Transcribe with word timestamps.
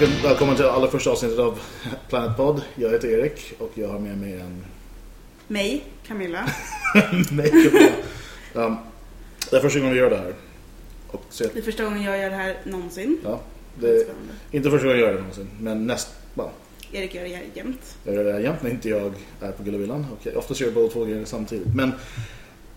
välkommen, 0.00 0.22
välkommen 0.22 0.56
till 0.56 0.64
allra 0.64 0.90
första 0.90 1.10
avsnittet 1.10 1.38
av 1.38 1.60
Planet 2.08 2.36
Pod. 2.36 2.62
Jag 2.74 2.90
heter 2.90 3.08
Erik 3.08 3.52
och 3.58 3.70
jag 3.74 3.88
har 3.88 3.98
med 3.98 4.18
mig 4.18 4.40
en... 4.40 4.64
Mig, 5.48 5.84
Camilla. 6.06 6.50
Nej, 7.30 7.50
Camilla. 7.50 7.92
um, 8.54 8.76
det 9.50 9.56
är 9.56 9.60
första 9.60 9.78
gången 9.78 9.94
vi 9.94 10.00
gör 10.00 10.10
det 10.10 10.16
här. 10.16 10.34
Och 11.08 11.24
så, 11.30 11.44
Det 11.44 11.58
är 11.58 11.62
första 11.62 11.84
gången 11.84 12.02
jag 12.02 12.18
gör 12.18 12.30
det 12.30 12.36
här 12.36 12.56
någonsin. 12.64 13.18
ja, 13.24 13.40
det 13.74 13.88
är 13.88 14.06
inte 14.50 14.70
första 14.70 14.86
gången 14.86 15.00
jag 15.00 15.08
gör 15.08 15.14
det 15.14 15.20
någonsin, 15.20 15.50
men 15.60 15.86
näst... 15.86 16.08
Ja, 16.34 16.50
Erik 16.92 17.14
gör 17.14 17.22
det 17.22 17.34
här 17.34 17.44
jämt. 17.54 17.96
jag 18.04 18.14
gör 18.14 18.24
det 18.24 18.32
här 18.32 18.40
jämt 18.40 18.62
när 18.62 18.70
inte 18.70 18.88
jag 18.88 19.12
är 19.40 19.52
på 19.52 19.62
Gullavillan. 19.62 20.06
Och 20.12 20.36
oftast 20.36 20.60
gör 20.60 20.68
jag 20.68 20.74
båda 20.74 20.88
två 20.88 21.04
grejer 21.04 21.24
samtidigt. 21.24 21.74
Men 21.74 21.92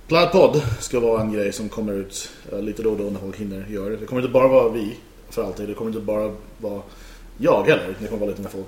Planet 0.07 0.31
Pod 0.31 0.61
ska 0.79 0.99
vara 0.99 1.21
en 1.21 1.33
grej 1.33 1.53
som 1.53 1.69
kommer 1.69 1.93
ut 1.93 2.31
eh, 2.51 2.61
lite 2.61 2.83
då 2.83 2.91
och 2.91 2.97
då 2.97 3.03
när 3.03 3.19
folk 3.19 3.37
hinner 3.37 3.67
göra 3.67 3.89
det. 3.89 3.97
Det 3.97 4.05
kommer 4.05 4.21
inte 4.21 4.33
bara 4.33 4.47
vara 4.47 4.69
vi 4.69 4.97
för 5.29 5.43
alltid. 5.43 5.67
Det 5.67 5.73
kommer 5.73 5.91
inte 5.91 6.01
bara 6.01 6.35
vara 6.57 6.81
jag 7.37 7.63
heller. 7.63 7.95
Det 7.99 8.07
kommer 8.07 8.19
vara 8.19 8.29
lite 8.29 8.41
när 8.41 8.49
folk 8.49 8.67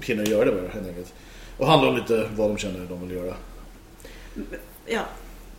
hinner 0.00 0.24
göra 0.26 0.44
det 0.44 0.52
bara 0.52 0.68
helt 0.68 0.88
enkelt. 0.88 1.14
Och 1.58 1.66
handla 1.66 1.88
om 1.88 1.96
lite 1.96 2.30
vad 2.36 2.50
de 2.50 2.58
känner 2.58 2.86
de 2.86 3.08
vill 3.08 3.16
göra. 3.16 3.34
Ja, 4.86 5.04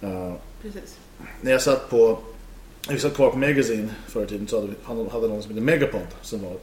Eh, 0.02 0.34
precis. 0.62 0.98
när 1.42 1.52
jag 1.52 1.62
satt 1.62 1.90
på 1.90 2.20
vi 2.89 3.00
satt 3.00 3.14
kvar 3.16 3.30
på 3.31 3.38
Magazine 3.38 3.89
förr 4.08 4.23
i 4.23 4.28
tiden 4.28 4.48
så 4.48 4.56
hade 4.62 4.67
vi 5.04 5.09
hade 5.09 5.28
någon 5.28 5.42
som 5.44 5.52
hette 5.52 5.62
Megapod 5.62 6.02
som 6.22 6.42
var 6.44 6.58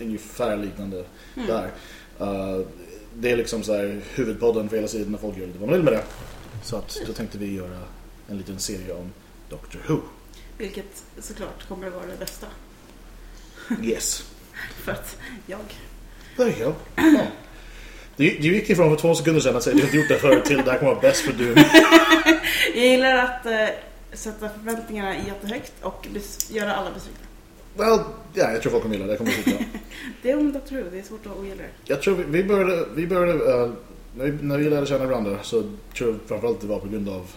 ungefär 0.00 0.56
liknande 0.56 1.04
där. 1.34 1.70
Eh, 2.20 2.60
det 3.14 3.30
är 3.30 3.36
liksom 3.36 3.62
så 3.62 3.72
här 3.76 4.00
huvudpodden 4.14 4.68
för 4.68 4.76
hela 4.76 4.88
sidan 4.88 5.12
när 5.12 5.18
folk 5.18 5.38
gör 5.38 5.46
lite 5.46 5.58
vad 5.58 5.68
de 5.68 5.72
vill 5.74 5.82
med 5.84 5.92
det. 5.92 6.04
Så 6.64 6.76
att 6.76 6.98
då 7.06 7.12
tänkte 7.12 7.38
vi 7.38 7.54
göra 7.54 7.78
en 8.28 8.38
liten 8.38 8.58
serie 8.58 8.92
om 8.92 9.12
Doctor 9.48 9.80
Who. 9.88 10.00
Vilket 10.58 11.04
såklart 11.18 11.68
kommer 11.68 11.86
att 11.86 11.92
vara 11.94 12.06
det 12.06 12.18
bästa. 12.18 12.46
Yes. 13.82 14.29
För 14.84 14.92
att 14.92 15.16
jag... 15.46 15.58
Go. 16.36 16.72
Ja. 16.96 17.26
Du, 18.16 18.30
du 18.30 18.54
gick 18.54 18.70
ifrån 18.70 18.90
för 18.90 19.02
två 19.02 19.14
sekunder 19.14 19.40
sedan 19.40 19.56
att 19.56 19.62
säga 19.62 19.74
att 19.74 19.80
du 19.80 19.86
inte 19.86 19.96
gjort 19.96 20.08
det 20.08 20.18
förut 20.18 20.44
till 20.44 20.56
det 20.56 20.70
här 20.70 20.78
kommer 20.78 20.92
vara 20.92 21.00
bäst 21.00 21.20
för 21.20 21.32
du. 21.32 21.54
Jag 22.74 22.86
gillar 22.86 23.14
att 23.14 23.46
eh, 23.46 23.68
sätta 24.12 24.48
förväntningarna 24.48 25.16
jättehögt 25.16 25.72
och 25.82 26.06
göra 26.48 26.74
alla 26.74 26.90
besvikna. 26.90 27.26
Well, 27.76 27.98
ja, 28.34 28.52
jag 28.52 28.62
tror 28.62 28.72
folk 28.72 28.82
kommer 28.82 28.96
gilla 28.96 29.06
det. 29.06 29.16
Kommer 29.16 29.30
att 29.30 29.44
tycka. 29.44 29.64
Det 30.22 30.30
är 30.30 30.38
om 30.38 30.52
Doctor 30.52 30.76
Who, 30.76 30.90
det 30.90 30.98
är 30.98 31.02
svårt 31.02 31.26
att 31.26 31.36
ogilla 31.38 31.56
det. 31.56 31.68
Jag 31.84 32.02
tror 32.02 32.16
vi, 32.16 32.24
vi 32.24 32.44
började, 32.44 32.86
vi 32.94 33.06
började 33.06 33.32
eh, 33.32 33.70
när, 34.16 34.24
vi, 34.24 34.46
när 34.46 34.58
vi 34.58 34.70
lärde 34.70 34.86
känna 34.86 35.06
varandra 35.06 35.38
så 35.42 35.62
tror 35.96 36.10
jag 36.10 36.18
framförallt 36.26 36.60
det 36.60 36.66
var 36.66 36.78
på 36.78 36.88
grund 36.88 37.08
av 37.08 37.30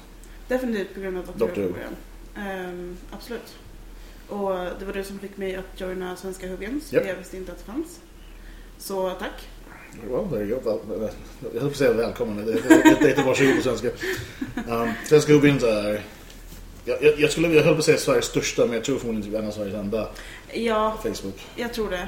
Definitivt 0.47 0.93
på 0.93 0.99
grund 0.99 1.17
av 1.17 1.37
Doctor 1.37 1.61
Who. 1.61 1.73
Ehm, 2.35 2.97
absolut. 3.11 3.55
Och 4.33 4.79
det 4.79 4.85
var 4.85 4.93
det 4.93 5.03
som 5.03 5.19
fick 5.19 5.37
mig 5.37 5.55
att 5.55 5.81
joina 5.81 6.15
Svenska 6.15 6.47
Huggens. 6.47 6.93
Japp. 6.93 7.03
för 7.03 7.09
Jag 7.09 7.17
visste 7.17 7.37
inte 7.37 7.51
att 7.51 7.57
det 7.57 7.63
fanns. 7.71 7.99
Så 8.77 9.09
tack. 9.09 9.47
Väl, 10.11 10.25
väl, 10.39 10.49
jag 10.49 10.61
höll 11.53 11.59
på 11.61 11.67
att 11.67 11.75
säga 11.75 11.93
välkommen. 11.93 12.45
Det, 12.45 12.51
det, 12.53 12.61
det, 12.69 12.97
det 13.01 13.07
heter 13.07 13.23
varsågod 13.23 13.55
på 13.55 13.61
svenska. 13.61 13.87
Um, 14.67 14.91
svenska 15.05 15.33
Hubins 15.33 15.63
är... 15.63 16.01
Jag, 16.85 17.03
jag, 17.03 17.19
jag, 17.19 17.31
skulle, 17.31 17.47
jag 17.47 17.63
höll 17.63 17.73
på 17.73 17.79
att 17.79 17.85
säga 17.85 17.97
Sveriges 17.97 18.25
största, 18.25 18.65
men 18.65 18.73
jag 18.73 18.83
tror 18.83 18.97
förmodligen 18.99 19.31
typ 19.31 19.39
en 19.41 19.47
av 19.47 19.51
Sveriges 19.51 19.75
enda 19.75 20.07
Ja, 20.53 20.97
Facebook. 21.03 21.47
jag 21.55 21.73
tror 21.73 21.89
det. 21.89 22.07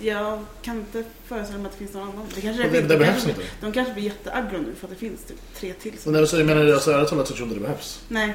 Jag 0.00 0.44
kan 0.62 0.76
inte 0.78 1.04
föreställa 1.26 1.58
mig 1.58 1.66
att 1.66 1.72
det 1.72 1.78
finns 1.78 1.94
någon 1.94 2.02
annan. 2.08 2.26
Det 2.34 2.40
kanske 2.40 2.62
Men 2.62 2.72
det- 2.72 2.80
det 2.80 2.88
De 2.88 2.96
behövs 2.98 3.24
kanske, 3.24 3.30
inte. 3.42 3.42
De 3.60 3.72
kanske 3.72 3.94
blir 3.94 4.04
jätteaggro 4.04 4.58
nu 4.58 4.74
för 4.74 4.86
att 4.86 4.92
det 4.92 4.98
finns 4.98 5.24
typ 5.24 5.38
tre 5.54 5.72
till. 5.72 5.92
Men 6.04 6.16
alltså, 6.16 6.36
jag 6.38 6.46
menar, 6.46 6.72
alltså, 6.72 6.92
ärligt 6.92 7.08
talat 7.08 7.28
så 7.28 7.34
tror 7.34 7.46
jag 7.48 7.50
inte 7.52 7.60
det 7.60 7.66
behövs. 7.68 8.04
Nej. 8.08 8.34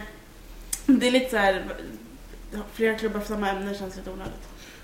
Det 0.85 1.07
är 1.07 1.11
lite 1.11 1.29
så 1.29 1.37
här. 1.37 1.65
Flera 2.73 2.95
klubbar 2.97 3.19
för 3.19 3.27
samma 3.27 3.49
ämne 3.49 3.75
känns 3.75 3.95
lite 3.95 4.09
onödigt. 4.09 4.33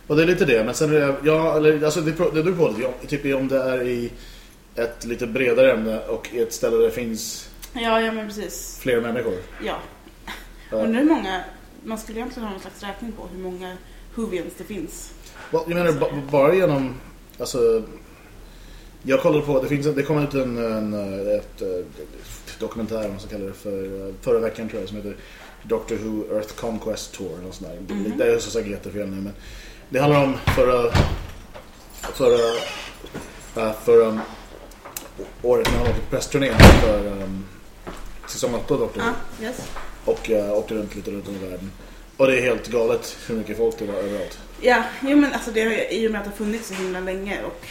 Och 0.07 0.15
det 0.15 0.21
är 0.23 0.27
lite 0.27 0.45
det, 0.45 0.63
men 0.63 0.73
sen 0.73 0.89
är 0.95 0.99
det... 0.99 1.15
Ja, 1.23 1.57
eller, 1.57 1.83
alltså, 1.85 2.01
det, 2.01 2.11
det 2.11 2.43
beror 2.43 2.55
på. 2.55 2.75
Ja, 2.81 2.93
Typ 3.07 3.35
om 3.35 3.47
det 3.47 3.57
är 3.63 3.81
i 3.87 4.11
ett 4.75 5.05
lite 5.05 5.27
bredare 5.27 5.71
ämne 5.71 5.99
och 5.99 6.29
i 6.33 6.39
ett 6.39 6.53
ställe 6.53 6.77
där 6.77 6.83
det 6.83 6.91
finns 6.91 7.49
Ja, 7.73 8.01
ja 8.01 8.11
men 8.11 8.27
precis. 8.27 8.77
fler 8.81 9.01
människor. 9.01 9.33
Ja. 9.65 9.75
Ja. 10.71 10.77
Undrar 10.77 11.01
hur 11.01 11.09
många. 11.09 11.43
Man 11.83 11.97
skulle 11.97 12.17
egentligen 12.19 12.43
ha 12.47 12.51
någon 12.53 12.61
slags 12.61 12.83
räkning 12.83 13.11
på 13.11 13.27
hur 13.33 13.43
många 13.43 13.77
Whovians 14.15 14.53
det 14.57 14.63
finns. 14.63 15.13
Well, 15.51 15.61
jag 15.67 15.75
menar 15.75 15.91
ba- 15.91 16.21
bara 16.31 16.55
genom, 16.55 16.95
alltså, 17.39 17.83
jag 19.03 19.21
kollade 19.21 19.45
på, 19.45 19.61
det 19.61 19.67
finns, 19.67 19.87
det 19.95 20.03
kom 20.03 20.23
ut 20.23 20.33
en, 20.33 20.57
en 20.57 20.93
eh, 20.93 21.35
ett, 21.35 21.61
ett 21.61 22.59
dokumentär, 22.59 23.05
om 23.05 23.11
man 23.11 23.19
ska 23.19 23.29
kalla 23.29 23.45
det 23.45 23.53
för, 23.53 24.13
förra 24.21 24.39
veckan 24.39 24.69
tror 24.69 24.79
jag, 24.81 24.89
som 24.89 24.97
heter 24.97 25.15
Doctor 25.63 25.95
Who 25.95 26.35
Earth 26.35 26.55
Conquest 26.55 27.13
Tour, 27.13 27.39
eller 27.39 27.51
sånt 27.51 27.71
där. 27.87 27.95
Mhm. 27.95 28.17
Det 28.17 28.33
är 28.33 28.39
så 28.39 28.49
säkert 28.49 28.71
jättefel 28.71 29.07
nu, 29.09 29.15
men 29.15 29.33
det 29.89 29.99
handlar 29.99 30.23
om 30.23 30.37
förra, 30.55 30.91
förra, 32.13 32.55
äh, 33.55 33.73
förra 33.83 34.19
året 35.41 35.71
när 35.71 35.77
han 35.77 35.87
åkte 35.87 36.01
på 36.01 36.09
pressturnén 36.09 36.59
för 36.59 37.07
um, 37.07 37.45
säsong 38.27 38.55
8 38.55 38.73
av 38.73 38.79
Doctor 38.79 39.01
Who. 39.01 39.07
Ja, 39.39 39.45
yes. 39.45 39.69
Och 40.05 40.29
uh, 40.29 40.51
åkte 40.51 40.73
runt 40.73 40.95
lite 40.95 41.11
runt 41.11 41.27
om 41.27 41.35
i 41.35 41.37
världen. 41.37 41.71
Och 42.17 42.27
det 42.27 42.39
är 42.39 42.41
helt 42.41 42.67
galet 42.67 43.17
hur 43.27 43.35
mycket 43.35 43.57
folk 43.57 43.79
det 43.79 43.85
var 43.85 43.93
överallt. 43.93 44.39
Ja, 44.61 44.83
jo, 45.01 45.17
men 45.17 45.33
alltså 45.33 45.51
det 45.51 45.61
har 45.61 45.71
ju, 45.71 45.87
i 45.89 46.07
och 46.07 46.11
med 46.11 46.19
att 46.19 46.25
det 46.25 46.31
har 46.31 46.37
funnits 46.37 46.67
så 46.67 46.73
himla 46.73 46.99
länge 46.99 47.43
och 47.43 47.65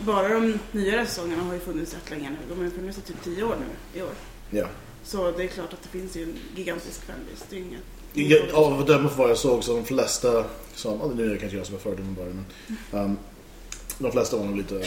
bara 0.00 0.28
de 0.28 0.58
nyare 0.72 1.06
säsongerna 1.06 1.42
har 1.42 1.54
ju 1.54 1.60
funnits 1.60 1.94
rätt 1.94 2.10
länge 2.10 2.30
nu. 2.30 2.36
De 2.48 2.58
har 2.58 2.64
ju 2.64 2.70
funnits 2.70 2.98
i 2.98 3.00
typ 3.00 3.24
10 3.24 3.44
år 3.44 3.56
nu 3.60 4.00
i 4.00 4.02
år. 4.02 4.10
Ja. 4.50 4.66
Så 5.04 5.30
det 5.30 5.44
är 5.44 5.48
klart 5.48 5.72
att 5.72 5.82
det 5.82 5.98
finns 5.98 6.16
ju 6.16 6.22
en 6.22 6.34
gigantisk 6.56 7.00
fanbase. 7.02 7.44
Det 7.50 7.56
är 7.56 8.24
inget... 8.24 8.52
Av 8.54 8.80
att 8.80 8.86
döma 8.86 9.08
för 9.08 9.16
vad 9.16 9.30
jag 9.30 9.38
såg 9.38 9.64
så 9.64 9.76
de 9.76 9.84
flesta 9.84 10.44
som, 10.74 10.98
ja, 11.00 11.10
nu 11.16 11.26
är 11.26 11.30
det 11.30 11.38
kanske 11.38 11.56
jag 11.56 11.66
som 11.66 11.74
är 11.74 11.78
fördom 11.78 12.14
bara 12.14 12.26
men 12.26 13.04
um, 13.04 13.18
de 13.98 14.12
flesta 14.12 14.36
var 14.36 14.44
nog 14.44 14.56
lite 14.56 14.84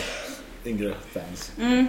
yngre 0.66 0.96
fans. 1.12 1.52
Mm. 1.59 1.88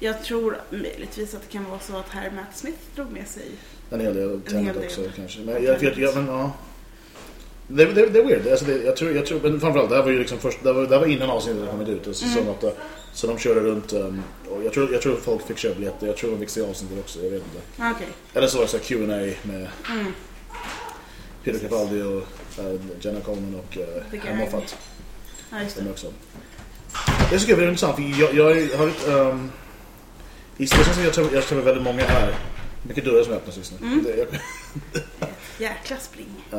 Jag 0.00 0.24
tror 0.24 0.60
möjligtvis 0.70 1.34
att 1.34 1.42
det 1.42 1.52
kan 1.52 1.64
vara 1.70 1.80
så 1.80 1.96
att 1.96 2.08
herr 2.08 2.30
Matt 2.30 2.56
Smith 2.56 2.78
drog 2.94 3.10
med 3.12 3.28
sig. 3.28 3.50
En 3.90 4.00
hel 4.00 4.14
del 4.14 4.40
Tenet 4.40 4.76
också 4.76 5.02
kanske. 5.16 5.40
Men 5.40 5.64
jag, 5.64 5.82
jag, 5.82 5.98
jag, 5.98 6.14
men, 6.14 6.26
ja. 6.26 6.52
Det, 7.68 7.84
det, 7.84 8.06
det 8.06 8.18
är 8.18 8.24
weird. 8.24 8.48
Alltså 8.48 8.64
det, 8.64 8.82
jag 8.82 8.96
tror, 8.96 9.12
jag 9.12 9.26
tror, 9.26 9.40
men 9.40 9.60
framförallt, 9.60 9.90
det 9.90 9.96
här 9.96 10.02
var 10.02 10.10
ju 10.10 10.18
liksom 10.18 10.38
först, 10.38 10.58
det 10.62 10.72
var, 10.72 10.82
det 10.82 10.94
här 10.94 11.00
var 11.00 11.06
innan 11.06 11.30
avsnittet 11.30 11.60
hade 11.60 11.72
kommit 11.72 11.88
ut, 11.88 12.06
alltså, 12.06 12.24
säsong 12.24 12.48
åtta. 12.48 12.72
Så 13.12 13.26
de 13.26 13.38
körde 13.38 13.60
runt, 13.60 13.92
um, 13.92 14.22
och 14.50 14.64
jag 14.64 14.72
tror, 14.72 14.92
jag 14.92 15.02
tror 15.02 15.16
folk 15.16 15.46
fick 15.46 15.58
köpa 15.58 15.74
biljetter, 15.74 16.06
jag 16.06 16.16
tror 16.16 16.30
de 16.30 16.38
fick 16.38 16.48
se 16.50 16.60
avsnittet 16.60 16.98
också, 16.98 17.22
jag 17.22 17.30
vet 17.30 17.42
inte. 17.42 17.90
Okej. 17.96 18.08
Eller 18.34 18.46
så 18.46 18.56
var 18.56 18.64
det 18.64 18.70
så 18.70 18.76
här 18.76 18.84
Q&A 18.84 19.06
med 19.42 19.68
Mm. 19.90 20.12
Peter 21.44 21.58
Capaldi 21.58 22.02
och 22.02 22.22
uh, 22.64 22.80
Jenna 23.00 23.20
Coleman 23.20 23.54
och 23.54 23.76
uh, 23.76 23.84
The 24.10 24.16
Herr. 24.18 24.36
Moffat. 24.36 24.76
Ja, 25.50 25.62
just 25.62 25.76
det. 25.76 25.90
också. 25.90 26.12
Det 27.30 27.38
tycker 27.38 27.52
jag 27.52 27.62
är 27.62 27.68
intressant, 27.68 27.96
för 27.96 28.02
jag, 28.02 28.34
jag 28.34 28.76
har 28.78 28.88
ett... 28.88 29.08
Um, 29.08 29.50
I 30.56 30.66
Stockholm 30.66 30.94
som 30.94 31.04
jag 31.04 31.12
tror, 31.12 31.34
jag 31.34 31.44
tror 31.46 31.60
väldigt 31.62 31.84
många 31.84 32.02
är. 32.02 32.34
Mycket 32.88 33.04
dörrar 33.04 33.24
som 33.24 33.32
öppnas 33.32 33.56
just 33.56 33.72
nu. 33.80 33.86
Mm. 33.86 34.04
Det, 34.04 34.16
jag, 34.16 34.28
Jäkla 35.58 35.96
spring. 35.96 36.44
ja. 36.50 36.58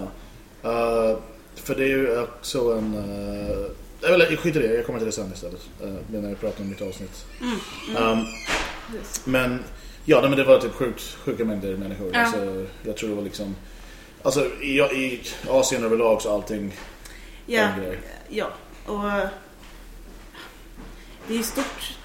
Uh, 0.72 1.18
för 1.56 1.76
det 1.76 1.84
är 1.84 1.88
ju 1.88 2.22
också 2.22 2.78
en... 2.78 2.96
Uh, 2.96 3.68
eller 4.04 4.36
skit 4.36 4.56
i 4.56 4.60
det, 4.60 4.76
jag 4.76 4.86
kommer 4.86 5.00
till 5.00 5.06
det 5.06 5.12
sen 5.12 5.32
istället. 5.34 5.62
Uh, 5.84 5.94
när 6.08 6.30
jag 6.30 6.40
pratar 6.40 6.64
om 6.64 6.70
mitt 6.70 6.82
avsnitt. 6.82 7.26
Mm. 7.42 7.56
Mm. 7.90 8.20
Um, 8.20 8.26
men 9.24 9.64
ja, 10.06 10.22
nej, 10.22 10.30
men 10.30 10.38
det 10.38 10.44
var 10.44 10.60
typ 10.60 10.74
sjukt, 10.74 11.02
sjuka 11.02 11.46
mängder 11.46 11.76
människor. 11.76 12.12
Ja. 12.14 12.20
Alltså, 12.20 12.66
jag 12.84 12.98
tror 12.98 13.10
det 13.10 13.16
var 13.16 13.24
liksom... 13.24 13.56
Alltså 14.24 14.46
i, 14.62 14.80
i 14.80 15.22
Asien 15.48 15.84
överlag 15.84 16.22
så 16.22 16.34
allting 16.34 16.74
Ja, 17.46 17.70
ja. 18.30 18.54
Och 18.86 19.30
det 21.28 21.38
är 21.38 21.44
stort. 21.44 21.98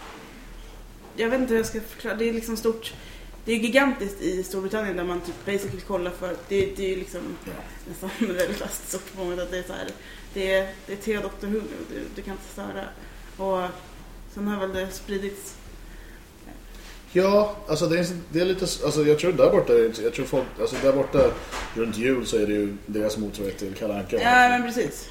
Jag 1.16 1.28
vet 1.28 1.40
inte 1.40 1.52
hur 1.52 1.58
jag 1.58 1.66
ska 1.66 1.80
förklara. 1.80 2.14
Det 2.14 2.28
är 2.28 2.32
liksom 2.32 2.56
stort. 2.56 2.92
Det 3.44 3.52
är 3.52 3.56
gigantiskt 3.56 4.22
i 4.22 4.42
Storbritannien 4.42 4.96
där 4.96 5.04
man 5.04 5.20
typ 5.20 5.46
basically 5.46 5.80
kollar 5.80 6.10
för 6.10 6.36
det, 6.48 6.76
det 6.76 6.84
är 6.84 6.88
ju 6.88 6.96
liksom 6.96 7.20
Ja. 7.44 7.52
nästan 7.88 8.10
religiöst 8.36 8.88
stort 8.88 9.14
på 9.16 9.24
många 9.24 9.42
att 9.42 9.50
det 9.50 9.58
är 9.58 9.62
så 9.62 9.72
här. 9.72 9.88
Det 10.38 10.52
är, 10.52 10.68
det 10.86 10.92
är 10.92 10.96
te 10.96 11.16
Dr. 11.16 11.46
Who 11.46 11.52
nu, 11.52 11.62
du, 11.90 12.04
du 12.16 12.22
kan 12.22 12.32
inte 12.32 12.52
störa. 12.52 12.84
Och 13.36 13.68
sen 14.34 14.46
har 14.46 14.60
väl 14.60 14.72
det 14.72 14.90
spridits. 14.90 15.54
Ja, 17.12 17.56
alltså 17.68 17.86
det 17.86 17.98
är, 17.98 18.06
det 18.32 18.40
är 18.40 18.44
lite, 18.44 18.64
alltså 18.84 19.04
jag 19.04 19.18
tror 19.18 19.32
där 19.32 19.50
borta, 19.50 19.72
jag 20.02 20.14
tror 20.14 20.26
folk, 20.26 20.46
alltså 20.60 20.76
där 20.82 20.92
borta 20.92 21.30
runt 21.74 21.96
jul 21.96 22.26
så 22.26 22.36
är 22.36 22.46
det 22.46 22.52
ju 22.52 22.76
deras 22.86 23.16
motsvarighet 23.16 23.58
till 23.58 23.74
Kalle 23.74 23.94
Anka. 23.94 24.16
Ja 24.22 24.48
men 24.48 24.62
precis. 24.62 25.08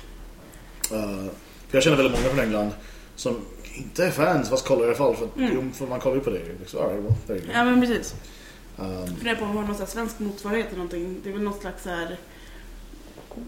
Uh, 0.92 1.26
för 1.68 1.78
jag 1.78 1.84
känner 1.84 1.98
väldigt 1.98 2.20
många 2.20 2.30
från 2.34 2.46
England 2.46 2.72
som 3.16 3.36
inte 3.78 4.06
är 4.06 4.12
fans, 4.12 4.50
fast 4.50 4.66
kollar 4.68 4.84
i 4.84 4.88
alla 4.88 4.96
fall, 4.96 5.16
för, 5.16 5.30
Mm. 5.38 5.52
jo, 5.54 5.70
för 5.74 5.88
man 5.88 6.00
kollar 6.00 6.16
ju 6.16 6.22
på 6.22 6.30
det. 6.30 6.42
Liksom, 6.60 6.80
all 6.82 6.90
right, 6.90 7.04
well. 7.28 7.42
Ja 7.54 7.64
men 7.64 7.82
precis. 7.82 8.16
Um, 8.78 9.08
Funderar 9.08 9.36
på 9.36 9.44
om 9.46 9.56
man 9.56 9.66
har 9.66 9.74
någon 9.74 9.88
svensk 9.88 10.20
motsvarighet 10.20 10.68
till 10.68 10.78
någonting. 10.78 11.20
Det 11.24 11.30
är 11.30 11.34
väl 11.34 11.42
någon 11.44 11.60
slags 11.60 11.84
så 11.84 11.90
här 11.90 12.18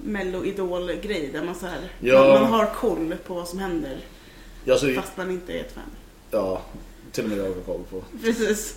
mello-idol-grej 0.03 1.30
där 1.33 1.44
man 1.44 1.56
så 1.56 1.65
här, 1.65 1.80
Ja. 2.00 2.19
man, 2.27 2.41
man 2.41 2.51
har 2.51 2.65
koll 2.65 3.15
på 3.27 3.33
vad 3.33 3.47
som 3.47 3.59
händer 3.59 3.97
ja, 4.65 4.77
så, 4.77 4.94
fast 4.94 5.18
man 5.18 5.31
inte 5.31 5.53
är 5.53 5.59
ett 5.59 5.71
fan. 5.74 5.83
ja, 6.31 6.62
till 7.12 7.24
och 7.24 7.30
med 7.30 7.39
jag 7.39 7.44
har 7.44 7.53
koll 7.65 7.81
på 7.89 8.03
Precis. 8.24 8.75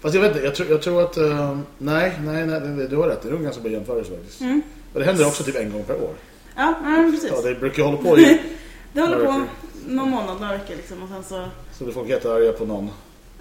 Fast 0.00 0.14
jag 0.14 0.22
vet 0.22 0.32
inte, 0.32 0.44
jag 0.44 0.54
tror, 0.54 0.70
jag 0.70 0.82
tror 0.82 1.02
att, 1.02 1.18
uh, 1.18 1.58
nej, 1.78 2.18
nej, 2.24 2.46
nej, 2.46 2.88
du 2.88 2.96
har 2.96 3.08
rätt, 3.08 3.22
det 3.22 3.28
är 3.28 3.32
nog 3.32 3.42
ganska 3.42 3.62
bra 3.62 3.72
jämförelse 3.72 4.10
faktiskt. 4.10 4.40
Mm. 4.40 4.62
Och 4.92 5.00
det 5.00 5.06
händer 5.06 5.26
också 5.26 5.44
typ 5.44 5.56
en 5.56 5.72
gång 5.72 5.84
per 5.84 5.94
år. 5.94 6.14
Ja, 6.56 6.74
ja 6.84 7.08
precis. 7.12 7.30
Ja, 7.34 7.42
det 7.42 7.54
brukar 7.54 7.82
hålla 7.82 7.96
på 7.96 8.18
i... 8.18 8.40
Det 8.92 9.00
håller 9.00 9.24
på 9.24 9.42
någon 9.86 10.10
månad, 10.10 10.40
några 10.40 10.52
veckor 10.52 10.76
liksom. 10.76 11.02
Och 11.02 11.08
sen 11.08 11.22
så, 11.24 11.48
Så 11.78 11.84
det 11.84 11.92
folk 11.92 12.08
jättearga 12.08 12.52
på 12.52 12.64
någon. 12.66 12.90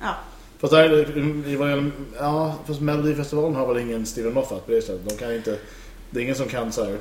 ja. 0.02 0.16
Fast 0.60 0.74
där, 0.74 1.18
i 1.48 1.92
ja, 2.20 2.56
fast 2.68 2.82
Melodifestivalen 2.82 3.56
har 3.56 3.74
väl 3.74 3.84
ingen 3.84 4.06
Steven 4.06 4.34
Moffat 4.34 4.66
på 4.66 4.72
det 4.72 4.82
sättet. 4.82 5.10
De 5.10 5.16
kan 5.16 5.36
inte, 5.36 5.58
det 6.10 6.20
är 6.20 6.24
ingen 6.24 6.36
som 6.36 6.48
kan 6.48 6.72
så 6.72 6.86
här. 6.86 6.98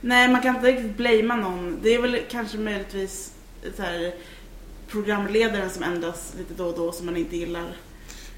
Nej, 0.00 0.28
man 0.28 0.42
kan 0.42 0.56
inte 0.56 0.68
riktigt 0.68 0.96
blamea 0.96 1.36
någon. 1.36 1.78
Det 1.82 1.94
är 1.94 1.98
väl 1.98 2.20
kanske 2.30 2.58
möjligtvis 2.58 3.32
så 3.76 3.82
här, 3.82 4.14
programledaren 4.88 5.70
som 5.70 5.82
ändras 5.82 6.34
lite 6.38 6.54
då 6.54 6.66
och 6.66 6.76
då 6.76 6.92
som 6.92 7.06
man 7.06 7.16
inte 7.16 7.36
gillar. 7.36 7.76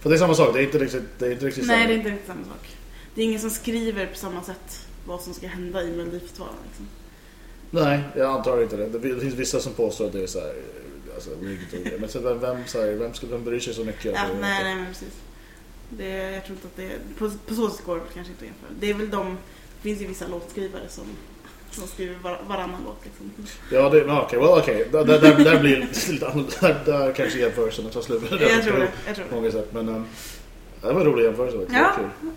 För 0.00 0.10
det 0.10 0.16
är 0.16 0.18
samma 0.18 0.34
sak, 0.34 0.54
det 0.54 0.60
är 0.60 0.64
inte 0.64 0.78
riktigt, 0.78 1.18
det 1.18 1.26
är 1.26 1.32
inte 1.32 1.46
riktigt 1.46 1.66
Nej, 1.66 1.76
samma. 1.76 1.88
det 1.88 1.94
är 1.94 1.98
inte 1.98 2.10
riktigt 2.10 2.26
samma 2.26 2.44
sak. 2.44 2.76
Det 3.14 3.20
är 3.20 3.24
ingen 3.24 3.40
som 3.40 3.50
skriver 3.50 4.06
på 4.06 4.16
samma 4.16 4.42
sätt 4.42 4.86
vad 5.06 5.22
som 5.22 5.34
ska 5.34 5.46
hända 5.46 5.82
i 5.82 5.90
Melodifestivalen. 5.90 6.54
Liksom. 6.68 6.88
Nej, 7.70 8.00
jag 8.16 8.30
antar 8.30 8.62
inte 8.62 8.76
det. 8.76 8.88
Det 8.88 9.20
finns 9.20 9.34
vissa 9.34 9.60
som 9.60 9.72
påstår 9.72 10.06
att 10.06 10.12
det 10.12 10.22
är 10.22 10.26
så 10.26 10.40
här, 10.40 10.54
alltså, 11.14 11.30
grejer. 11.72 11.98
Men 11.98 12.08
så 12.08 12.20
vem, 12.20 12.40
vem, 12.40 12.66
så 12.66 12.80
här, 12.80 12.92
vem, 12.92 13.12
vem 13.30 13.44
bryr 13.44 13.60
sig 13.60 13.74
så 13.74 13.84
mycket? 13.84 14.14
Ja, 14.14 14.26
nej, 14.40 14.64
nej, 14.64 14.74
men 14.74 14.86
precis. 14.86 15.14
Det, 15.88 16.08
jag 16.08 16.44
tror 16.44 16.56
inte 16.56 16.66
att 16.66 16.76
det 16.76 17.18
på, 17.18 17.30
på 17.46 17.54
så 17.54 17.70
sätt 17.70 17.86
går 17.86 17.96
det 17.96 18.02
kanske 18.14 18.32
inte 18.32 18.44
att 18.44 18.50
jämföra. 18.50 18.70
Det 18.80 18.90
är 18.90 18.94
väl 18.94 19.10
de, 19.10 19.38
det 19.82 19.88
finns 19.88 20.00
ju 20.02 20.06
vissa 20.06 20.28
låtskrivare 20.28 20.82
som, 20.88 21.04
som 21.70 21.86
skriver 21.86 22.16
var, 22.22 22.40
varannan 22.48 22.80
låt 22.86 23.04
liksom. 23.04 23.32
Ja, 23.72 23.88
det, 23.88 24.04
okej, 24.04 24.38
well, 24.38 24.48
okej. 24.48 24.88
Där, 24.92 25.04
där, 25.04 25.20
där, 25.20 25.44
där 25.44 25.60
blir 25.60 25.88
lite 26.10 26.26
annorlunda. 26.28 26.56
Där, 26.60 26.82
där 26.86 27.12
kanske 27.12 27.38
jämförelsen 27.38 27.90
tar 27.90 28.00
slut. 28.02 28.22
Jag 28.30 28.62
tror 28.64 28.78
det, 28.78 28.88
jag 29.06 29.16
tror 29.16 29.24
På 29.24 29.30
det. 29.34 29.36
många 29.40 29.50
sätt, 29.52 29.72
men 29.72 29.88
um, 29.88 30.06
det 30.80 30.92
var 30.92 31.00
en 31.00 31.06
rolig 31.06 31.24
jämförelse. 31.24 31.56
också. 31.58 31.72
Ja. 31.74 31.92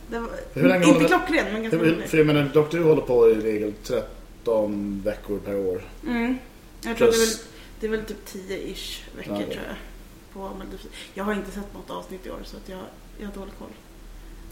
Det 0.10 0.20
var, 0.20 0.30
Hur 0.54 0.68
länge 0.70 0.86
inte 0.88 1.00
det- 1.00 1.08
klockren, 1.08 1.46
men 1.54 1.62
ganska 1.64 1.80
rolig. 1.80 2.10
För 2.10 2.18
jag 2.18 2.28
menar, 2.28 2.44
Dr. 2.54 2.78
Håller 2.84 3.02
på 3.02 3.30
i 3.30 3.34
regel 3.36 3.74
13 3.84 5.02
veckor 5.06 5.40
per 5.40 5.56
år. 5.56 5.82
Mm. 6.08 6.38
Jag 6.84 6.98
tror 6.98 7.08
det 7.08 7.14
är 7.16 7.18
väl, 7.18 7.28
Plus- 7.28 7.46
det 7.80 7.88
är 7.88 7.92
väl 7.92 8.06
typ 8.06 8.26
10-ish 8.28 9.00
veckor 9.18 9.34
Ja, 9.34 9.38
tror 9.46 9.50
jag. 9.68 9.76
På 10.34 10.40
Melodifestivalen. 10.40 10.92
Jag 11.14 11.24
har 11.24 11.34
inte 11.34 11.52
sett 11.52 11.74
något 11.74 11.90
avsnitt 11.90 12.26
i 12.26 12.30
år 12.30 12.40
så 12.44 12.58
att 12.58 12.70
jag, 12.70 12.80
jag 13.20 13.28
har 13.28 13.34
dålig 13.34 13.54
koll. 13.60 13.68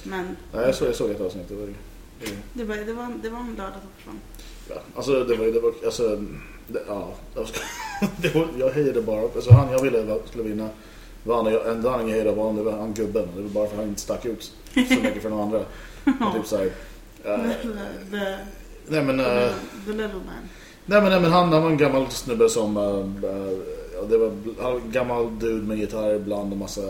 Men 0.03 0.35
Nej, 0.53 0.65
jag 0.65 0.75
såg, 0.75 0.87
jag 0.87 0.95
såg 0.95 1.11
ett 1.11 1.21
avsnitt. 1.21 1.49
Det 1.49 1.55
var, 1.55 1.67
det, 1.67 1.73
det 2.54 2.63
var, 2.63 2.75
det 2.75 2.94
var, 2.94 3.13
det 3.24 3.30
var 3.30 3.39
en 3.39 3.56
lördag 3.57 3.80
som 3.81 3.89
försvann. 3.98 4.19
ja. 4.69 4.75
Alltså, 4.95 5.24
det 5.24 5.36
var, 5.36 5.45
det 5.45 5.60
var 5.60 5.74
alltså, 5.86 6.21
det, 6.68 6.83
ja. 6.88 7.13
Det 8.18 8.36
var, 8.36 8.48
jag 8.60 8.69
hejade 8.69 9.01
bara. 9.01 9.21
Alltså, 9.21 9.54
han 9.54 9.71
jag 9.71 9.81
ville 9.81 10.19
skulle 10.25 10.44
vinna. 10.44 10.69
Var 11.24 11.44
han, 11.44 11.54
jag, 11.54 11.68
enda 11.68 11.89
anledningen 11.89 12.07
jag 12.07 12.24
hejade 12.24 12.36
på 12.36 12.42
honom, 12.42 12.56
det 12.56 12.71
var 12.71 12.80
han 12.80 12.94
gubben. 12.94 13.27
Det 13.36 13.42
var 13.42 13.50
bara 13.50 13.68
för 13.68 13.74
att 13.74 13.80
han 13.80 13.89
inte 13.89 14.01
stack 14.01 14.25
ut 14.25 14.51
så 14.74 14.80
mycket 14.80 15.21
för 15.21 15.30
de 15.30 15.39
andra. 15.39 15.60
Och 16.06 16.33
typ 16.36 16.45
så 16.45 16.57
här, 16.57 16.65
eh, 17.24 17.38
nej 18.88 19.04
men... 19.04 19.18
the, 19.18 19.24
eh, 19.24 19.51
the 19.86 19.92
level 19.92 20.15
man. 20.15 20.50
Nej 20.86 21.01
men, 21.01 21.12
nej, 21.12 21.21
men 21.21 21.31
han, 21.31 21.54
han 21.54 21.63
var 21.63 21.69
en 21.69 21.77
gammal 21.77 22.12
snubbe 22.12 22.50
som... 22.50 22.77
Uh, 22.77 23.06
ja, 23.94 24.01
det 24.10 24.18
var 24.18 24.31
han 24.62 24.74
var 24.74 24.80
en 24.80 24.92
gammal 24.92 25.39
dude 25.39 25.68
med 25.68 25.77
gitarr 25.77 26.15
ibland 26.15 26.51
och 26.51 26.57
massa 26.57 26.81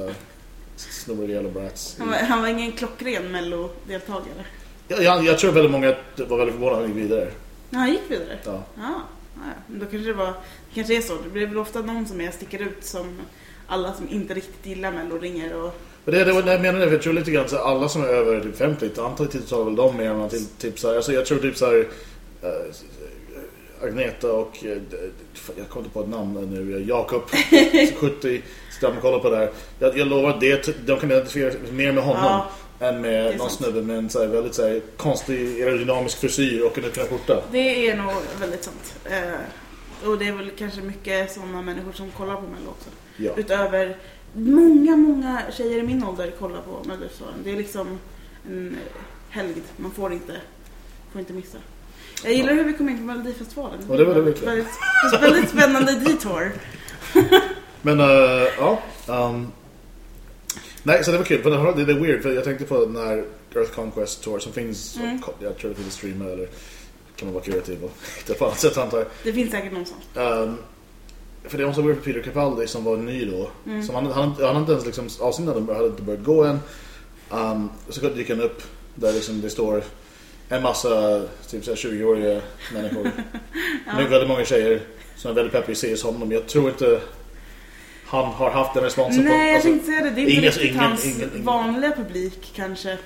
snurriga 0.76 1.36
jävla 1.36 1.60
brats. 1.60 1.96
Han 2.00 2.10
var, 2.10 2.18
han 2.18 2.42
var 2.42 2.48
ingen 2.48 2.72
klockren 2.72 3.32
mello-deltagare. 3.32 4.46
Jag, 4.88 5.26
jag, 5.26 5.40
tror 5.40 5.52
väldigt 5.52 5.72
många 5.72 5.96
var 6.16 6.38
väldigt 6.38 6.56
förvånade 6.56 6.82
när 6.82 6.88
han 6.88 6.98
gick 6.98 7.06
vidare. 7.06 7.32
Ja, 7.70 7.78
han 7.78 7.92
gick 7.92 8.02
vidare. 8.08 8.38
Ja. 8.46 8.64
Ja, 8.78 9.02
ja, 9.36 9.42
men 9.68 9.80
då 9.80 9.86
kanske 9.86 10.08
det 10.08 10.14
var, 10.14 10.28
det 10.28 10.76
kanske 10.76 10.98
är 10.98 11.02
så. 11.02 11.18
Det 11.24 11.30
blir 11.30 11.48
väl 11.48 11.58
ofta 11.58 11.82
någon 11.82 12.08
som 12.08 12.22
är 12.22 12.32
sticker 12.32 12.62
ut 12.62 12.84
som 12.84 13.22
alla 13.68 13.94
som 13.94 14.10
inte 14.10 14.34
riktigt 14.34 14.66
gillar 14.66 14.92
mello 14.92 15.18
ringer 15.18 15.64
och 15.64 15.74
Men 16.06 16.16
det, 16.16 16.24
det 16.24 16.34
var, 16.34 16.52
jag 16.52 16.62
menar 16.62 16.80
det, 16.80 16.86
för 16.86 16.94
jag 16.94 17.02
tror 17.02 17.14
lite 17.14 17.32
grann 17.32 17.50
så 17.50 17.58
alla 17.58 17.90
som 17.90 18.04
är 18.04 18.08
över 18.08 18.42
typ 18.42 18.58
50, 18.58 18.86
antagligen 18.86 19.28
tilltalar 19.32 19.66
väl 19.66 19.76
de 19.76 19.98
mer 19.98 20.10
än 20.10 20.18
man 20.18 20.30
till 20.30 20.46
typ 20.46 20.80
så 20.80 20.88
här, 20.88 20.96
alltså 20.96 21.14
jag 21.14 21.26
tror 21.26 21.40
typ 21.40 21.58
så 21.58 21.66
här 21.66 21.88
eh, 22.42 23.86
Agneta 23.88 24.32
och 24.32 24.66
eh, 24.66 24.78
jag 25.58 25.70
kommer 25.70 25.86
inte 25.86 25.94
på 25.94 26.02
ett 26.02 26.10
namn 26.10 26.34
nu, 26.34 26.86
Jakob 26.88 27.22
70 27.96 28.42
sitter 28.72 28.98
och 28.98 29.02
kollar 29.02 29.20
på 29.20 29.30
det 29.30 29.38
här. 29.38 29.50
Jag, 29.80 29.98
jag 29.98 30.08
lovar 30.08 30.30
att 30.30 30.40
det, 30.40 30.88
de 30.88 31.00
kan 31.00 31.12
identifiera 31.12 31.54
mer 31.72 31.92
med 31.92 32.04
honom 32.04 32.24
Ja, 32.24 32.50
än 32.80 33.02
med 33.02 33.38
någon 33.38 33.50
snubbe 33.50 33.82
med 33.82 33.98
en 33.98 34.10
så 34.10 34.20
här, 34.20 34.28
väldigt 34.28 34.56
så 34.56 34.68
här, 34.68 34.82
konstig 34.98 35.62
aerodynamisk 35.62 36.18
frisyr 36.18 36.62
och 36.62 36.78
en 36.78 36.84
öppen 36.84 37.08
skjorta. 37.08 37.44
det 37.52 37.88
är 37.88 37.98
nog 37.98 38.14
väldigt 38.40 38.64
sant. 38.64 38.96
Eh, 39.06 40.10
och 40.10 40.18
det 40.18 40.28
är 40.28 40.32
väl 40.34 40.52
kanske 40.58 40.82
mycket 40.82 41.32
sådana 41.32 41.62
människor 41.62 41.92
som 41.92 42.12
kollar 42.12 42.36
på 42.36 42.42
mello 42.42 42.70
också. 42.70 42.90
Ja. 43.18 43.32
Utöver 43.38 43.98
många, 44.34 44.96
många 44.96 45.42
tjejer 45.52 45.80
i 45.80 45.84
min 45.84 46.04
ålder 46.04 46.32
kollar 46.40 46.62
på 46.62 46.88
Melodifestivalen. 46.88 47.40
Det 47.44 47.52
är 47.52 47.56
liksom 47.56 48.00
en 48.48 48.78
helgd. 49.30 49.64
Man 49.78 49.92
får 49.92 50.14
inte, 50.14 50.34
får 51.12 51.20
inte 51.20 51.34
missa. 51.34 51.58
Jag 52.24 52.34
gillar 52.34 52.54
hur 52.54 52.64
vi 52.64 52.74
kom 52.74 52.90
in 52.90 52.98
på 52.98 53.04
Melodifestivalen. 53.04 53.80
Ja, 53.90 53.98
det 53.98 54.06
var 54.06 54.16
det 54.16 54.22
verkligen. 54.22 54.56
väldigt, 54.56 55.22
väldigt 55.22 55.50
spännande 55.50 55.92
detour. 55.92 56.52
Men 57.82 58.00
uh, 58.00 58.08
ja. 58.58 58.82
Um, 59.08 59.52
nej, 60.84 61.04
så 61.04 61.12
det 61.12 61.18
var 61.18 61.26
kul. 61.26 61.44
För 61.44 61.74
det, 61.76 61.86
det 61.86 61.92
är 61.92 62.00
weird. 62.00 62.22
För 62.22 62.32
jag 62.32 62.44
tänkte 62.44 62.66
på 62.66 62.86
den 62.86 62.96
här 62.96 63.26
Earth 63.56 63.72
Conquest 63.72 64.24
Tour 64.24 64.40
som 64.40 64.54
finns. 64.54 64.98
Mm. 64.98 65.20
Jag 65.40 65.58
tror 65.58 65.70
det 65.70 65.76
finns 65.76 65.94
streama 65.94 66.26
eller 66.26 66.48
kan 67.16 67.28
man 67.28 67.34
vara 67.34 67.44
kreativ 67.44 67.84
och 67.84 67.92
hitta 68.18 68.34
på 68.34 68.46
annat 68.46 68.60
sätt 68.60 68.78
antar 68.78 68.98
jag. 68.98 69.08
Det 69.24 69.34
finns 69.34 69.52
säkert 69.52 69.72
någon 69.72 69.86
sån. 69.86 70.24
Um, 70.24 70.58
för 71.44 71.58
det 71.58 71.66
var 71.66 71.74
så 71.74 71.82
weird 71.82 71.98
för 71.98 72.04
Peter 72.04 72.22
Capaldi 72.22 72.68
som 72.68 72.84
var 72.84 72.98
ny 72.98 73.26
då. 73.26 73.50
Mm. 73.66 73.84
Som 73.84 73.96
han, 73.96 74.06
han, 74.06 74.32
han 74.32 74.46
hade 74.46 74.60
inte 74.60 74.72
ens 74.72 74.86
liksom, 74.86 75.10
avsnittet 75.20 75.56
hade 75.68 75.88
inte 75.88 76.02
börjat 76.02 76.24
gå 76.24 76.44
än. 76.44 76.60
Um, 77.30 77.70
så 77.90 78.10
gick 78.16 78.30
han 78.30 78.42
upp 78.42 78.64
där 78.96 79.14
liksom 79.14 79.42
det 79.42 79.50
står 79.50 79.84
en 80.50 80.64
massa 80.64 81.22
typ 81.50 81.66
så 81.66 81.72
här 81.72 81.78
20-åriga 81.78 82.42
människor. 82.74 83.12
Ja. 83.86 83.96
Med 83.96 84.10
väldigt 84.10 84.30
många 84.30 84.46
tjejer 84.46 84.82
som 85.16 85.32
är 85.32 85.36
väldigt 85.36 85.54
peppiga 85.54 85.92
i 85.94 85.98
se 85.98 86.08
honom. 86.08 86.32
Jag 86.32 86.48
tror 86.48 86.70
inte 86.70 87.02
han 88.14 88.26
har 88.34 88.52
haft 88.52 88.74
den 88.74 88.84
responsen 88.84 89.24
Nej, 89.24 89.48
jag 89.48 89.56
alltså, 89.56 89.70
tänkte 89.70 89.86
säga 89.92 90.04
det. 90.04 90.10
Det 90.10 90.22
är 90.22 90.24
inte 90.24 90.32
ingen- 90.32 90.44
riktigt 90.44 90.64
ingen- 90.72 90.80
hans 90.80 91.06
ingen- 91.06 91.30
ingen. 91.34 91.46
vanliga 91.46 91.92
publik 91.92 92.52
kanske. 92.56 92.98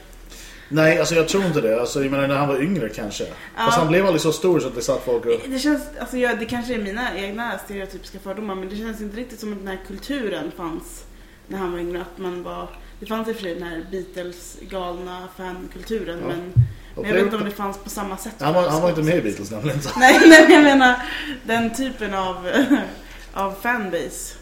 Nej, 0.69 0.99
alltså 0.99 1.15
jag 1.15 1.27
tror 1.27 1.45
inte 1.45 1.61
det. 1.61 1.79
Alltså, 1.79 2.01
jag 2.01 2.11
menar 2.11 2.27
när 2.27 2.35
han 2.35 2.47
var 2.47 2.61
yngre 2.61 2.89
kanske. 2.89 3.25
Fast 3.57 3.77
han 3.77 3.87
blev 3.87 4.05
aldrig 4.05 4.21
så 4.21 4.31
stor 4.31 4.59
så 4.59 4.67
att 4.67 4.75
det 4.75 4.81
satt 4.81 5.05
folk 5.05 5.25
och... 5.25 5.31
Det 5.49 5.59
känns, 5.59 5.81
alltså 5.99 6.17
jag, 6.17 6.39
det 6.39 6.45
kanske 6.45 6.73
är 6.73 6.77
mina 6.77 7.17
egna 7.17 7.57
stereotypiska 7.65 8.19
fördomar 8.19 8.55
men 8.55 8.69
det 8.69 8.75
känns 8.75 9.01
inte 9.01 9.17
riktigt 9.17 9.39
som 9.39 9.53
att 9.53 9.59
den 9.59 9.67
här 9.67 9.79
kulturen 9.87 10.51
fanns 10.57 11.03
när 11.47 11.57
han 11.57 11.71
var 11.71 11.79
yngre. 11.79 12.01
Att 12.01 12.17
man 12.17 12.43
var, 12.43 12.69
det 12.99 13.05
fanns 13.05 13.27
i 13.27 13.31
och 13.31 13.35
för 13.35 13.43
sig 13.43 13.53
den 13.55 13.63
här 13.63 13.85
Beatles-galna 13.91 15.27
fankulturen 15.37 16.19
Ja. 16.21 16.27
men, 16.27 16.53
men 16.95 17.05
jag 17.05 17.13
vet 17.13 17.23
inte 17.23 17.35
om 17.37 17.45
det 17.45 17.51
fanns 17.51 17.77
på 17.77 17.89
samma 17.89 18.17
sätt. 18.17 18.33
han, 18.39 18.53
var, 18.53 18.69
han 18.69 18.81
var 18.81 18.89
inte 18.89 19.01
med 19.01 19.15
i 19.17 19.21
Beatles 19.21 19.51
nämligen. 19.51 19.79
Nej, 19.97 20.19
nej, 20.27 20.41
men 20.47 20.51
jag 20.53 20.63
menar 20.63 20.95
den 21.43 21.75
typen 21.75 22.13
av, 22.13 22.49
av 23.33 23.53
fanbase. 23.61 24.35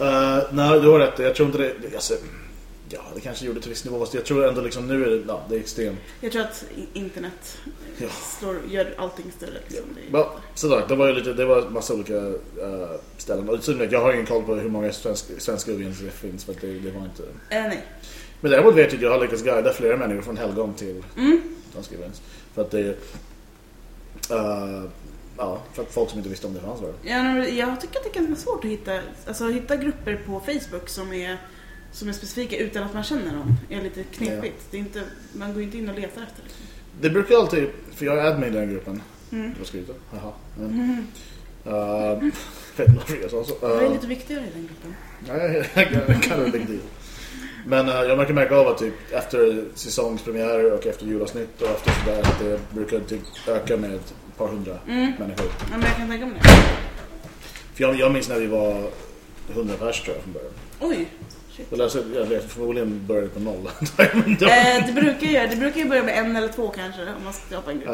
Uh, 0.00 0.38
nej, 0.52 0.80
du 0.80 0.88
har 0.88 0.98
rätt. 0.98 1.18
Jag 1.18 1.34
tror 1.34 1.46
inte 1.46 1.58
det... 1.58 1.94
Alltså, 1.94 2.14
ja, 2.88 3.00
det 3.14 3.20
kanske 3.20 3.46
gjorde 3.46 3.60
till 3.60 3.70
viss 3.70 3.84
nivå. 3.84 4.06
Jag 4.12 4.24
tror 4.24 4.48
ändå 4.48 4.60
liksom 4.60 4.86
nu 4.86 5.04
är 5.04 5.10
det, 5.10 5.22
ja, 5.28 5.42
det 5.48 5.54
är 5.56 5.60
extremt. 5.60 5.98
Jag 6.20 6.32
tror 6.32 6.42
att 6.42 6.64
internet 6.92 7.58
Ja. 7.98 8.08
slår, 8.40 8.56
gör 8.70 8.94
allting 8.98 9.32
större. 9.36 9.50
Liksom. 9.68 9.86
Det 9.94 10.00
är- 10.16 10.20
Ja, 10.20 10.34
sådär. 10.54 10.84
Det 10.88 10.96
var 10.96 11.06
ju 11.08 11.14
lite, 11.14 11.32
det 11.32 11.44
var 11.44 11.62
massa 11.70 11.94
olika 11.94 12.14
uh, 12.14 12.36
ställen. 13.16 13.48
Och 13.48 13.58
jag 13.90 14.00
har 14.00 14.12
ingen 14.12 14.26
koll 14.26 14.42
på 14.42 14.54
hur 14.54 14.68
många 14.68 14.92
svenska, 14.92 15.32
svenska 15.38 15.72
det 15.72 16.10
finns. 16.10 16.44
För 16.44 16.54
det, 16.60 16.66
det 16.66 16.90
var 16.90 17.04
inte... 17.04 17.22
Eh, 17.22 17.62
nej. 17.62 17.84
Men 18.40 18.50
däremot 18.50 18.74
vet 18.74 18.92
jag 18.92 18.96
att 18.98 19.02
jag 19.02 19.10
har 19.10 19.20
lyckats 19.20 19.42
guida 19.42 19.72
flera 19.72 19.96
människor 19.96 20.22
från 20.22 20.36
Helgon 20.36 20.74
till 20.74 21.04
Mm. 21.16 21.40
För 22.54 22.62
att 22.62 22.70
det 22.70 22.80
är... 22.80 22.96
Uh, 24.30 24.84
ja, 25.36 25.62
för 25.72 25.84
folk 25.84 26.10
som 26.10 26.18
inte 26.18 26.30
visste 26.30 26.46
om 26.46 26.54
det 26.54 26.60
fanns 26.60 26.80
var 26.80 26.88
det. 26.88 27.10
Ja, 27.10 27.46
jag 27.46 27.80
tycker 27.80 27.98
att 27.98 28.04
det 28.04 28.18
är 28.18 28.24
ganska 28.24 28.44
svårt 28.44 28.64
att 28.64 28.70
hitta, 28.70 29.00
alltså, 29.26 29.48
hitta 29.48 29.76
grupper 29.76 30.20
på 30.26 30.40
Facebook 30.40 30.88
som 30.88 31.12
är, 31.12 31.38
som 31.92 32.08
är 32.08 32.12
specifika 32.12 32.56
utan 32.56 32.82
att 32.82 32.94
man 32.94 33.04
känner 33.04 33.36
dem. 33.36 33.54
är 33.70 33.82
lite 33.82 34.04
knepigt. 34.04 34.66
Det 34.70 34.76
är 34.76 34.78
inte, 34.78 35.02
man 35.32 35.54
går 35.54 35.62
inte 35.62 35.78
in 35.78 35.88
och 35.88 35.94
letar 35.94 36.22
efter 36.22 36.42
det. 36.42 36.50
Det 37.00 37.10
brukar 37.10 37.36
alltid... 37.36 37.68
För 37.94 38.04
jag 38.04 38.18
är 38.18 38.24
admin 38.24 38.48
i 38.48 38.56
den 38.56 38.70
gruppen. 38.70 39.02
Mm. 39.32 39.52
Det 39.52 39.58
var 39.58 39.66
skrivet. 39.66 39.96
Jaha. 40.12 40.32
Men, 40.58 40.70
Mm. 40.70 41.06
uh, 41.74 42.32
vet 42.76 42.88
inte 42.88 42.98
varför 42.98 43.16
jag 43.22 43.30
sa 43.30 43.44
så. 43.44 43.54
Jag 43.60 43.82
är 43.82 43.86
Uh, 43.86 43.92
lite 43.92 44.06
viktigare 44.06 44.42
i 44.42 44.50
den 44.54 44.66
gruppen. 44.66 44.94
Nej, 45.28 45.70
jag 45.74 46.22
kan 46.22 46.40
det 46.40 46.50
big 46.50 46.66
deal. 46.66 46.80
Men 47.66 47.88
uh, 47.88 47.94
jag 47.94 48.18
märker 48.18 48.32
märka 48.34 48.56
av 48.56 48.68
att 48.68 48.78
typ 48.78 48.94
efter 49.12 49.64
säsongspremiärer 49.74 50.72
och 50.72 50.86
efter 50.86 51.06
julavsnitt 51.06 51.62
och 51.62 51.68
efter 51.68 51.92
sådär 52.04 52.20
att 52.20 52.38
det 52.38 52.60
brukar 52.74 53.00
typ 53.00 53.20
öka 53.48 53.76
med 53.76 53.94
ett 53.94 54.14
par 54.36 54.48
hundra 54.48 54.78
Mm. 54.88 55.12
människor. 55.18 55.46
Ja, 55.70 55.76
men 55.76 55.82
jag 55.82 55.96
kan 55.96 56.08
tänka 56.10 56.26
mig 56.26 56.34
det. 56.42 56.48
För 57.74 57.82
jag, 57.84 57.94
jag 57.94 58.12
minns 58.12 58.28
när 58.28 58.38
vi 58.38 58.46
var 58.46 58.82
100 59.52 59.74
pers 59.78 60.00
tror 60.02 60.16
jag 60.16 60.22
från 60.24 60.32
början. 60.32 60.52
Oj. 60.80 61.08
Shit. 61.56 61.80
Alltså, 61.80 62.02
jag 62.14 62.26
vet, 62.26 62.44
förmodligen 62.52 63.06
började 63.06 63.28
på 63.28 63.40
noll. 63.40 63.68
Det 63.96 64.46
Eh, 64.46 64.86
det, 64.86 64.92
brukar 64.92 65.26
ju, 65.26 65.48
det 65.48 65.56
brukar 65.56 65.80
ju 65.80 65.88
börja 65.88 66.02
med 66.02 66.18
en 66.18 66.36
eller 66.36 66.48
två 66.48 66.68
kanske 66.68 67.02
om 67.02 67.24
man 67.24 67.32
ska 67.32 67.46
skapa 67.46 67.70
en 67.70 67.78
grupp. 67.80 67.88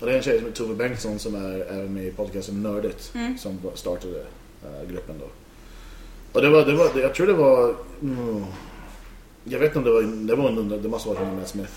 Och 0.00 0.06
det 0.06 0.12
är 0.12 0.16
en 0.16 0.22
tjej 0.22 0.38
som 0.38 0.46
heter 0.46 0.56
Tove 0.64 0.74
Bengtsson 0.74 1.18
som 1.18 1.34
är 1.34 1.60
även 1.72 1.94
med 1.94 2.04
i 2.04 2.10
podcasten 2.10 2.62
Nördigt 2.62 3.12
Mm. 3.14 3.38
som 3.38 3.58
startade 3.74 4.20
eh, 4.64 4.90
gruppen 4.90 5.14
då. 5.20 5.26
Och 6.34 6.42
det 6.42 6.50
var, 6.50 6.64
det 6.66 6.72
var, 6.74 6.90
jag 7.00 7.14
tror 7.14 7.26
det 7.26 7.32
var, 7.32 7.74
mm, 8.02 8.44
jag 9.44 9.58
vet 9.58 9.76
inte 9.76 9.78
om 9.78 9.84
det 9.84 9.90
var, 9.90 10.02
det 10.26 10.34
var 10.34 10.48
under, 10.58 10.78
det 10.78 10.88
måste 10.88 11.08
ha 11.08 11.14
varit 11.14 11.22
under 11.26 11.36
Matt 11.40 11.48
Smith 11.48 11.72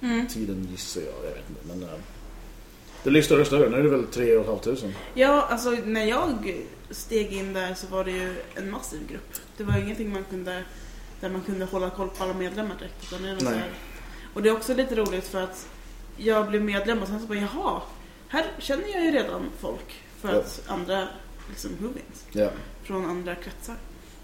Mm. 0.00 0.26
tiden 0.28 0.68
gissar 0.70 1.00
jag, 1.00 1.14
jag 1.24 1.34
vet 1.34 1.48
inte. 1.50 1.60
Men, 1.68 1.82
eh, 1.82 1.98
Det 3.02 3.10
blir 3.10 3.22
större 3.22 3.40
och 3.40 3.46
större. 3.46 3.68
Nu 3.68 3.76
är 3.78 3.82
det 3.82 3.88
väl 3.88 4.06
3 4.06 4.44
500. 4.44 4.98
Ja, 5.14 5.46
alltså 5.50 5.70
när 5.70 6.04
jag 6.04 6.54
steg 6.90 7.32
in 7.32 7.52
där 7.52 7.74
så 7.74 7.86
var 7.86 8.04
det 8.04 8.10
ju 8.10 8.34
en 8.54 8.70
massiv 8.70 9.00
grupp. 9.08 9.32
Det 9.56 9.64
var 9.64 9.78
ingenting 9.78 10.12
man 10.12 10.24
kunde, 10.30 10.62
där 11.20 11.28
man 11.28 11.40
kunde 11.40 11.64
hålla 11.64 11.90
koll 11.90 12.08
på 12.08 12.24
alla 12.24 12.34
medlemmar 12.34 12.74
direkt. 12.78 13.12
Utan 13.12 13.22
det 13.22 13.48
här, 13.50 13.70
och 14.34 14.42
det 14.42 14.48
är 14.48 14.52
också 14.52 14.74
lite 14.74 14.94
roligt 14.94 15.24
för 15.28 15.42
att 15.42 15.66
jag 16.16 16.48
blev 16.48 16.62
medlem 16.62 17.02
och 17.02 17.08
sen 17.08 17.20
så 17.20 17.26
bara 17.26 17.38
jaha, 17.38 17.80
här 18.28 18.44
känner 18.58 18.88
jag 18.88 19.04
ju 19.04 19.10
redan 19.10 19.42
folk 19.60 20.02
för 20.20 20.28
Ja. 20.32 20.38
att 20.38 20.62
andra 20.66 21.08
liksom 21.48 21.70
Whovians 21.80 22.26
Ja. 22.32 22.50
Från 22.92 23.04
andra 23.10 23.34
kretsar. 23.34 23.74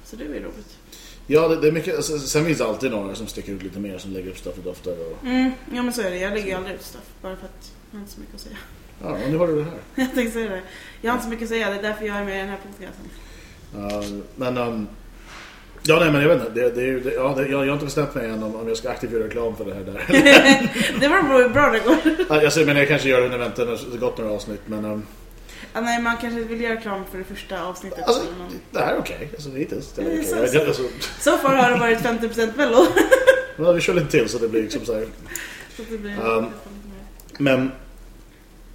Så 0.05 0.17
det 0.17 0.25
är 0.25 0.29
ju 0.29 0.41
roligt. 0.41 0.79
Ja, 1.27 1.49
det, 1.49 1.57
det 1.61 1.69
är 1.69 1.73
mycket. 1.73 1.97
Alltså, 1.97 2.19
sen 2.19 2.45
finns 2.45 2.59
det 2.59 2.65
alltid 2.65 2.91
några 2.91 3.15
som 3.15 3.27
sticker 3.27 3.53
ut 3.53 3.63
lite 3.63 3.79
mer 3.79 3.99
som 3.99 4.13
lägger 4.13 4.31
upp 4.31 4.39
stuff 4.39 4.57
lite 4.57 4.69
oftare. 4.69 4.95
Och, 4.95 5.25
Mm, 5.25 5.51
ja 5.75 5.83
men 5.83 5.93
så 5.93 6.03
är 6.03 6.11
det. 6.11 6.19
Jag 6.19 6.33
lägger 6.33 6.47
ju 6.47 6.53
aldrig 6.53 6.75
ut 6.75 6.83
stuff 6.83 7.03
bara 7.23 7.37
för 7.37 7.45
att 7.47 7.73
jag 7.91 7.99
har 7.99 8.01
inte 8.01 8.13
så 8.13 8.21
mycket 8.21 8.35
att 8.35 8.41
säga. 8.41 8.57
ja, 9.03 9.11
och 9.25 9.31
nu 9.31 9.37
har 9.37 9.47
du 9.47 9.57
det 9.57 9.65
här. 9.65 9.79
Jag 9.95 10.15
tänkte 10.15 10.33
säga 10.33 10.51
det. 10.51 10.63
Jag 11.01 11.11
har 11.11 11.17
inte 11.17 11.25
så 11.25 11.31
mycket 11.31 11.43
att 11.45 11.49
säga, 11.49 11.71
det 11.71 11.77
är 11.77 11.83
därför 11.83 12.05
jag 12.07 12.17
är 12.17 12.25
med 12.25 12.37
i 12.37 12.39
den 12.39 12.49
här 12.49 12.59
podcasten. 12.67 13.05
Ja, 13.75 14.03
men... 14.37 14.59
Um, 14.59 14.89
ja, 15.83 15.99
nej, 16.01 16.13
men 16.13 16.23
jag 16.23 16.29
vet 16.29 16.49
inte. 16.49 16.61
Det, 16.61 16.71
det, 16.71 17.01
det, 17.01 17.15
ja, 17.15 17.35
jag, 17.39 17.51
jag 17.51 17.59
har 17.59 17.73
inte 17.73 17.85
bestämt 17.85 18.15
mig 18.15 18.27
än 18.31 18.43
om, 18.43 18.57
om 18.57 18.69
jag 18.69 18.77
ska 18.77 18.91
aktivt 18.91 19.13
göra 19.13 19.25
reklam 19.25 19.57
för 19.57 19.65
det 19.65 19.75
här 19.75 19.85
där. 19.85 20.03
det 21.01 21.09
var 21.09 21.23
bra 21.23 21.49
bra 21.49 21.71
det 21.71 21.79
går. 21.79 21.97
Ja, 22.29 22.43
jag 22.43 22.53
säger, 22.53 22.67
men 22.67 22.77
jag 22.77 22.89
kanske 22.89 23.09
gör 23.09 23.21
det 23.21 23.25
under 23.27 23.39
väntan 23.39 23.67
när 23.67 23.73
det 23.73 23.91
har 23.91 23.97
gått 23.99 24.19
några 24.19 24.33
avsnitt. 24.33 24.61
Men 24.67 24.85
um, 24.85 25.03
Ja, 25.75 25.81
nej, 25.81 26.03
man 26.03 26.17
kanske 26.17 26.41
vill 26.41 26.61
göra 26.61 26.75
reklam 26.75 27.05
för 27.11 27.19
det 27.19 27.25
första 27.25 27.63
avsnittet. 27.65 28.05
alltså, 28.07 28.23
någon- 28.23 28.61
det 28.71 28.79
här 28.79 28.95
är 28.95 28.99
okej. 28.99 29.29
Alltså, 29.35 29.51
hittills. 29.51 29.93
Det 29.93 30.03
är 30.03 30.07
Det 30.07 30.13
är 30.13 30.17
okej. 30.21 30.49
så- 30.49 30.57
jag- 30.57 30.67
alltså, 30.67 30.83
Så 31.21 31.37
far 31.39 31.55
har 31.55 31.71
det 31.71 31.77
varit 31.79 31.99
50% 32.01 32.57
mello. 32.57 32.87
men 33.57 33.75
vi 33.75 33.81
kör 33.81 33.95
lite 33.95 34.11
till 34.11 34.29
så 34.29 34.39
det 34.39 34.49
blir 34.49 34.63
liksom 34.63 34.85
så 34.85 34.95
här. 34.95 35.07
Så 35.77 35.83
att 35.83 35.89
det 35.91 35.99
blir 35.99 36.21
Um, 36.37 36.47
Men... 37.39 37.71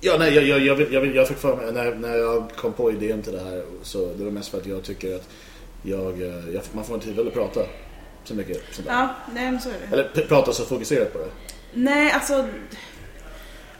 Ja, 0.01 0.15
nej, 0.19 0.33
jag, 0.33 0.43
jag, 0.43 0.59
jag, 0.59 0.75
vill, 0.75 0.93
jag, 0.93 1.01
vill, 1.01 1.15
jag 1.15 1.27
fick 1.27 1.37
för 1.37 1.55
mig, 1.55 1.71
när, 1.73 1.95
när 1.95 2.15
jag 2.17 2.49
kom 2.55 2.73
på 2.73 2.91
idén 2.91 3.21
till 3.21 3.33
det 3.33 3.43
här, 3.43 3.63
så 3.83 4.13
det 4.17 4.23
var 4.23 4.31
mest 4.31 4.49
för 4.49 4.57
att 4.57 4.65
jag 4.65 4.83
tycker 4.83 5.15
att 5.15 5.29
jag, 5.83 6.21
eh, 6.21 6.49
jag, 6.53 6.61
man 6.73 6.85
får 6.85 6.93
inte 6.95 7.05
tillfälle 7.07 7.27
att 7.27 7.33
prata 7.33 7.59
så 8.23 8.35
mycket. 8.35 8.61
Sånt 8.71 8.87
där. 8.87 8.93
Ja, 8.93 9.15
nej 9.33 9.51
men 9.51 9.61
så 9.61 9.69
är 9.69 9.73
det. 9.89 9.93
Eller 9.95 10.27
prata 10.27 10.53
så 10.53 10.65
fokuserat 10.65 11.13
på 11.13 11.19
det. 11.19 11.29
Nej, 11.73 12.11
alltså 12.11 12.47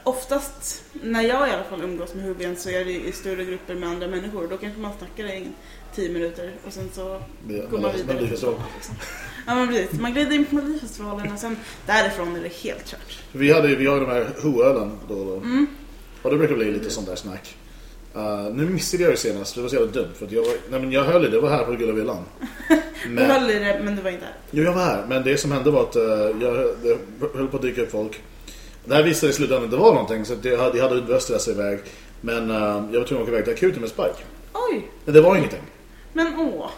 oftast 0.04 0.82
när 0.92 1.22
jag 1.22 1.48
i 1.48 1.50
alla 1.50 1.64
fall 1.64 1.82
umgås 1.82 2.14
med 2.14 2.24
Hubien 2.24 2.56
så 2.56 2.70
är 2.70 2.84
det 2.84 2.92
i 2.92 3.12
större 3.12 3.44
grupper 3.44 3.74
med 3.74 3.88
andra 3.88 4.08
människor. 4.08 4.46
Då 4.50 4.56
kanske 4.56 4.80
man 4.80 4.92
snackar 4.98 5.24
i 5.24 5.48
10 5.94 6.08
minuter 6.08 6.50
och 6.66 6.72
sen 6.72 6.90
så 6.94 7.20
Det- 7.48 7.70
går 7.70 7.78
man 7.78 7.92
vidare. 7.96 8.20
Liksom. 8.20 8.54
Ja 9.46 9.54
men 9.54 9.68
precis, 9.68 10.00
man 10.00 10.12
glider 10.12 10.32
in 10.34 10.44
på 10.44 10.54
Melodifestivalen 10.54 11.32
och 11.32 11.38
sen 11.38 11.56
därifrån 11.86 12.36
är 12.36 12.40
det 12.40 12.52
helt 12.54 12.86
kört. 12.86 13.18
Vi, 13.32 13.52
hade, 13.52 13.68
ju- 13.68 13.76
vi 13.76 13.86
har 13.86 14.00
de 14.00 14.06
här 14.06 14.26
Ho-ölen 14.42 14.90
då 15.08 15.14
och 15.14 15.26
då. 15.26 15.36
Mm. 15.36 15.66
Och 16.22 16.30
det 16.30 16.36
brukar 16.38 16.54
bli 16.54 16.70
lite 16.72 16.90
sånt 16.90 17.06
där 17.06 17.16
snack. 17.16 17.56
Uh, 18.16 18.54
nu 18.54 18.64
missade 18.68 19.02
jag 19.02 19.10
ju 19.10 19.16
senast, 19.16 19.54
det 19.54 19.60
var 19.62 19.68
så 19.68 19.74
jävla 19.74 19.92
dumt. 19.92 20.08
För 20.14 20.26
att 20.26 20.32
jag, 20.32 20.42
var, 20.42 20.54
nej, 20.70 20.80
men 20.80 20.92
jag 20.92 21.04
höll 21.04 21.22
i 21.24 21.28
det, 21.28 21.30
det 21.36 21.40
var 21.40 21.48
här 21.50 21.64
på 21.64 21.72
Gullavillan. 21.72 22.24
Du 23.04 23.10
Men, 23.10 23.30
höll 23.30 23.50
i 23.50 23.58
det 23.58 23.80
men 23.84 23.96
du 23.96 24.02
var 24.02 24.10
inte 24.10 24.24
här. 24.24 24.34
jo, 24.50 24.62
jag 24.62 24.72
var 24.72 24.82
här, 24.84 25.04
men 25.08 25.22
det 25.24 25.36
som 25.38 25.52
hände 25.52 25.70
var 25.70 25.82
att 25.82 25.96
uh, 25.96 26.02
jag 26.42 26.54
det 26.82 26.98
höll 27.34 27.48
på 27.48 27.56
att 27.56 27.62
dyka 27.62 27.82
upp 27.82 27.90
folk. 27.90 28.20
Det 28.84 28.94
här 28.94 29.02
visade 29.02 29.30
i 29.32 29.34
slutändan 29.34 29.64
att 29.64 29.70
det 29.70 29.76
var 29.76 29.92
någonting, 29.92 30.24
så 30.24 30.34
jag 30.42 30.58
hade, 30.58 30.78
jag 30.78 30.88
hade 30.88 31.20
sig 31.20 31.54
iväg. 31.54 31.78
Men 32.20 32.50
uh, 32.50 32.56
jag 32.92 33.00
var 33.00 33.06
tvungen 33.06 33.22
att 33.22 33.28
åka 33.28 33.32
iväg 33.32 33.44
till 33.44 33.54
akuten 33.54 33.80
med 33.80 33.90
Spike. 33.90 34.14
Oj, 34.52 34.90
Men 35.04 35.14
det 35.14 35.20
var 35.20 35.36
ingenting. 35.36 35.62
men 36.12 36.26
åh. 36.40 36.70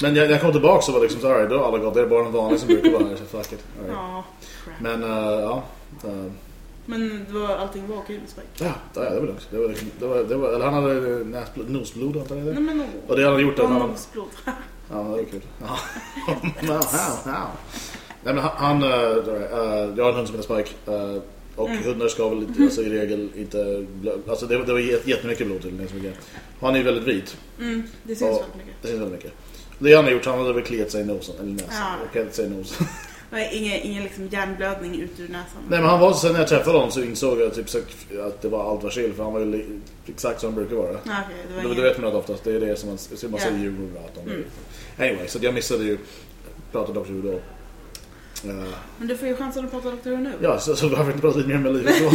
Men 0.00 0.16
jag, 0.16 0.30
jag 0.30 0.40
kom 0.40 0.52
tillbaka 0.52 0.82
så 0.82 0.92
var 0.92 0.98
det 0.98 1.04
liksom 1.04 1.20
så 1.20 1.28
här, 1.28 1.48
då 1.48 1.58
har 1.58 1.64
alla 1.68 1.78
gått, 1.78 1.94
det 1.94 2.00
är 2.00 2.06
bara 2.06 2.22
de 2.22 2.32
vanliga 2.32 2.58
som 2.58 2.68
brukar 2.68 2.90
vara 2.90 3.04
här, 3.04 3.16
så 3.16 3.24
fuck 3.24 3.52
it. 3.52 3.64
Right. 3.80 3.92
Ja, 3.92 4.24
crap. 4.64 4.74
Men 4.80 5.04
uh, 5.04 5.10
ja. 5.40 5.62
Uh, 6.04 6.30
Men 6.86 7.26
det 7.28 7.38
var, 7.38 7.56
allting 7.56 7.88
var 7.88 7.96
okej 7.96 8.18
med 8.18 8.28
Spike? 8.28 8.64
Ja, 8.64 8.72
ja, 8.94 9.10
det 9.10 9.20
var 9.20 9.26
lugnt. 9.26 9.48
Det 9.50 9.58
var, 9.58 9.68
liksom- 9.68 9.90
det 9.98 10.06
var, 10.06 10.16
det 10.16 10.34
var, 10.36 10.48
eller 10.48 10.64
han 10.64 10.74
hade 10.74 10.94
näsblod, 11.24 11.70
nosblod 11.70 12.16
antar 12.16 12.36
jag 12.36 12.46
det. 12.46 12.52
Nej 12.52 12.62
men 12.62 12.80
åh. 12.80 13.10
Och 13.10 13.16
det 13.16 13.22
hade 13.22 13.34
han 13.36 13.42
gjort 13.42 13.58
Och 13.58 13.68
han... 13.68 13.88
nosblod. 13.88 14.28
Ja, 14.90 14.96
det 14.98 15.02
var 15.04 15.18
kul. 15.30 15.40
Ja. 15.60 15.78
wow, 16.68 16.76
wow. 17.24 17.48
Nej 18.24 18.34
men 18.34 18.38
han... 18.38 18.82
äh, 18.82 18.88
jag 19.96 20.04
har 20.04 20.08
en 20.10 20.14
hund 20.16 20.28
som 20.28 20.36
heter 20.36 20.54
Spike. 20.54 20.70
äh, 20.92 21.22
och 21.56 21.68
Mm. 21.70 21.82
hundar 21.84 22.08
ska 22.08 22.28
väl 22.28 22.38
inte, 22.38 22.62
alltså, 22.62 22.82
i 22.82 22.88
regel 22.88 23.28
inte... 23.36 23.86
Alltså 24.28 24.46
det, 24.46 24.64
det 24.64 24.72
var 24.72 24.80
jät- 24.80 25.08
jättemycket 25.08 25.46
blod 25.46 25.62
till 25.62 25.76
den 25.78 25.88
som 25.88 25.98
grejen. 25.98 26.16
Och 26.60 26.66
Han 26.66 26.74
är 26.74 26.78
ju 26.78 26.84
väldigt 26.84 27.04
vit. 27.04 27.36
Mm, 27.60 27.82
det 28.02 28.16
syns 28.16 28.20
väldigt 28.30 28.54
mycket. 28.56 28.74
Det 28.82 28.88
syns 28.88 29.00
väldigt 29.00 29.14
mycket. 29.24 29.32
Det 29.78 29.94
han 29.94 30.04
har 30.04 30.10
gjort, 30.12 30.24
han 30.24 30.38
hade 30.38 30.52
väl 30.52 30.62
kliat 30.62 30.90
sig 30.90 31.00
i 31.00 31.04
nosen. 31.04 31.34
Eller 31.40 31.52
näsan. 31.52 31.68
Ja. 31.70 32.08
Kan 32.12 32.22
inte 32.22 32.34
säga 32.36 32.48
nosen. 32.48 32.86
Ingen, 33.52 33.80
ingen 33.82 34.02
liksom 34.02 34.28
hjärnblödning 34.28 35.00
ut 35.00 35.20
ur 35.20 35.28
näsan. 35.28 35.62
Nej 35.68 35.80
men 35.80 35.88
han 35.90 36.00
var 36.00 36.12
sen 36.12 36.32
när 36.32 36.38
jag 36.40 36.48
träffade 36.48 36.76
honom 36.78 36.90
så 36.90 37.02
insåg 37.02 37.40
jag 37.40 37.54
typ 37.54 37.66
att 38.26 38.42
det 38.42 38.48
var 38.48 38.70
allt 38.70 38.82
var 38.82 38.90
chill. 38.90 39.12
För 39.12 39.24
han 39.24 39.32
var 39.32 39.40
ju 39.40 39.80
exakt 40.06 40.40
som 40.40 40.46
han 40.48 40.54
brukar 40.54 40.76
vara. 40.76 40.90
Okej, 40.90 41.00
det 41.48 41.54
var 41.54 41.62
Du, 41.62 41.66
ingen... 41.68 41.76
du 41.76 41.82
vet 41.82 41.98
man 41.98 42.08
att 42.08 42.14
oftast, 42.14 42.44
det 42.44 42.52
är 42.56 42.60
det 42.60 42.76
som 42.76 42.88
man, 42.88 42.98
man 43.22 43.30
Ja. 43.32 43.38
säger 43.38 43.58
i 43.58 43.60
djurgårdar 43.62 44.00
att 44.06 44.14
de 44.24 44.30
Mm. 44.30 44.44
Anyway, 44.98 45.28
så 45.28 45.38
jag 45.42 45.54
missade 45.54 45.84
ju 45.84 45.98
prata 46.72 46.92
Dr. 46.92 47.00
Who 47.12 47.22
då. 47.32 47.40
Eh, 48.50 48.64
Men 48.98 49.08
du 49.08 49.16
får 49.16 49.28
ju 49.28 49.36
chansen 49.36 49.64
att 49.64 49.70
prata. 49.70 49.90
Who 49.90 50.16
nu. 50.16 50.32
ja, 50.42 50.58
så, 50.58 50.76
så 50.76 50.88
varför 50.88 51.06
inte 51.06 51.20
prata 51.20 51.36
lite 51.38 51.48
mer 51.48 51.58
med 51.58 51.74
livet 51.74 51.94
då? 52.00 52.06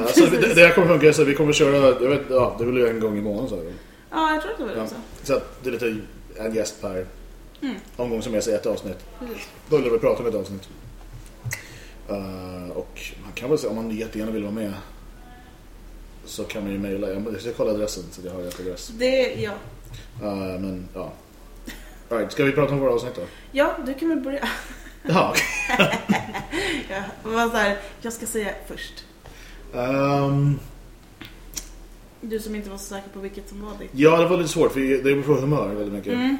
uh, 0.00 0.06
så 0.06 0.26
det, 0.26 0.54
det 0.54 0.66
här 0.66 0.74
kommer 0.74 0.88
funka 0.88 1.12
så 1.12 1.24
vi 1.24 1.34
kommer 1.34 1.52
köra, 1.52 1.76
jag 2.02 2.10
vet, 2.10 2.22
ja, 2.30 2.56
det 2.58 2.64
blir 2.64 2.82
ju 2.82 2.88
en 2.90 3.00
gång 3.00 3.18
i 3.18 3.20
månaden 3.20 3.48
så. 3.48 3.72
Ja, 4.10 4.32
jag 4.32 4.42
tror 4.42 4.52
att 4.52 4.58
det 4.58 4.64
var 4.64 4.72
det 4.72 4.78
Ja. 4.78 4.86
Så 5.22 5.34
att 5.34 5.62
det 5.62 5.68
är 5.68 5.72
lite 5.72 5.96
en 6.38 6.54
gäst 6.54 6.80
per 6.80 7.06
Mm. 7.62 7.74
omgång 7.96 8.22
som 8.22 8.34
jag 8.34 8.44
säger 8.44 8.58
ett 8.58 8.66
avsnitt. 8.66 8.98
Precis. 9.18 9.48
Då 9.70 9.76
vill 9.76 9.90
vi 9.90 9.98
prata 9.98 10.22
om 10.22 10.28
ett 10.28 10.34
avsnitt. 10.34 10.68
Eh, 12.08 12.70
och 12.76 13.00
man 13.22 13.32
kan 13.34 13.48
väl 13.50 13.58
säga 13.58 13.70
om 13.70 13.76
man 13.76 13.90
jättegärna 13.90 14.32
vill 14.32 14.42
vara 14.42 14.52
med 14.52 14.72
så 16.24 16.44
kan 16.44 16.62
man 16.62 16.72
ju 16.72 16.78
mejla. 16.78 17.08
Jag 17.10 17.40
ska 17.40 17.52
kolla 17.56 17.70
adressen 17.70 18.04
så 18.10 18.20
att 18.20 18.26
jag 18.26 18.32
har 18.32 18.40
rätt 18.42 18.60
adress. 18.60 18.88
Det, 18.98 19.34
ja. 19.42 19.52
Eh, 20.22 20.60
men 20.60 20.88
ja. 20.94 21.12
Right, 22.08 22.32
ska 22.32 22.44
vi 22.44 22.52
prata 22.52 22.72
om 22.72 22.80
våra 22.80 22.92
avsnitt 22.92 23.14
då? 23.16 23.22
Ja, 23.52 23.76
du 23.86 23.94
kan 23.94 24.08
väl 24.08 24.20
börja. 24.20 24.48
Ja. 25.02 25.34
Var 27.22 27.48
så 27.50 27.56
här, 27.56 27.76
jag 28.00 28.12
ska 28.12 28.26
säga 28.26 28.50
först. 28.68 29.04
Ehm, 29.74 30.58
Du 32.20 32.38
som 32.38 32.54
inte 32.54 32.70
var 32.70 32.76
så 32.78 32.84
säker 32.84 33.08
på 33.14 33.20
vilket 33.20 33.48
som 33.48 33.62
var 33.62 33.72
ditt. 33.80 33.90
ja, 33.92 34.16
det 34.20 34.26
var 34.26 34.36
lite 34.36 34.48
svårt 34.48 34.72
för 34.72 34.80
det 34.80 35.02
beror 35.02 35.22
på 35.22 35.34
humör 35.34 35.68
väldigt 35.68 35.92
mycket. 35.94 36.12
Mm. 36.12 36.36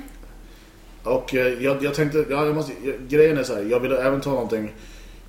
Och 1.02 1.34
eh, 1.34 1.62
jag, 1.62 1.82
jag 1.84 1.94
tänkte, 1.94 2.24
ja, 2.30 2.46
jag 2.46 2.54
måste, 2.54 2.72
grejen 3.08 3.38
är 3.38 3.42
så 3.42 3.54
här, 3.54 3.62
jag 3.62 3.80
ville 3.80 3.96
även 4.02 4.20
ta 4.20 4.30
någonting 4.30 4.72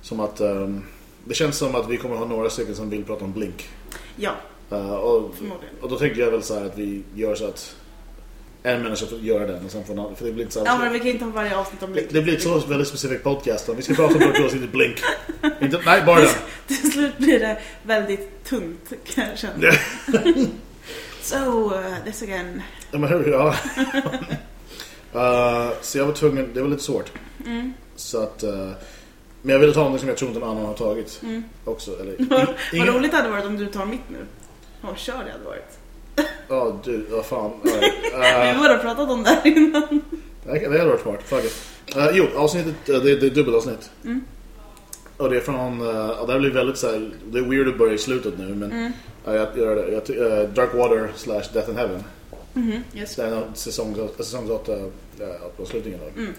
som 0.00 0.20
att 0.20 0.40
ehm, 0.40 0.82
det 1.24 1.34
känns 1.34 1.56
som 1.58 1.74
att 1.74 1.88
vi 1.88 1.96
kommer 1.96 2.16
ha 2.16 2.24
några 2.26 2.50
stycken 2.50 2.74
som 2.74 2.90
vill 2.90 3.04
prata 3.04 3.24
om 3.24 3.32
Blink. 3.32 3.68
Ja, 4.16 4.32
Eh, 4.70 4.94
och, 4.94 5.34
förmodligen. 5.36 5.74
och 5.80 5.88
då 5.88 5.98
tänker 5.98 6.20
jag 6.20 6.30
väl 6.30 6.42
så 6.42 6.54
här 6.58 6.66
att 6.66 6.78
vi 6.78 7.02
gör 7.14 7.34
så 7.34 7.46
att 7.46 7.76
en 8.62 8.82
människa 8.82 9.06
får 9.06 9.18
göra 9.18 9.46
den 9.46 9.64
och 9.64 9.70
sen 9.70 9.84
får 9.84 9.92
annan, 9.94 10.16
för 10.16 10.24
det 10.24 10.32
blir 10.32 10.44
inte 10.44 10.54
så 10.54 10.62
Ja, 10.66 10.78
men 10.78 10.92
vi 10.92 10.98
kan 10.98 11.08
inte 11.08 11.24
ha 11.24 11.32
varje 11.32 11.56
avsnitt 11.56 11.82
om 11.82 11.88
det, 11.88 11.94
Blink. 11.94 12.12
det 12.12 12.22
blir 12.22 12.36
ett 12.36 12.42
så 12.42 12.58
väldigt 12.58 12.88
specifikt 12.88 13.24
podcast 13.24 13.66
då. 13.66 13.72
Vi 13.72 13.82
ska 13.82 13.94
prata 13.94 14.14
om 14.14 14.20
Dr. 14.20 14.26
Who's 14.26 14.70
Blink. 14.70 14.96
inte, 15.60 15.80
nej, 15.86 16.02
bara 16.06 16.20
den. 16.20 16.28
Till 16.66 16.92
slut 16.92 17.18
blir 17.18 17.38
det 17.40 17.58
väldigt 17.82 18.44
tungt 18.44 18.92
kan 19.14 19.24
jag 19.28 19.38
känna. 19.38 19.72
So, 21.22 21.74
uh, 21.74 22.04
this 22.04 22.22
again. 22.22 22.62
Ja, 22.90 22.98
men 22.98 23.08
hur? 23.08 23.30
Ja. 23.32 23.54
Eh, 25.14 25.70
så 25.82 25.98
jag 25.98 26.06
var 26.06 26.12
tvungen, 26.12 26.50
det 26.54 26.60
var 26.62 26.68
lite 26.68 26.82
svårt. 26.82 27.12
Mm. 27.46 27.72
Så 27.96 28.22
att, 28.22 28.42
eh, 28.42 28.70
men 29.42 29.52
jag 29.52 29.58
ville 29.58 29.72
ta 29.74 29.88
något 29.88 30.00
som 30.00 30.08
jag 30.08 30.18
tror 30.18 30.28
inte 30.30 30.40
någon 30.40 30.50
annan 30.50 30.66
har 30.66 30.74
tagit 30.74 31.20
Mm. 31.22 31.44
också. 31.64 32.00
Eller, 32.00 32.14
Vad 32.78 32.88
roligt 32.88 33.10
det 33.10 33.16
hade 33.16 33.28
varit 33.30 33.44
om 33.44 33.56
du 33.56 33.66
tar 33.66 33.86
mitt 33.86 34.10
nu. 34.10 34.18
Vad 34.80 34.98
kör 34.98 35.24
det 35.24 35.32
hade 35.32 35.44
varit. 35.44 35.77
Ja, 36.48 36.80
du, 36.84 37.06
vad 37.10 37.26
fan. 37.26 37.50
All 38.14 38.20
right. 38.20 38.54
Vi 38.54 38.58
borde 38.58 38.74
ha 38.74 38.78
pratat 38.82 39.10
om 39.10 39.22
det 39.22 39.28
här 39.30 39.46
innan. 39.46 40.02
det 40.44 40.58
det 40.58 40.78
hade 40.78 40.84
varit 40.90 41.02
smart, 41.02 41.22
fuck 41.24 41.44
it. 41.44 41.96
Eh, 41.96 42.08
jo, 42.12 42.26
avsnittet, 42.36 42.88
eh, 42.88 42.98
det, 43.00 43.16
det 43.16 43.26
är 43.26 43.30
dubbelavsnitt. 43.30 43.90
Mm. 44.04 44.20
Och 45.16 45.30
det 45.30 45.36
är 45.36 45.40
från, 45.40 45.80
uh, 45.80 45.86
ja, 45.86 46.24
det 46.26 46.32
här 46.32 46.38
blir 46.40 46.50
väldigt 46.50 46.78
såhär, 46.78 47.10
det 47.30 47.38
är 47.38 47.42
weird 47.42 47.68
att 47.68 47.78
börja 47.78 47.92
i 47.92 47.98
slutet 47.98 48.38
nu 48.38 48.54
men 48.54 48.72
Mm. 48.72 48.92
ja, 49.24 49.34
jag. 49.34 49.48
Jag, 49.92 50.04
ty- 50.06 50.18
eh, 50.18 50.48
Dark 50.48 50.74
Water 50.74 51.10
slash 51.16 51.42
Death 51.52 51.70
in 51.70 51.76
Heaven. 51.76 52.04
Mhm, 52.52 52.82
yes. 52.94 53.16
Det 53.16 53.22
är 53.22 53.26
en 53.26 53.32
av 53.34 53.44
säsong, 53.54 54.08
säsong 54.16 54.50
8 54.50 54.72
uh, 54.76 54.80
avslutningen 55.60 56.00
av. 56.00 56.08
Mm. 56.18 56.30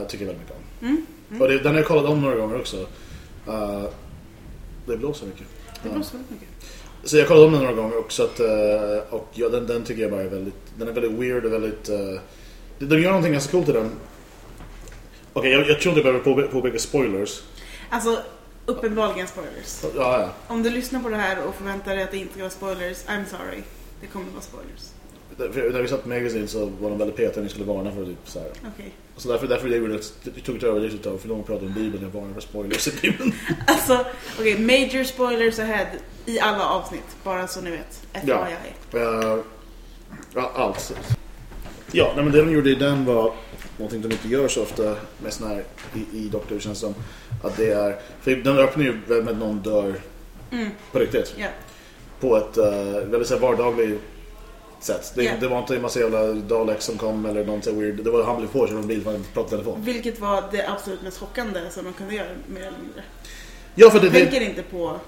Uh, 0.00 0.06
tycker 0.06 0.24
jag 0.24 0.32
väldigt 0.32 0.48
mycket 0.48 0.56
om. 0.56 0.86
Mm. 0.88 1.06
Mm. 1.30 1.42
Och 1.42 1.48
det, 1.48 1.58
den 1.58 1.66
har 1.72 1.78
jag 1.78 1.86
kollat 1.86 2.04
om 2.04 2.20
några 2.20 2.36
gånger 2.36 2.56
också. 2.60 2.76
Uh, 3.48 3.84
det 4.86 4.96
blåser 4.96 5.26
mycket. 5.26 5.46
Det 5.82 5.88
blåser 5.88 6.12
väldigt 6.12 6.30
mycket. 6.30 6.48
Så 7.06 7.16
jag 7.16 7.28
kollade 7.28 7.46
om 7.46 7.52
den 7.52 7.60
några 7.62 7.74
gånger 7.76 7.98
också. 7.98 8.24
Att, 8.24 8.40
eh, 8.40 8.98
och 9.10 9.28
ja, 9.34 9.48
den, 9.48 9.66
den 9.66 9.84
tycker 9.84 10.02
jag 10.02 10.10
bara 10.10 10.20
är 10.22 10.28
väldigt, 10.28 10.54
den 10.78 10.88
är 10.88 10.92
väldigt 10.92 11.12
weird 11.12 11.44
och 11.44 11.52
väldigt... 11.52 11.88
Uh, 11.88 12.20
de 12.78 13.02
gör 13.02 13.08
någonting 13.08 13.32
ganska 13.32 13.50
coolt 13.52 13.68
i 13.68 13.72
den. 13.72 13.90
Okej, 15.32 15.50
jag, 15.50 15.68
jag 15.68 15.80
tror 15.80 15.98
inte 15.98 16.08
jag 16.08 16.22
behöver 16.24 16.42
påpe- 16.42 16.52
påpeka 16.52 16.78
spoilers. 16.78 17.42
Alltså, 17.90 18.18
uppenbarligen 18.66 19.26
spoilers. 19.28 19.82
Ja, 19.82 20.20
ja. 20.20 20.28
Om 20.48 20.62
du 20.62 20.70
lyssnar 20.70 21.00
på 21.00 21.08
det 21.08 21.16
här 21.16 21.42
och 21.48 21.54
förväntar 21.54 21.94
dig 21.94 22.04
att 22.04 22.10
det 22.10 22.16
inte 22.16 22.32
ska 22.32 22.40
vara 22.42 22.50
spoilers, 22.50 23.04
I'm 23.06 23.24
sorry. 23.30 23.62
Det 24.00 24.06
kommer 24.06 24.30
vara 24.30 24.42
spoilers. 24.42 24.82
När 25.38 25.82
vi 25.82 25.88
satt 25.88 26.06
med 26.06 26.18
Magazine 26.18 26.48
så 26.48 26.66
var 26.66 26.90
de 26.90 26.98
väldigt 26.98 27.16
petiga 27.16 27.32
när 27.36 27.42
vi 27.42 27.48
skulle 27.48 27.64
varna 27.64 27.92
för 27.92 28.04
typ 28.04 28.18
så 28.24 28.38
här. 28.38 28.48
Okej. 28.74 28.92
Så 29.16 29.28
därför, 29.28 29.46
därför 29.46 29.68
det 29.68 29.76
gjorde 29.76 29.98
tog 30.44 30.60
det 30.60 30.66
över 30.66 30.80
lite 30.80 30.98
tag 30.98 31.20
för 31.20 31.28
de 31.28 31.42
pratade 31.42 31.66
om 31.66 31.74
Bibeln, 31.74 32.02
jag 32.02 32.20
varnar 32.20 32.34
för 32.34 32.40
spoilers 32.40 32.88
i 32.88 32.92
Bibeln. 33.02 33.32
Alltså, 33.66 34.06
okej, 34.40 34.58
major 34.58 35.04
spoilers 35.04 35.58
ahead 35.58 35.86
i 36.26 36.40
alla 36.40 36.68
avsnitt. 36.68 37.16
Bara 37.24 37.46
så 37.46 37.60
ni 37.60 37.70
vet. 37.70 38.02
Ja. 38.26 38.46
Uh, 38.94 39.38
ja, 40.34 40.52
allt. 40.54 40.94
Ja, 41.92 42.12
nej, 42.14 42.24
men 42.24 42.32
det 42.32 42.42
de 42.42 42.52
gjorde 42.52 42.70
i 42.70 42.74
den 42.74 43.04
var 43.04 43.32
någonting 43.78 44.02
de 44.02 44.12
inte 44.12 44.28
gör 44.28 44.48
så 44.48 44.62
ofta 44.62 44.96
med 45.22 45.32
sån 45.32 45.48
här 45.48 45.64
i, 45.94 46.18
i 46.18 46.28
Doctor 46.28 46.58
känns 46.58 46.78
som 46.78 46.94
att 47.42 47.56
det 47.56 47.72
är, 47.72 47.96
för 48.20 48.30
den 48.30 48.58
öppnar 48.58 48.84
ju 48.84 48.92
med 49.06 49.28
att 49.28 49.38
någon 49.38 49.58
dör 49.58 49.94
Mm. 50.50 50.68
på 50.92 50.98
riktigt. 50.98 51.34
Ja. 51.36 51.46
På 52.20 52.36
ett 52.36 52.58
uh, 52.58 53.10
väldigt 53.10 53.28
så 53.28 53.34
här, 53.34 53.40
vardagligt 53.40 54.00
sätt. 54.80 55.12
Det, 55.14 55.24
Ja. 55.24 55.32
det 55.40 55.48
var 55.48 55.58
inte 55.58 55.76
en 55.76 55.82
massa 55.82 56.00
jävla 56.00 56.32
Daleks 56.32 56.84
som 56.84 56.98
kom 56.98 57.26
eller 57.26 57.44
här 57.44 57.72
weird. 57.72 58.04
Det 58.04 58.10
var 58.10 58.22
han 58.24 58.36
blev 58.38 58.48
påkörd 58.48 58.76
av 58.76 58.82
en 58.82 58.88
bil 58.88 59.02
för 59.04 59.14
i 59.14 59.48
telefon. 59.50 59.80
Vilket 59.84 60.20
var 60.20 60.44
det 60.52 60.68
absolut 60.68 61.02
mest 61.02 61.18
chockande 61.18 61.60
som 61.70 61.84
man 61.84 61.92
kunde 61.92 62.14
göra 62.14 62.28
mer 62.46 62.60
eller 62.60 62.78
mindre. 62.78 63.02
Ja, 63.74 63.90
för 63.90 64.00
det, 64.00 64.08
det, 64.08 64.20
Tänker 64.20 64.40
inte 64.40 64.62
på 64.62 65.00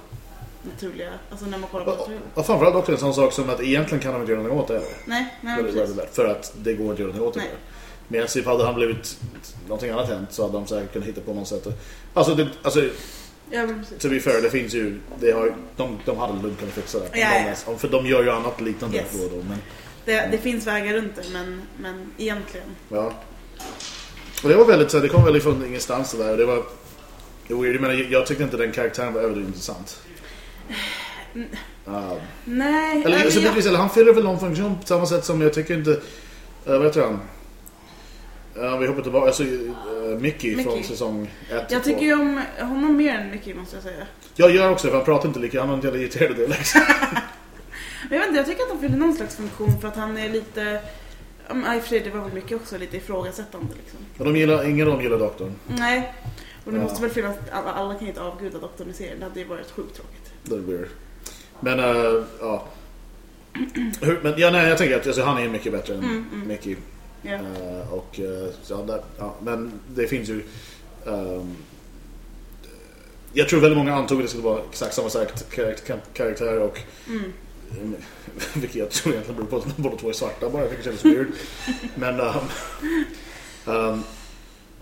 naturliga, 0.63 1.11
alltså 1.31 1.47
när 1.47 1.59
man 1.59 1.71
kollar 1.71 1.85
på 1.85 1.91
och, 1.91 1.99
naturliga. 1.99 2.21
och 2.35 2.47
framförallt 2.47 2.77
också 2.77 2.93
en 2.93 2.99
sån 2.99 3.15
sak 3.15 3.33
som 3.33 3.51
att 3.51 3.63
egentligen 3.63 4.03
kan 4.03 4.13
de 4.13 4.21
inte 4.21 4.33
göra 4.33 4.43
något 4.43 4.63
åt 4.63 4.69
det. 4.69 4.83
Nej, 5.05 5.35
nej 5.41 5.63
precis. 5.63 5.97
för 6.13 6.25
att 6.25 6.53
det 6.57 6.75
går 6.75 6.91
inte 6.91 6.93
att 6.93 6.99
göra 7.09 7.13
något 7.19 7.37
åt 7.37 7.43
det. 7.43 7.51
Medan 8.09 8.29
typ 8.29 8.47
hade 8.47 8.65
han 8.65 8.75
blivit 8.75 9.19
någonting 9.69 9.91
annat 9.91 10.09
hänt 10.09 10.29
så 10.33 10.43
hade 10.43 10.55
de 10.55 10.67
säkert 10.67 10.93
kunnat 10.93 11.09
hitta 11.09 11.21
på 11.21 11.35
något 11.35 11.49
sätt. 11.49 11.67
Alltså, 12.15 12.35
det, 12.35 12.49
alltså 12.63 12.85
Ja, 13.51 13.67
to 14.01 14.09
be 14.09 14.21
fair, 14.21 14.43
det 14.43 14.51
finns 14.51 14.75
ju, 14.75 15.01
det 15.21 15.33
har, 15.33 15.55
de, 15.77 15.99
de 16.05 16.19
hade 16.19 16.43
lugnt 16.43 16.59
kunnat 16.59 16.75
fixa 16.75 16.99
det. 16.99 17.19
Ja, 17.19 17.55
ja. 17.67 17.77
För 17.79 17.89
de 17.89 18.07
gör 18.07 18.23
ju 18.23 18.31
annat 18.31 18.61
liknande 18.61 18.97
Yes. 18.97 19.07
då 19.13 19.29
då. 19.37 19.43
Men, 19.49 19.59
Det, 20.05 20.29
det 20.33 20.39
finns 20.39 20.67
vägar 20.67 20.95
runt 20.95 21.17
det, 21.17 21.23
men, 21.33 21.63
men 21.81 22.11
egentligen. 22.19 22.67
ja. 22.89 23.13
Och 24.43 24.49
det 24.49 24.55
var 24.57 24.65
väldigt, 24.65 24.91
så 24.91 24.99
det 25.01 25.09
kom 25.09 25.25
väldigt 25.25 25.43
från 25.43 25.65
ingenstans 25.67 26.13
det 26.13 26.19
där. 26.25 26.31
och 26.33 26.39
Det 26.39 26.45
var. 26.47 26.63
Jag, 27.49 27.81
menar, 27.81 27.95
jag, 28.13 28.27
tyckte 28.27 28.45
inte 28.45 28.57
den 28.57 28.73
karaktären 28.73 29.13
var 29.13 29.21
överdrivet 29.21 29.49
intressant. 29.49 30.01
Uh, 31.89 32.13
Nej, 32.45 33.03
eller, 33.05 33.25
alltså, 33.25 33.41
så 33.41 33.47
jag, 33.47 33.59
eller 33.67 33.79
han 33.79 33.91
fyller 33.91 34.13
väl 34.13 34.25
någon 34.25 34.41
funktion 34.41 34.79
på 34.81 34.87
samma 34.87 35.07
sätt 35.07 35.25
som 35.25 35.41
jag 35.41 35.55
tycker 35.55 35.75
inte, 35.75 35.91
uh, 35.91 35.99
vad 36.65 36.85
heter 36.85 37.03
han? 37.03 37.21
Ja, 38.61 38.77
vi 38.77 38.87
hoppar 38.87 39.03
tillbaka, 39.03 39.27
alltså 39.27 39.43
uh, 39.43 40.19
Mickey, 40.21 40.55
från 40.63 40.75
Mickey. 40.75 40.89
säsong 40.89 41.31
1 41.51 41.71
jag 41.71 41.85
tycker 41.85 42.03
ju 42.03 42.13
om 42.13 42.43
honom 42.61 42.97
mer 42.97 43.15
än 43.15 43.31
Mickey 43.31 43.55
måste 43.55 43.77
jag 43.77 43.83
säga. 43.83 44.07
Jag 44.35 44.51
gör 44.51 44.71
också 44.71 44.89
för 44.89 44.97
han 44.97 45.05
pratar 45.05 45.29
inte 45.29 45.41
lika, 45.41 45.61
han 45.61 45.69
har 45.69 45.75
inte 45.77 45.87
jävla 45.87 46.01
irriterad 46.03 46.37
dialekt. 46.37 46.75
Men 48.11 48.11
jag 48.11 48.19
vet 48.19 48.27
inte, 48.29 48.37
jag 48.39 48.47
tycker 48.47 48.63
att 48.63 48.69
han 48.69 48.81
fyller 48.81 48.97
någon 48.97 49.15
slags 49.15 49.37
funktion 49.37 49.81
för 49.81 49.89
att 49.89 49.97
han 49.97 50.19
är 50.19 50.29
lite... 50.29 50.81
Ja, 51.49 51.55
men 51.55 51.77
i 51.77 51.79
och 51.79 51.83
för 51.83 51.89
sig, 51.89 52.01
det 52.01 52.11
var 52.11 52.21
väl 52.25 52.33
mycket 52.33 52.57
också 52.57 52.79
lite 52.79 52.97
ifrågasättande 52.97 53.75
liksom. 53.83 53.99
Och 54.19 54.25
de 54.25 54.37
gillar, 54.37 54.69
ingen 54.69 54.87
av 54.87 54.93
dem 54.95 55.03
gillar 55.03 55.19
doktorn. 55.19 55.55
Nej. 55.67 56.15
Och 56.65 56.73
det 56.73 56.79
Ja. 56.79 56.83
måste 56.85 57.03
väl 57.03 57.11
finnas, 57.11 57.37
alla, 57.53 57.73
alla 57.73 57.95
kan 57.95 58.03
ju 58.03 58.09
inte 58.09 58.21
avguda 58.23 58.59
doktorn 58.59 58.91
i 58.91 58.93
serien, 58.93 59.19
det 59.19 59.25
hade 59.25 59.41
ju 59.41 59.47
varit 59.47 59.71
sjukt 59.71 59.95
tråkigt. 59.97 60.33
Det 60.43 60.55
är 60.55 60.59
weird. 60.59 60.89
Men, 61.61 61.81
uh, 61.81 62.25
ja. 62.41 62.65
Hur, 64.01 64.21
men 64.23 64.35
ja, 64.37 64.51
nej, 64.51 64.69
jag 64.69 64.79
tänker 64.79 64.97
att 65.01 65.07
alltså, 65.07 65.23
han 65.23 65.39
är 65.43 65.49
mycket 65.49 65.73
bättre 65.73 65.95
än 65.95 66.01
Mm, 66.01 66.25
mm. 66.33 66.49
Mickey. 66.49 66.77
Ja. 67.23 67.33
Eh, 67.35 67.93
och, 67.93 68.21
eh, 68.21 68.49
ja, 68.69 68.77
där, 68.77 69.03
ja, 69.19 69.35
men 69.43 69.73
det 69.95 70.07
finns 70.07 70.29
ju... 70.29 70.43
ehm, 71.07 71.57
jag 73.33 73.49
tror 73.49 73.61
väldigt 73.61 73.79
många 73.79 73.95
antog 73.95 74.19
att 74.19 74.25
det 74.25 74.29
skulle 74.29 74.45
vara 74.45 74.61
exakt 74.71 74.95
samma 74.95 75.09
sagt 75.11 75.51
karaktär, 75.51 76.01
karaktär 76.13 76.59
och 76.61 76.79
Mm. 77.09 77.95
Vilket 78.55 78.77
jag 78.77 78.91
tror 78.91 79.13
egentligen 79.15 79.37
beror 79.37 79.61
på 79.61 79.69
att 79.69 79.77
båda 79.77 79.97
två 79.97 80.09
är 80.09 80.13
svarta 80.13 80.51
bara, 80.51 80.67
vilket 80.69 80.85
känns 80.85 81.05
weird. 81.05 81.27
Men... 81.95 82.21
Um, 82.21 82.35
um, 83.67 84.03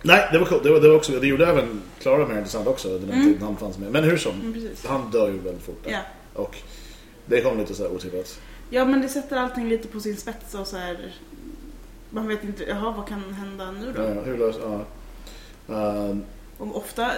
nej, 0.02 0.28
det 0.32 0.38
var 0.38 0.46
coolt. 0.46 0.62
Det, 0.62 0.70
var, 0.70 0.80
det, 0.80 0.88
var 0.88 0.96
också, 0.96 1.20
det 1.20 1.26
gjorde 1.26 1.46
även 1.46 1.82
Klara 2.00 2.26
mer 2.26 2.36
intressant 2.38 2.66
också, 2.66 2.98
den 2.98 3.10
Mm. 3.10 3.24
tiden 3.24 3.42
han 3.42 3.56
fanns 3.56 3.78
med. 3.78 3.92
Men 3.92 4.04
hur 4.04 4.16
som, 4.16 4.32
Mm, 4.40 4.68
han 4.84 5.10
dör 5.10 5.28
ju 5.28 5.38
väldigt 5.38 5.62
fort 5.62 5.84
där. 5.84 5.90
Ja. 5.92 6.00
Och 6.34 6.56
det 7.26 7.40
kom 7.40 7.58
lite 7.58 7.74
så 7.74 7.82
här 7.82 7.90
otippat. 7.90 8.40
ja, 8.70 8.84
men 8.84 9.00
det 9.00 9.08
sätter 9.08 9.36
allting 9.36 9.68
lite 9.68 9.88
på 9.88 10.00
sin 10.00 10.16
spets 10.16 10.54
och 10.54 10.66
så 10.66 10.76
här... 10.76 11.14
Man 12.16 12.28
vet 12.28 12.44
inte, 12.44 12.64
jaha 12.64 12.94
vad 12.96 13.08
kan 13.08 13.34
hända 13.34 13.70
nu 13.70 13.92
då? 13.96 14.02
Ja, 14.02 14.08
hur 14.24 14.38
lös, 14.38 14.56
ja. 14.62 14.84
Um, 15.74 16.24
Och 16.58 16.76
ofta 16.76 17.10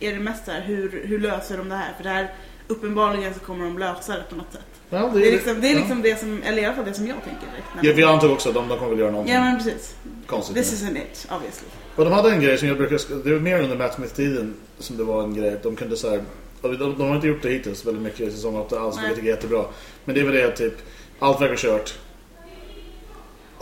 är 0.00 0.12
det 0.12 0.18
mest 0.20 0.44
så 0.44 0.50
här, 0.50 0.60
hur, 0.60 1.02
hur 1.06 1.18
löser 1.18 1.58
de 1.58 1.68
det 1.68 1.74
här? 1.74 1.92
För 1.96 2.04
det 2.04 2.10
här, 2.10 2.34
uppenbarligen 2.68 3.34
så 3.34 3.40
kommer 3.40 3.64
de 3.64 3.78
lösa 3.78 4.12
det 4.12 4.24
på 4.30 4.36
något 4.36 4.52
sätt. 4.52 4.66
ja, 4.90 5.10
Det 5.14 5.28
är 5.28 5.32
liksom 5.32 5.60
det, 5.60 5.68
är 5.68 5.72
ja. 5.72 5.78
liksom 5.78 6.02
det 6.02 6.20
som, 6.20 6.42
eller 6.42 6.62
i 6.62 6.64
alla 6.64 6.74
fall 6.74 6.84
det 6.84 6.94
som 6.94 7.06
jag 7.06 7.16
tänker 7.24 7.46
direkt. 7.46 7.66
Ja, 7.82 7.92
vi 7.96 8.04
antog 8.04 8.30
också 8.30 8.48
att 8.48 8.54
de, 8.54 8.68
de 8.68 8.78
kommer 8.78 8.90
väl 8.90 8.98
göra 8.98 9.10
någonting 9.10 9.34
Ja 9.34 9.40
men 9.40 9.56
precis. 9.56 9.96
konstigt. 10.26 10.56
This 10.56 10.82
med. 10.82 10.90
is 10.90 10.96
an 10.96 10.96
it, 10.96 11.28
obviously. 11.36 11.68
Och 11.96 12.04
de 12.04 12.12
hade 12.12 12.30
en 12.30 12.40
grej 12.40 12.58
som 12.58 12.68
jag 12.68 12.76
brukar... 12.76 13.22
Det 13.24 13.32
var 13.32 13.40
mer 13.40 13.62
under 13.62 13.76
Matt 13.76 13.94
Smith-tiden 13.94 14.54
som 14.78 14.96
det 14.96 15.04
var 15.04 15.22
en 15.22 15.34
grej. 15.34 15.56
De 15.62 15.76
kunde 15.76 15.96
så 15.96 16.10
här... 16.10 16.22
De, 16.62 16.76
de 16.76 17.00
har 17.08 17.14
inte 17.14 17.26
gjort 17.26 17.42
det 17.42 17.48
hittills 17.50 17.86
väldigt 17.86 18.02
mycket 18.02 18.20
i 18.20 18.30
säsong 18.30 18.56
8 18.56 18.80
alls, 18.80 18.96
vilket 19.02 19.24
är 19.24 19.28
jättebra. 19.28 19.64
Men 20.04 20.14
det 20.14 20.20
är 20.20 20.24
väl 20.24 20.34
det 20.34 20.44
att 20.44 20.56
typ... 20.56 20.74
Allt 21.18 21.40
verkar 21.40 21.56
kört. 21.56 21.94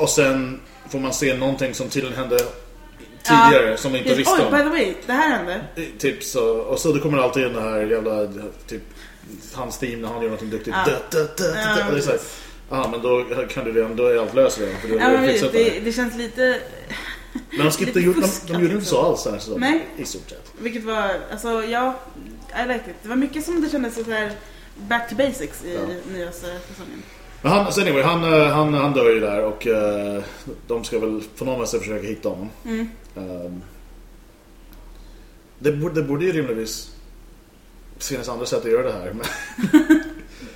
Och 0.01 0.11
sen 0.11 0.61
får 0.89 0.99
man 0.99 1.13
se 1.15 1.35
någonting 1.37 1.75
som 1.75 1.89
tydligen 1.89 2.17
hände 2.19 2.39
tidigare 3.23 3.77
som 3.77 3.93
de 3.93 3.99
inte 3.99 4.15
visste 4.15 4.33
Oj, 4.35 4.51
by 4.51 4.57
om. 4.57 4.63
the 4.63 4.69
way, 4.69 4.95
det 5.07 5.13
här 5.13 5.29
hände. 5.37 5.61
Typ 5.99 6.23
så, 6.23 6.57
och 6.57 6.79
så 6.79 6.93
det 6.93 7.01
kommer 7.01 7.19
alltid 7.19 7.47
in 7.47 7.53
det 7.53 7.61
här 7.61 7.81
jävla 7.81 8.29
typ 8.67 8.83
hans 9.53 9.79
team 9.79 10.01
när 10.03 10.09
han 10.09 10.17
gör 10.17 10.25
någonting 10.25 10.51
duktigt. 10.51 10.77
Ja. 10.87 10.93
Da, 11.11 11.19
da, 11.19 11.25
da, 11.37 11.45
Ja. 11.61 11.91
Det 11.91 11.99
är 11.99 12.01
så 12.01 12.11
här. 12.11 12.21
Ja, 12.71 12.89
men 12.91 13.03
då 13.03 13.25
kan 13.49 13.65
du 13.65 13.73
redan, 13.73 13.97
då 13.97 14.07
är 14.07 14.17
allt 14.17 14.35
löst 14.35 14.61
redan. 14.61 14.81
För 14.81 14.89
du 14.89 14.95
Ja, 14.95 15.09
det, 15.09 15.53
det. 15.53 15.81
det, 15.85 15.93
känns 15.93 16.17
lite... 16.17 16.61
Men 17.51 17.67
de, 17.67 17.71
skippade, 17.71 18.01
de, 18.01 18.23
de 18.47 18.63
gjorde 18.63 18.75
inte 18.75 18.87
så 18.87 19.01
alls 19.01 19.25
den 19.25 19.33
här 19.33 19.41
säsongen. 19.41 19.61
Nej. 19.61 19.87
I 19.97 20.05
stort 20.05 20.29
sett. 20.31 20.53
Vilket 20.59 20.85
var, 20.85 21.11
alltså 21.33 21.65
ja, 21.65 21.95
I 22.65 22.69
liked 22.69 22.89
it. 22.89 22.97
Det 23.03 23.09
var 23.09 23.17
mycket 23.17 23.45
som 23.45 23.61
det 23.61 23.71
kändes 23.71 23.95
så 23.95 24.11
här 24.11 24.33
back 24.89 25.09
to 25.09 25.15
basics 25.15 25.65
i 25.65 25.75
Ja. 25.75 25.81
nyaste 26.13 26.47
säsongen. 26.69 27.03
Men 27.43 27.53
han, 27.53 27.73
så 27.73 27.81
anyway, 27.81 28.03
han, 28.03 28.25
eh, 28.25 28.49
han, 28.49 28.75
han 28.75 28.93
dör 28.93 29.11
ju 29.11 29.21
där 29.21 29.45
och 29.45 29.67
eh, 29.67 30.23
de 30.67 30.85
ska 30.85 30.99
väl 30.99 31.23
på 31.39 31.45
något 31.45 31.69
sätt 31.69 31.81
försöka 31.81 32.07
hitta 32.07 32.29
honom. 32.29 32.49
Mm. 32.65 32.89
Ehm, 33.17 33.63
det, 35.59 35.73
borde, 35.73 35.95
det 35.95 36.03
borde 36.03 36.25
ju 36.25 36.33
rimligtvis 36.33 36.95
finnas 37.99 38.29
andra 38.29 38.47
sätt 38.47 38.65
att 38.65 38.71
göra 38.71 38.83
det 38.83 38.93
här. 38.93 39.15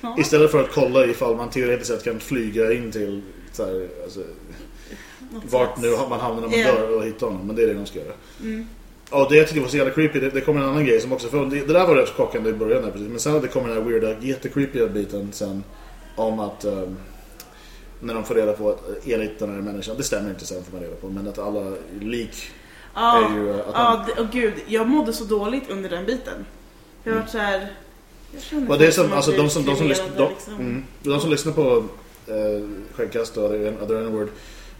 Ja. 0.01 0.15
istället 0.19 0.51
för 0.51 0.63
att 0.63 0.71
kolla 0.71 1.05
ifall 1.05 1.35
man 1.35 1.49
teoretiskt 1.49 1.87
sett 1.87 2.03
kan 2.03 2.19
flyga 2.19 2.73
in 2.73 2.91
till 2.91 3.21
så 3.51 3.65
här, 3.65 3.87
alltså, 4.03 4.19
vart 5.29 5.81
nu 5.81 5.91
man 6.09 6.19
hamnar 6.19 6.41
när 6.41 6.47
man 6.49 6.59
Ja. 6.59 6.73
dör 6.73 6.97
och 6.97 7.03
hitta 7.05 7.25
honom. 7.25 7.47
Men 7.47 7.55
det 7.55 7.63
är 7.63 7.67
det 7.67 7.73
de 7.73 7.85
ska 7.85 7.99
göra. 7.99 8.13
Mm. 8.41 8.67
Och 9.09 9.27
det 9.29 9.35
jag 9.35 9.47
tyckte 9.47 9.61
var 9.61 9.67
så 9.67 9.77
jävla 9.77 9.93
creepy, 9.93 10.19
det, 10.19 10.29
det 10.29 10.41
kommer 10.41 10.61
en 10.61 10.69
annan 10.69 10.85
grej 10.85 11.01
som 11.01 11.13
också, 11.13 11.27
för 11.27 11.45
det, 11.45 11.59
det 11.67 11.73
där 11.73 11.87
var 11.87 11.95
rätt 11.95 12.09
chockande 12.09 12.49
i 12.49 12.53
början 12.53 12.83
där, 12.83 12.91
precis. 12.91 13.07
Men 13.07 13.19
sen 13.19 13.41
det 13.41 13.47
kommer 13.47 13.67
den 13.69 13.77
här 13.77 13.89
weirda, 13.89 14.19
jättecreepy 14.19 14.87
biten 14.87 15.29
sen 15.31 15.63
om 16.15 16.39
att 16.39 16.65
ehm, 16.65 16.97
när 17.99 18.13
de 18.13 18.23
får 18.23 18.35
reda 18.35 18.53
på 18.53 18.69
att 18.69 18.81
enligt 19.05 19.39
den 19.39 19.49
här 19.55 19.61
människan, 19.61 19.97
det 19.97 20.03
stämmer 20.03 20.29
inte 20.29 20.45
sen 20.45 20.63
får 20.63 20.71
man 20.73 20.81
reda 20.81 20.95
på, 20.95 21.07
men 21.09 21.27
att 21.27 21.39
alla 21.39 21.71
lik 22.01 22.51
Ja, 22.95 23.25
är 23.29 23.35
ju 23.35 23.47
ja 23.47 23.63
han, 23.73 24.05
det- 24.15 24.21
och 24.21 24.29
gud, 24.31 24.53
jag 24.67 24.87
mådde 24.87 25.13
så 25.13 25.23
dåligt 25.23 25.69
under 25.69 25.89
den 25.89 26.05
biten. 26.05 26.45
Jag 27.03 27.13
har 27.13 27.19
varit 27.19 27.29
så 27.31 27.37
här... 27.37 27.71
Jag 28.67 28.79
det 28.79 28.87
är 28.87 28.91
som, 28.91 29.09
har 29.09 29.15
alltså 29.15 29.31
de 29.31 29.49
som, 29.49 29.65
de 29.65 29.75
som, 29.75 29.87
lyssnar, 29.87 30.09
de, 30.17 30.29
liksom. 30.29 30.53
mm, 30.53 30.83
de 31.03 31.19
som 31.19 31.29
lyssnar 31.29 31.53
på 31.53 31.75
uh, 31.75 32.67
Skäggkast 32.93 33.37
och 33.37 33.43
Other 33.51 33.95
N-word 33.95 34.27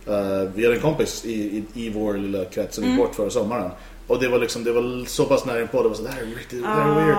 eh, 0.08 0.50
Vi 0.56 0.64
hade 0.64 0.76
en 0.76 0.82
kompis 0.82 1.26
i, 1.26 1.34
i, 1.74 1.86
i 1.86 1.90
vår 1.90 2.14
lilla 2.14 2.46
krets 2.46 2.76
som 2.76 2.84
gick 2.84 2.94
Mm. 2.94 3.06
bort 3.06 3.16
förra 3.16 3.30
sommaren 3.30 3.72
Och 4.08 4.20
det 4.20 4.28
var 4.28 4.40
liksom, 4.40 4.64
det 4.64 4.72
var 4.72 5.06
så 5.06 5.26
pass 5.26 5.46
nära 5.46 5.68
på 5.68 5.84
det 5.84 5.90
var 5.90 5.96
så 5.96 6.04
det 6.04 6.10
här 6.10 6.22
är 6.22 6.26
riktigt, 6.26 6.62
det 6.62 6.68
här 6.68 6.90
är 6.90 7.06
weird. 7.06 7.18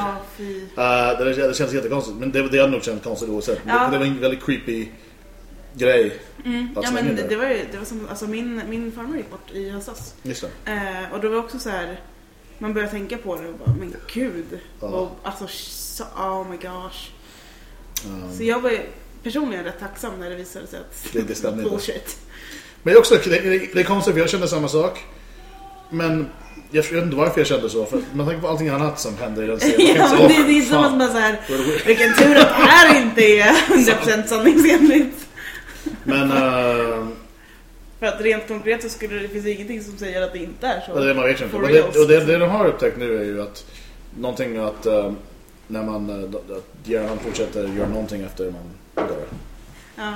Uh, 1.19 1.37
det, 1.37 1.47
det 1.49 1.55
känns 1.57 1.73
jättekonstigt, 1.73 2.17
men 2.19 2.33
det, 2.33 2.49
det 2.49 2.59
hade 2.59 2.73
nog 2.73 2.85
känts 2.85 3.05
konstigt 3.05 3.29
oavsett. 3.29 3.61
Ja. 3.67 3.85
Det, 3.85 3.91
det 3.91 3.99
var 3.99 4.07
en 4.07 4.21
väldigt 4.21 4.45
creepy 4.45 4.89
grej. 5.75 6.19
Mm. 6.45 6.69
Ja 6.75 6.91
men 6.91 7.07
det, 7.07 7.23
där. 7.23 7.29
det 7.29 7.37
var 7.37 7.47
ju, 7.47 7.65
det 7.73 7.79
var 7.79 7.85
som, 7.85 8.09
alltså 8.09 8.27
min, 8.27 8.63
min 8.69 8.93
farmor 8.93 9.17
gick 9.17 9.31
bort 9.31 9.51
i 9.53 9.71
höstas. 9.71 10.15
Just 10.23 10.45
det. 10.65 10.73
Eh, 10.73 11.13
och 11.15 11.21
det 11.21 11.29
var 11.29 11.39
också 11.39 11.59
så 11.59 11.71
här, 11.71 12.01
man 12.59 12.75
började 12.75 12.93
tänka 12.93 13.19
på 13.19 13.37
det 13.37 13.49
och 13.49 13.55
bara, 13.55 13.75
men 13.79 13.95
gud. 14.15 14.59
Ja. 14.81 14.87
Och, 14.87 15.11
alltså, 15.23 15.47
så, 15.49 16.05
oh 16.05 16.51
my 16.51 16.57
gosh. 16.57 17.11
Um, 18.07 18.37
Så 18.37 18.43
jag 18.45 18.61
var 18.61 18.71
ju 18.71 18.81
personligen 19.23 19.65
rätt 19.65 19.81
tacksam 19.81 20.21
när 20.21 20.31
det 20.31 20.37
visade 20.37 20.67
sig 20.67 20.81
att 20.81 21.13
Det- 21.13 21.43
det 21.43 21.53
bullshit. 21.63 22.19
Men 22.83 22.93
det 22.93 22.97
är 22.97 22.99
också 22.99 23.15
det, 23.15 23.31
det, 23.31 23.75
det 23.75 23.81
är 23.81 23.85
konstigt 23.85 24.15
för 24.15 24.21
jag 24.21 24.31
kände 24.31 24.49
samma 24.49 24.69
sak. 24.69 25.05
Men 25.91 26.29
jag 26.71 26.83
vet 26.83 26.93
inte 27.05 27.17
varför 27.17 27.41
jag 27.41 27.47
kände 27.47 27.71
så. 27.71 27.85
För 27.87 28.01
man 28.15 28.27
tänker 28.27 28.43
på 28.43 28.49
allting 28.49 28.69
annat 28.69 29.01
som 29.01 29.17
hände 29.19 29.45
i 29.45 29.47
den 29.47 29.61
serien. 29.71 29.97
Ja, 29.97 30.09
så, 30.09 30.17
det, 30.17 30.29
det 30.29 30.35
är 30.35 30.45
"Åh, 30.45 30.51
inte 30.55 30.69
som 30.69 30.85
att 30.85 30.97
man 30.99 31.09
så 31.13 31.19
här, 31.19 31.41
vad 31.49 31.61
är 31.61 31.63
det 31.65 31.71
weird?" 31.71 31.87
vilken 31.87 32.15
tur 32.15 32.37
att 32.37 32.49
det 32.49 32.55
här 32.55 33.03
inte 33.03 33.23
är 33.23 33.53
100% 33.53 34.27
sanningsenligt. 34.27 35.27
Men 36.05 36.31
uh, 36.33 37.07
För 38.01 38.07
att 38.07 38.21
rent 38.21 38.49
konkret 38.49 38.83
så 38.83 38.89
skulle 38.89 39.19
det 39.19 39.29
finns 39.29 39.47
ingenting 39.47 39.83
som 39.83 39.99
säger 39.99 40.23
att 40.23 40.33
det 40.33 40.39
inte 40.39 40.67
är 40.67 40.81
så. 40.87 40.93
och 40.93 41.05
det 41.05 41.15
man 41.15 41.25
vet 41.25 41.41
inte. 41.41 41.59
Men 41.59 41.73
det, 41.73 41.83
och 41.83 42.09
det, 42.09 42.25
det 42.25 42.39
de 42.39 42.51
har 42.51 42.67
upptäckt 42.67 42.99
nu 42.99 43.19
är 43.21 43.25
ju 43.25 43.43
att 43.43 43.65
någonting 44.19 44.57
att 44.57 44.87
eh, 44.87 45.13
när 45.67 45.83
man, 45.83 46.11
uh, 46.11 46.57
att 46.57 46.89
hjärnan 46.89 47.19
fortsätter 47.19 47.69
göra 47.69 47.89
någonting 47.89 48.23
efter 48.23 48.45
man 48.51 49.07
dör. 49.09 49.25
Ja. 49.97 50.13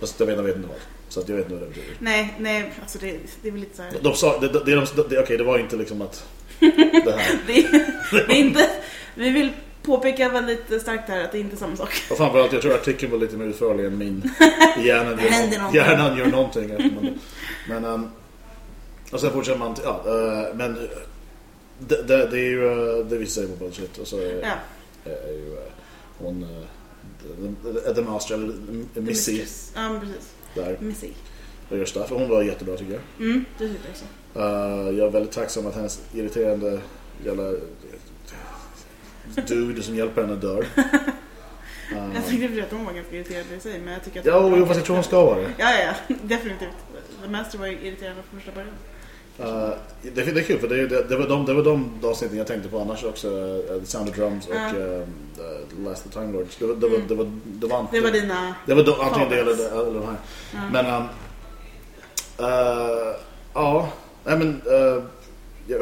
Fast 0.00 0.20
jag 0.20 0.26
vet, 0.26 0.36
jag 0.36 0.42
vet 0.42 0.56
inte 0.56 0.68
vad. 0.68 0.76
Så 1.08 1.20
att 1.20 1.28
jag 1.28 1.36
vet 1.36 1.44
inte 1.44 1.54
vad 1.54 1.62
det 1.62 1.68
betyder. 1.68 1.96
Nej, 1.98 2.34
nej, 2.38 2.72
alltså 2.82 2.98
det, 2.98 3.18
det 3.42 3.48
är 3.48 3.52
väl 3.52 3.60
lite 3.60 3.76
så 3.76 3.82
här. 3.82 3.92
De 4.02 4.14
sa, 4.14 4.38
det, 4.40 4.48
det, 4.48 4.74
de, 4.74 4.86
det, 5.10 5.18
okej, 5.18 5.36
det 5.38 5.44
var 5.44 5.58
inte 5.58 5.76
liksom 5.76 6.02
att 6.02 6.26
det 6.60 7.16
här. 7.18 7.38
Det, 7.46 7.58
är 8.18 8.30
inte, 8.32 8.70
vi 9.14 9.30
vill 9.30 9.52
påpeka 9.82 10.28
väldigt 10.28 10.82
starkt 10.82 11.08
här 11.08 11.24
att 11.24 11.32
det 11.32 11.38
är 11.38 11.40
inte 11.40 11.56
är 11.56 11.58
samma 11.58 11.76
sak. 11.76 12.02
Och 12.10 12.16
framförallt, 12.16 12.52
jag 12.52 12.62
tror 12.62 12.74
artikeln 12.74 13.12
var 13.12 13.18
lite 13.18 13.36
mer 13.36 13.46
utförlig 13.46 13.84
än 13.84 13.98
min. 13.98 14.22
Hjärnan 14.84 15.18
gör, 15.18 15.58
någonting. 15.58 15.74
hjärnan 15.80 16.18
gör 16.18 16.26
någonting. 16.26 16.68
man- 16.94 17.18
Men, 17.68 17.84
um, 17.84 18.10
och 19.12 19.20
sen 19.20 19.32
fortsätter 19.32 19.58
man, 19.58 19.74
till- 19.74 19.84
ja, 19.84 20.02
eh, 20.06 20.54
men 20.56 20.88
det, 21.78 22.02
det, 22.02 22.26
det 22.26 22.38
är 22.38 22.50
ju, 22.50 22.66
eh, 22.98 23.06
det 23.06 23.16
visar 23.18 23.42
sig 23.42 23.50
på 23.50 23.64
bullshit. 23.64 23.98
Och 23.98 24.06
så 24.06 24.18
är, 24.18 24.40
Ja, 24.42 25.10
är 25.10 25.32
ju 25.32 25.52
eh, 25.52 25.58
hon, 26.18 26.42
eh, 26.42 26.48
the, 27.64 27.80
the, 27.80 27.94
the 27.94 28.02
master, 28.02 28.34
eller 28.34 28.54
Missy. 29.00 29.42
Ja, 29.74 29.96
precis. 30.00 30.30
Där. 30.54 30.76
Missy. 30.80 31.10
Och 31.68 31.88
stuff. 31.88 32.12
Och 32.12 32.20
hon 32.20 32.28
var 32.28 32.42
jättebra 32.42 32.76
tycker 32.76 32.92
jag. 32.92 33.02
Mm, 33.28 33.44
det 33.58 33.68
tycker 33.68 33.80
jag 33.84 33.90
också. 33.90 34.04
Uh, 34.36 34.98
jag 34.98 35.06
är 35.06 35.10
väldigt 35.10 35.32
tacksam 35.32 35.66
att 35.66 35.74
hennes 35.74 36.02
irriterande 36.14 36.80
jävla 37.24 37.52
dude 39.46 39.82
som 39.82 39.96
hjälper 39.96 40.22
henne 40.22 40.36
dör. 40.36 40.60
Uh, 40.60 40.84
Jag 42.14 42.26
tyckte 42.26 42.64
att 42.64 42.70
hon 42.70 42.84
var 42.84 42.92
ganska 42.92 43.16
irriterande 43.16 43.54
i 43.54 43.60
sig, 43.60 43.80
men 43.80 43.92
jag 43.92 44.04
tycker 44.04 44.20
att... 44.20 44.26
ja, 44.26 44.56
jo, 44.56 44.66
fast 44.66 44.78
jag 44.78 44.86
tror 44.86 44.96
hon 44.96 45.04
ska 45.04 45.24
vara 45.24 45.40
det. 45.40 45.50
Ja, 45.58 45.72
ja, 45.72 45.94
ja, 46.08 46.14
definitivt. 46.22 46.76
The 47.22 47.28
Master 47.30 47.58
var 47.58 47.66
ju 47.66 47.78
irriterande 47.80 48.22
från 48.22 48.40
första 48.40 48.52
början. 48.52 48.74
Uh, 49.40 49.70
det, 50.02 50.10
det 50.10 50.40
är 50.40 50.44
kul 50.44 50.58
för 50.58 50.68
det, 50.68 50.86
det, 50.86 51.02
det, 51.02 51.16
var 51.16 51.28
de, 51.28 51.46
det 51.46 51.54
var 51.54 51.62
de 51.62 51.90
avsnitten 52.04 52.38
jag 52.38 52.46
tänkte 52.46 52.68
på 52.68 52.80
annars 52.80 53.04
också. 53.04 53.28
Uh, 53.28 53.80
The 53.80 53.86
Sound 53.86 54.08
of 54.08 54.16
Drums 54.16 54.46
och 54.46 54.54
Ja. 54.54 54.66
uh, 54.78 55.04
The 55.70 55.82
Last 55.84 56.06
of 56.06 56.12
the 56.12 56.20
Time 56.20 56.32
Lords. 56.32 56.56
Det, 56.56 56.66
var- 56.66 56.74
det, 56.74 56.88
var, 56.88 56.98
det, 56.98 57.14
var, 57.14 57.30
det 57.44 57.66
var. 57.66 57.86
Det 57.92 58.00
var 58.00 58.10
dina... 58.10 58.54
det 58.66 58.74
var 58.74 58.84
de, 58.84 59.00
antingen 59.00 59.28
det 59.28 59.40
eller, 59.40 59.94
de 59.94 60.06
här. 60.06 60.16
Ja. 60.54 60.60
Men... 60.72 60.86
Um, 60.86 61.02
uh, 62.40 63.14
ja, 63.54 63.88
nej 64.24 64.38
men... 64.38 64.62
Uh, 64.66 65.02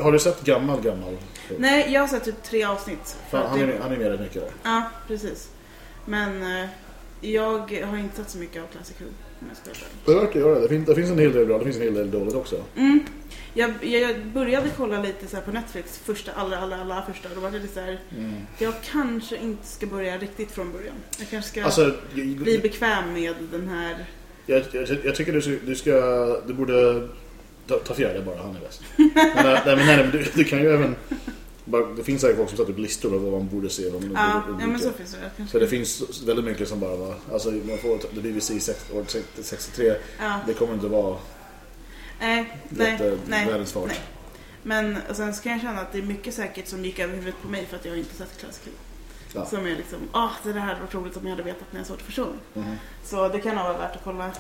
har 0.03 0.13
du 0.13 0.19
sett 0.19 0.45
gammal, 0.45 0.81
gammal? 0.81 1.17
Nej, 1.59 1.93
jag 1.93 2.01
har 2.01 2.09
sett 2.09 2.25
typ 2.25 2.43
tre 2.43 2.65
avsnitt. 2.65 3.17
Fan, 3.31 3.47
han, 3.49 3.61
är, 3.61 3.79
han 3.83 3.93
är 3.93 3.97
med 3.97 4.11
rätt 4.11 4.21
mycket 4.21 4.43
där. 4.43 4.51
Ja, 4.63 4.83
precis. 5.09 5.49
Men 6.05 6.45
jag 7.21 7.85
har 7.87 7.97
inte 7.99 8.17
sett 8.17 8.31
så 8.31 8.39
mycket 8.39 8.63
av 8.63 8.67
Classic 8.67 9.01
Who, 9.01 9.05
Det 10.05 10.15
verkar 10.15 10.41
göra 10.41 10.55
det. 10.55 10.61
Det 10.61 10.69
finns, 10.69 10.87
det 10.87 10.95
finns 10.95 11.11
en 11.11 11.19
hel 11.19 11.33
del 11.33 11.47
bra, 11.47 11.59
det 11.59 11.65
finns 11.65 11.77
en 11.77 11.83
hel 11.83 11.95
del 11.95 12.11
dåligt 12.11 12.35
också. 12.35 12.65
Mm. 12.77 13.01
Jag, 13.55 13.85
jag, 13.85 14.27
började 14.27 14.71
kolla 14.77 15.03
lite 15.03 15.27
så 15.27 15.37
här 15.37 15.43
på 15.43 15.51
Netflix, 15.51 15.99
första, 15.99 16.33
allra, 16.33 16.59
allra, 16.59 16.81
allra 16.81 17.03
första. 17.13 17.29
Då 17.35 17.41
var 17.41 17.51
det 17.51 17.59
lite 17.59 17.75
så 17.75 17.81
här, 17.81 17.99
jag 18.59 18.75
kanske 18.93 19.37
inte 19.37 19.67
ska 19.67 19.87
börja 19.87 20.19
riktigt 20.19 20.51
från 20.51 20.73
början. 20.73 20.95
Jag 21.19 21.29
kanske 21.31 21.51
ska 21.51 21.65
Alltså, 21.65 21.95
bli 22.15 22.59
bekväm 22.63 23.13
med 23.13 23.35
den 23.53 23.69
här... 23.69 24.05
jag, 24.47 24.63
jag, 24.73 24.89
jag 25.05 25.15
tycker 25.15 25.33
du 25.33 25.61
du 25.67 25.75
ska, 25.75 25.93
du 26.47 26.53
borde 26.53 27.09
ta, 27.67 27.79
ta 27.79 27.95
fjärde 27.95 28.21
bara, 28.21 28.43
han 28.43 28.57
är 28.57 28.61
bäst. 28.61 28.83
Men, 28.97 29.13
nej, 29.45 29.77
men, 29.77 29.87
nej, 29.87 29.97
men 29.97 30.11
du, 30.11 30.27
du 30.35 30.45
kan 30.45 30.59
ju 30.59 30.75
även, 30.75 30.97
det 31.97 32.05
finns 32.05 32.21
säkert 32.21 32.37
folk 32.37 32.49
som 32.49 32.59
sätter 32.59 32.73
upp 32.73 32.79
listor 32.79 33.15
över 33.15 33.31
vad 33.31 33.41
man 33.41 33.49
borde 33.49 33.71
se. 33.71 33.91
Vad 33.91 34.03
man 34.05 34.13
Ja, 34.15 34.43
borde 34.47 34.63
ja 34.63 34.67
men 34.69 34.81
så 34.81 34.93
finns 34.93 35.17
det. 35.37 35.47
Så 35.47 35.59
det 35.59 35.69
finns 35.69 36.23
väldigt 36.27 36.45
mycket 36.45 36.69
som 36.69 36.81
bara 36.81 36.97
var, 36.97 37.15
alltså 37.33 37.51
man 37.51 37.79
får 37.79 37.99
The 37.99 38.21
BBC 38.21 38.61
sex- 38.61 38.91
år 38.93 39.05
63, 39.43 39.95
Ja, 40.21 40.41
det 40.47 40.55
kommer 40.55 40.75
inte 40.75 40.87
vara 40.87 41.17
nej, 42.21 42.59
nej, 42.69 42.91
jätte, 42.93 43.19
nej. 43.27 43.47
världens 43.47 43.73
fart. 43.73 43.87
nej. 43.87 44.01
Men 44.63 44.99
och 45.11 45.17
sen 45.17 45.35
så 45.35 45.43
kan 45.43 45.53
jag 45.53 45.61
känna 45.61 45.81
att 45.81 45.93
det 45.93 45.99
är 45.99 46.03
mycket 46.03 46.35
säkert 46.35 46.69
som 46.69 46.85
gick 46.85 46.99
över 46.99 47.15
huvudet 47.15 47.35
på 47.43 47.49
mig 47.49 47.67
för 47.67 47.77
att 47.77 47.85
jag 47.85 47.99
inte 47.99 48.15
sett 48.15 48.39
Classic 48.41 48.67
Who. 48.67 48.71
Ja. 49.35 49.47
Som 49.47 49.67
är 49.67 49.77
liksom, 49.77 49.99
ah 50.13 50.31
det 50.45 50.53
där 50.53 50.61
hade 50.61 50.81
varit 50.81 50.95
roligt 50.95 51.17
om 51.17 51.23
jag 51.27 51.31
hade 51.31 51.43
vetat 51.43 51.67
när 51.71 51.81
jag 51.81 51.87
såg 51.87 51.99
det 51.99 52.05
första. 52.05 52.27
Mhm. 52.55 52.77
Så 53.05 53.29
det 53.29 53.41
kan 53.41 53.55
nog 53.55 53.65
vara 53.65 53.79
värt 53.79 53.97
att 53.97 54.05
kolla. 54.05 54.33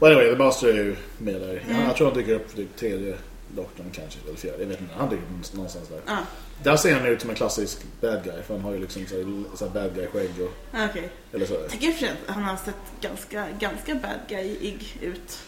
Well, 0.00 0.12
anyway, 0.12 0.30
The 0.32 0.38
Master 0.38 0.68
är 0.68 0.74
ju 0.74 0.96
med 1.18 1.40
där. 1.40 1.62
Mm. 1.68 1.82
Jag 1.86 1.96
tror 1.96 2.06
han 2.06 2.16
dyker 2.18 2.34
upp 2.34 2.56
typ 2.56 2.76
tredje 2.76 3.16
doktorn 3.56 3.90
kanske, 3.94 4.18
eller 4.26 4.36
fjärde, 4.36 4.62
jag 4.62 4.68
vet 4.68 4.80
inte. 4.80 4.94
Han 4.94 5.12
upp 5.12 5.20
någonstans 5.52 5.88
där. 5.88 6.00
Ja, 6.06 6.18
Där 6.62 6.76
ser 6.76 6.94
han 6.94 7.06
ut 7.06 7.20
som 7.20 7.30
en 7.30 7.36
klassisk 7.36 7.78
bad 8.00 8.24
guy, 8.24 8.42
för 8.46 8.54
han 8.54 8.64
har 8.64 8.72
ju 8.72 8.78
liksom 8.78 9.06
så 9.06 9.56
så 9.56 9.68
bad 9.68 9.94
guy-skägg 9.94 10.30
och, 10.42 10.78
ah, 10.78 10.86
okej. 10.90 11.10
eller 11.32 11.46
så. 11.46 11.54
Jag 11.54 11.70
tycker 11.70 11.92
för 11.92 12.06
att 12.06 12.34
han 12.34 12.42
har 12.42 12.56
sett 12.56 12.74
ganska, 13.00 13.46
ganska 13.58 13.94
bad 13.94 14.20
guy-ig 14.28 14.98
ut. 15.00 15.38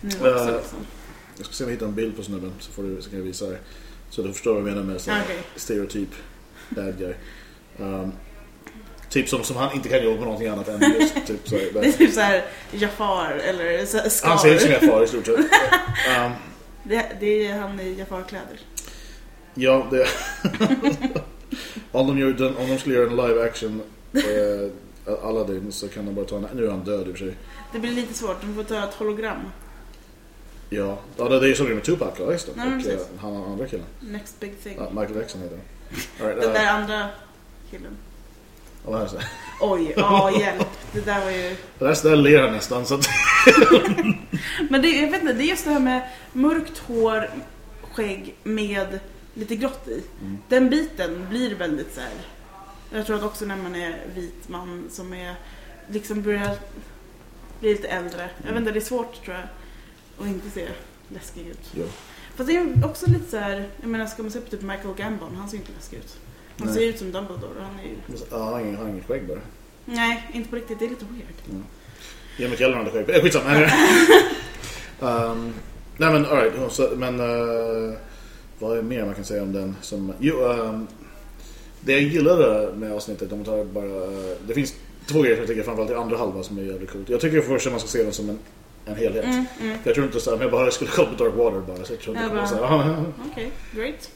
Nu 0.00 0.10
Eh, 0.10 0.34
också 0.34 0.56
liksom. 0.56 0.78
Jag 1.36 1.46
ska 1.46 1.54
se 1.54 1.64
om 1.64 1.70
jag 1.70 1.74
hittar 1.74 1.86
en 1.86 1.94
bild 1.94 2.16
på 2.16 2.22
snubben 2.22 2.52
så, 2.60 2.72
får 2.72 2.82
du, 2.82 3.02
så 3.02 3.10
kan 3.10 3.18
jag 3.18 3.26
visa 3.26 3.46
dig. 3.46 3.58
Så 4.10 4.22
du 4.22 4.32
förstår 4.32 4.50
vad 4.54 4.60
jag 4.60 4.68
menar 4.68 4.82
med 4.82 5.00
så 5.00 5.10
här, 5.10 5.22
Okej. 5.24 5.42
stereotyp 5.56 6.08
bad 6.68 6.98
guy. 6.98 7.14
Um, 7.78 8.12
typ 9.10 9.28
som, 9.28 9.44
som 9.44 9.56
han 9.56 9.72
inte 9.74 9.88
kan 9.88 10.04
jobba 10.04 10.16
med 10.16 10.24
någonting 10.24 10.48
annat 10.48 10.68
än 10.68 10.94
just 11.00 11.14
typ 11.26 11.48
så 11.48 11.56
här, 11.56 11.70
Det 11.72 11.78
är 11.88 11.92
typ 11.92 12.14
såhär 12.14 12.44
Jafar 12.72 13.32
eller 13.32 13.86
så 13.86 14.10
Scar. 14.10 14.28
Han 14.28 14.38
ser 14.38 14.54
ut 14.54 14.60
som 14.60 14.70
jag 14.70 14.82
far 14.82 15.04
i 15.04 15.08
stort 15.08 15.26
sett. 15.26 15.38
Um, 15.38 16.32
det, 16.82 17.16
det 17.20 17.46
är 17.46 17.58
han 17.58 17.80
i 17.80 17.94
Jafar-kläder. 17.98 18.60
ja, 19.54 19.86
det... 19.90 20.06
om, 21.92 22.06
de 22.06 22.18
gör, 22.18 22.32
den- 22.32 22.56
om 22.56 22.68
de 22.68 22.78
skulle 22.78 22.94
göra 22.94 23.10
en 23.10 23.16
live 23.16 23.44
action 23.44 23.82
eh, 24.14 25.14
Aladdin 25.24 25.72
så 25.72 25.88
kan 25.88 26.06
de 26.06 26.14
bara 26.14 26.24
ta 26.24 26.36
en... 26.36 26.46
Nu 26.54 26.66
är 26.66 26.70
han 26.70 26.84
död 26.84 27.08
i 27.08 27.12
och 27.12 27.16
för 27.18 27.24
sig. 27.26 27.34
Det 27.72 27.78
blir 27.78 27.90
lite 27.90 28.14
svårt, 28.14 28.40
de 28.40 28.54
får 28.54 28.62
ta 28.64 28.84
ett 28.88 28.94
hologram. 28.94 29.38
Ja, 30.70 30.98
ja 31.16 31.28
det 31.28 31.36
är 31.36 31.48
ju 31.48 31.54
så 31.54 31.64
det 31.64 31.74
med 31.74 31.84
Tupac, 31.84 32.14
ja 32.18 32.32
just 32.32 32.46
det. 32.46 32.52
Men 32.56 32.80
och 32.80 32.86
eh, 32.86 32.98
han 33.18 33.36
andra 33.36 33.66
killen. 33.66 33.86
Next 34.00 34.40
big 34.40 34.62
thing. 34.62 34.76
Ja, 34.78 34.90
Michael 35.00 35.16
Jackson 35.16 35.40
heter 35.40 35.56
han. 35.56 36.28
Right, 36.28 36.40
Den 36.40 36.50
eh, 36.50 36.54
där 36.62 36.66
andra 36.66 37.08
killen. 37.70 37.96
Ja, 38.84 38.90
vad 38.90 39.00
är 39.00 39.04
det 39.04 39.10
så 39.10 39.18
här? 39.18 39.28
Oj, 39.60 39.94
ja 39.96 40.40
hjälp. 40.40 40.68
Det 40.92 41.00
där 41.00 41.24
var 41.24 41.30
ju... 41.30 41.56
Det 41.78 41.84
där, 41.84 41.94
så 41.94 42.08
där 42.08 42.16
ler 42.16 42.42
han 42.42 42.52
nästan 42.52 42.86
så 42.86 42.94
att... 42.94 43.08
Men 44.70 44.82
det, 44.82 44.88
jag 44.88 45.10
vet 45.10 45.20
inte, 45.20 45.32
det 45.32 45.44
är 45.44 45.48
just 45.48 45.64
det 45.64 45.70
här 45.70 45.80
med 45.80 46.08
mörkt 46.32 46.78
hår, 46.78 47.30
skägg 47.92 48.34
med 48.42 49.00
lite 49.34 49.56
grått 49.56 49.88
i. 49.88 50.02
Mm. 50.20 50.38
Den 50.48 50.70
biten 50.70 51.26
blir 51.30 51.54
väldigt 51.54 51.94
så 51.94 52.00
här. 52.00 52.10
Jag 52.92 53.06
tror 53.06 53.16
att 53.16 53.22
också 53.22 53.44
när 53.44 53.56
man 53.56 53.76
är 53.76 53.96
vit 54.14 54.48
man 54.48 54.84
som 54.90 55.12
är 55.14 55.34
liksom 55.88 56.22
börjar 56.22 56.56
bli 57.60 57.70
lite 57.72 57.88
äldre. 57.88 58.30
Jag 58.42 58.50
vet 58.50 58.58
inte, 58.58 58.72
det 58.72 58.78
är 58.78 58.80
svårt 58.80 59.24
tror 59.24 59.36
jag 59.36 59.44
att 60.20 60.26
inte 60.26 60.50
se 60.50 60.68
läskig 61.08 61.46
ut. 61.46 61.70
Ja. 61.72 61.84
Fast 62.34 62.50
det 62.50 62.56
är 62.56 62.86
också 62.86 63.10
lite 63.10 63.30
så 63.30 63.36
här, 63.36 63.68
jag 63.80 63.88
menar 63.90 64.06
ska 64.06 64.22
man 64.22 64.32
se 64.32 64.40
på 64.40 64.50
typ 64.50 64.62
Michael 64.62 64.94
Gambon, 64.94 65.36
han 65.36 65.48
ser 65.48 65.56
ju 65.56 65.60
inte 65.60 65.72
läskig 65.72 65.96
ut. 65.96 66.18
Han 66.60 66.68
Nej. 66.68 66.76
ser 66.76 66.82
ut 66.88 66.98
som 66.98 67.12
Dumbledore 67.12 67.52
han 67.60 67.78
är 67.78 67.84
ju... 67.84 67.96
Ja, 68.30 68.38
han 68.44 68.52
har 68.52 68.60
ingen, 68.60 68.74
han 68.76 68.84
har 68.84 68.92
ingen 68.92 69.04
skägg 69.04 69.26
bara. 69.28 69.38
Nej, 69.84 70.28
inte 70.32 70.50
på 70.50 70.56
riktigt, 70.56 70.78
det 70.78 70.84
är 70.84 70.88
lite 70.90 71.04
weird. 71.04 71.62
Jimmy 72.38 72.56
Keller 72.56 72.76
hade 72.76 72.90
skägg. 72.90 73.10
Eh, 73.10 73.22
skitsamma. 73.22 73.54
um, 75.00 75.54
nej 75.96 76.12
men 76.12 76.26
alright. 76.26 76.98
Men 76.98 77.20
uh, 77.20 77.94
vad 78.58 78.78
är 78.78 78.82
mer 78.82 79.04
man 79.04 79.14
kan 79.14 79.24
säga 79.24 79.42
om 79.42 79.52
den? 79.52 79.76
Som, 79.80 80.12
jo, 80.18 80.44
ehm, 80.50 80.86
det 81.80 81.92
jag 81.92 82.02
gillade 82.02 82.72
med 82.76 82.92
avsnittet, 82.92 83.32
om 83.32 83.38
man 83.38 83.44
tar 83.46 83.64
bara... 83.64 83.84
eh, 84.04 84.36
det 84.46 84.54
finns 84.54 84.74
två 85.06 85.20
grejer 85.22 85.36
som 85.36 85.40
jag 85.42 85.48
tycker 85.48 85.62
framförallt 85.62 85.90
i 85.90 85.94
andra 85.94 86.16
halvan 86.16 86.44
som 86.44 86.58
är 86.58 86.62
jävligt 86.62 86.90
coolt. 86.90 87.08
Jag 87.08 87.20
tycker 87.20 87.40
först 87.40 87.66
att 87.66 87.72
man 87.72 87.80
ska 87.80 87.88
se 87.88 88.02
den 88.02 88.12
som 88.12 88.28
en, 88.30 88.38
en 88.84 88.96
helhet. 88.96 89.24
Mm, 89.24 89.44
mm. 89.60 89.78
För 89.78 89.88
jag 89.90 89.94
tror 89.94 90.06
inte 90.06 90.20
så 90.20 90.30
här, 90.30 90.36
men 90.36 90.42
jag 90.42 90.52
bara 90.52 90.70
skulle 90.70 90.90
kolla 90.90 91.08
på 91.08 91.24
Dark 91.24 91.34
Water 91.36 91.60
bara. 91.60 91.84
Så 91.84 91.92
jag 91.92 92.00
tror 92.00 92.16
inte 92.16 92.28
Ja, 92.28 92.34
det 92.34 92.40
var 92.40 92.46
så 92.46 92.54
bara- 92.56 92.82
här, 92.82 93.04
Okej, 93.32 93.50
great. 93.74 94.10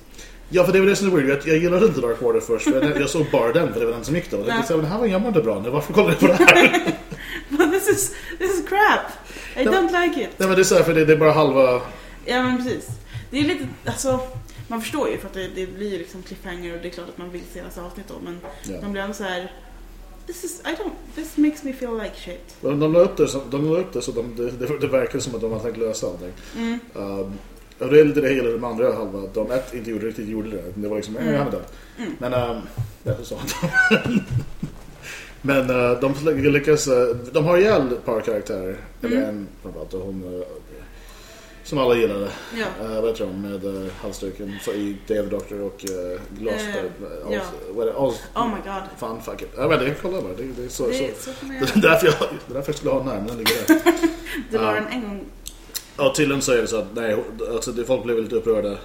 Ja, 0.55 0.65
för 0.65 0.73
det 0.73 0.81
var 0.81 0.87
det 0.87 0.97
som 0.97 1.07
är 1.07 1.17
weird. 1.17 1.29
Jag, 1.29 1.49
jag 1.49 1.57
gillade 1.59 1.87
inte 1.87 2.01
Dark 2.01 2.23
Water 2.23 2.41
först. 2.41 2.65
För 2.65 2.83
jag, 2.83 3.01
jag 3.01 3.11
såg 3.11 3.27
bara 3.33 3.53
den, 3.53 3.73
för 3.73 3.81
det 3.81 3.87
var 3.87 3.93
den 3.93 4.05
som 4.05 4.15
gick 4.17 4.31
då. 4.31 4.37
Och 4.37 4.43
jag 4.43 4.49
Ja. 4.49 4.53
tänkte 4.53 4.69
så 4.69 4.73
här, 4.75 4.77
men 4.83 4.85
det 4.91 4.95
här 4.95 4.99
var 5.23 5.35
jag 5.35 5.45
bra 5.45 5.61
nu. 5.61 5.71
Varför 5.71 5.93
kollar 5.93 6.09
jag 6.11 6.19
på 6.21 6.27
det 6.27 6.33
här? 6.35 6.95
But 7.49 7.73
this 7.73 7.89
is, 7.89 8.15
this 8.39 8.59
is 8.61 8.69
crap. 8.69 9.01
I 9.57 9.65
don't 9.65 10.03
like 10.05 10.21
it. 10.23 10.29
Nej, 10.37 10.49
men 10.49 10.57
det 10.57 10.63
är 10.63 10.65
så 10.65 10.75
här, 10.75 10.83
för 10.83 10.95
det, 10.95 11.05
det 11.05 11.13
är 11.13 11.17
bara 11.17 11.33
halva... 11.33 11.81
Ja 12.25 12.43
men 12.43 12.57
precis. 12.65 12.89
Det 13.31 13.39
är 13.39 13.43
lite, 13.45 13.69
alltså, 13.87 14.21
man 14.69 14.81
förstår 14.81 15.09
ju 15.09 15.19
för 15.19 15.27
att 15.27 15.35
det, 15.35 15.49
det 15.55 15.67
blir 15.67 15.99
liksom 15.99 16.23
cliffhanger 16.23 16.75
och 16.77 16.83
det 16.83 16.89
är 16.89 16.93
klart 16.93 17.09
att 17.09 17.19
man 17.19 17.31
vill 17.31 17.43
se 17.55 17.63
nästa 17.63 17.83
avsnitt 17.83 18.07
då 18.09 18.15
men 18.25 18.39
Ja. 18.63 18.81
man 18.83 18.93
blir 18.93 19.03
ändå 19.03 19.15
så 19.15 19.25
här. 19.25 19.53
This 20.27 20.45
is, 20.45 20.61
I 20.65 20.69
don't, 20.83 20.91
this 21.15 21.37
makes 21.37 21.63
me 21.63 21.73
feel 21.73 21.95
like 22.03 22.15
shit. 22.25 22.57
De, 22.61 22.81
de 22.81 22.93
la 22.93 22.99
upp 23.01 23.17
det 23.17 23.29
så, 23.29 23.41
de 23.51 23.73
la 23.73 23.79
upp 23.79 23.93
det, 23.93 24.03
så 24.03 24.13
de, 24.13 24.37
det, 24.37 24.79
det 24.81 24.87
verkar 24.87 25.19
som 25.19 25.35
att 25.35 25.41
de 25.41 25.53
har 25.53 25.59
tänkt 25.61 25.79
lösa 25.79 26.07
allting. 26.07 26.33
Mm. 26.57 26.79
Um, 26.95 27.33
och 27.85 27.91
det 27.91 28.29
hela 28.29 28.59
med 28.59 28.71
andra 28.71 28.95
halva. 28.95 29.21
De 29.35 29.51
ett 29.51 29.75
inte 29.75 29.91
gjorde 29.91 30.07
riktigt 30.07 30.29
gjorde 30.29 30.51
det. 30.51 30.63
Det 30.75 30.89
var 30.89 30.97
liksom, 30.97 31.17
mm. 31.17 31.35
han 31.39 31.47
är 31.47 31.51
död. 31.51 31.63
Mm. 31.99 32.13
Men, 32.19 32.35
um, 32.35 32.63
det 33.03 33.11
är 33.11 33.23
så. 33.23 33.39
Men 35.43 35.71
uh, 35.71 36.01
de 36.01 36.15
lyckas, 36.51 36.89
uh, 36.89 37.17
de 37.33 37.45
har 37.45 37.59
ihjäl 37.59 37.93
ett 37.93 38.05
par 38.05 38.21
karaktärer. 38.21 38.77
Eller 39.03 39.17
Mm. 39.17 39.29
en 39.29 39.49
framförallt. 39.63 39.93
Hon, 39.93 40.45
som 41.65 41.79
alla 41.79 41.95
gillade. 41.95 42.29
Ja. 42.55 42.87
Uh, 42.87 43.01
vad 43.01 43.11
heter 43.11 43.25
hon 43.25 43.43
med 43.43 43.65
uh, 43.65 43.87
halsduken 44.03 44.59
i 44.75 44.97
Dave 45.09 45.29
Doctor 45.29 45.63
och 45.63 45.85
uh, 45.91 46.21
Glos... 46.39 46.55
Eh, 46.55 46.85
uh, 46.85 47.35
ja. 47.35 47.41
vad 47.71 47.89
är 47.89 47.93
det? 47.93 47.99
Oz, 47.99 48.23
Oh 48.35 48.47
my 48.47 48.61
god. 48.65 48.83
Fan, 48.99 49.23
fuck 49.23 49.43
it. 49.43 49.49
Jag 49.57 49.69
vet 49.69 49.83
inte, 49.83 49.95
kolla 50.03 50.21
bara. 50.21 50.33
Det, 50.33 50.43
det 50.43 50.65
är 50.65 50.69
så, 50.69 50.87
Det, 50.87 51.19
så. 51.19 51.31
så 51.31 51.47
Det 51.47 51.77
är 51.77 51.91
därför 51.91 52.07
jag, 52.07 52.17
det 52.19 52.53
är 52.53 52.55
därför 52.55 52.69
jag 52.69 52.77
skulle 52.77 52.91
ha 52.91 52.99
den 52.99 53.09
här, 53.09 53.17
men 53.17 53.27
den 53.27 53.37
ligger 53.37 53.67
där. 53.67 53.93
Du 54.51 54.59
la 54.59 54.73
den 54.73 54.87
en 54.87 55.03
gång. 55.03 55.25
Ja, 55.97 56.13
tydligen 56.17 56.43
så 56.43 56.53
är 56.53 56.57
det 56.57 56.67
så 56.67 56.77
att 56.77 56.95
nej, 56.95 57.17
alltså, 57.55 57.73
det, 57.73 57.85
folk 57.85 58.05
blev 58.05 58.23
lite 58.23 58.37
upprörda. 58.37 58.79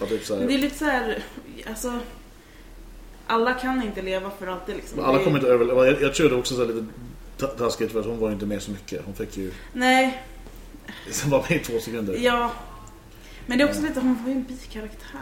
Ja, 0.00 0.06
typ 0.06 0.24
så 0.24 0.36
Men 0.36 0.46
Det 0.46 0.52
är 0.52 0.56
här, 0.56 0.62
lite 0.62 0.78
så 0.78 0.84
här, 0.84 1.22
alltså. 1.68 1.98
Alla 3.26 3.54
kan 3.54 3.82
inte 3.82 4.02
leva 4.02 4.30
för 4.38 4.46
alltid 4.46 4.76
liksom. 4.76 4.96
men 4.96 5.06
alla 5.06 5.24
kommer 5.24 5.38
inte 5.38 5.50
överleva. 5.50 5.86
Jag, 5.86 6.02
jag 6.02 6.14
tror 6.14 6.28
det 6.28 6.34
också 6.36 6.54
så 6.54 6.60
här 6.60 6.72
lite 6.72 6.86
ta- 7.36 7.46
taskigt 7.46 7.92
för 7.92 8.00
att 8.00 8.06
hon 8.06 8.18
var 8.18 8.28
ju 8.28 8.34
inte 8.34 8.46
med 8.46 8.62
så 8.62 8.70
mycket. 8.70 9.02
Hon 9.04 9.14
fick 9.14 9.36
ju... 9.36 9.52
Nej, 9.72 10.22
Hon 11.22 11.30
var 11.30 11.46
med 11.48 11.60
i 11.60 11.64
två 11.64 11.78
sekunder. 11.80 12.16
ja. 12.20 12.50
Men 13.46 13.58
det 13.58 13.64
är 13.64 13.68
också 13.68 13.82
lite, 13.82 14.00
hon 14.00 14.18
var 14.22 14.30
ju 14.30 14.36
en 14.36 14.44
bikaraktär. 14.44 15.20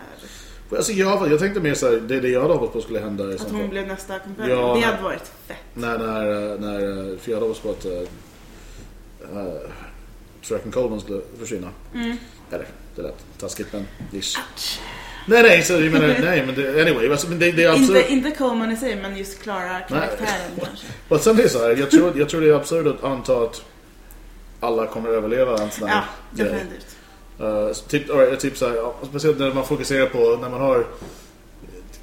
Alltså, 0.77 0.93
jag, 0.93 1.33
jag 1.33 1.39
tänkte 1.39 1.61
mer 1.61 1.75
så 1.75 1.91
här, 1.91 1.97
det 1.97 2.21
det 2.21 2.29
jag 2.29 2.43
hade 2.43 2.55
hoppats 2.55 2.73
på 2.73 2.81
skulle 2.81 3.01
hända. 3.01 3.25
Att 3.25 3.41
hon 3.51 3.61
fall. 3.61 3.69
blev 3.69 3.87
nästa 3.87 4.19
kompanjon. 4.19 4.59
Ja, 4.59 4.75
det 4.75 4.81
hade 4.81 5.03
varit 5.03 5.33
fett. 5.47 5.57
När, 5.75 5.99
när, 5.99 6.59
när, 6.59 7.17
för 7.17 7.31
jag 7.31 7.37
hade 7.37 7.49
hoppats 7.49 7.61
på 7.61 7.71
att 7.71 7.87
uh, 7.87 9.61
Fröken 10.43 10.73
Coleman 10.73 11.01
skulle 11.01 11.21
försvinna. 11.39 11.69
Mm. 11.95 12.17
Eller, 12.51 12.67
det 12.97 13.03
lät 13.03 13.39
taskigt 13.39 13.73
men 13.73 13.87
ish. 14.13 14.39
Nej, 15.27 15.43
nej, 15.43 15.63
så 15.63 15.73
jag 15.73 15.93
menar, 15.93 16.07
nej, 16.23 16.47
men 16.47 16.55
det, 16.55 16.83
anyway, 16.83 17.11
alltså, 17.11 17.29
men 17.29 17.39
det, 17.39 17.53
det 17.53 17.65
är 17.65 17.71
absurt. 17.71 17.97
Inte, 17.97 18.13
inte 18.13 18.31
Coleman 18.31 18.73
i 18.73 18.77
sig, 18.77 18.97
men 18.97 19.17
just 19.17 19.43
Clara 19.43 19.81
karaktären 19.81 20.51
kanske. 20.65 20.87
Och 21.09 21.21
sen 21.21 21.37
det 21.37 21.43
är 21.43 21.49
så 21.49 21.59
här, 21.59 21.77
jag 21.77 21.91
tror, 21.91 22.19
jag 22.19 22.29
tror 22.29 22.41
det 22.41 22.49
är 22.49 22.55
absurt 22.55 22.87
att 22.87 23.05
anta 23.05 23.43
att 23.43 23.65
alla 24.61 24.87
kommer 24.87 25.09
överleva 25.09 25.63
en 25.63 25.71
sån 25.71 25.89
här 25.89 25.97
Ja, 25.97 26.05
definitivt. 26.45 26.97
Uh, 27.41 27.73
typ, 27.73 28.11
alright, 28.11 28.41
typ 28.41 28.57
så 28.57 28.69
här, 28.69 28.77
ja, 28.77 28.95
speciellt 29.09 29.39
när 29.39 29.55
man 29.55 29.67
fokuserar 29.67 30.07
på 30.07 30.19
när 30.19 30.49
man 30.49 30.61
har 30.61 30.87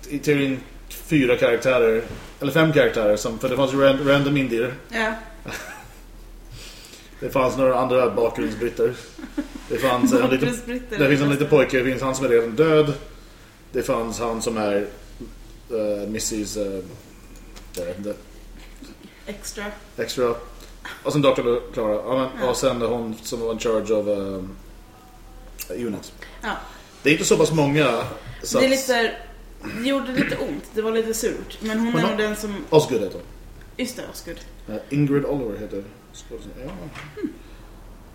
i 0.09 0.19
teorin 0.19 0.59
fyra 0.89 1.37
karaktärer, 1.37 2.03
eller 2.41 2.51
fem 2.51 2.73
karaktärer, 2.73 3.15
som, 3.15 3.39
för 3.39 3.49
det 3.49 3.55
fanns 3.55 3.73
ju 3.73 3.81
ran, 3.81 4.07
random 4.07 4.37
indier. 4.37 4.73
Ja. 4.89 5.13
Det 7.19 7.29
fanns 7.29 7.57
några 7.57 7.75
andra 7.79 8.11
bakgrundsbritter. 8.15 8.93
Det 9.69 9.77
fanns 9.77 10.13
en 10.13 10.29
liten, 10.29 10.49
det 10.89 11.09
finns 11.09 11.21
en 11.21 11.29
liten 11.29 11.47
pojke, 11.47 11.77
det 11.77 11.83
finns 11.83 12.01
han 12.01 12.15
som 12.15 12.25
är 12.25 12.29
redan 12.29 12.55
död. 12.55 12.93
Det 13.71 13.83
fanns 13.83 14.19
han 14.19 14.41
som 14.41 14.57
är 14.57 14.87
uh, 15.71 16.03
Mrs. 16.03 16.57
Uh, 16.57 16.79
jag 17.75 17.85
vet 17.85 17.97
inte, 17.97 18.13
Extra. 19.25 19.65
extra. 19.97 20.35
Och 21.03 21.11
sen 21.13 21.21
Dr. 21.21 21.71
Clara. 21.73 21.93
Ja, 21.93 22.29
men. 22.39 22.49
Och 22.49 22.57
sen 22.57 22.81
hon 22.81 23.15
som 23.23 23.39
var 23.39 23.51
in 23.53 23.59
charge 23.59 23.93
of 23.93 24.07
um, 24.07 24.55
unit. 25.69 26.13
Ja. 26.41 26.51
Det 27.03 27.09
är 27.09 27.13
inte 27.13 27.25
så 27.25 27.37
pass 27.37 27.51
många. 27.51 28.03
Så 28.43 28.59
Det 28.59 28.65
är 28.65 28.69
lite... 28.69 29.11
Det 29.81 29.89
gjorde 29.89 30.11
lite 30.13 30.37
ont. 30.37 30.63
Det 30.73 30.81
var 30.81 30.91
lite 30.91 31.13
surt. 31.13 31.57
Men 31.61 31.79
hon 31.79 31.85
Men 31.85 31.95
är 31.95 32.01
hon- 32.01 32.09
nog 32.09 32.19
den 32.19 32.35
som... 32.35 32.55
Osgood 32.69 33.01
heter 33.01 33.13
hon. 33.13 33.23
Just 33.77 33.95
det, 33.95 34.03
Osgood. 34.11 34.39
Eh, 34.69 34.75
Ingrid 34.89 35.25
Oliver 35.25 35.59
heter 35.59 35.83
skådisen. 36.17 36.51
Ja. 36.65 36.71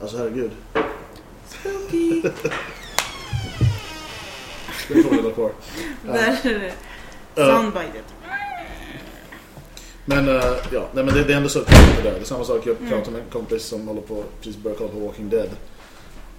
Alltså 0.01 0.17
herregud. 0.19 0.51
Spooky. 1.49 2.23
Det 4.88 5.03
får 5.03 5.11
vi 5.11 5.17
hålla 5.17 5.31
kvar. 5.35 5.53
Där 6.07 6.38
är 6.45 6.59
det. 6.59 6.73
Ja. 7.35 7.47
Soundbited. 7.47 8.03
Men 10.05 10.29
uh, 10.29 10.35
ja, 10.73 10.88
nej, 10.95 11.05
men 11.05 11.15
det, 11.15 11.25
det 11.25 11.33
är 11.33 11.37
ändå 11.37 11.49
så 11.49 11.59
att 11.59 11.67
det 11.67 12.03
där. 12.03 12.11
Det 12.15 12.21
är 12.21 12.25
samma 12.25 12.45
sak. 12.45 12.67
Jag 12.67 12.77
Mm. 12.77 12.88
pratade 12.91 13.11
med 13.11 13.23
en 13.23 13.31
kompis 13.31 13.62
som 13.65 13.88
håller 13.88 14.01
på 14.01 14.25
precis 14.41 14.57
börjar 14.62 14.77
kolla 14.79 14.91
på 14.91 14.99
Walking 14.99 15.29
Dead. 15.31 15.49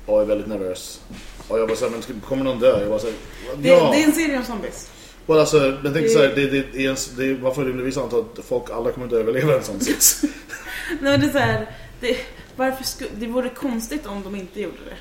Och 0.06 0.22
är 0.22 0.26
väldigt 0.26 0.48
nervös. 0.48 1.02
Och 1.48 1.60
jag 1.60 1.68
bara 1.68 1.78
såhär, 1.78 1.92
men 1.92 2.22
kommer 2.22 2.44
någon 2.44 2.60
dö? 2.60 2.80
Jag 2.82 2.90
bara 2.90 3.00
såhär, 3.00 3.16
Det, 3.58 3.68
ja. 3.68 3.90
det 3.94 4.02
är 4.04 4.06
en 4.08 4.12
serie 4.14 4.38
om 4.38 4.44
zombies. 4.46 4.90
Well, 5.26 5.40
alltså, 5.40 5.58
jag 5.58 5.82
tänkte 5.84 6.00
Det- 6.00 6.10
såhär, 6.10 6.32
det, 6.36 6.46
det, 6.50 6.66
det, 6.74 6.86
är 6.86 6.90
en, 6.90 6.96
det 7.18 7.42
man 7.42 7.56
får 7.56 7.66
rimligtvis 7.66 7.98
anta 7.98 8.18
att 8.18 8.40
folk 8.46 8.70
alla 8.70 8.92
kommer 8.92 9.06
inte 9.08 9.18
överleva 9.18 9.56
en 9.56 9.64
sån 9.64 9.80
sits. 9.80 10.22
Nej 11.02 11.18
det 11.18 11.26
är 11.26 11.32
så 11.32 11.38
här, 11.38 11.70
det, 12.00 12.18
varför 12.56 12.84
sku, 12.84 13.06
det 13.16 13.28
vore 13.28 13.50
konstigt 13.50 14.06
om 14.06 14.24
de 14.24 14.36
inte 14.36 14.62
gjorde 14.62 14.78
det. 14.86 14.98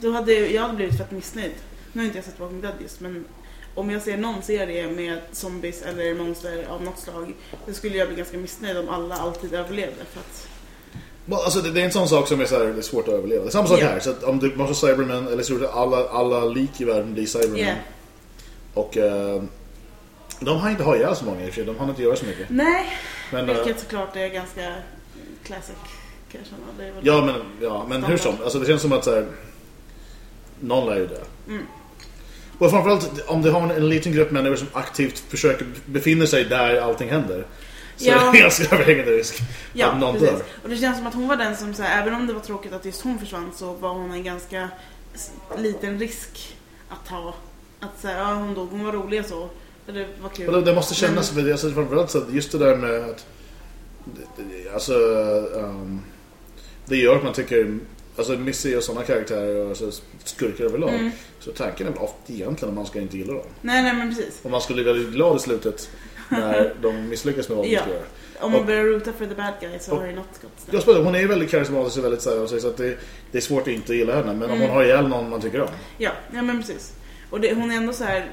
Då 0.00 0.12
hade 0.12 0.32
jag 0.32 0.62
hade 0.62 0.74
blivit 0.74 0.98
fett 0.98 1.10
missnöjd. 1.10 1.52
Nu 1.92 2.00
har 2.00 2.06
inte 2.06 2.18
jag 2.18 2.24
sett 2.24 2.40
Walking 2.40 2.60
Dead 2.60 2.74
just 2.80 3.00
men 3.00 3.24
om 3.74 3.90
jag 3.90 4.02
ser 4.02 4.16
någon 4.16 4.42
serie 4.42 4.88
med 4.88 5.20
zombies 5.32 5.82
eller 5.82 6.14
monster 6.14 6.66
av 6.68 6.82
något 6.82 6.98
slag 6.98 7.34
så 7.66 7.74
skulle 7.74 7.96
jag 7.96 8.08
bli 8.08 8.16
ganska 8.16 8.36
missnöjd 8.36 8.76
om 8.76 8.88
alla 8.88 9.14
alltid 9.14 9.54
överlevde 9.54 10.04
för 10.12 10.20
att 10.20 10.48
alltså, 11.30 11.60
det, 11.60 11.70
det 11.70 11.80
är 11.80 11.84
en 11.84 11.92
sån 11.92 12.08
sak 12.08 12.28
som 12.28 12.40
är, 12.40 12.44
så 12.44 12.58
här, 12.58 12.64
det 12.64 12.78
är 12.78 12.82
svårt 12.82 13.08
att 13.08 13.14
överleva. 13.14 13.42
Det 13.42 13.48
är 13.48 13.50
samma 13.50 13.66
sak 13.66 13.80
Ja. 13.80 13.86
här. 13.86 14.00
Så 14.00 14.10
att 14.10 14.24
om 14.24 14.38
du 14.38 14.56
måste 14.56 14.74
Cybermen, 14.86 15.28
eller 15.28 15.42
så 15.42 15.68
alla, 15.68 16.08
alla 16.08 16.44
lik 16.44 16.80
i 16.80 16.84
världen 16.84 17.14
blir 17.14 17.26
Cybermen. 17.26 17.58
Yeah. 17.58 17.76
Och 18.74 18.96
eh, 18.96 19.42
de 20.40 20.58
har 20.58 20.70
inte 20.70 20.82
ha 20.82 20.96
ihjäl 20.96 21.16
så 21.16 21.24
många 21.24 21.40
i 21.40 21.44
och 21.44 21.48
för 21.48 21.54
sig. 21.54 21.64
De 21.64 21.76
har 21.78 21.88
inte 21.88 22.02
göra 22.02 22.16
så 22.16 22.26
mycket. 22.26 22.50
Nej, 22.50 22.86
Men, 23.32 23.48
eh, 23.48 23.56
vilket 23.56 23.80
såklart 23.80 24.16
är 24.16 24.28
ganska 24.28 24.74
classic 25.48 25.76
kan 26.32 26.40
jag 26.40 26.46
känna. 26.46 26.62
Det 26.78 26.84
är 26.84 26.92
väl- 26.92 27.06
ja, 27.06 27.24
men, 27.24 27.34
ja, 27.68 27.86
men 27.88 28.04
hur 28.04 28.16
som. 28.16 28.34
Alltså, 28.42 28.58
det 28.58 28.66
känns 28.66 28.82
som 28.82 28.92
att 28.92 29.04
så 29.04 29.14
här, 29.14 29.26
någon 30.60 30.86
lär 30.86 30.96
ju 30.96 31.06
dö. 31.06 31.20
Mm. 31.48 31.62
Och 32.58 32.70
framförallt 32.70 33.28
om 33.28 33.42
du 33.42 33.50
har 33.50 33.60
en, 33.62 33.70
en 33.70 33.88
liten 33.88 34.12
grupp 34.12 34.30
människor 34.30 34.56
som 34.56 34.66
aktivt 34.72 35.18
försöker 35.18 35.66
befinner 35.86 36.26
sig 36.26 36.44
där 36.44 36.80
allting 36.80 37.08
händer. 37.10 37.46
Så 37.96 38.08
Ja. 38.08 38.28
är 38.28 38.32
det 38.32 38.38
ganska 38.42 38.74
överhängande 38.76 39.12
risk 39.12 39.38
Ja, 39.72 39.86
att 39.86 39.98
någon 40.00 40.12
precis. 40.14 40.28
dör. 40.30 40.42
Och 40.62 40.68
det 40.68 40.76
känns 40.76 40.98
som 40.98 41.06
att 41.06 41.14
hon 41.14 41.28
var 41.28 41.36
den 41.36 41.56
som, 41.56 41.74
så 41.74 41.82
här, 41.82 42.02
även 42.02 42.14
om 42.14 42.26
det 42.26 42.32
var 42.32 42.40
tråkigt 42.40 42.72
att 42.72 42.84
just 42.84 43.00
hon 43.02 43.18
försvann 43.18 43.50
så 43.56 43.72
var 43.72 43.88
hon 43.94 44.10
en 44.12 44.24
ganska 44.24 44.68
liten 45.58 45.98
risk 45.98 46.56
att 46.88 47.06
ta. 47.08 47.34
Att 47.80 48.00
säga, 48.00 48.18
ja 48.18 48.34
hon 48.34 48.54
dog, 48.54 48.68
hon 48.70 48.84
var 48.84 48.92
rolig 48.92 49.20
och 49.20 49.26
så. 49.26 49.48
Det 49.86 50.06
var 50.22 50.28
kul. 50.28 50.52
Det, 50.52 50.60
det 50.60 50.74
måste 50.74 50.94
kännas, 50.94 51.30
för 51.30 51.42
det, 51.42 51.52
alltså, 51.52 51.70
framförallt 51.70 52.10
så 52.10 52.22
just 52.30 52.52
det 52.52 52.58
där 52.58 52.76
med 52.76 52.90
att 52.90 53.00
det- 53.00 53.04
det- 53.04 53.26
alltså 54.74 54.94
um, 55.54 56.00
det 56.86 56.96
gör 56.96 57.16
att 57.16 57.24
man 57.24 57.32
tycker 57.32 57.78
alltså 58.16 58.32
Missy 58.32 58.76
och 58.76 58.82
sådana 58.82 59.04
karaktärer 59.04 59.62
och 59.62 59.68
alltså, 59.68 59.90
skurkar 60.24 60.64
överlag 60.64 60.90
Mm. 60.94 61.10
så 61.40 61.50
tanken 61.52 61.86
är 61.86 61.90
väl 61.90 62.00
ofta 62.00 62.32
egentligen 62.32 62.70
att 62.70 62.76
man 62.76 62.86
ska 62.86 63.00
inte 63.00 63.18
gilla 63.18 63.32
dem. 63.32 63.42
Nej, 63.60 63.82
nej 63.82 63.94
men 63.94 64.08
precis. 64.14 64.40
Och 64.42 64.50
man 64.50 64.60
skulle 64.60 64.82
bli 64.82 64.92
väldigt 64.92 65.12
glad 65.14 65.36
i 65.36 65.38
slutet 65.40 65.90
när 66.28 66.74
de 66.82 67.08
misslyckas 67.08 67.48
med 67.48 67.56
vad 67.56 67.66
de 67.66 67.72
Ja. 67.72 67.80
ska 67.80 67.90
göra. 67.90 68.02
Om 68.40 68.52
man 68.52 68.60
Och- 68.60 68.66
börjar 68.66 68.84
roota 68.84 69.12
för 69.12 69.26
the 69.26 69.34
bad 69.34 69.52
guy 69.60 69.78
så 69.80 69.92
och- 69.92 69.98
har 69.98 70.06
det 70.06 70.14
något. 70.14 70.40
Jag 70.70 70.82
spelar, 70.82 71.02
hon 71.02 71.14
är 71.14 71.26
väldigt 71.26 71.50
karismatisk 71.50 71.98
och 71.98 72.04
väldigt 72.04 72.22
så, 72.22 72.30
här, 72.30 72.42
och 72.42 72.48
så 72.50 72.68
att 72.68 72.76
det, 72.76 72.96
det 73.32 73.38
är 73.38 73.42
svårt 73.42 73.62
att 73.62 73.68
inte 73.68 73.94
gilla 73.94 74.14
henne. 74.14 74.34
Men 74.34 74.42
om 74.42 74.56
Mm. 74.56 74.60
hon 74.60 74.70
har 74.70 74.84
ihjäl 74.84 75.08
någon 75.08 75.30
man 75.30 75.40
tycker 75.40 75.60
om. 75.60 75.68
Ja, 75.98 76.10
ja 76.34 76.42
men 76.42 76.58
precis. 76.60 76.92
Och 77.30 77.40
det, 77.40 77.54
hon 77.54 77.70
är 77.70 77.76
ändå 77.76 77.92
så 77.92 78.04
här. 78.04 78.30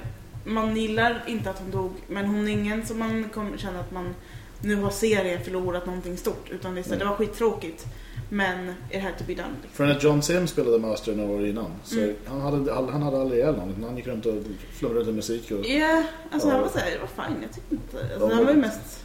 man 0.47 0.77
gillar 0.77 1.23
inte 1.27 1.49
att 1.49 1.59
hon 1.59 1.71
dog, 1.71 1.91
men 2.07 2.25
hon 2.25 2.47
är 2.47 2.51
ingen 2.51 2.85
som 2.85 2.99
man 2.99 3.29
kommer 3.33 3.57
känna 3.57 3.79
att 3.79 3.91
man 3.91 4.15
nu 4.65 4.75
har 4.75 4.89
serien 4.89 5.43
förlorat 5.43 5.85
någonting 5.85 6.17
stort. 6.17 6.49
Utan 6.51 6.75
det, 6.75 6.81
är 6.81 6.83
så 6.83 6.87
Mm. 6.89 6.99
det 6.99 7.05
var 7.05 7.15
skittråkigt. 7.15 7.85
Men 8.29 8.73
it 8.91 9.01
had 9.01 9.17
to 9.17 9.23
be 9.27 9.33
done. 9.33 9.47
Liksom. 9.61 9.69
För 9.73 9.85
när 9.85 9.99
John 9.99 10.21
Sim 10.21 10.47
spelade 10.47 10.79
Master 10.79 11.15
några 11.15 11.31
år 11.31 11.45
innan 11.47 11.71
så 11.83 11.97
Mm. 11.99 12.15
han, 12.27 12.41
hade, 12.41 12.73
han 12.73 13.01
hade 13.01 13.21
aldrig 13.21 13.39
ihjäl 13.39 13.55
någon. 13.55 13.83
Han 13.83 13.97
gick 13.97 14.07
runt 14.07 14.25
och 14.25 14.33
flumrade 14.73 14.99
runt 14.99 15.09
i 15.09 15.11
musik. 15.11 15.51
Och, 15.51 15.65
Ja, 15.65 16.03
alltså 16.31 16.47
Ja. 16.47 16.53
han 16.53 16.61
var 16.61 16.69
såhär, 16.69 16.91
det 16.91 16.97
var 16.99 17.25
fine, 17.25 17.41
jag 17.41 17.53
tyckte 17.53 17.75
inte... 17.75 18.13
Alltså, 18.13 18.35
han 18.35 18.45
var 18.45 18.51
ju 18.53 18.57
mest... 18.59 19.03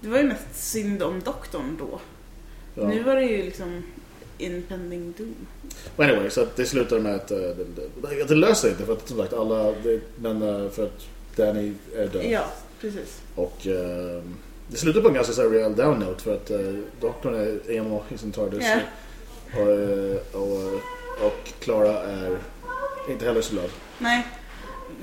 Det 0.00 0.08
var 0.08 0.18
ju 0.18 0.24
mest 0.24 0.46
synd 0.70 1.02
om 1.02 1.20
doktorn 1.20 1.76
då. 1.78 2.00
ja. 2.74 2.88
Nu 2.88 3.02
var 3.02 3.14
det 3.16 3.22
ju 3.22 3.42
liksom 3.42 3.82
impending 4.38 5.14
doom. 5.18 5.34
Men 5.96 6.10
anyway, 6.10 6.30
så 6.30 6.46
det 6.56 6.64
slutar 6.64 6.98
med 7.00 7.14
att 7.14 7.30
eh, 7.30 7.38
det, 7.38 7.66
det, 8.08 8.24
det 8.28 8.34
löser 8.34 8.68
inte 8.68 8.84
för 8.86 8.92
att 8.92 9.08
som 9.08 9.18
sagt 9.18 9.32
alla, 9.32 9.72
det, 9.82 10.00
men 10.20 10.42
eh, 10.42 10.70
för 10.70 10.84
att 10.84 11.06
Danny 11.36 11.72
är 11.96 12.06
död. 12.08 12.24
Ja, 12.30 12.44
precis. 12.80 13.20
Och 13.34 13.66
eh, 13.66 14.22
det 14.68 14.76
slutar 14.76 15.00
på 15.00 15.08
en 15.08 15.14
ganska 15.14 15.32
så 15.32 15.42
här 15.42 15.48
real 15.48 15.76
down 15.76 15.98
note 15.98 16.22
för 16.22 16.34
att 16.34 16.50
uh, 16.50 16.78
doktorn 17.00 17.34
är 17.34 17.70
emo 17.70 18.02
i 18.14 18.18
sin 18.18 18.32
TARDIS. 18.32 18.64
Ja. 18.64 18.78
Och, 19.60 19.70
eh, 19.70 20.16
och, 20.32 20.74
och 21.26 21.48
Clara 21.60 22.02
är 22.02 22.36
inte 23.08 23.26
heller 23.26 23.40
så 23.40 23.52
glad. 23.52 23.70
Nej, 23.98 24.26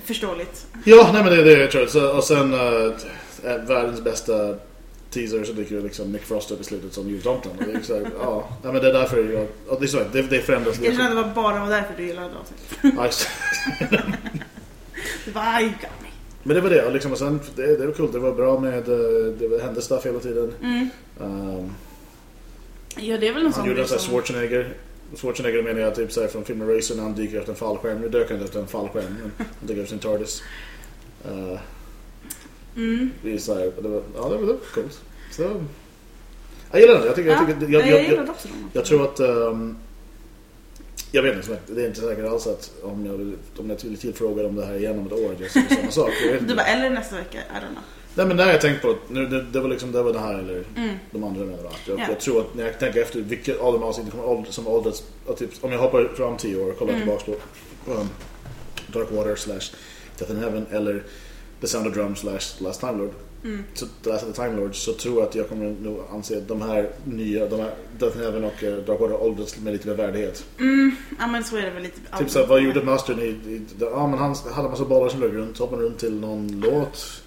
förståeligt. 0.05 0.67
Ja, 0.85 1.09
nej 1.13 1.23
men 1.23 1.33
det 1.33 1.41
är 1.41 1.45
det 1.45 1.61
jag 1.61 1.71
tror. 1.71 1.85
Så, 1.85 2.17
och 2.17 2.23
sen 2.23 2.53
uh, 2.53 2.93
världens 3.43 4.01
bästa 4.01 4.55
teaser 5.09 5.43
så 5.43 5.53
dyker 5.53 5.75
det 5.75 5.81
liksom 5.81 6.11
Nick 6.11 6.21
Frost 6.23 6.51
upp 6.51 6.61
i 6.61 6.63
slutet 6.63 6.93
som 6.93 7.09
jultomten. 7.09 7.51
Och 7.59 7.63
det 7.65 7.71
är 7.71 7.81
så 7.81 7.93
här, 7.93 8.11
ja, 8.19 8.49
nej, 8.63 8.73
men 8.73 8.81
det 8.81 8.89
är 8.89 8.93
därför 8.93 9.33
jag, 9.33 9.47
och 9.67 9.79
det 9.79 9.85
är 9.85 9.87
så 9.87 10.01
det, 10.11 10.21
det 10.21 10.41
förändras. 10.41 10.79
Jag 10.79 10.95
känner 10.95 11.09
att 11.09 11.15
det 11.15 11.21
var 11.21 11.43
bara 11.43 11.59
var 11.59 11.69
därför 11.69 11.93
du 11.97 12.05
gillade 12.05 12.29
avsnittet. 12.41 12.77
Det. 15.25 15.31
Var. 15.31 15.73
Men 16.43 16.55
det 16.55 16.61
var 16.61 16.69
det. 16.69 16.89
Liksom, 16.89 17.11
och 17.11 17.17
sen, 17.17 17.39
det, 17.55 17.75
det 17.77 17.85
var 17.85 17.93
kul. 17.93 18.11
Det 18.11 18.19
var 18.19 18.31
bra 18.33 18.59
med... 18.59 18.89
eh, 18.89 19.33
Det 19.39 19.61
hände 19.63 19.81
stuff 19.81 20.05
hela 20.05 20.19
tiden. 20.19 20.53
Mm. 20.61 20.89
Um, 21.19 21.71
Ja, 22.97 23.17
det 23.17 23.27
är 23.27 23.33
väl 23.33 23.43
han 23.43 23.53
sån 23.53 23.65
gjorde 23.65 23.81
en 23.81 23.87
grej 23.87 23.99
sån 23.99 24.09
Schwarzenegger. 24.11 24.73
Schwarzenegger 25.15 25.63
menar 25.63 25.81
jag 25.81 25.95
typ 25.95 26.11
så 26.11 26.21
här 26.21 26.27
från 26.27 26.45
filmen 26.45 26.75
Racer 26.75 26.95
när 26.95 27.03
han 27.03 27.15
dyker 27.15 27.37
efter 27.39 27.51
en 27.51 27.57
fallskärm. 27.57 28.01
Nu 28.01 28.09
dök 28.09 28.27
han 28.29 28.33
inte 28.37 28.45
efter 28.45 28.59
en 28.59 28.67
fallskärm. 28.67 29.03
Men 29.21 29.31
han 29.37 29.67
dyker 29.67 29.81
efter 29.81 29.89
sin 29.89 29.99
TARDIS. 29.99 30.43
Uh, 31.31 31.59
Mm. 32.75 33.09
det 33.23 33.33
är 33.33 33.37
så 33.37 33.53
här, 33.53 33.71
det 33.81 33.87
var, 33.87 34.01
ja, 34.15 34.23
det 34.29 34.35
var, 34.35 34.41
det 34.41 34.45
var 34.45 34.57
coolt. 34.73 35.01
Så, 35.31 35.41
jag 36.71 36.81
gillar 36.81 36.93
den. 36.93 37.05
Jag, 37.05 37.15
tycker, 37.15 37.29
jag, 37.29 37.41
Ja, 37.41 37.45
tycker, 37.59 37.73
jag, 37.73 37.87
jag, 37.87 38.03
jag, 38.17 38.29
jag, 38.73 38.85
tror 38.85 39.03
att... 39.03 39.19
ehm, 39.19 39.77
jag 41.15 41.23
vet 41.23 41.35
inte, 41.35 41.57
det 41.67 41.81
är 41.83 41.87
inte 41.87 42.01
säkert 42.01 42.25
alls 42.25 42.47
att 42.47 42.71
om 42.83 43.05
jag, 43.05 43.13
vill, 43.13 43.35
om 43.57 43.69
jag 43.69 43.79
tillfrågad 43.79 44.45
om 44.45 44.55
det 44.55 44.65
här 44.65 44.75
igen 44.75 44.99
om 44.99 45.07
ett 45.07 45.13
år, 45.13 45.35
just 45.39 45.53
samma 45.53 45.91
sak. 45.91 46.09
Du 46.47 46.55
bara, 46.55 46.65
eller 46.65 46.89
nästa 46.89 47.15
vecka, 47.15 47.37
I 47.37 47.41
don't 47.55 47.59
know. 47.59 47.83
Nej 48.15 48.25
men 48.25 48.37
det 48.37 48.43
har 48.43 48.51
jag 48.51 48.61
tänkt 48.61 48.81
på, 48.81 48.95
nu, 49.09 49.25
det, 49.27 49.41
det 49.41 49.59
var 49.59 49.69
liksom 49.69 49.91
det 49.91 50.03
var 50.03 50.13
det 50.13 50.19
här 50.19 50.39
eller 50.39 50.63
Mm. 50.77 50.95
de 51.11 51.23
andra 51.23 51.45
menar 51.45 51.59
jag. 51.87 51.99
Ja. 51.99 52.05
Jag 52.09 52.19
tror 52.19 52.41
att 52.41 52.55
när 52.55 52.65
jag 52.65 52.79
tänker 52.79 53.01
efter 53.01 53.19
vilket 53.21 53.59
av 53.59 53.73
de 53.73 53.83
avsnitten 53.83 54.11
kommer 54.11 54.27
åld- 54.27 54.51
som 54.51 54.67
åldrats, 54.67 55.03
typ, 55.37 55.49
om 55.61 55.71
jag 55.71 55.79
hoppar 55.79 56.07
fram 56.15 56.37
tio 56.37 56.57
år 56.57 56.69
och 56.71 56.77
kollar 56.77 56.93
Mm. 56.93 57.01
tillbaka 57.03 57.31
på 57.85 57.91
um, 57.91 58.09
Dark 58.87 59.11
Water 59.11 59.35
slash 59.35 59.71
Death 60.19 60.31
in 60.31 60.37
Heaven 60.37 60.65
eller 60.71 61.03
The 61.61 61.67
Sound 61.67 61.87
of 61.87 61.93
Drum 61.93 62.15
slash 62.15 62.39
Last 62.59 62.79
Time 62.79 62.97
Lord 62.97 63.11
Mm. 63.43 63.63
så 63.73 63.85
The 64.03 64.17
the 64.17 64.33
Time 64.33 64.55
Lords 64.55 64.77
så 64.83 64.93
tror 64.93 65.19
jag 65.19 65.27
att 65.29 65.35
jag 65.35 65.49
kommer 65.49 65.75
nog 65.81 65.99
anse 66.11 66.37
att 66.37 66.47
de 66.47 66.61
här 66.61 66.89
nya, 67.03 67.45
de 67.47 67.59
här 67.59 67.71
Death 67.99 68.17
Heaven 68.17 68.43
och 68.43 68.63
uh, 68.63 68.75
Dark 68.77 68.99
Water 68.99 69.21
åldras 69.23 69.57
med 69.57 69.73
lite 69.73 69.87
mer 69.87 69.95
värdighet. 69.95 70.45
Mm, 70.59 70.95
ja 71.19 71.27
men 71.27 71.43
så 71.43 71.57
är 71.57 71.61
det 71.61 71.69
väl 71.69 71.83
lite. 71.83 71.99
Typ 72.17 72.29
såhär, 72.29 72.47
vad 72.47 72.61
gjorde 72.61 72.83
Mastern 72.83 73.19
i, 73.19 73.23
i, 73.25 73.61
ja 73.79 74.07
men 74.07 74.19
han 74.19 74.35
hade 74.53 74.65
en 74.65 74.71
massa 74.71 74.85
bollar 74.85 75.09
som 75.09 75.21
låg 75.21 75.33
runt, 75.35 75.57
hoppade 75.57 75.81
runt 75.83 75.99
till 75.99 76.19
någon 76.19 76.61
låt. 76.65 77.21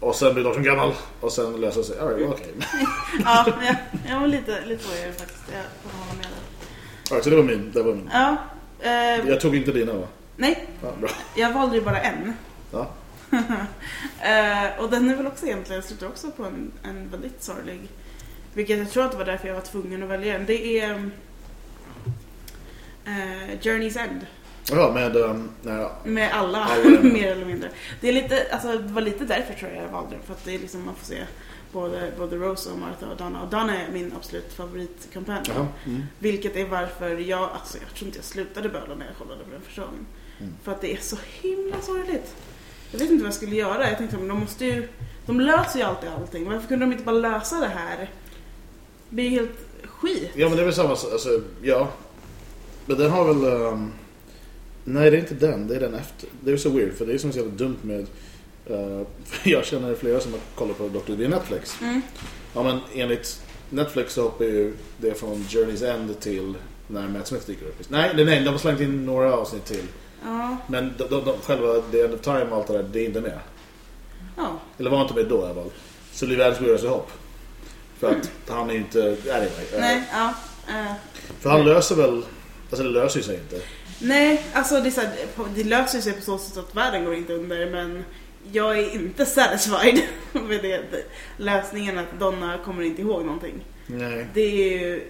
Och 0.00 0.14
sen 0.14 0.34
blev 0.34 0.44
Dorton 0.44 0.62
gammal 0.62 0.92
och 1.20 1.32
sen 1.32 1.60
löste 1.60 1.80
det 1.80 1.84
sig. 1.84 1.98
Var 1.98 2.12
okej. 2.12 2.52
Ja, 3.24 3.46
ja, 3.66 3.74
jag 4.08 4.20
var 4.20 4.26
lite, 4.26 4.64
lite 4.66 4.84
så 4.84 4.90
är 5.02 5.06
det 5.06 5.12
faktiskt. 5.12 5.42
Jag 5.52 5.62
får 5.92 5.98
hålla 5.98 6.12
med 6.14 6.24
dig. 6.24 6.32
Alright, 7.10 7.24
så 7.24 7.30
det 7.30 7.36
var 7.36 7.42
min. 7.42 7.70
Det 7.74 7.82
var 7.82 7.94
min. 7.94 8.10
Ja. 8.12 8.36
Eh, 8.80 9.28
Jag 9.28 9.40
tog 9.40 9.56
inte 9.56 9.72
dina 9.72 9.92
va? 9.92 10.06
nej, 10.36 10.66
Ja, 10.82 10.88
bra. 11.00 11.10
jag 11.36 11.52
valde 11.52 11.76
ju 11.76 11.82
bara 11.82 12.00
en. 12.00 12.32
Ja. 12.72 12.90
Eh, 14.20 14.78
och 14.78 14.90
den 14.90 15.10
är 15.10 15.16
väl 15.16 15.26
också 15.26 15.46
egentligen, 15.46 15.82
slutar 15.82 16.06
också 16.06 16.30
på 16.30 16.44
en, 16.44 16.72
en 16.82 17.08
väldigt 17.08 17.42
sorglig. 17.42 17.80
Vilket 18.54 18.78
jag 18.78 18.90
tror 18.90 19.04
att 19.04 19.10
det 19.12 19.18
var 19.18 19.24
därför 19.24 19.48
jag 19.48 19.54
var 19.54 19.62
tvungen 19.62 20.02
att 20.02 20.08
välja 20.08 20.32
den. 20.32 20.46
Det 20.46 20.80
är 20.80 21.10
eh, 23.04 23.58
Journey's 23.60 23.98
End. 23.98 24.26
Ja, 24.70 24.92
med... 24.94 25.16
Um, 25.16 25.50
nej, 25.62 25.88
Med 26.04 26.32
alla, 26.32 26.64
Alla. 26.64 27.00
mer 27.02 27.32
eller 27.32 27.46
mindre. 27.46 27.70
Det, 28.00 28.08
är 28.08 28.12
lite, 28.12 28.46
alltså, 28.52 28.78
det 28.78 28.92
var 28.92 29.02
lite 29.02 29.24
därför 29.24 29.54
tror 29.54 29.70
jag 29.70 29.84
jag 29.84 29.88
valde 29.88 30.10
den. 30.10 30.22
För 30.26 30.32
att 30.32 30.44
det 30.44 30.54
är 30.54 30.58
liksom, 30.58 30.84
man 30.84 30.94
får 30.94 31.06
se 31.06 31.24
både, 31.72 32.12
både 32.18 32.36
Rose 32.36 32.70
och 32.70 32.78
Martha 32.78 33.06
och 33.06 33.16
Donna. 33.16 33.42
Och 33.42 33.48
Donna 33.48 33.82
är 33.82 33.92
min 33.92 34.12
absolut 34.16 34.52
favoritkampanj. 34.52 35.42
Mm. 35.86 36.02
Vilket 36.18 36.56
är 36.56 36.66
varför 36.66 37.10
jag, 37.10 37.50
alltså 37.52 37.78
jag 37.78 37.94
tror 37.94 38.06
inte 38.06 38.18
jag 38.18 38.24
slutade 38.24 38.68
böla 38.68 38.94
när 38.94 39.06
jag 39.06 39.16
kollade 39.18 39.44
på 39.44 39.50
den 39.50 39.60
första 39.60 39.82
gången. 39.82 40.06
Mm. 40.40 40.52
För 40.62 40.72
att 40.72 40.80
det 40.80 40.92
är 40.92 41.00
så 41.00 41.16
himla 41.40 41.80
sorgligt. 41.80 42.34
Jag 42.94 43.00
vet 43.00 43.10
inte 43.10 43.22
vad 43.22 43.28
jag 43.28 43.34
skulle 43.34 43.56
göra. 43.56 43.88
Jag 43.88 43.98
tänkte, 43.98 44.16
men 44.16 44.28
de 44.28 44.40
måste 44.40 44.64
ju, 44.64 44.88
de 45.26 45.40
löser 45.40 45.78
ju 45.78 45.84
alltid 45.84 46.10
allting. 46.10 46.44
Varför 46.50 46.68
kunde 46.68 46.84
de 46.84 46.92
inte 46.92 47.04
bara 47.04 47.16
lösa 47.16 47.60
det 47.60 47.66
här? 47.66 48.10
Det 49.08 49.14
blir 49.14 49.24
ju 49.24 49.30
helt 49.30 49.58
skit. 49.84 50.30
Ja, 50.34 50.48
men 50.48 50.56
det 50.56 50.62
är 50.62 50.64
väl 50.64 50.74
samma... 50.74 50.90
Alltså, 50.90 51.42
ja. 51.62 51.88
Men 52.86 52.98
den 52.98 53.10
har 53.10 53.34
väl... 53.34 53.44
Um, 53.44 53.92
nej, 54.84 55.10
det 55.10 55.16
är 55.16 55.20
inte 55.20 55.34
den. 55.34 55.68
Det 55.68 55.76
är 55.76 55.80
den 55.80 55.94
efter. 55.94 56.28
Det 56.40 56.52
är 56.52 56.56
så 56.56 56.70
weird, 56.70 56.94
för 56.94 57.06
det 57.06 57.12
är 57.12 57.18
som 57.18 57.32
så 57.32 57.38
jävla 57.38 57.54
dumt 57.54 57.78
med... 57.82 58.06
Uh, 58.70 59.02
jag 59.44 59.64
känner 59.64 59.94
flera 59.94 60.20
som 60.20 60.32
har 60.32 60.40
kollat 60.54 60.78
på 60.78 60.88
Dr. 60.88 61.12
Det 61.12 61.24
är 61.24 61.28
Netflix. 61.28 61.76
Mm. 61.80 62.02
Ja, 62.54 62.62
men 62.62 62.78
enligt 62.94 63.42
Netflix 63.70 64.12
så 64.12 64.22
hoppar 64.22 64.44
ju 64.44 64.74
det 64.98 65.14
från 65.14 65.36
Journey's 65.36 65.94
End 65.94 66.20
till 66.20 66.54
när 66.86 67.08
Matt 67.08 67.26
Smith 67.26 67.46
dyker 67.46 67.66
upp. 67.66 67.90
Nej, 67.90 68.10
nej, 68.14 68.24
nej 68.24 68.44
de 68.44 68.48
har 68.48 68.58
slängt 68.58 68.80
in 68.80 69.06
några 69.06 69.34
avsnitt 69.34 69.64
till. 69.64 69.84
Ja, 70.24 70.56
Men 70.66 70.94
de, 70.98 71.04
de, 71.04 71.24
de, 71.24 71.40
själva 71.40 71.80
The 71.92 72.00
End 72.00 72.14
of 72.14 72.20
Time 72.20 72.42
och 72.44 72.56
allt 72.56 72.66
det 72.66 72.72
där, 72.72 72.82
det 72.82 73.00
är 73.00 73.04
inte 73.04 73.20
med. 73.20 73.38
ja. 74.36 74.58
Eller 74.78 74.90
var 74.90 75.02
inte 75.02 75.14
med 75.14 75.26
då 75.26 75.40
i 75.40 75.44
alla 75.44 75.54
fall. 75.54 75.70
Så 76.12 76.26
det 76.26 76.34
är 76.34 76.38
världens 76.38 76.60
weirdaste 76.60 76.88
hopp. 76.88 77.10
För 77.98 78.10
att 78.10 78.30
han 78.48 78.70
är 78.70 78.74
ju 78.74 78.78
inte... 78.78 79.00
Anyway, 79.02 79.64
eh, 79.74 79.80
Nej, 79.80 80.02
ja. 80.12 80.34
eh. 80.68 80.92
För 81.40 81.50
han 81.50 81.64
löser 81.64 81.96
väl... 81.96 82.22
Alltså 82.70 82.84
det 82.84 82.90
löser 82.90 83.18
ju 83.18 83.22
sig 83.24 83.36
inte. 83.36 83.60
Nej, 83.98 84.44
alltså 84.52 84.80
det, 84.80 84.88
är 84.88 84.90
så 84.90 85.00
här, 85.00 85.10
det 85.54 85.64
löser 85.64 86.00
sig 86.00 86.12
på 86.12 86.20
så 86.22 86.38
sätt 86.38 86.56
att 86.58 86.74
världen 86.74 87.04
går 87.04 87.14
inte 87.14 87.32
under 87.32 87.70
men 87.70 88.04
jag 88.52 88.78
är 88.78 88.94
inte 88.94 89.26
satisfied 89.26 90.00
med 90.32 90.62
det. 90.62 90.82
Lösningen 91.36 91.98
att 91.98 92.20
Donna 92.20 92.58
kommer 92.64 92.82
inte 92.82 93.02
ihåg 93.02 93.24
någonting. 93.24 93.64
Nej. 93.86 94.26
Det 94.34 94.40
är 94.40 94.78
ju... 94.78 95.08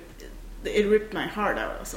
It 0.64 0.86
ripped 0.86 1.14
my 1.14 1.20
heart 1.20 1.56
out 1.56 1.78
alltså. 1.78 1.96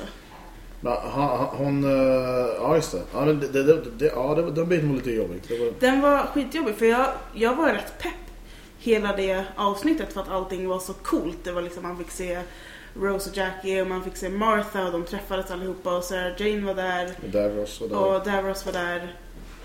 Hon... 1.52 1.84
eh, 1.84 2.48
Ja, 2.60 2.76
just 2.76 2.92
det. 2.92 3.02
Ja, 3.13 3.20
det, 3.20 3.34
det, 3.63 3.82
det, 3.98 4.06
ja, 4.16 4.36
det, 4.36 4.52
den 4.52 4.70
biten 4.70 4.90
var 4.90 4.96
lite 4.96 5.12
jobbig. 5.12 5.42
Var, 5.50 5.74
Den 5.80 6.02
var 6.02 6.26
skitjobbig 6.34 6.76
för 6.76 6.86
jag, 6.86 7.08
jag 7.34 7.56
var 7.56 7.68
rätt 7.68 8.00
pepp 8.00 8.12
hela 8.80 9.16
det 9.16 9.44
avsnittet 9.56 10.13
för 10.13 10.22
att 10.22 10.30
allting 10.30 10.68
var 10.68 10.80
så 10.80 10.94
coolt. 10.94 11.38
Det 11.44 11.52
var 11.52 11.62
liksom, 11.62 11.84
man 11.84 11.98
fick 11.98 12.12
se 12.12 12.40
Rose 12.94 13.30
och 13.30 13.38
Jackie 13.38 13.82
och 13.82 13.88
man 13.88 14.04
fick 14.04 14.18
se 14.18 14.30
Martha 14.30 14.86
och 14.86 14.92
de 14.92 15.04
träffades 15.04 15.52
allihopa 15.52 15.98
och 15.98 16.04
Sarah 16.04 16.42
Jane 16.42 16.66
var 16.66 16.74
där. 16.74 17.12
Davros 17.32 17.82
och 17.82 17.90
där. 17.90 17.98
Och 17.98 18.26
Davros 18.26 18.66
var 18.66 18.74
där. 18.74 19.16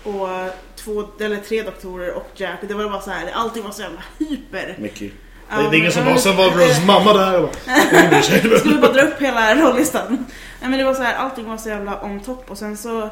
Och 0.03 0.53
två, 0.75 1.03
eller 1.19 1.37
tre 1.37 1.63
doktorer 1.63 2.13
och 2.13 2.29
Jack. 2.35 2.59
Det 2.67 2.73
var 2.73 2.89
bara 2.89 3.01
så 3.01 3.11
här, 3.11 3.31
allting 3.33 3.63
var 3.63 3.71
så 3.71 3.81
jävla 3.81 4.03
hyper. 4.19 4.75
Mickey. 4.79 5.11
Det, 5.49 5.55
det 5.71 5.77
är 5.77 5.79
ingen 5.79 5.91
som 5.91 6.05
var... 6.05 6.17
Sen 6.17 6.37
var 6.37 6.49
Roses 6.51 6.85
mamma 6.87 7.13
där. 7.13 7.41
och 7.43 7.49
bara. 7.49 8.21
Skulle 8.59 8.77
bara 8.81 8.91
dra 8.93 9.01
upp 9.01 9.21
hela 9.21 9.55
rollistan. 9.55 10.25
Nej 10.61 10.69
men 10.69 10.79
det 10.79 10.85
var 10.85 10.93
så 10.93 11.01
här, 11.03 11.15
allting 11.15 11.45
var 11.49 11.57
så 11.57 11.69
jävla 11.69 12.03
on 12.05 12.19
top 12.19 12.51
och 12.51 12.57
sen 12.57 12.77
så 12.77 13.09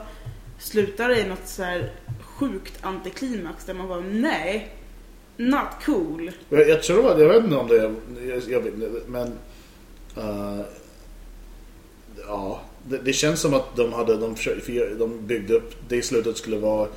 slutade 0.59 1.13
det 1.13 1.19
i 1.21 1.27
något 1.27 1.47
så 1.47 1.63
här 1.63 1.91
sjukt 2.21 2.73
antiklimax 2.81 3.65
där 3.65 3.73
man 3.73 3.87
var 3.87 4.01
nej, 4.01 4.75
not 5.37 5.67
cool. 5.85 6.31
Jag, 6.49 6.69
jag 6.69 6.83
tror 6.83 7.11
att, 7.11 7.19
jag 7.19 7.27
vet 7.29 7.43
inte 7.43 7.55
om 7.55 7.67
det 7.67 7.75
jag, 7.75 8.41
jag 8.49 8.59
vet, 8.61 8.73
men 9.07 9.27
eh, 10.17 10.65
ja, 12.27 12.61
det, 12.83 12.97
det 12.97 13.13
känns 13.13 13.39
som 13.39 13.53
att 13.53 13.75
de 13.75 13.93
hade, 13.93 14.17
de, 14.17 14.35
försökte- 14.35 14.89
de 14.99 15.27
byggde 15.27 15.53
upp, 15.53 15.75
det 15.87 15.95
i 15.95 16.01
slutet 16.01 16.37
skulle 16.37 16.57
vara 16.57 16.87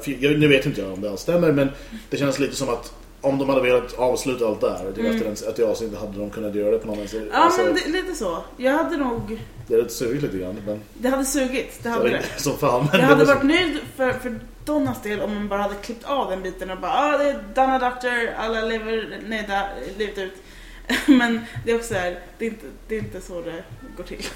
för 0.00 0.24
jag, 0.24 0.38
nu 0.38 0.48
vet 0.48 0.66
inte 0.66 0.80
jag 0.80 0.92
om 0.92 1.00
det 1.00 1.10
alls 1.10 1.20
stämmer, 1.20 1.52
men 1.52 1.68
det 2.10 2.16
känns 2.16 2.38
lite 2.38 2.56
som 2.56 2.68
att 2.68 2.92
om 3.26 3.38
de 3.38 3.48
hade 3.48 3.60
velat 3.62 3.98
avsluta 3.98 4.46
allt 4.46 4.60
där, 4.60 4.92
typ 4.94 4.98
Mm. 4.98 5.16
efter 5.16 5.26
en, 5.46 5.52
ett 5.52 5.60
avsnitt 5.70 5.98
hade 5.98 6.18
de 6.18 6.30
kunnat 6.30 6.54
göra 6.54 6.70
det 6.70 6.78
på 6.78 6.86
något 6.86 7.10
sätt. 7.10 7.22
Ja 7.32 7.36
Alltså, 7.38 7.62
men 7.62 7.74
det, 7.74 7.88
lite 7.88 8.14
så. 8.14 8.38
Jag 8.56 8.72
hade 8.72 8.96
nog, 8.96 9.40
det 9.66 9.74
är 9.74 9.78
lite 9.78 9.94
sugigt 9.94 10.22
lite 10.22 10.38
grann, 10.38 10.62
men 10.66 10.80
det 10.94 11.08
hade 11.08 11.24
sugit, 11.24 11.82
det 11.82 11.88
hade 11.88 12.08
det. 12.08 12.22
som 12.36 12.58
fan. 12.58 12.88
Jag 12.92 12.98
hade 13.00 13.24
var 13.24 13.24
så- 13.24 13.34
varit 13.34 13.46
nöjd 13.46 13.78
för, 13.96 14.12
för 14.12 14.38
Donnas 14.64 15.02
del 15.02 15.20
om 15.20 15.34
man 15.34 15.48
bara 15.48 15.62
hade 15.62 15.74
klippt 15.74 16.04
av 16.04 16.30
den 16.30 16.42
biten 16.42 16.70
och 16.70 16.78
bara 16.78 16.92
ah, 16.92 17.18
det 17.18 17.24
är 17.24 17.42
Donna 17.54 17.78
Doctor, 17.78 18.30
alla 18.38 18.60
lever, 18.60 19.20
nej, 19.26 19.44
da, 19.48 19.62
levt 19.98 20.18
ut. 20.18 20.32
Men 21.06 21.40
det 21.64 21.70
är 21.70 21.76
också 21.76 21.94
här, 21.94 22.18
det 22.38 22.44
är 22.46 22.48
inte, 22.50 22.66
det 22.88 22.94
är 22.94 22.98
inte 22.98 23.20
så 23.20 23.40
det 23.40 23.64
går 23.96 24.04
till 24.04 24.26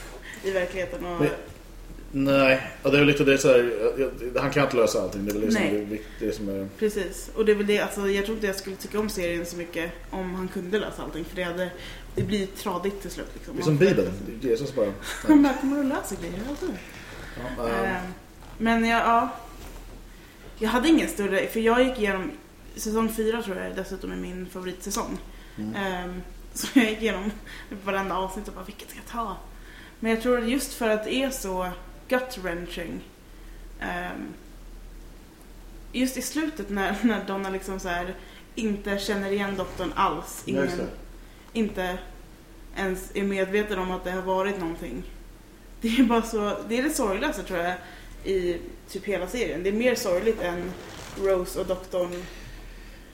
i 0.45 0.51
verkligheten. 0.51 1.07
Och, 1.07 1.21
Men- 1.21 1.29
Nej, 2.13 2.71
och 2.83 2.93
det 2.93 2.99
är 2.99 3.05
lite 3.05 3.25
det 3.25 3.39
så 3.39 3.49
här, 3.49 3.73
han 4.41 4.51
kan 4.51 4.65
inte 4.65 4.77
lösa 4.77 5.03
allting, 5.03 5.25
det 5.25 5.31
är 5.31 5.35
väl 5.39 5.55
det 5.55 5.61
Nej. 5.61 5.85
vikt- 5.85 6.09
det 6.21 6.33
som 6.33 6.49
är 6.49 6.69
Precis, 6.79 7.31
och 7.35 7.45
det 7.45 7.53
är 7.53 7.57
väl 7.57 7.67
det, 7.67 7.79
alltså, 7.81 8.09
jag 8.09 8.25
tror 8.25 8.35
inte 8.37 8.47
jag 8.47 8.57
skulle 8.57 8.77
tycka 8.77 9.01
om 9.01 9.09
serien 9.09 9.47
så 9.47 9.57
mycket 9.57 9.93
om 10.11 10.35
han 10.35 10.49
kunde 10.49 10.79
lösa 10.79 11.03
allting 11.03 11.25
för 11.25 11.37
det 11.37 11.43
hade, 11.43 11.71
det 12.15 12.23
blir 12.23 12.47
tradigt 12.47 13.03
till 13.03 13.11
slut 13.11 13.27
liksom. 13.35 13.57
Det 13.57 13.63
är 13.63 13.65
som 13.65 13.77
Bibeln, 13.77 14.13
Jesus 14.41 14.75
bara. 14.75 14.93
Han 15.29 15.43
bara 15.43 15.55
kommer 15.55 15.81
att 15.81 15.87
lösa 15.87 16.15
grejer 16.23 16.41
alltid. 16.49 16.71
Ja, 17.59 17.69
Eh, 17.69 17.97
Men 18.59 18.85
jag, 18.85 19.01
ja. 19.01 19.29
Jag 20.59 20.69
hade 20.71 20.89
ingen 20.89 21.09
större, 21.09 21.47
för 21.47 21.61
jag 21.61 21.83
gick 21.83 21.99
igenom, 21.99 22.31
säsong 22.77 23.09
fyra 23.13 23.43
tror 23.43 23.57
jag 23.57 23.77
dessutom 23.77 24.13
är 24.13 24.17
min 24.17 24.47
favoritsäsong. 24.53 25.19
Mm. 25.59 25.75
Ehm, 25.75 26.23
Så 26.55 26.67
jag 26.79 26.91
gick 26.91 27.03
igenom 27.03 27.31
varenda 27.85 28.17
avsnitt 28.17 28.49
och 28.49 28.55
bara, 28.55 28.65
vilket 28.65 28.91
ska 28.91 28.99
jag 28.99 29.13
ta? 29.13 29.37
Men 30.01 30.11
jag 30.11 30.23
tror 30.23 30.39
att 30.39 30.49
just 30.49 30.73
för 30.75 30.89
att 30.89 31.05
det 31.05 31.15
är 31.15 31.31
så 31.31 31.69
gut-wrenching. 32.11 33.01
ehm, 33.81 34.35
just 35.93 36.17
i 36.17 36.23
slutet 36.23 36.71
när, 36.71 36.97
när 37.03 37.25
Donna 37.25 37.51
liksom 37.51 37.81
så 37.81 37.89
här 37.89 38.15
inte 38.55 38.99
känner 38.99 39.31
igen 39.33 39.57
doktorn 39.57 39.93
alls. 39.97 40.43
Ja, 40.45 40.51
Ingen, 40.53 40.67
det. 40.79 40.87
inte 41.53 41.99
ens 42.77 43.11
är 43.15 43.23
medveten 43.23 43.79
om 43.79 43.91
att 43.91 44.05
det 44.05 44.11
har 44.11 44.23
varit 44.23 44.61
någonting. 44.61 45.03
Det 45.81 45.89
är 45.89 46.03
bara 46.03 46.23
så, 46.23 46.57
det 46.69 46.79
är 46.79 46.83
det 46.83 46.91
sorgligaste 46.91 47.43
tror 47.43 47.59
jag 47.59 47.75
i 48.25 48.59
typ 48.89 49.05
hela 49.05 49.27
serien. 49.27 49.63
Det 49.63 49.69
är 49.69 49.73
mer 49.73 49.95
sorgligt 49.95 50.41
än 50.43 50.73
Rose 51.23 51.61
och 51.61 51.67
doktorn. 51.67 52.23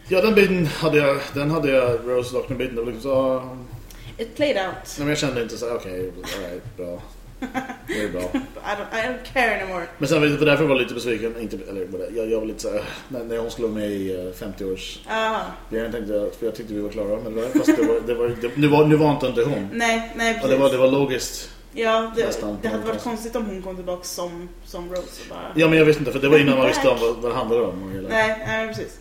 Ja, 0.08 0.20
den 0.20 0.34
biten 0.34 0.66
hade 0.66 0.98
jag, 0.98 1.20
den 1.34 1.50
hade 1.50 1.70
jag, 1.70 2.00
Rose 2.04 2.32
Doctor 2.32 2.54
biten, 2.54 2.74
det 2.76 2.82
var 2.82 2.92
liksom 2.92 3.10
så, 3.10 3.56
It 4.18 4.36
played 4.36 4.56
out. 4.66 4.74
nej, 4.74 4.98
men 4.98 5.08
jag 5.08 5.18
kände 5.18 5.42
inte 5.42 5.58
så, 5.58 5.74
okej, 5.74 6.12
alright, 6.36 6.76
bra. 6.76 7.02
Det 7.88 8.02
är 8.02 8.08
bra. 8.08 8.20
I 8.66 8.68
don't, 8.68 8.92
I 8.92 9.06
don't 9.08 9.32
care 9.32 9.60
anymore. 9.62 9.86
Men 9.98 10.08
sen 10.08 10.22
vet 10.22 10.30
jag 10.30 10.40
därför 10.40 10.64
var 10.64 10.70
jag 10.70 10.82
lite 10.82 10.94
besviken, 10.94 11.40
inte, 11.40 11.58
eller 11.70 11.86
jag, 12.16 12.30
jag 12.30 12.40
var 12.40 12.46
lite 12.46 12.62
så 12.62 12.70
här, 12.72 12.82
när, 13.08 13.24
när 13.24 13.38
hon 13.38 13.50
skulle 13.50 13.68
vara 13.68 13.78
med 13.78 13.90
i 13.90 14.14
eh, 14.14 14.46
50-års 14.46 14.98
Ah, 15.08 15.40
grejen 15.70 15.92
tänkte 15.92 16.12
jag, 16.12 16.34
för 16.34 16.46
jag 16.46 16.54
tyckte 16.54 16.74
vi 16.74 16.80
var 16.80 16.90
klara 16.90 17.20
med 17.20 17.32
det 17.32 17.40
där, 17.40 17.48
fast 17.48 17.76
det 17.76 17.82
var, 17.82 18.00
det 18.06 18.14
var, 18.14 18.28
det, 18.28 18.50
nu, 18.56 18.68
var, 18.68 18.84
nu 18.86 18.96
var 18.96 19.12
inte 19.12 19.26
inte 19.26 19.42
hon. 19.44 19.68
nej, 19.72 20.12
nej 20.16 20.40
Och 20.42 20.48
det 20.48 20.56
var, 20.56 20.70
det 20.70 20.76
var 20.76 20.88
logiskt. 20.90 21.50
ja, 21.72 22.12
det, 22.16 22.26
nästan. 22.26 22.58
det 22.62 22.68
hade 22.68 22.84
varit 22.84 23.02
konstigt 23.02 23.36
om 23.36 23.46
hon 23.46 23.62
kom 23.62 23.76
tillbaka 23.76 24.04
som, 24.04 24.48
som 24.64 24.88
Rose 24.90 25.00
och 25.00 25.28
bara... 25.30 25.52
Ja, 25.54 25.68
men 25.68 25.78
jag 25.78 25.84
visste 25.84 26.00
inte, 26.00 26.12
för 26.12 26.20
det 26.20 26.28
var 26.28 26.38
innan 26.38 26.58
man 26.58 26.66
visste 26.66 26.88
om 26.88 26.96
vad, 27.00 27.16
vad 27.16 27.30
det 27.30 27.36
handlade 27.36 27.62
om. 27.62 27.82
Och 27.82 27.90
hela, 27.90 28.08
Nej, 28.08 28.44
nej 28.46 28.68
precis. 28.68 28.98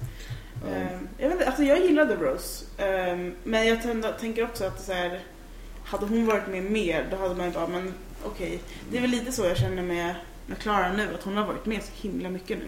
Ehm, 0.67 1.07
jag, 1.17 1.27
vet, 1.27 1.35
inte, 1.35 1.47
alltså 1.47 1.63
jag 1.63 1.81
gillade 1.81 2.15
Rose. 2.15 2.65
Ehm, 2.77 3.35
men 3.43 3.67
jag 3.67 3.81
tända, 3.81 4.11
tänker 4.11 4.43
också 4.43 4.63
att 4.65 4.81
så 4.85 4.93
här, 4.93 5.19
hade 5.85 6.05
hon 6.05 6.25
varit 6.25 6.47
med 6.47 6.63
mer 6.63 7.07
då 7.11 7.17
hade 7.17 7.35
man 7.35 7.45
ju 7.45 7.51
bara, 7.51 7.67
men 7.67 7.93
okej. 8.25 8.59
Det 8.91 8.97
är 8.97 9.01
väl 9.01 9.09
lite 9.11 9.31
så 9.31 9.45
jag 9.45 9.57
känner 9.57 9.83
med, 9.83 10.15
med 10.47 10.57
Clara 10.57 10.93
nu, 10.93 11.07
att 11.15 11.23
hon 11.23 11.37
har 11.37 11.45
varit 11.47 11.65
med 11.65 11.83
så 11.83 12.07
himla 12.07 12.29
mycket 12.29 12.57
nu. 12.57 12.65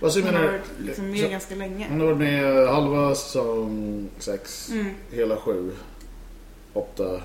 Vad 0.00 0.12
så 0.12 0.18
jag 0.18 0.24
Hon 0.26 0.34
har 0.34 0.40
menar, 0.40 0.52
varit 0.52 0.70
liksom 0.86 1.10
med 1.10 1.20
så- 1.20 1.28
ganska 1.28 1.54
länge. 1.54 1.86
hon 1.90 2.00
har 2.00 2.06
varit 2.06 2.18
med 2.18 2.62
eh, 2.62 2.72
halva 2.74 3.14
säsong 3.14 4.08
sex. 4.18 4.68
Mm. 4.72 4.94
hela 5.10 5.36
sju, 5.36 5.70
åtta 6.72 7.20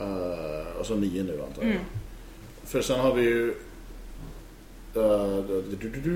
eh, 0.00 0.76
och 0.80 0.86
så 0.86 0.94
nio 0.94 1.22
nu 1.22 1.42
antar 1.42 1.62
jag. 1.62 1.70
Mm. 1.70 1.82
För 2.64 2.82
sen 2.82 3.00
har 3.00 3.14
vi 3.14 3.22
ju 3.22 3.48
eh, 4.94 5.36
du, 5.48 5.62
du, 5.80 5.88
du, 5.88 6.10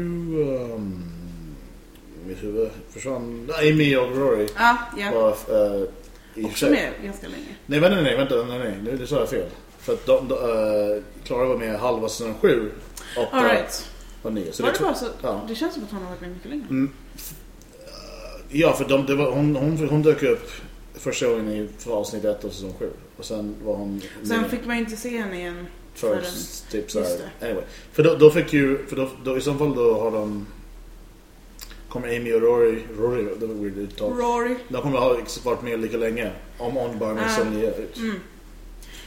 ehm, 0.55 1.03
mitt 2.27 2.43
huvud 2.43 2.71
försvann. 2.91 3.51
Amy 3.63 3.97
och 3.97 4.17
Rory 4.17 4.49
Ja, 4.59 4.77
ja. 4.99 5.11
var 5.11 5.31
uh, 5.77 5.89
i 6.35 6.45
Också 6.45 6.67
med 6.71 6.93
ganska 7.05 7.29
länge. 7.29 7.55
Nej, 7.67 7.81
vänta, 7.81 7.95
nej, 7.97 8.05
nej, 8.05 8.17
vänta, 8.17 8.45
nej, 8.45 8.59
nej, 8.59 8.79
nu 8.85 8.97
det 8.97 9.07
sa 9.07 9.19
jag 9.19 9.29
fel. 9.31 9.49
För 9.87 9.93
att 9.93 10.07
de, 10.07 10.29
de, 10.29 10.35
uh, 10.35 11.03
Clara 11.25 11.45
var 11.49 11.57
med 11.59 11.79
halva 11.79 12.09
säsong 12.09 12.35
7, 12.41 12.71
8 13.19 13.29
All 13.33 13.45
right. 13.45 13.91
och 14.23 14.33
9. 14.33 14.53
Så 14.53 14.63
Var 14.63 14.71
det 14.73 14.79
det 14.79 14.85
bara 14.85 14.95
så? 14.95 15.07
ja. 15.23 15.45
Det 15.49 15.55
känns 15.55 15.75
som 15.75 15.83
att 15.85 15.91
hon 15.91 16.03
har 16.03 16.09
varit 16.11 16.21
med 16.21 16.31
mycket 16.31 16.51
längre. 16.51 16.67
Mm. 16.71 16.91
Ja, 18.49 18.73
för 18.73 18.85
de, 18.85 19.17
var, 19.19 19.31
hon, 19.31 19.57
hon, 19.57 19.89
hon 19.89 20.03
dök 20.03 20.23
upp 20.23 20.51
första 20.95 21.27
gången 21.29 21.49
i 21.49 21.69
för 21.79 21.91
avsnitt 21.93 22.25
1 22.25 22.45
av 22.45 22.49
säsong 22.49 22.73
7. 22.79 22.91
Och 23.17 23.25
sen 23.25 23.55
var 23.65 23.75
hon 23.77 24.01
Sen 24.25 24.41
med 24.41 24.51
fick 24.51 24.67
man 24.67 24.77
inte 24.77 24.97
se 24.97 25.19
henne 25.19 25.37
igen. 25.39 25.67
för 25.95 26.09
förrän- 26.09 26.71
typ 26.71 26.91
så 26.91 27.01
här. 27.01 27.09
just 27.11 27.23
Anyway. 27.43 27.63
För 27.93 28.03
då, 28.03 28.15
då 28.15 28.31
fick 28.31 28.53
ju, 28.53 28.87
för 28.87 28.97
då, 28.97 29.09
då, 29.25 29.37
i 29.37 29.41
så 29.41 29.55
fall 29.55 29.75
då 29.75 29.95
har 30.01 30.11
de 30.11 30.47
kommer 31.89 32.17
Amy 32.17 32.33
och 32.35 32.43
Rory, 32.43 32.83
Rory, 32.99 33.27
det 33.41 33.47
var 33.47 33.55
weird 33.55 33.77
uttal. 33.79 34.13
Rory. 34.13 34.55
De 34.69 34.83
kommer 34.83 34.99
ha 34.99 35.17
varit 35.45 35.63
med 35.63 35.81
lika 35.81 35.97
länge 35.97 36.33
om 36.59 36.73
hon 36.77 36.99
bara 36.99 37.15
med 37.15 37.25
Ah. 37.27 37.29
som 37.29 37.51
nya 37.51 37.75
ut. 37.75 37.97
Mm. 37.97 38.21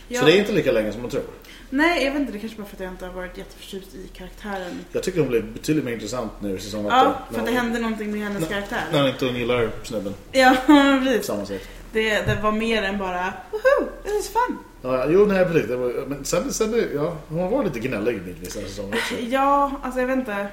Ja. 0.10 0.20
Så 0.20 0.26
det 0.26 0.32
är 0.32 0.40
inte 0.40 0.52
lika 0.52 0.72
länge 0.72 0.92
som 0.92 1.02
man 1.02 1.12
tror. 1.12 1.24
Nej, 1.70 2.06
jag 2.06 2.12
vet 2.12 2.20
inte. 2.22 2.32
Det 2.34 2.40
kanske 2.40 2.58
bara 2.58 2.68
för 2.68 2.76
att 2.76 2.80
jag 2.82 2.92
inte 2.92 3.06
har 3.06 3.14
varit 3.14 3.38
jätteförtjust 3.38 3.96
i 3.96 4.08
karaktären. 4.14 4.72
Jag 4.92 5.04
tycker 5.04 5.20
hon 5.20 5.30
blev 5.30 5.54
betydligt 5.54 5.86
mer 5.86 5.92
intressant 5.94 6.32
nu 6.42 6.56
i 6.56 6.60
säsong 6.60 6.86
8. 6.86 6.96
Ja, 6.96 7.20
för 7.32 7.40
att 7.40 7.46
det 7.46 7.52
hände 7.52 7.80
någonting 7.80 8.12
med 8.12 8.22
hennes 8.22 8.42
Nå- 8.42 8.48
karaktär. 8.48 8.84
När 8.92 9.10
inte 9.10 9.26
hon 9.26 9.36
gillar 9.36 9.70
snubben 9.84 10.14
Ja, 10.32 10.56
precis. 11.04 11.26
samma 11.26 11.46
sätt. 11.46 11.68
Det, 11.92 12.10
det 12.10 12.40
var 12.44 12.52
mer 12.52 12.84
än 12.84 12.98
bara 12.98 13.34
Woho! 13.52 13.90
This 14.04 14.14
is 14.26 14.30
fun! 14.30 14.58
Ja, 14.82 15.06
jo, 15.10 15.26
nej 15.26 15.46
precis. 15.46 15.68
Det 15.68 15.76
var, 15.76 16.06
men 16.08 16.26
sen, 16.26 16.54
sen 16.54 16.84
ja, 16.96 17.18
hon 17.28 17.52
var 17.52 17.64
lite 17.64 17.80
gnällig 17.80 18.16
i 18.16 18.20
vissa 18.42 18.60
säsonger 18.62 18.96
också. 18.96 19.16
Ja, 19.20 19.72
alltså 19.84 20.00
jag 20.00 20.08
vet 20.08 20.18
inte. 20.18 20.48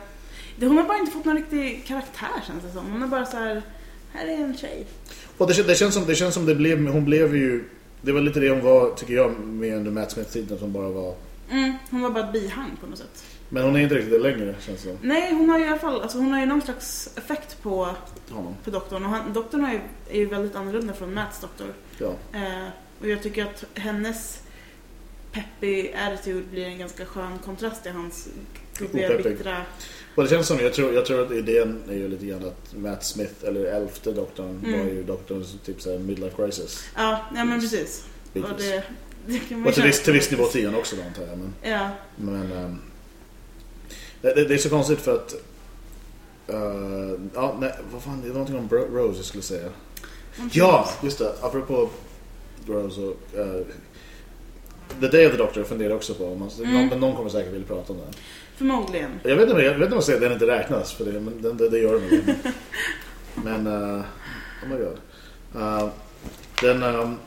Hon 0.61 0.77
har 0.79 0.85
bara 0.85 0.99
inte 0.99 1.13
fått 1.13 1.25
någon 1.25 1.37
riktig 1.37 1.85
karaktär 1.87 2.29
känns 2.47 2.63
det 2.65 2.71
som. 2.73 2.93
Hon 2.93 3.03
är 3.03 3.07
bara 3.07 3.27
så 3.27 3.37
här. 3.37 3.63
Här 4.13 4.27
är 4.27 4.33
en 4.37 4.57
tjej. 4.57 4.87
Och 5.39 5.47
det, 5.47 5.63
det, 5.67 5.75
känns 5.75 5.95
som, 5.95 6.07
det 6.07 6.15
känns 6.15 6.35
som 6.35 6.47
det 6.47 6.55
blev, 6.55 6.87
hon 6.89 7.05
blev 7.05 7.37
ju, 7.37 7.65
det 8.07 8.13
var 8.13 8.21
lite 8.21 8.41
det 8.41 8.51
hon 8.51 8.61
var, 8.65 8.91
tycker 8.95 9.15
jag, 9.15 9.39
med 9.41 9.77
under 9.77 9.91
Matt 9.91 10.11
Smith-tiden, 10.11 10.59
hon 10.61 10.73
bara 10.73 10.89
var, 10.89 11.15
Mm, 11.51 11.75
hon 11.91 12.03
var 12.03 12.11
bara 12.11 12.25
ett 12.27 12.33
bihang 12.33 12.71
på 12.81 12.87
något 12.87 12.99
sätt. 12.99 13.25
men 13.49 13.63
hon 13.65 13.77
är 13.77 13.81
inte 13.81 13.95
riktigt 13.95 14.13
det 14.13 14.19
längre, 14.19 14.55
känns 14.61 14.83
det 14.83 14.89
som, 14.89 14.99
Nej, 15.03 15.35
hon 15.35 15.49
har 15.51 15.59
ju 15.59 15.65
i 15.65 15.69
alla 15.69 15.79
fall, 15.79 16.01
alltså 16.03 16.19
hon 16.19 16.33
har 16.33 16.41
ju 16.41 16.47
någon 16.47 16.63
slags 16.63 17.11
effekt 17.17 17.63
på, 17.63 17.89
honom. 18.31 18.55
på 18.65 18.71
doktorn. 18.71 19.05
Och 19.05 19.11
han, 19.11 19.33
doktorn 19.33 19.65
är 19.65 19.73
ju, 19.73 19.81
är 20.11 20.19
ju 20.19 20.27
väldigt 20.27 20.57
annorlunda 20.57 20.93
från 20.95 21.15
Matts 21.15 21.41
doktor. 21.41 21.67
Ja. 21.99 22.13
Eh, 22.33 22.69
och 23.01 23.09
jag 23.09 23.23
tycker 23.23 23.45
att 23.45 23.65
hennes 23.75 24.43
peppy 25.33 25.93
attitude 25.93 26.43
blir 26.51 26.65
en 26.67 26.79
ganska 26.79 27.07
skön 27.07 27.39
kontrast 27.45 27.83
till 27.83 27.93
hans 27.93 28.29
Opeppig. 28.85 29.24
bittra... 29.37 29.57
Och 30.14 30.22
det 30.24 30.29
känns 30.31 30.47
som, 30.47 30.61
jag 30.61 30.72
tror, 30.74 30.93
jag 30.95 31.07
tror 31.07 31.22
att 31.27 31.33
idén 31.33 31.83
är 31.89 31.95
ju 31.95 32.09
lite 32.09 32.27
grann 32.27 32.45
att 32.45 32.74
Matt 32.77 33.05
Smith, 33.05 33.33
eller 33.45 33.64
elfte 33.64 34.12
doktorn, 34.12 34.61
Mm. 34.64 34.79
var 34.81 34.87
ju 34.87 35.03
doktorns 35.03 35.55
typ 35.64 35.83
såhär 35.83 35.99
midlife 35.99 36.37
crisis. 36.37 36.85
Ja, 36.97 37.20
ja 37.37 37.45
men 37.45 37.61
precis. 37.61 38.05
Och 38.27 38.33
Bitvis. 38.33 38.57
det, 38.66 38.83
det 39.27 39.39
kan 39.39 39.59
man 39.61 39.68
Och 39.68 39.74
till 39.74 39.83
viss, 39.83 40.03
till 40.03 40.12
viss 40.12 40.31
nivå 40.31 40.45
tian 40.47 40.74
också 40.74 40.97
då, 40.97 41.03
antar 41.03 41.22
jag. 41.22 41.39
Men, 41.39 41.55
Ja. 41.72 41.91
men 42.16 42.53
ehm, 42.53 42.79
det, 44.22 44.35
det, 44.35 44.45
det 44.45 44.55
är 44.55 44.59
så 44.59 44.68
konstigt 44.70 45.01
för 45.01 45.14
att 45.14 45.35
eh, 46.47 47.20
ja, 47.35 47.57
nej, 47.61 47.72
vad 47.93 48.03
fan, 48.03 48.20
det 48.22 48.29
var 48.29 48.35
någonting 48.45 48.57
om 48.59 48.68
Rose 48.97 49.18
jag 49.18 49.24
skulle 49.24 49.43
säga. 49.43 49.68
Ja, 50.53 50.91
just 51.03 51.18
det. 51.18 51.33
Apropå 51.41 51.89
Rose 52.66 53.01
och... 53.01 53.16
Uh, 53.39 53.62
the 55.01 55.07
Day 55.09 55.27
of 55.27 55.33
the 55.33 55.39
Doctor 55.39 55.64
funderar 55.64 55.95
också 55.95 56.14
på. 56.14 56.27
Om 56.27 56.39
man, 56.39 56.51
Mm. 56.64 56.89
någon, 56.89 57.01
någon 57.01 57.16
kommer 57.16 57.31
säkert 57.31 57.53
vilja 57.53 57.66
prata 57.66 57.93
om 57.93 57.99
den. 57.99 58.14
Förmodligen. 58.57 59.11
Jag 59.23 59.37
vet 59.37 59.49
inte 59.51 59.63
jag, 59.63 59.73
vet 59.73 59.83
inte 59.83 59.87
om 59.87 59.93
jag 59.93 60.05
säger 60.05 60.17
att 60.19 60.23
den 60.23 60.33
inte 60.33 60.47
räknas, 60.47 60.93
för 60.93 61.05
det, 61.05 61.13
men 61.21 61.43
den, 61.43 61.57
det, 61.57 61.69
det 61.69 61.79
gör 61.79 61.93
den. 61.93 62.37
Men, 63.45 63.67
uh, 63.67 64.01
oh 64.63 64.69
my 64.69 64.77
god. 64.77 64.99
Uh, 65.63 65.89
den, 66.63 66.83
um, 66.83 67.19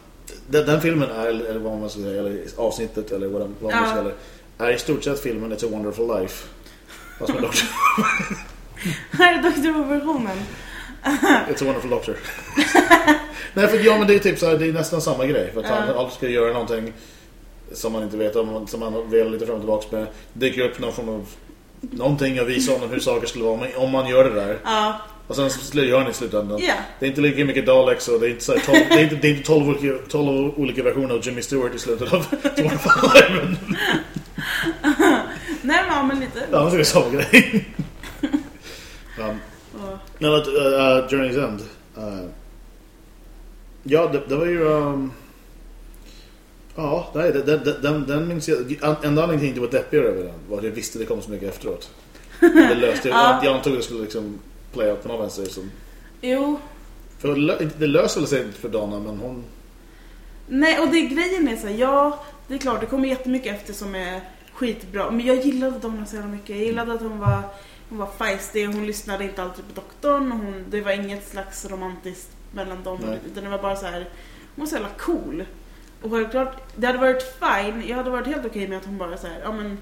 den, 0.47 0.65
den 0.65 0.81
filmen 0.81 1.09
är, 1.09 1.27
eller 1.27 1.59
vad 1.59 1.79
man 1.79 1.89
ska 1.89 1.99
säga, 2.01 2.19
eller 2.19 2.41
avsnittet, 2.57 3.11
eller 3.11 3.27
vad, 3.27 3.41
vad 3.41 3.51
man 3.61 3.83
Ja. 3.83 3.85
ska 3.91 3.95
säga, 4.03 4.11
är 4.57 4.71
i 4.71 4.77
stort 4.77 5.03
sett 5.03 5.19
filmen 5.19 5.53
It's 5.53 5.65
a 5.65 5.69
wonderful 5.71 6.07
life. 6.21 6.47
Fast 7.19 7.33
med 7.33 7.41
Doctor. 7.41 7.67
Här 9.11 9.33
är 9.37 9.41
Dr. 9.41 9.71
Who-versionen. 9.71 10.37
It's 11.49 11.61
a 11.61 11.65
wonderful 11.65 11.89
doctor. 11.89 12.15
Nej, 13.53 13.67
för 13.67 13.77
ja, 13.85 13.97
men 13.97 14.07
det 14.07 14.15
är 14.15 14.19
typ 14.19 14.39
så 14.39 14.45
här, 14.45 14.57
det 14.57 14.67
är 14.67 14.73
nästan 14.73 15.01
samma 15.01 15.25
grej. 15.25 15.51
För 15.53 15.59
att 15.59 15.65
han 15.65 15.87
Ja. 15.87 15.93
alltid 15.93 16.13
ska 16.17 16.27
göra 16.27 16.53
någonting 16.53 16.93
som 17.73 17.93
man 17.93 18.03
inte 18.03 18.17
vet 18.17 18.35
om, 18.35 18.67
som 18.67 18.79
man 18.79 19.09
velar 19.09 19.31
lite 19.31 19.45
fram 19.45 19.55
och 19.55 19.61
tillbaka 19.61 19.95
med. 19.95 20.07
Dyker 20.33 20.61
upp 20.61 20.79
någon 20.79 20.93
form 20.93 21.09
av 21.09 21.27
någonting 21.79 22.41
och 22.41 22.49
visar 22.49 22.73
honom 22.73 22.89
hur 22.89 22.99
saker 22.99 23.27
skulle 23.27 23.45
vara 23.45 23.67
om 23.77 23.91
man 23.91 24.07
gör 24.07 24.23
det 24.23 24.35
där. 24.35 24.59
Ja. 24.63 25.01
Och 25.27 25.35
sen 25.35 25.49
så 25.49 25.79
gör 25.79 25.99
han 25.99 26.11
i 26.11 26.13
slutändan. 26.13 26.59
Ja. 26.61 26.73
Det 26.99 27.05
är 27.05 27.09
inte 27.09 27.21
lika 27.21 27.45
mycket 27.45 27.65
Daleks 27.65 28.07
och 28.07 28.19
det 28.19 28.27
är 28.27 28.29
inte, 28.29 28.43
så 28.43 28.51
här, 28.51 28.59
tolv, 28.59 28.77
det 28.89 28.93
är 28.93 29.03
inte, 29.03 29.15
det 29.15 29.27
är 29.27 29.31
inte 29.31 29.43
12, 29.43 29.69
olika, 29.69 29.97
12 30.09 30.53
olika 30.59 30.83
versioner 30.83 31.15
av 31.15 31.27
Jimmy 31.27 31.41
Stewart 31.41 31.75
i 31.75 31.79
slutet 31.79 32.13
av. 32.13 32.25
Men, 32.57 33.57
Nej 35.61 35.83
men, 35.89 36.07
men 36.07 36.19
lite. 36.19 36.47
ja, 36.51 36.69
det 36.69 36.79
är 36.79 36.83
samma 36.83 37.09
grej. 37.09 37.65
um, 39.19 39.39
Och, 39.73 39.97
Men 40.17 40.33
att 40.33 40.47
uh, 40.47 41.07
Journey's 41.07 41.47
End. 41.47 41.61
Uh, 41.97 42.29
ja, 43.83 44.09
det, 44.13 44.21
det 44.27 44.35
var 44.35 44.45
ju... 44.45 44.63
Um, 44.63 45.11
ja, 46.83 47.11
nej, 47.15 47.31
det, 47.31 47.57
det, 47.57 47.79
den, 47.81 48.05
den 48.07 48.27
minns 48.27 48.47
jag. 48.49 48.57
Enda 48.81 49.23
anledningen 49.23 49.29
till 49.29 49.33
att 49.33 49.39
jag 49.39 49.43
inte 49.49 49.59
var 49.59 49.67
deppigare 49.67 50.05
över 50.05 50.23
den 50.23 50.33
var 50.49 50.57
att 50.57 50.63
jag 50.63 50.71
visste 50.71 50.99
det 50.99 51.05
kom 51.05 51.21
så 51.21 51.31
mycket 51.31 51.49
efteråt. 51.49 51.89
Det 52.39 52.75
löste 52.75 53.09
Ja. 53.09 53.33
jag. 53.35 53.45
Jag 53.45 53.55
antog 53.57 53.73
att 53.73 53.79
det 53.79 53.85
skulle 53.85 54.01
liksom 54.01 54.39
play 54.73 54.91
out 54.91 55.01
på 55.03 55.07
någon 55.07 55.19
vänster. 55.19 55.45
Som, 55.45 55.71
jo. 56.21 56.59
för 57.19 57.27
det 57.27 57.35
lö- 57.35 57.69
det 57.77 57.87
löser 57.87 58.21
sig 58.25 58.41
inte 58.43 58.59
för 58.59 58.69
Donna, 58.69 58.99
men 58.99 59.17
hon... 59.17 59.43
Nej, 60.47 60.79
och 60.79 60.87
det 60.87 61.01
grejen 61.01 61.47
är 61.47 61.55
så 61.57 61.67
här, 61.67 61.75
ja, 61.75 62.19
det 62.47 62.53
är 62.53 62.57
klart, 62.57 62.79
det 62.81 62.85
kommer 62.85 63.07
jättemycket 63.07 63.55
efter 63.55 63.73
som 63.73 63.95
är 63.95 64.21
skitbra. 64.53 65.11
Men 65.11 65.25
jag 65.25 65.45
gillade 65.45 65.79
Donna 65.79 66.05
så 66.05 66.15
jävla 66.15 66.31
mycket. 66.31 66.49
Jag 66.49 66.59
gillade 66.65 66.93
att 66.93 67.01
hon 67.01 67.19
var, 67.19 67.41
hon 67.89 67.97
var 67.97 68.07
feisty 68.17 68.65
hon 68.65 68.85
lyssnade 68.87 69.23
inte 69.23 69.43
alltid 69.43 69.65
på 69.67 69.81
doktorn. 69.81 70.31
Och 70.31 70.37
hon, 70.37 70.65
det 70.69 70.81
var 70.81 70.91
inget 70.91 71.27
slags 71.27 71.65
romantiskt 71.69 72.29
mellan 72.53 72.83
dem. 72.83 72.97
Nej. 73.05 73.19
Utan 73.31 73.43
det 73.43 73.49
var 73.49 73.61
bara 73.61 73.75
så 73.75 73.85
här, 73.85 73.99
hon 74.55 74.65
var 74.65 74.65
så 74.65 74.75
jävla 74.75 74.89
cool. 74.97 75.45
Och 76.01 76.11
självklart, 76.11 76.55
det 76.75 76.87
hade 76.87 76.99
varit 76.99 77.23
fine. 77.39 77.83
Jag 77.87 77.97
hade 77.97 78.09
varit 78.09 78.27
helt 78.27 78.45
okej 78.45 78.67
med 78.67 78.77
att 78.77 78.85
hon 78.85 78.97
bara 78.97 79.17
så 79.17 79.27
här, 79.27 79.39
ja 79.43 79.51
men 79.51 79.77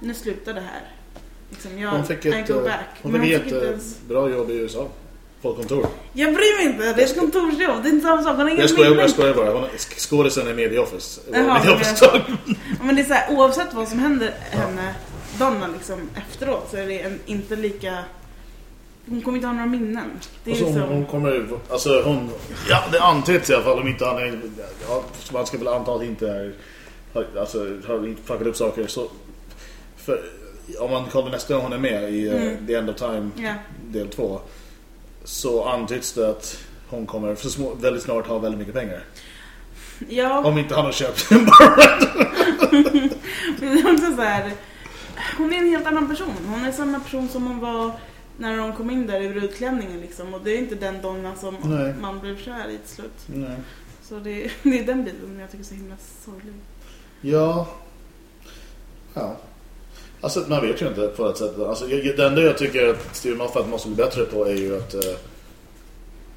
nu 0.00 0.14
slutar 0.14 0.54
det 0.54 0.60
här. 0.60 0.82
Liksom, 1.50 1.78
jag, 1.78 1.90
Hon 1.90 2.04
fick 2.04 2.24
ett, 2.24 2.48
go 2.48 2.54
eh, 2.54 2.62
back. 2.62 2.88
hon 3.02 3.12
fick 3.12 3.20
hon 3.20 3.30
ett 3.30 3.42
fick 3.42 3.52
inte 3.52 3.66
eh, 3.66 3.70
ens... 3.70 4.00
bra 4.08 4.30
jobb 4.30 4.50
i 4.50 4.54
USA. 4.54 4.88
På 5.42 5.50
ett 5.50 5.56
kontor. 5.56 5.86
Jag 6.12 6.34
bryr 6.34 6.56
mig 6.56 6.74
inte, 6.74 6.92
det 6.92 7.02
är 7.02 7.06
ett 7.06 7.18
kontorsjobb. 7.18 7.82
Det 7.82 7.88
är 7.88 7.92
inte 7.92 8.06
samma 8.06 8.22
sak. 8.22 8.36
Hon 8.36 8.40
har 8.40 8.48
ingen 8.48 8.60
Jag 8.60 8.70
skojar, 8.70 8.94
jag 8.94 9.10
skojar 9.10 9.34
bara. 9.34 9.68
Skådisen 9.78 10.48
är 10.48 10.54
med 10.54 10.72
i 10.72 10.78
Office. 10.78 11.20
Jaha, 11.32 11.64
Med 11.64 11.72
Office 11.72 12.22
Men 12.82 12.96
det 12.96 13.02
är 13.02 13.04
så 13.04 13.12
här, 13.14 13.36
oavsett 13.36 13.74
vad 13.74 13.88
som 13.88 13.98
händer 13.98 14.34
henne, 14.50 14.94
Donna 15.38 15.66
liksom 15.66 16.10
efteråt 16.14 16.68
så 16.70 16.76
är 16.76 16.86
det 16.86 17.00
en, 17.00 17.20
inte 17.26 17.56
lika... 17.56 17.98
Hon 19.10 19.22
kommer 19.22 19.38
inte 19.38 19.46
ha 19.46 19.54
några 19.54 19.66
minnen. 19.66 20.10
Det 20.44 20.50
är 20.50 20.54
Alltså, 20.54 20.66
liksom... 20.66 20.88
hon 20.88 21.06
kommer 21.06 21.46
alltså 21.70 22.02
hon 22.02 22.30
Ja, 22.68 22.84
det 22.92 23.00
antyds 23.00 23.50
i 23.50 23.54
alla 23.54 23.64
fall 23.64 23.78
om 23.78 23.88
inte 23.88 24.06
han 24.06 24.16
är 24.18 24.40
ja, 24.88 25.02
Man 25.32 25.46
ska 25.46 25.58
väl 25.58 25.68
anta 25.68 25.92
att 25.94 26.02
inte 26.02 26.28
är 26.28 26.52
Alltså, 27.38 27.58
har 27.86 28.06
inte 28.06 28.22
fuckat 28.22 28.46
upp 28.46 28.56
saker 28.56 28.86
så 28.86 29.08
För 29.96 30.20
om 30.80 30.90
man 30.90 31.04
kollar 31.04 31.30
nästa 31.30 31.54
gång 31.54 31.62
hon 31.62 31.72
är 31.72 31.78
med 31.78 32.12
i 32.12 32.28
eh, 32.28 32.42
Mm. 32.42 32.66
The 32.66 32.74
End 32.74 32.90
of 32.90 32.96
Time 32.96 33.30
Ja. 33.36 33.54
del 33.86 34.08
2 34.08 34.40
Så 35.24 35.64
antyds 35.64 36.12
det 36.12 36.30
att 36.30 36.58
hon 36.88 37.06
kommer 37.06 37.34
så 37.34 37.50
små, 37.50 37.74
väldigt 37.74 38.02
snart 38.02 38.26
ha 38.26 38.38
väldigt 38.38 38.58
mycket 38.58 38.74
pengar 38.74 39.04
ja, 40.08 40.44
Om 40.44 40.58
inte 40.58 40.74
han 40.74 40.84
har 40.84 40.92
köpt 40.92 41.30
en 41.30 41.38
men 43.60 43.76
det 43.76 43.80
är 43.80 43.92
också 43.92 44.16
så 44.16 44.22
här... 44.22 44.52
Hon 45.38 45.52
är 45.52 45.58
en 45.58 45.68
helt 45.70 45.86
annan 45.86 46.08
person. 46.08 46.32
Hon 46.48 46.64
är 46.64 46.72
samma 46.72 47.00
person 47.00 47.28
som 47.28 47.46
hon 47.46 47.58
var 47.60 47.92
när 48.38 48.58
hon 48.58 48.72
kom 48.72 48.90
in 48.90 49.06
där 49.06 49.20
i 49.20 49.28
brudklänningen 49.28 50.00
liksom. 50.00 50.34
Och 50.34 50.40
det 50.44 50.50
är 50.50 50.58
inte 50.58 50.74
den 50.74 51.02
Donna 51.02 51.36
som 51.36 51.56
Nej. 51.64 51.94
man 52.00 52.20
blev 52.20 52.38
kär 52.38 52.68
i 52.70 52.78
till 52.78 52.94
slut. 52.94 53.26
Nej. 53.26 53.56
Så 54.02 54.18
det, 54.18 54.50
det 54.62 54.78
är 54.78 54.84
den 54.84 55.04
bilden 55.04 55.38
jag 55.40 55.50
tycker 55.50 55.64
är 55.64 55.68
så 55.68 55.74
himla 55.74 55.96
sorglig. 56.24 56.54
Ja. 57.20 57.68
Ja. 59.14 59.36
Alltså 60.20 60.44
man 60.48 60.66
vet 60.66 60.82
ju 60.82 60.88
inte 60.88 61.08
på 61.08 61.28
ett 61.28 61.36
sätt. 61.36 61.58
Alltså, 61.58 61.86
det 61.86 62.18
enda 62.18 62.42
jag 62.42 62.58
tycker 62.58 62.88
att 62.88 63.16
Steven 63.16 63.38
Moffat 63.38 63.68
måste 63.68 63.88
bli 63.88 63.96
bättre 63.96 64.24
på 64.24 64.44
är 64.44 64.54
ju 64.54 64.76
att 64.76 64.94
eh, 64.94 65.14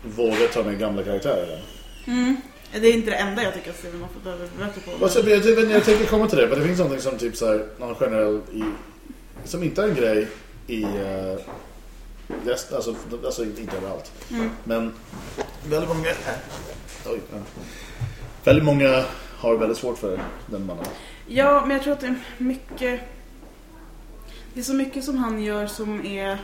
våga 0.03 0.47
ta 0.53 0.63
med 0.63 0.79
gamla 0.79 1.03
karaktärer. 1.03 1.63
Mm. 2.07 2.37
Det 2.73 2.87
är 2.87 2.93
inte 2.93 3.11
det 3.11 3.15
enda 3.15 3.43
jag 3.43 3.53
tycker 3.53 3.69
att 3.69 3.77
Steven 3.77 3.99
Moffat 3.99 4.23
behöver 4.23 4.47
bli 4.47 4.65
bättre 4.65 4.81
på. 4.81 5.03
Alltså, 5.03 5.29
jag, 5.29 5.45
jag, 5.45 5.71
jag 5.71 5.83
tänker 5.83 6.05
komma 6.05 6.27
till 6.27 6.37
det, 6.37 6.47
men 6.47 6.59
det 6.59 6.65
finns 6.65 6.79
någonting 6.79 7.01
som 7.01 7.17
typ 7.17 7.35
så 7.35 7.47
här, 7.47 7.65
någon 7.79 7.95
generell 7.95 8.41
i, 8.53 8.63
som 9.45 9.63
inte 9.63 9.83
är 9.83 9.87
en 9.87 9.95
grej 9.95 10.27
i 10.67 10.83
uh, 10.83 11.39
resten, 12.45 12.75
alltså, 12.75 12.95
alltså 13.25 13.43
inte 13.43 13.61
inte 13.61 13.77
överallt. 13.77 14.11
Mm. 14.31 14.49
Men 14.63 14.93
väldigt 15.69 15.89
många, 15.89 16.09
oj, 17.05 17.21
ja. 17.31 17.37
väldigt 18.43 18.65
många 18.65 19.05
har 19.37 19.57
väldigt 19.57 19.77
svårt 19.77 19.97
för 19.97 20.19
den 20.45 20.65
mannen. 20.65 20.85
Ja, 21.27 21.61
men 21.61 21.71
jag 21.71 21.83
tror 21.83 21.93
att 21.93 21.99
det 21.99 22.07
är 22.07 22.15
mycket... 22.37 23.01
Det 24.53 24.59
är 24.59 24.63
så 24.63 24.73
mycket 24.73 25.03
som 25.03 25.17
han 25.17 25.43
gör 25.43 25.67
som 25.67 26.05
är... 26.05 26.37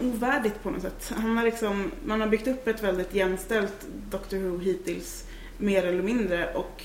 ovärdigt 0.00 0.62
på 0.62 0.70
något 0.70 0.82
sätt. 0.82 1.12
Han 1.16 1.36
har 1.36 1.44
liksom, 1.44 1.90
man 2.04 2.20
har 2.20 2.28
byggt 2.28 2.48
upp 2.48 2.68
ett 2.68 2.82
väldigt 2.82 3.14
jämställt 3.14 3.86
Doctor 4.10 4.36
Who 4.38 4.58
hittills, 4.58 5.24
mer 5.58 5.84
eller 5.84 6.02
mindre. 6.02 6.54
Och 6.54 6.84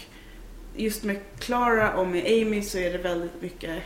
just 0.75 1.03
med 1.03 1.19
Clara 1.39 1.93
och 1.93 2.07
med 2.07 2.25
Amy 2.25 2.61
så 2.61 2.77
är 2.77 2.91
det 2.91 2.97
väldigt 2.97 3.41
mycket 3.41 3.83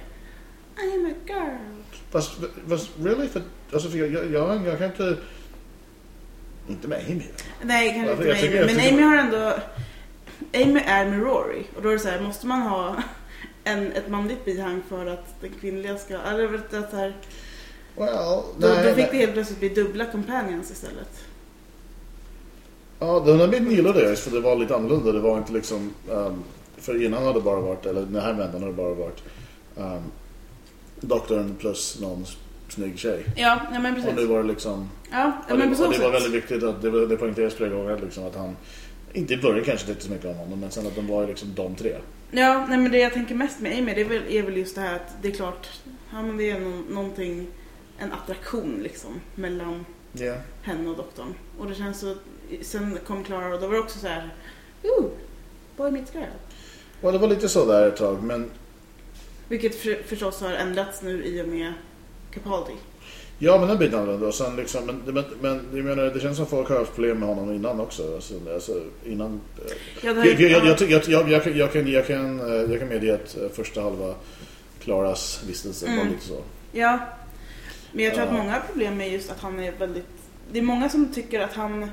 I'm 0.75 1.11
a 1.11 1.15
girl. 1.27 1.78
Fast, 2.11 2.31
fast 2.69 2.89
really? 3.03 3.27
För, 3.27 3.41
alltså, 3.73 3.89
för 3.89 3.97
jag, 3.97 4.11
jag, 4.13 4.31
jag, 4.31 4.67
jag 4.67 4.77
kan 4.77 4.87
inte... 4.87 5.17
Inte 6.69 6.87
med 6.87 7.05
Amy. 7.09 7.23
Nej, 7.63 7.93
kanske 7.93 8.11
inte 8.11 8.25
med 8.25 8.35
tycker- 8.41 8.47
Amy. 8.47 8.55
jag 8.57 8.65
Men 8.65 8.75
tycker- 8.75 8.93
Amy 8.93 9.01
har 9.03 9.17
ändå... 9.17 9.53
Amy 10.53 10.79
är 10.85 11.05
med 11.05 11.19
Rory. 11.21 11.63
Och 11.75 11.81
då 11.81 11.89
är 11.89 11.93
det 11.93 11.99
så 11.99 12.07
här, 12.09 12.21
måste 12.21 12.47
man 12.47 12.61
ha 12.61 12.95
en, 13.63 13.91
ett 13.91 14.09
manligt 14.09 14.45
bihang 14.45 14.81
för 14.89 15.05
att 15.05 15.41
den 15.41 15.51
kvinnliga 15.61 15.97
ska... 15.97 16.17
Eller 16.17 16.47
vet 16.47 16.71
du, 16.71 16.83
så 16.91 16.95
här, 16.97 17.15
Well, 17.97 18.07
då, 18.15 18.67
nej, 18.67 18.77
då 18.83 18.89
fick 18.89 18.95
nej. 18.97 19.07
det 19.11 19.17
helt 19.17 19.33
plötsligt 19.33 19.59
bli 19.59 19.69
dubbla 19.69 20.05
companions 20.05 20.71
istället. 20.71 21.23
Ja, 22.99 23.23
den 23.25 23.39
här 23.39 23.47
biten 23.47 23.71
gillade 23.71 24.03
jag 24.03 24.17
för 24.19 24.31
det 24.31 24.39
var 24.39 24.55
lite 24.55 24.75
annorlunda. 24.75 25.11
Det 25.11 25.19
var 25.19 25.37
inte 25.37 25.53
liksom... 25.53 25.93
ehm, 26.11 26.43
för 26.77 27.03
innan 27.05 27.23
hade 27.23 27.39
det 27.39 27.43
bara 27.43 27.59
varit, 27.61 27.85
eller 27.85 28.01
den 28.01 28.21
här 28.21 28.33
vändan 28.33 28.53
hade 28.61 28.65
det 28.65 28.73
bara 28.77 28.93
varit 28.93 29.23
um, 29.75 30.03
doktorn 31.01 31.55
plus 31.59 31.99
någon 32.01 32.25
snygg 32.69 32.99
tjej. 32.99 33.23
Ja, 33.35 33.61
ja 33.73 33.79
men 33.79 33.95
precis. 33.95 34.09
Och 34.09 34.15
nu 34.15 34.25
var 34.25 34.41
det 34.43 34.47
liksom... 34.49 34.89
Ja, 35.11 35.31
Och 35.49 35.57
men 35.57 35.71
det, 35.73 35.83
och 35.85 35.93
det 35.93 35.99
var 35.99 36.11
väldigt 36.11 36.31
viktigt 36.33 36.63
att 36.63 36.81
det, 36.81 37.07
det 37.07 37.17
poängterades 37.17 37.53
flera 37.55 37.69
gånger 37.69 37.99
liksom 38.03 38.25
att 38.27 38.35
han... 38.35 38.57
Inte 39.13 39.33
i 39.33 39.37
början 39.37 39.65
kanske 39.65 39.87
tyckte 39.87 40.03
så 40.05 40.11
mycket 40.11 40.25
om 40.25 40.35
honom 40.35 40.59
men 40.59 40.71
sen 40.71 40.87
att 40.87 40.95
de 40.95 41.07
var 41.07 41.27
liksom 41.27 41.53
de 41.55 41.75
tre. 41.75 41.95
Ja, 42.31 42.65
nej 42.69 42.77
men 42.77 42.91
det 42.91 42.97
jag 42.97 43.13
tänker 43.13 43.35
mest 43.35 43.59
med 43.59 43.77
Amy 43.79 43.93
det 43.93 44.01
är 44.01 44.05
väl, 44.05 44.21
är 44.29 44.43
väl 44.43 44.57
just 44.57 44.75
det 44.75 44.81
här 44.81 44.95
att 44.95 45.15
det 45.21 45.27
är 45.27 45.31
klart, 45.31 45.67
ja 46.13 46.21
men 46.21 46.37
det 46.37 46.49
är 46.49 46.59
nå- 46.59 46.83
någonting, 46.89 47.47
en 47.97 48.11
attraktion 48.13 48.79
liksom 48.83 49.21
mellan 49.35 49.85
Ja. 50.13 50.33
henne 50.63 50.89
och 50.89 50.97
doktorn. 50.97 51.33
Och 51.59 51.67
det 51.67 51.75
känns 51.75 51.99
så, 51.99 52.15
sen 52.61 52.97
kom 53.07 53.23
Clara 53.23 53.53
och 53.55 53.61
då 53.61 53.67
var 53.67 53.73
det 53.73 53.79
också 53.79 53.99
så 53.99 54.07
här, 54.07 54.29
ooh, 54.83 55.05
boy 55.77 55.91
meets 55.91 56.15
girl. 56.15 56.23
Och 57.01 57.11
det 57.11 57.17
var 57.17 57.27
lite 57.27 57.49
så 57.49 57.65
där 57.65 57.87
ett 57.87 57.97
tag 57.97 58.23
men... 58.23 58.51
Vilket 59.49 59.75
för, 59.75 60.03
förstås 60.07 60.41
har 60.41 60.51
ändrats 60.51 61.01
nu 61.01 61.23
i 61.25 61.41
och 61.41 61.47
med 61.47 61.73
Capaldi. 62.33 62.73
Ja 63.41 63.57
men 63.59 63.67
den 63.67 63.77
biten 63.77 63.99
annorlunda 63.99 64.27
och 64.27 64.33
sen 64.35 64.55
liksom... 64.55 64.85
Men, 64.85 65.01
men, 65.05 65.23
men 65.41 65.65
jag 65.77 65.85
menar 65.85 66.03
det 66.03 66.19
känns 66.19 66.37
som 66.37 66.45
folk 66.45 66.69
har 66.69 66.79
haft 66.79 66.95
problem 66.95 67.19
med 67.19 67.29
honom 67.29 67.53
innan 67.53 67.79
också. 67.79 68.15
Alltså, 68.15 68.33
alltså 68.53 68.83
innan... 69.05 69.41
eh, 69.65 69.71
Ja, 70.01 70.11
Jag, 70.11 70.25
ju- 70.39 70.47
jag, 70.49 70.65
jag, 70.65 70.81
jag, 70.81 70.89
jag, 70.91 71.09
jag, 71.09 71.29
jag, 71.29 71.43
kan- 71.43 71.57
jag, 71.57 71.73
kan, 71.73 71.87
jag, 71.91 72.07
kan, 72.07 72.39
jag 72.69 72.79
kan 72.79 72.87
medge 72.87 73.13
att 73.15 73.37
eh, 73.37 73.49
första 73.49 73.81
halva 73.81 74.15
Klaras 74.83 75.43
vistelse 75.47 75.85
var 75.85 75.93
Mm. 75.93 76.07
lite 76.07 76.25
så. 76.25 76.41
Ja, 76.71 76.99
men 77.91 78.05
jag 78.05 78.13
tror 78.13 78.23
att 78.25 78.33
många 78.33 78.51
har 78.51 78.59
problem 78.59 78.97
med 78.97 79.11
just 79.11 79.31
att 79.31 79.39
han 79.39 79.59
är 79.59 79.71
väldigt... 79.71 80.05
Det 80.51 80.59
är 80.59 80.63
många 80.63 80.89
som 80.89 81.13
tycker 81.13 81.39
att 81.39 81.53
han, 81.53 81.91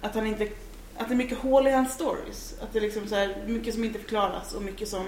att 0.00 0.14
han 0.14 0.26
inte... 0.26 0.48
Att 0.96 1.08
det 1.08 1.14
är 1.14 1.16
mycket 1.16 1.38
hål 1.38 1.66
i 1.66 1.70
hans 1.70 1.94
stories. 1.94 2.54
Att 2.62 2.72
det 2.72 2.78
är 2.78 2.82
liksom 2.82 3.06
så 3.08 3.14
här, 3.14 3.36
mycket 3.46 3.74
som 3.74 3.84
inte 3.84 3.98
förklaras 3.98 4.54
och 4.54 4.62
mycket 4.62 4.88
som 4.88 5.04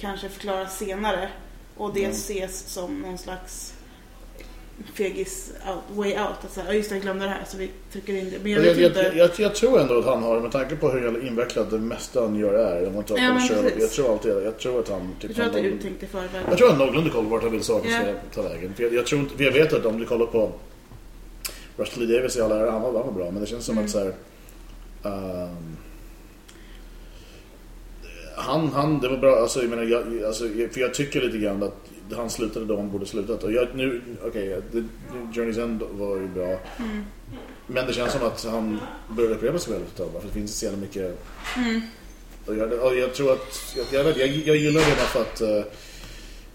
kanske 0.00 0.28
förklaras 0.28 0.78
senare. 0.78 1.28
Och 1.76 1.94
det 1.94 2.00
Mm. 2.00 2.10
ses 2.10 2.58
som 2.68 3.00
någon 3.02 3.18
slags 3.18 3.74
fegis 4.94 5.52
out, 5.68 5.96
way 5.98 6.10
out. 6.12 6.44
Att 6.44 6.52
säga, 6.52 6.72
just 6.74 6.88
det, 6.88 6.94
jag 6.94 7.02
glömde 7.02 7.24
det 7.24 7.30
här 7.30 7.44
så 7.48 7.56
vi 7.56 7.70
trycker 7.92 8.14
in 8.14 8.30
det. 8.30 8.38
Men 8.42 8.52
jag 8.52 8.64
Jag, 8.66 8.78
inte. 8.78 9.12
jag, 9.16 9.30
jag, 9.38 9.54
tror 9.54 9.80
ändå 9.80 9.98
att 9.98 10.04
han 10.04 10.22
har, 10.22 10.40
med 10.40 10.52
tanke 10.52 10.76
på 10.76 10.88
hur 10.90 11.26
invecklad 11.26 11.70
det 11.70 11.78
mesta 11.78 12.20
han 12.20 12.36
gör 12.36 12.54
är. 12.54 12.86
Om 12.88 12.94
man 12.94 13.04
tar 13.04 13.18
Ja, 13.18 13.38
precis. 13.48 13.80
jag 13.80 13.90
tror 13.90 14.12
alltid, 14.12 14.30
jag 14.32 14.58
tror 14.58 14.80
att 14.80 14.88
han 14.88 15.14
typ 15.20 15.30
jag 15.30 15.36
tror 15.36 15.46
att 15.46 15.52
det 15.52 15.58
är 15.58 15.62
han- 15.64 15.72
uttänkt 15.72 16.02
i 16.02 16.06
förväg. 16.06 16.42
Jag 16.48 16.58
tror 16.58 16.68
han 16.68 16.78
har 16.78 16.86
någorlunda 16.86 17.10
koll 17.10 17.24
på 17.24 17.30
vart 17.30 17.42
han 17.42 17.52
vill 17.52 17.62
saker 17.62 17.90
ska 17.90 18.42
ta 18.42 18.48
vägen. 18.48 18.74
För 18.74 18.82
jag, 18.82 18.94
jag, 18.94 19.06
tror 19.06 19.20
inte, 19.20 19.44
jag 19.44 19.52
vet 19.52 19.72
att 19.72 19.86
om 19.86 19.98
du 19.98 20.06
kollar 20.06 20.26
på 20.26 20.52
Russell 21.76 22.06
Lee 22.06 22.16
Davis 22.18 22.36
i 22.36 22.40
alla 22.40 22.56
ära, 22.58 22.70
han 22.70 22.82
var, 22.82 22.92
han 22.92 23.06
var 23.06 23.12
bra. 23.12 23.30
Men 23.30 23.40
det 23.40 23.46
känns 23.46 23.64
som 23.64 23.72
Mm. 23.72 23.84
att 23.84 23.90
så 23.90 23.98
här, 23.98 24.12
ehm, 25.04 25.76
han, 28.40 28.68
han, 28.72 29.00
det 29.00 29.08
var 29.08 29.16
bra. 29.16 29.36
Alltså, 29.36 29.60
jag 29.60 29.70
menar, 29.70 29.82
jag, 29.82 30.24
alltså, 30.24 30.48
jag- 30.48 30.72
för 30.72 30.80
jag 30.80 30.94
tycker 30.94 31.20
lite 31.20 31.38
grann 31.38 31.62
att 31.62 31.90
han 32.16 32.30
slutade 32.30 32.66
då 32.66 32.76
han 32.76 32.90
borde 32.92 33.06
slutat. 33.06 33.44
Och 33.44 33.52
jag, 33.52 33.68
nu, 33.74 34.02
okej, 34.24 34.56
okay, 34.56 34.82
Journey's 35.32 35.62
End 35.62 35.82
var 35.90 36.16
ju 36.16 36.28
bra. 36.28 36.46
Mm. 36.78 37.04
Men 37.66 37.86
det 37.86 37.92
känns 37.92 38.12
som 38.12 38.22
att 38.26 38.44
han 38.44 38.80
börjar 39.16 39.30
upprepa 39.30 39.58
sig 39.58 39.72
väldigt 39.72 39.90
ett 39.90 39.96
tag. 39.96 40.12
För 40.20 40.28
det 40.28 40.34
finns 40.34 40.58
så 40.58 40.64
jävla 40.64 40.80
mycket... 40.80 41.18
Mm. 41.56 41.80
Och 42.46 42.56
jag, 42.56 42.72
och 42.72 42.96
jag 42.96 43.14
tror 43.14 43.32
att... 43.32 43.76
Jag, 43.92 44.04
jag, 44.06 44.16
jag, 44.18 44.28
jag 44.28 44.56
gillar 44.56 44.80
det 44.80 44.86
för 44.86 45.20
att... 45.20 45.40
eh, 45.40 45.64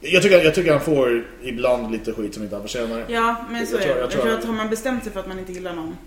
jag, 0.01 0.23
tycker, 0.23 0.43
jag 0.43 0.55
tycker 0.55 0.71
han 0.71 0.81
får 0.81 1.25
ibland 1.43 1.91
lite 1.91 2.13
skit 2.13 2.33
som 2.33 2.43
inte 2.43 2.55
han 2.55 2.61
förtjänar. 2.63 3.05
Ja, 3.07 3.45
men 3.51 3.67
så 3.67 3.75
Jag 3.75 3.83
är 3.83 3.87
det. 3.87 3.93
jag 3.93 4.01
Jag 4.03 4.11
tror- 4.11 4.21
tror 4.23 4.33
att 4.33 4.43
har 4.45 4.53
man 4.53 4.69
bestämt 4.69 5.03
sig 5.03 5.13
för 5.13 5.19
att 5.19 5.27
man 5.27 5.39
inte 5.39 5.51
gillar 5.53 5.73
någon 5.75 5.97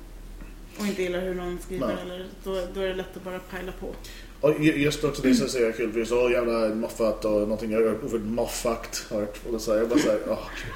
och 0.78 0.86
inte 0.86 1.02
gillar 1.02 1.20
hur 1.20 1.34
någon 1.34 1.58
skriver 1.64 1.96
eller, 2.04 2.26
då, 2.44 2.62
då 2.74 2.80
är 2.80 2.88
det 2.88 2.94
lätt 2.94 3.16
att 3.16 3.24
bara 3.24 3.38
pajla 3.38 3.72
på. 3.80 3.94
Och 4.40 4.54
ju- 4.60 4.82
just 4.82 5.04
också 5.04 5.22
det 5.22 5.34
som 5.34 5.48
säger 5.48 5.72
kul. 5.72 5.90
För 5.90 5.98
det 5.98 6.04
är 6.04 6.06
så 6.06 6.30
jävla 6.30 6.74
moffat 6.74 7.24
och 7.24 7.32
någonting 7.32 7.72
jag 7.72 7.80
har 7.80 8.04
ordet 8.04 8.22
moffakt. 8.22 9.06
Hört. 9.10 9.38
Och 9.46 9.52
då 9.52 9.58
säger 9.58 9.78
jag 9.78 9.88
bara 9.88 9.98
såhär... 9.98 10.18
Åh, 10.28 10.38
gud. 10.56 10.72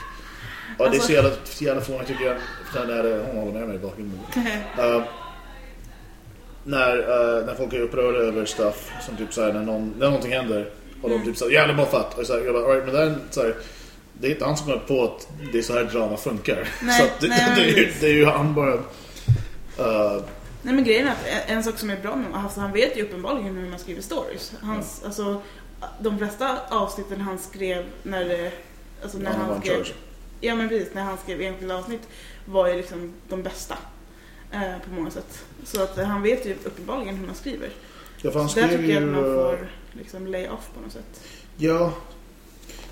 Ja, 0.78 0.88
det 0.88 0.96
är 0.96 1.00
så 1.00 1.12
jävla, 1.12 1.30
så 1.44 1.64
jävla 1.64 1.82
fånigt 1.82 2.08
tycker 2.08 2.24
jag. 2.24 2.36
För 2.72 2.86
när 2.86 3.02
det, 3.02 3.26
hon 3.26 3.36
håller 3.36 3.52
med 3.52 3.68
mig 3.68 3.76
i 3.76 3.78
bakgrunden. 3.78 4.20
Uh, 4.78 5.02
när, 6.64 6.98
uh, 6.98 7.46
när 7.46 7.54
folk 7.54 7.72
är 7.72 7.80
upprörda 7.80 8.18
över 8.18 8.44
stuff 8.44 8.92
som 9.06 9.16
typ 9.16 9.32
såhär 9.32 9.52
när, 9.52 9.62
någon, 9.62 9.94
när 9.98 10.06
någonting 10.06 10.32
händer 10.32 10.70
och 11.02 11.10
de 11.10 11.24
typ 11.24 11.36
såhär 11.36 11.52
jävla 11.52 11.74
moffat 11.74 12.18
och 12.18 12.26
så 12.26 12.32
här, 12.32 12.40
jag 12.40 12.54
bara, 12.54 12.74
right, 12.74 12.84
men 12.84 12.94
den, 12.94 13.20
så 13.30 13.40
här, 13.42 13.54
det 14.12 14.26
är 14.26 14.30
inte 14.30 14.44
han 14.44 14.56
som 14.56 14.68
har 14.68 14.76
på 14.76 15.04
att 15.04 15.28
det 15.52 15.58
är 15.58 15.62
så 15.62 15.72
här 15.72 15.84
drama 15.84 16.16
funkar. 16.16 16.68
Nej, 16.82 17.00
så 17.00 17.26
det, 17.26 17.28
nej, 17.28 17.52
det, 17.56 17.62
är 17.62 17.66
ju, 17.66 17.74
precis. 17.84 18.00
det 18.00 18.06
är 18.06 18.14
ju 18.14 18.24
han 18.24 18.54
bara 18.54 18.74
uh, 18.74 20.22
Nej 20.62 20.74
men 20.74 20.84
grejen 20.84 21.06
är 21.08 21.12
att 21.12 21.26
en, 21.46 21.64
sak 21.64 21.78
som 21.78 21.90
är 21.90 21.96
bra 22.00 22.16
med 22.16 22.34
alltså, 22.34 22.60
han 22.60 22.72
vet 22.72 22.96
ju 22.96 23.02
uppenbarligen 23.02 23.56
hur 23.56 23.70
man 23.70 23.78
skriver 23.78 24.02
stories. 24.02 24.52
Hans, 24.60 25.02
alltså, 25.04 25.42
de 26.00 26.18
flesta 26.18 26.58
avsnitten 26.68 27.20
han 27.20 27.38
skrev 27.38 27.84
när 28.02 28.24
det, 28.24 28.52
alltså 29.02 29.18
när 29.18 29.30
Ja, 29.30 29.36
han 29.36 29.60
skrev, 29.60 29.76
charge. 29.76 29.92
ja 30.40 30.54
men 30.54 30.68
precis, 30.68 30.94
när 30.94 31.02
han 31.02 31.18
skrev 31.18 31.40
enskilda 31.40 31.76
avsnitt 31.76 32.08
var 32.44 32.68
ju 32.68 32.76
liksom 32.76 33.12
de 33.28 33.42
bästa. 33.42 33.78
Eh, 34.52 34.78
på 34.84 34.94
många 34.94 35.10
sätt. 35.10 35.44
Så 35.64 35.82
att 35.82 35.98
eh, 35.98 36.04
han 36.04 36.22
vet 36.22 36.46
ju 36.46 36.54
uppenbarligen 36.64 37.16
hur 37.16 37.26
man 37.26 37.34
skriver. 37.34 37.70
Ja, 38.22 38.30
för 38.30 38.38
han 38.38 38.48
Så 38.48 38.60
där 38.60 38.66
skrev 38.66 38.78
tycker 38.80 38.94
jag 38.94 39.02
att 39.02 39.08
man 39.08 39.24
eh, 39.24 39.34
får 39.34 39.68
liksom 39.92 40.26
lay 40.26 40.48
off 40.48 40.70
på 40.74 40.80
något 40.80 40.92
sätt. 40.92 41.20
Ja. 41.56 41.92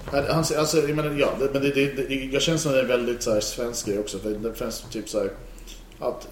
Han, 0.04 0.38
alltså, 0.38 0.76
jag 0.76 0.96
menar, 0.96 1.10
ja, 1.10 1.32
men 1.52 1.62
det, 1.62 1.70
det, 1.70 1.86
det, 1.86 2.14
jag 2.14 2.42
känner 2.42 2.58
som 2.58 2.72
det 2.72 2.80
är 2.80 2.84
väldigt 2.84 3.22
så 3.22 3.32
här, 3.32 3.40
svensk 3.40 3.86
grej 3.86 3.98
också. 3.98 4.18
För 4.18 4.30
det 4.30 4.54
finns 4.54 4.84
typ 4.90 5.08
så 5.08 5.18
här, 5.18 5.30
att 5.98 6.24
eh, 6.24 6.30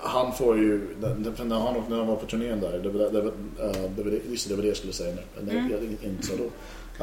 han 0.00 0.34
får 0.34 0.58
ju, 0.58 0.80
när 1.00 1.08
han, 1.08 1.84
när 1.88 1.96
han 1.96 2.06
var 2.06 2.16
på 2.16 2.26
turnén 2.26 2.60
där, 2.60 2.78
det 2.78 2.88
var, 2.88 3.00
eh, 3.00 3.10
det, 3.96 4.02
var 4.02 4.10
det, 4.10 4.20
just 4.30 4.50
var 4.50 4.62
det 4.62 4.68
jag 4.68 4.76
skulle 4.76 4.92
säga 4.92 5.14
nu. 5.14 5.50
Mm. 5.52 5.70
jag 5.70 6.10
inte 6.10 6.26
så 6.26 6.32
då. 6.36 6.50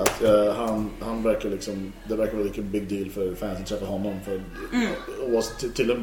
Att 0.02 0.24
eh, 0.24 0.54
han, 0.56 0.90
han 1.00 1.24
verkar 1.24 1.50
liksom, 1.50 1.94
det 2.10 2.16
verkar 2.16 2.34
vara 2.34 2.44
lika 2.44 2.62
big 2.62 2.88
deal 2.90 3.10
för 3.10 3.36
fans 3.36 3.60
att 3.60 3.66
träffa 3.68 3.86
honom. 3.86 4.20
För, 4.26 4.44
Mm. 4.74 4.88
och 5.36 5.44
till, 5.60 5.72
till 5.72 5.92
och 5.92 5.98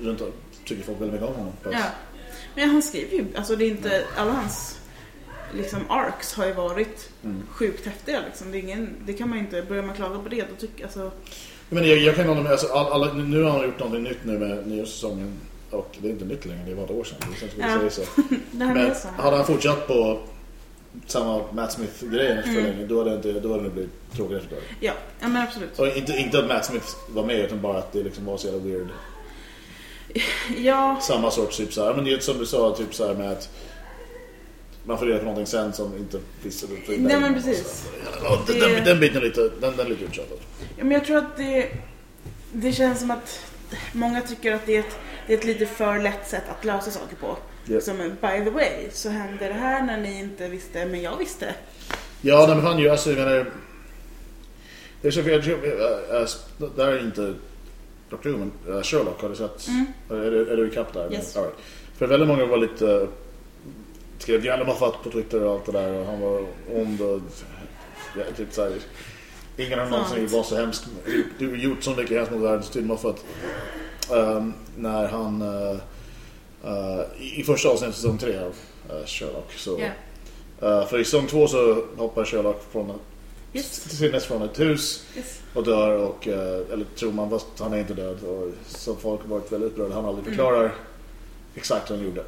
runt 0.00 0.20
om 0.20 0.32
tycker 0.64 0.82
folk 0.82 1.00
väldigt 1.00 1.20
mycket 1.20 1.28
om 1.28 1.34
honom. 1.34 1.52
Ja. 1.72 1.82
Men 2.54 2.70
han 2.70 2.82
skriver 2.82 3.12
ju, 3.16 3.24
alltså 3.36 3.56
det 3.56 3.64
är 3.64 3.70
inte, 3.70 4.04
alla 4.16 4.32
hans 4.32 4.78
liksom 5.54 5.80
arcs 5.88 6.34
har 6.34 6.46
ju 6.46 6.52
varit 6.52 7.10
Mm. 7.24 7.42
sjukt 7.50 7.86
häftiga 7.86 8.20
liksom. 8.26 8.52
Det, 8.52 8.58
är 8.58 8.60
ingen, 8.60 8.94
det 9.06 9.12
kan 9.12 9.28
man 9.28 9.38
inte, 9.38 9.62
börjar 9.62 9.82
man 9.82 9.94
klaga 9.96 10.18
på 10.18 10.28
det 10.28 10.40
då 10.50 10.56
tycker 10.58 10.84
alltså, 10.84 11.10
Men 11.68 11.88
jag, 11.88 11.98
jag 11.98 12.16
kan 12.16 12.26
hålla 12.28 12.42
med, 12.42 12.52
alltså, 12.52 12.66
all, 12.72 12.92
alla, 12.92 13.12
nu 13.12 13.42
har 13.42 13.50
han 13.50 13.62
gjort 13.64 13.78
någonting 13.78 14.02
nytt 14.02 14.24
nu 14.24 14.38
med 14.38 14.66
nya 14.66 14.86
säsongen. 14.86 15.32
Och 15.70 15.96
det 15.98 16.08
är 16.08 16.12
inte 16.12 16.24
nytt 16.24 16.44
längre, 16.46 16.64
det 16.66 16.74
var 16.74 16.84
ett 16.84 16.90
år 16.90 17.04
sedan. 17.04 17.18
Det 17.56 17.62
Ja. 17.62 17.76
säger 17.78 17.90
så. 17.90 18.02
Men 18.56 18.94
så. 18.94 19.08
hade 19.08 19.36
han 19.36 19.46
fortsatt 19.46 19.86
på 19.86 20.18
samma 21.06 21.42
Matt 21.52 21.72
Smith-grejen 21.72 22.42
för 22.42 22.50
Mm. 22.50 22.64
länge, 22.64 22.86
då 22.86 22.98
hade, 22.98 23.14
inte, 23.16 23.32
då 23.32 23.50
hade 23.52 23.62
det 23.64 23.70
blivit 23.70 23.90
tråkigare 24.12 24.42
för 24.42 24.50
dig. 24.50 24.64
Ja, 24.80 24.92
ja 25.20 25.28
men 25.28 25.42
absolut. 25.42 25.78
Och 25.78 25.86
inte, 25.96 26.12
inte 26.12 26.38
att 26.38 26.48
Matt 26.48 26.64
Smith 26.64 26.86
var 27.08 27.24
med, 27.24 27.38
utan 27.40 27.60
bara 27.60 27.78
att 27.78 27.92
det 27.92 28.02
liksom 28.02 28.24
var 28.24 28.36
så 28.36 28.46
jävla 28.46 28.60
weird. 28.64 28.88
Ja, 30.56 30.98
Samma 31.02 31.30
sorts 31.30 31.56
typ 31.56 31.72
så 31.72 31.84
här, 31.84 31.94
men 31.94 32.04
det 32.04 32.12
är 32.12 32.18
som 32.18 32.38
du 32.38 32.46
sa, 32.46 32.76
typ 32.76 32.94
så 32.94 33.06
här 33.06 33.14
med 33.14 33.30
att 33.32 33.50
man 34.84 34.98
får 34.98 35.06
reda 35.06 35.18
på 35.18 35.24
någonting 35.24 35.46
sen 35.46 35.72
som 35.72 35.96
inte 35.96 36.18
för 36.86 36.98
Nej, 36.98 37.20
men 37.20 37.34
precis. 37.34 37.88
Ja, 38.22 38.38
den, 38.46 38.58
Det- 38.58 38.74
den, 38.74 38.84
den 38.84 39.00
biten 39.00 39.16
är 39.16 39.20
lite, 39.20 39.40
den, 39.60 39.76
den 39.76 39.86
är 39.86 39.90
lite 39.90 40.04
uttjatad. 40.04 40.38
ja, 40.76 40.84
men 40.84 40.90
jag 40.90 41.04
tror 41.04 41.16
att 41.18 41.36
det, 41.36 41.68
det 42.52 42.72
känns 42.72 43.00
som 43.00 43.10
att 43.10 43.40
många 43.92 44.20
tycker 44.20 44.52
att 44.54 44.66
det 44.66 44.76
är, 44.76 44.80
ett, 44.80 44.98
det 45.28 45.34
är 45.34 45.38
ett 45.38 45.44
lite 45.44 45.66
för 45.66 45.98
lätt 45.98 46.28
sätt 46.28 46.42
att 46.48 46.64
lösa 46.64 46.90
saker 46.90 47.16
på. 47.16 47.36
Ja. 47.64 47.80
Som 47.80 48.00
en, 48.00 48.10
by 48.10 48.44
the 48.44 48.50
way, 48.50 48.90
så 48.90 49.08
hände 49.08 49.48
det 49.48 49.54
här 49.54 49.82
när 49.82 49.96
ni 49.96 50.18
inte 50.18 50.48
visste, 50.48 50.86
men 50.86 51.02
jag 51.02 51.16
visste. 51.16 51.54
Ja, 52.20 52.46
men 52.48 52.60
han 52.60 52.78
ju, 52.78 52.88
alltså 52.88 53.10
jag 53.10 53.18
menar... 53.18 53.46
Det 55.02 55.08
är 55.08 55.12
så 55.12 55.20
äh, 55.20 55.34
äh, 56.66 56.76
där 56.76 56.88
är 56.88 57.00
inte 57.00 57.34
Dr. 58.10 58.28
Who, 58.28 58.38
men 58.38 58.76
äh, 58.76 58.82
Sherlock 58.82 59.22
har 59.22 59.28
du 59.28 59.36
sett? 59.36 59.68
Mm. 59.68 59.86
Är, 60.10 60.30
du, 60.30 60.50
är 60.50 60.56
du 60.56 60.68
ikapp 60.68 60.92
där? 60.92 61.12
Yes. 61.12 61.36
All 61.36 61.42
right. 61.42 61.58
För 61.98 62.06
väldigt 62.06 62.28
många 62.28 62.46
var 62.46 62.56
lite... 62.56 62.90
äh, 62.90 63.08
skrev 64.18 64.44
gärna 64.44 64.64
maffat 64.64 65.02
på 65.02 65.10
Twitter 65.10 65.42
och 65.42 65.52
allt 65.52 65.66
det 65.66 65.72
där 65.72 65.92
och 65.92 66.06
han 66.06 66.20
var 66.20 66.46
ond 66.74 67.00
och... 67.00 67.20
Ja, 68.16 68.22
typ 68.36 68.52
så 68.52 68.62
här, 68.62 68.72
Ingen 69.56 69.78
har 69.78 69.86
någonsin 69.86 70.26
varit 70.26 70.46
så 70.46 70.56
hemskt 70.56 70.86
du 71.38 71.48
har 71.48 71.56
gjort 71.56 71.82
så 71.82 71.90
mycket 71.90 72.16
hemskt 72.16 72.32
mot 72.32 72.42
världen 72.42 72.62
till 72.62 72.84
Moffat. 72.84 73.24
Um, 74.10 74.54
när 74.76 75.08
han 75.08 75.42
uh, 75.42 77.00
i 77.38 77.42
första 77.44 77.68
avsnittet 77.68 77.96
säsong 77.96 78.18
3 78.18 78.38
av 78.38 78.54
uh, 78.98 79.06
Sherlock 79.06 79.52
så 79.52 79.76
uh, 79.76 80.86
för 80.86 80.98
i 80.98 81.04
säsong 81.04 81.26
2 81.26 81.46
så 81.48 81.84
hoppar 81.96 82.24
Sherlock 82.24 82.72
från 82.72 82.92
Yes. 83.52 83.96
sinnes 83.98 84.24
från 84.26 84.42
ett 84.42 84.60
hus 84.60 85.06
Yes. 85.16 85.40
och 85.54 85.64
dör 85.64 85.98
och 85.98 86.26
eller 86.28 86.84
tror 86.98 87.12
man 87.12 87.30
fast 87.30 87.46
han 87.58 87.72
är 87.72 87.78
inte 87.78 87.94
död 87.94 88.22
och 88.24 88.52
så 88.66 88.94
folk 88.96 89.20
har 89.20 89.28
varit 89.28 89.52
väldigt 89.52 89.72
upprörda 89.72 89.94
han 89.94 90.04
aldrig 90.04 90.26
förklarar 90.26 90.74
exakt 91.54 91.90
vad 91.90 91.98
han 91.98 92.08
gjorde. 92.08 92.24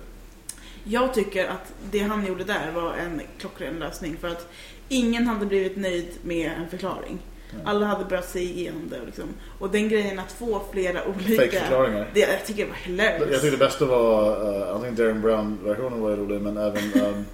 Jag 0.84 1.14
tycker 1.14 1.48
att 1.48 1.72
det 1.90 1.98
han 1.98 2.26
gjorde 2.26 2.44
där 2.44 2.72
var 2.74 2.94
en 2.94 3.20
klockren 3.38 3.78
lösning 3.78 4.16
för 4.20 4.28
att 4.28 4.48
ingen 4.88 5.26
hade 5.26 5.46
blivit 5.46 5.76
nöjd 5.76 6.08
med 6.22 6.52
en 6.52 6.70
förklaring. 6.70 7.18
Alla 7.64 7.86
hade 7.86 8.04
börjat 8.04 8.28
se 8.28 8.40
igenom 8.40 8.88
det. 8.90 9.06
Liksom. 9.06 9.24
Och 9.58 9.70
den 9.70 9.88
grejen 9.88 10.18
att 10.18 10.32
få 10.32 10.62
flera 10.72 11.04
olika... 11.04 11.42
Fake-förklaringar. 11.42 12.10
Det, 12.14 12.20
jag 12.20 12.46
tycker 12.46 12.64
det 12.64 12.70
var 12.70 12.76
hilarious. 12.76 13.28
Jag 13.32 13.40
tycker 13.40 13.56
det 13.56 13.64
bästa 13.64 13.84
var, 13.86 14.48
uh, 14.48 14.74
antingen 14.74 14.96
Darren 14.96 15.20
Brown-versionen 15.20 16.00
var 16.00 16.10
rolig, 16.10 16.40
men 16.40 16.56
även 16.56 17.02
um, 17.04 17.24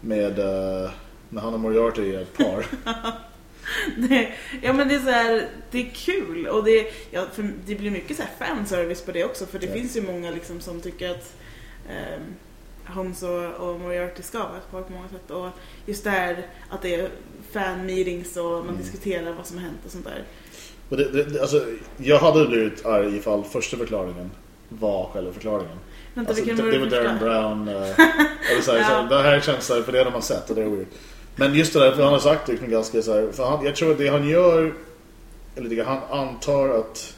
med 0.00 0.38
uh, 0.38 0.90
när 1.28 1.40
han 1.42 1.54
och 1.54 1.60
Moriarty 1.60 2.14
är 2.14 2.22
ett 2.22 2.36
par. 2.36 2.66
det, 4.08 4.28
ja 4.62 4.72
men 4.72 4.88
det 4.88 4.94
är 4.94 5.00
så 5.00 5.10
här, 5.10 5.48
det 5.70 5.78
är 5.78 5.90
kul 5.94 6.46
och 6.46 6.64
det, 6.64 6.92
ja, 7.10 7.24
det 7.66 7.74
blir 7.74 7.90
mycket 7.90 8.16
så 8.16 8.22
här 8.22 8.46
fanservice 8.46 9.02
på 9.02 9.12
det 9.12 9.24
också 9.24 9.46
för 9.46 9.58
det 9.58 9.66
Ja. 9.66 9.72
finns 9.72 9.96
ju 9.96 10.02
många 10.02 10.30
liksom 10.30 10.60
som 10.60 10.80
tycker 10.80 11.10
att 11.10 11.34
um, 11.88 12.34
Holmes 12.94 13.22
och, 13.22 13.44
och 13.44 13.80
Moriarty 13.80 14.22
ska 14.22 14.38
vara 14.38 14.56
ett 14.56 14.70
par 14.70 14.82
på 14.82 14.92
många 14.92 15.08
sätt 15.08 15.30
och 15.30 15.48
just 15.86 16.04
det 16.04 16.10
här 16.10 16.46
att 16.70 16.82
det 16.82 16.94
är 16.94 17.08
fan 17.54 17.86
meetings 17.86 18.36
och 18.36 18.44
man 18.50 18.62
Mm. 18.68 18.76
diskuterar 18.76 19.32
vad 19.32 19.46
som 19.46 19.56
har 19.56 19.64
hänt 19.64 19.78
och 19.86 19.90
sånt 19.90 20.04
där. 20.04 20.22
Och 20.88 20.96
det, 20.96 21.08
det, 21.10 21.22
det- 21.24 21.40
alltså, 21.40 21.64
jag 21.96 22.18
hade 22.18 22.46
blivit 22.46 22.86
arg 22.86 23.16
ifall 23.16 23.44
första 23.44 23.76
förklaringen 23.76 24.30
var 24.68 25.10
själva 25.12 25.32
förklaringen. 25.32 25.78
Vänta, 26.14 26.30
Alltså, 26.30 26.44
det, 26.44 26.52
var 26.52 26.64
det 26.64 26.70
det 26.70 26.78
var 26.78 26.86
Darren? 26.86 27.18
Brown. 27.18 27.68
Uh, 27.68 27.74
eller 28.50 28.60
så 28.62 28.72
här, 28.72 28.78
Ja. 28.78 28.84
så 28.86 28.92
här, 28.94 29.08
det 29.08 29.22
här 29.22 29.40
känns 29.40 29.64
så 29.66 29.74
här, 29.74 29.82
för 29.82 29.92
det 29.92 30.04
har 30.04 30.10
man 30.10 30.22
sett 30.22 30.50
och 30.50 30.56
det 30.56 30.62
är 30.62 30.66
weird. 30.68 30.86
Men 31.36 31.54
just 31.54 31.72
det 31.72 31.78
där, 31.80 31.92
för 31.92 32.02
han 32.02 32.12
har 32.12 32.18
sagt 32.20 32.48
liksom 32.48 32.70
ganska 32.70 33.02
så 33.02 33.12
här, 33.12 33.32
för 33.32 33.44
han, 33.44 33.64
jag 33.64 33.76
tror 33.76 33.92
att 33.92 33.98
det 33.98 34.08
han 34.08 34.28
gör, 34.28 34.74
eller 35.56 35.68
det 35.70 35.82
han 35.82 35.98
antar 36.10 36.68
att, 36.68 37.16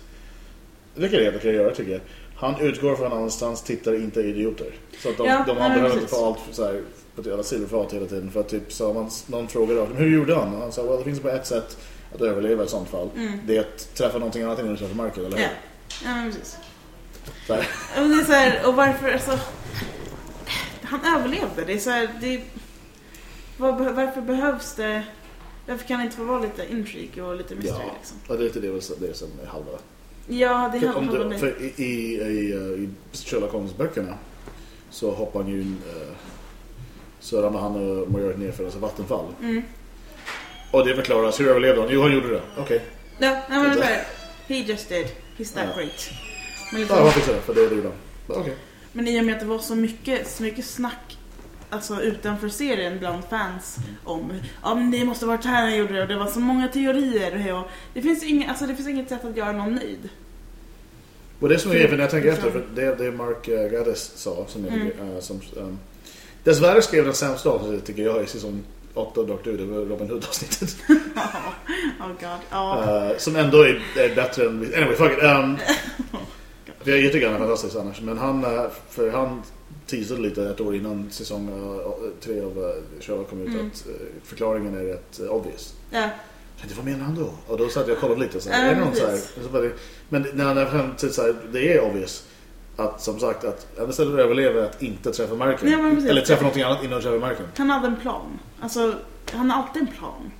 vilket 0.94 1.32
det 1.34 1.38
kan 1.38 1.54
göra 1.54 1.74
tycker 1.74 1.92
jag. 1.92 2.00
Han 2.36 2.60
utgår 2.60 2.96
från 2.96 3.06
att 3.06 3.12
någonstans 3.12 3.62
tittare 3.62 3.96
inte 3.96 4.20
idioter. 4.20 4.66
Så 5.02 5.08
att 5.08 5.16
de, 5.16 5.26
Ja, 5.26 5.44
de, 5.46 5.52
nej, 5.52 5.62
han 5.62 5.70
men 5.72 5.80
behöver 5.80 5.96
inte 6.00 6.08
få 6.14 6.26
allt 6.26 6.38
så 6.52 6.64
här, 6.64 6.82
ett 7.20 7.26
jävla 7.26 7.42
silverfat 7.42 7.92
hela 7.92 8.06
tiden. 8.06 8.30
För 8.30 8.40
att 8.40 8.48
typ, 8.48 8.72
så 8.72 8.88
om 8.88 8.94
man, 8.94 9.10
någon 9.26 9.48
frågar 9.48 9.74
rakt, 9.74 9.88
men 9.92 10.02
hur 10.02 10.16
gjorde 10.16 10.34
han? 10.34 10.54
Och 10.54 10.60
han 10.60 10.72
sa, 10.72 10.82
well, 10.82 10.98
det 10.98 11.04
finns 11.04 11.22
bara 11.22 11.32
ett 11.32 11.46
sätt 11.46 11.78
att 12.14 12.20
överleva 12.20 12.64
i 12.64 12.68
sånt 12.68 12.88
fall. 12.88 13.10
Mm. 13.16 13.40
Det 13.46 13.56
är 13.56 13.60
att 13.60 13.94
träffa 13.94 14.18
någonting 14.18 14.42
annat 14.42 14.58
innan 14.58 14.70
du 14.70 14.78
träffar 14.78 14.94
marken, 14.94 15.24
eller 15.24 15.36
hur? 15.36 15.44
Ja, 15.44 15.50
ja 16.04 16.14
men 16.14 16.32
precis. 16.32 16.56
Så 17.46 17.54
här. 17.54 17.68
Ja, 17.94 18.00
men 18.00 18.10
det 18.10 18.22
är 18.22 18.24
så 18.24 18.32
här, 18.32 18.68
och 18.68 18.74
varför, 18.74 19.12
alltså... 19.12 19.38
Han 20.82 21.00
överlevde. 21.16 21.64
Det 21.66 21.72
är 21.72 21.78
så 21.78 21.90
här, 21.90 22.08
det... 22.20 22.42
Var, 23.58 23.72
varför 23.72 24.20
behövs 24.20 24.74
det... 24.74 25.02
Varför 25.68 25.86
kan 25.86 25.98
det 25.98 26.04
inte 26.04 26.16
få 26.16 26.24
vara 26.24 26.38
lite 26.38 26.72
intrigue 26.72 27.22
och 27.22 27.36
lite 27.36 27.54
mystery 27.54 27.84
Ja, 27.86 27.94
liksom? 27.98 28.16
och 28.28 28.36
det 28.36 28.42
är 28.42 28.44
lite 28.44 28.60
det, 28.60 29.06
det 29.08 29.14
som 29.14 29.28
är 29.42 29.46
halva. 29.46 29.78
Ja, 30.26 30.70
det 30.72 30.86
är 30.86 30.92
halva 30.92 31.24
du, 31.24 31.38
för 31.38 31.62
i, 31.62 31.84
i, 31.84 32.14
i, 32.14 32.52
eh, 32.52 32.58
i 32.58 32.88
Sherlock 33.12 33.52
Holmes-böckerna 33.52 34.14
så 34.90 35.10
hoppar 35.10 35.42
han 35.42 35.52
ju 35.52 35.60
in, 35.60 35.76
eh, 35.88 36.08
så 37.26 37.42
ramlar 37.42 37.60
han 37.60 37.74
och 38.00 38.10
Moriarty 38.10 38.38
ner 38.38 38.52
för 38.52 38.68
ett 38.68 38.74
vattenfall. 38.74 39.24
Mm. 39.42 39.62
Och 40.70 40.86
det 40.86 40.94
förklaras, 40.94 41.40
hur 41.40 41.48
överlevde 41.48 41.80
han? 41.80 41.90
Jo, 41.92 42.02
han 42.02 42.12
gjorde 42.12 42.28
det. 42.28 42.40
Okej. 42.58 42.84
Ja, 43.18 43.42
nej 43.50 43.58
men 43.58 43.78
He 44.48 44.54
just 44.56 44.88
did. 44.88 45.06
He's 45.38 45.54
that 45.54 45.64
Ja. 45.76 45.76
great. 45.82 46.10
Men, 46.72 46.80
Ja, 46.80 46.86
liksom, 46.86 46.98
han 46.98 47.12
fixade 47.12 47.36
det, 47.36 47.42
för 47.42 47.54
det, 47.54 47.68
det 47.68 47.74
gjorde 47.74 47.88
han. 47.88 48.40
Okej. 48.40 48.54
men 48.92 49.08
i 49.08 49.20
och 49.20 49.24
med 49.24 49.34
att 49.34 49.40
det 49.40 49.46
var 49.46 49.58
så 49.58 49.74
mycket, 49.74 50.28
så 50.28 50.42
mycket 50.42 50.64
snack 50.64 51.18
alltså 51.70 52.02
utanför 52.02 52.48
serien 52.48 52.98
bland 52.98 53.24
fans 53.24 53.76
om 54.04 54.32
ja 54.62 54.74
men 54.74 54.90
det 54.90 55.04
måste 55.04 55.26
varit 55.26 55.44
här 55.44 55.62
han 55.62 55.76
gjorde 55.76 55.94
det 55.94 56.02
och 56.02 56.08
det 56.08 56.16
var 56.16 56.26
så 56.26 56.40
många 56.40 56.68
teorier 56.68 57.52
och 57.54 57.68
det 57.94 58.02
finns 58.02 58.22
inget, 58.24 58.48
alltså 58.48 58.66
det 58.66 58.74
finns 58.76 58.88
inget 58.88 59.08
sätt 59.08 59.24
att 59.24 59.36
göra 59.36 59.52
någon 59.52 59.74
nöjd. 59.74 60.08
Och 61.40 61.48
det 61.48 61.58
som 61.58 61.70
är 61.70 61.74
grejen, 61.74 61.90
när 61.90 61.98
jag 61.98 62.10
tänker 62.10 62.32
efter, 62.32 62.50
för 62.50 62.64
det, 62.74 62.94
det 62.94 63.10
Mark 63.12 63.48
uh, 63.48 63.68
Gaddis 63.70 64.12
sa, 64.14 64.46
som 64.48 64.64
jag 64.64 64.74
Mm. 64.74 65.14
eh, 65.14 65.20
som, 65.20 65.40
um, 65.56 65.78
dessvärre 66.46 66.82
skrev 66.82 67.04
den 67.04 67.14
sämsta 67.14 67.50
avsnittet 67.50 67.84
tycker 67.84 68.02
jag 68.02 68.24
i 68.24 68.26
säsong 68.26 68.62
8 68.94 69.20
av 69.20 69.26
Dr. 69.26 69.64
Var 69.64 69.84
Robin 69.84 70.10
Hood-avsnittet. 70.10 70.76
oh 72.00 72.08
god. 72.08 72.40
Ja. 72.50 73.06
Eh, 73.10 73.16
som 73.18 73.36
ändå 73.36 73.62
är, 73.62 73.82
är 73.96 74.14
bättre 74.14 74.46
än... 74.46 74.72
Anyway, 74.76 74.96
fuck 74.96 75.12
it. 75.12 75.22
Um, 75.22 75.58
för 76.80 76.90
jag 76.90 77.12
tycker 77.12 77.26
han 77.26 77.34
är 77.34 77.38
fantastisk 77.38 77.76
annars. 77.76 78.00
Men 78.00 78.18
han, 78.18 78.44
eh, 78.44 78.66
för 78.90 79.10
han 79.10 79.42
teasade 79.86 80.20
lite 80.20 80.48
ett 80.48 80.60
år 80.60 80.74
innan 80.74 81.10
säsong 81.10 81.48
3 82.20 82.40
av 82.40 82.58
uh, 82.58 82.70
Sherlock 83.00 83.30
kom 83.30 83.40
ut 83.42 83.48
Mm. 83.48 83.66
att 83.66 83.86
eh, 83.86 83.92
förklaringen 84.24 84.74
är 84.74 84.84
rätt 84.84 85.20
uh, 85.22 85.28
obvious. 85.28 85.74
ja. 85.90 85.98
Jag 86.00 86.60
tänkte, 86.60 86.76
vad 86.76 86.84
menar 86.84 87.04
han 87.04 87.14
då? 87.14 87.30
Och 87.46 87.58
då 87.58 87.68
satt 87.68 87.88
jag 87.88 87.94
och 87.94 88.00
kollade 88.00 88.20
lite. 88.20 88.40
Så 88.40 88.50
här, 88.50 88.70
är 88.70 88.74
det 88.74 88.80
någon 88.80 88.94
så 88.94 89.06
här, 89.06 89.72
men 90.08 90.26
när 90.34 90.44
han 90.44 90.70
fram 90.70 90.96
till 90.96 91.12
så 91.12 91.22
här, 91.22 91.34
det 91.52 91.74
är 91.74 91.80
obvious. 91.80 92.24
Att 92.76 93.00
som 93.02 93.18
sagt, 93.20 93.44
att 93.44 93.78
enda 93.78 93.92
stället 93.92 94.14
att 94.14 94.20
överleva 94.20 94.60
är 94.60 94.64
att 94.64 94.82
inte 94.82 95.12
träffa 95.12 95.34
marken. 95.34 95.70
Ja. 95.70 96.10
Eller 96.10 96.20
träffa 96.20 96.42
någonting 96.42 96.62
annat 96.62 96.84
innan 96.84 96.96
du 96.98 97.02
träffar 97.02 97.18
marken. 97.18 97.46
Han 97.56 97.70
hade 97.70 97.86
en 97.86 97.96
plan. 97.96 98.38
Alltså, 98.60 98.94
han 99.32 99.50
har 99.50 99.62
alltid 99.62 99.82
en 99.82 99.88
plan. 99.88 100.30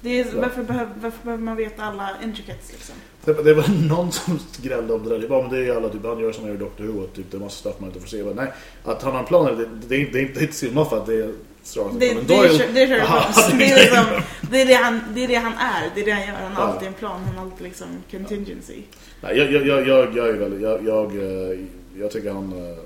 Det 0.00 0.20
är, 0.20 0.24
Ja. 0.24 0.30
varför, 0.40 0.62
behöver, 0.62 0.92
varför 1.00 1.18
behöver 1.24 1.42
man 1.44 1.56
veta 1.56 1.82
alla 1.84 2.10
intricates 2.24 2.72
liksom? 2.72 2.94
Det, 3.24 3.42
det 3.42 3.54
var 3.54 3.88
någon 3.88 4.12
som 4.12 4.38
grällde 4.62 4.92
om 4.94 5.04
det 5.04 5.10
där. 5.10 5.18
Det 5.18 5.26
var, 5.26 5.42
men 5.42 5.50
det 5.50 5.58
är 5.58 5.62
ju 5.62 5.76
alla, 5.76 5.88
typ, 5.88 6.04
han 6.04 6.18
gör 6.20 6.32
som 6.32 6.42
han 6.44 6.50
gör 6.52 6.56
i 6.56 6.60
Doctor 6.60 6.84
Who. 6.84 7.00
och 7.02 7.12
Typ, 7.12 7.30
det 7.30 7.36
är 7.36 7.40
massa 7.40 7.56
stuff 7.56 7.74
man 7.78 7.88
inte 7.88 8.00
får 8.00 8.08
se. 8.08 8.24
Men 8.24 8.36
nej, 8.36 8.52
att 8.84 9.02
han 9.02 9.12
har 9.12 9.18
en 9.20 9.26
plan, 9.26 9.56
det, 9.58 9.68
det, 9.88 9.96
är 9.96 10.12
det 10.12 10.18
är 10.18 10.22
inte. 10.22 10.40
Det 10.40 10.46
är 10.46 11.32
Sir 11.62 11.80
Arthur 11.86 11.98
Det, 12.00 12.10
är, 12.10 12.14
Doyle. 12.14 12.64
Det 12.74 12.82
är 12.82 13.00
Aha. 13.00 13.24
Det 13.58 13.64
är, 13.72 13.76
liksom, 13.80 14.04
det, 14.50 14.60
är 14.62 14.66
det, 14.66 14.74
han, 14.74 15.00
det 15.14 15.24
är 15.24 15.28
det 15.28 15.34
han 15.34 15.52
är. 15.52 15.90
Det 15.94 16.00
är 16.00 16.04
det 16.04 16.10
han 16.10 16.20
gör. 16.26 16.34
Han 16.34 16.52
har 16.52 16.62
Ja. 16.64 16.72
alltid 16.72 16.88
en 16.88 16.94
plan. 16.94 17.20
Han 17.26 17.34
har 17.36 17.44
alltid 17.44 17.62
liksom 17.66 17.86
contingency. 18.10 18.82
Nej, 19.20 19.38
jag, 19.38 19.52
jag, 19.52 19.66
jag, 19.66 19.88
jag, 19.88 20.16
jag 20.16 20.60
jag, 20.62 20.84
jag, 20.86 21.16
eh, 21.16 21.58
jag 22.00 22.10
tycker 22.10 22.30
han, 22.32 22.52
eh, 22.52 22.76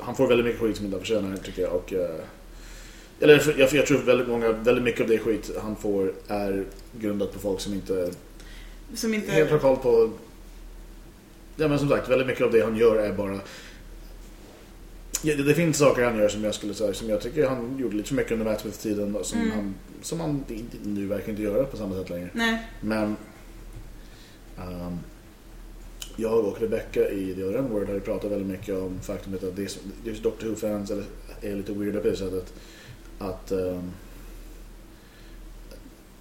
han 0.00 0.14
får 0.14 0.26
väldigt 0.28 0.46
mycket 0.46 0.60
skit 0.60 0.76
som 0.76 0.86
inte 0.86 0.98
förtjänar 0.98 1.36
tycker 1.36 1.62
jag. 1.62 1.72
Och, 1.72 1.92
eh, 1.92 2.20
eller 3.20 3.54
jag, 3.58 3.72
jag 3.72 3.86
tror 3.86 3.98
väldigt 3.98 4.28
många, 4.28 4.52
väldigt 4.52 4.84
mycket 4.84 5.00
av 5.00 5.08
det 5.08 5.18
skit 5.18 5.50
han 5.62 5.76
får 5.76 6.12
är 6.28 6.64
grundat 6.92 7.32
på 7.32 7.38
folk 7.38 7.60
som 7.60 7.72
inte 7.74 8.10
Som 8.94 9.14
inte... 9.14 9.32
helt 9.32 9.50
har 9.50 9.58
koll 9.58 9.76
på... 9.76 10.10
Ja 11.56 11.68
men 11.68 11.78
som 11.78 11.88
sagt, 11.88 12.08
väldigt 12.08 12.26
mycket 12.26 12.44
av 12.44 12.52
det 12.52 12.60
han 12.64 12.76
gör 12.76 12.96
är 12.96 13.12
bara... 13.12 13.40
Ja, 15.24 15.34
det, 15.36 15.42
det 15.42 15.54
finns 15.54 15.78
saker 15.78 16.04
han 16.04 16.18
gör 16.18 16.28
som 16.28 16.44
jag 16.44 16.54
skulle 16.54 16.74
säga 16.74 16.94
som 16.94 17.08
jag 17.10 17.20
tycker 17.20 17.46
han 17.46 17.78
gjorde 17.78 17.96
lite 17.96 18.08
för 18.08 18.14
mycket 18.14 18.32
under 18.32 18.44
Matt 18.44 18.60
Smith-tiden 18.60 19.16
och 19.16 19.26
som, 19.26 19.38
Mm. 19.40 19.50
han, 19.52 19.74
som 20.02 20.20
han 20.20 20.44
nu 20.84 21.06
verkar 21.06 21.30
inte 21.30 21.42
göra 21.42 21.64
på 21.64 21.76
samma 21.76 21.94
sätt 21.94 22.10
längre. 22.10 22.28
Nej. 22.32 22.62
Men 22.80 23.16
ehm, 24.58 24.98
jag 26.22 26.44
och 26.44 26.60
Rebecca 26.60 27.08
i 27.08 27.34
The 27.34 27.44
Other 27.44 27.58
N-Word 27.58 27.86
har 27.86 27.94
ju 27.94 28.00
pratat 28.00 28.30
väldigt 28.30 28.48
mycket 28.48 28.74
om 28.74 29.00
faktumet 29.02 29.44
att 29.44 29.58
just 30.04 30.22
Doctor 30.22 30.46
Who-fans 30.46 31.04
är, 31.40 31.56
lite 31.56 31.72
weirda 31.72 32.00
på 32.00 32.08
det 32.08 32.16
sättet 32.16 32.52
att 33.18 33.52
um, 33.52 33.92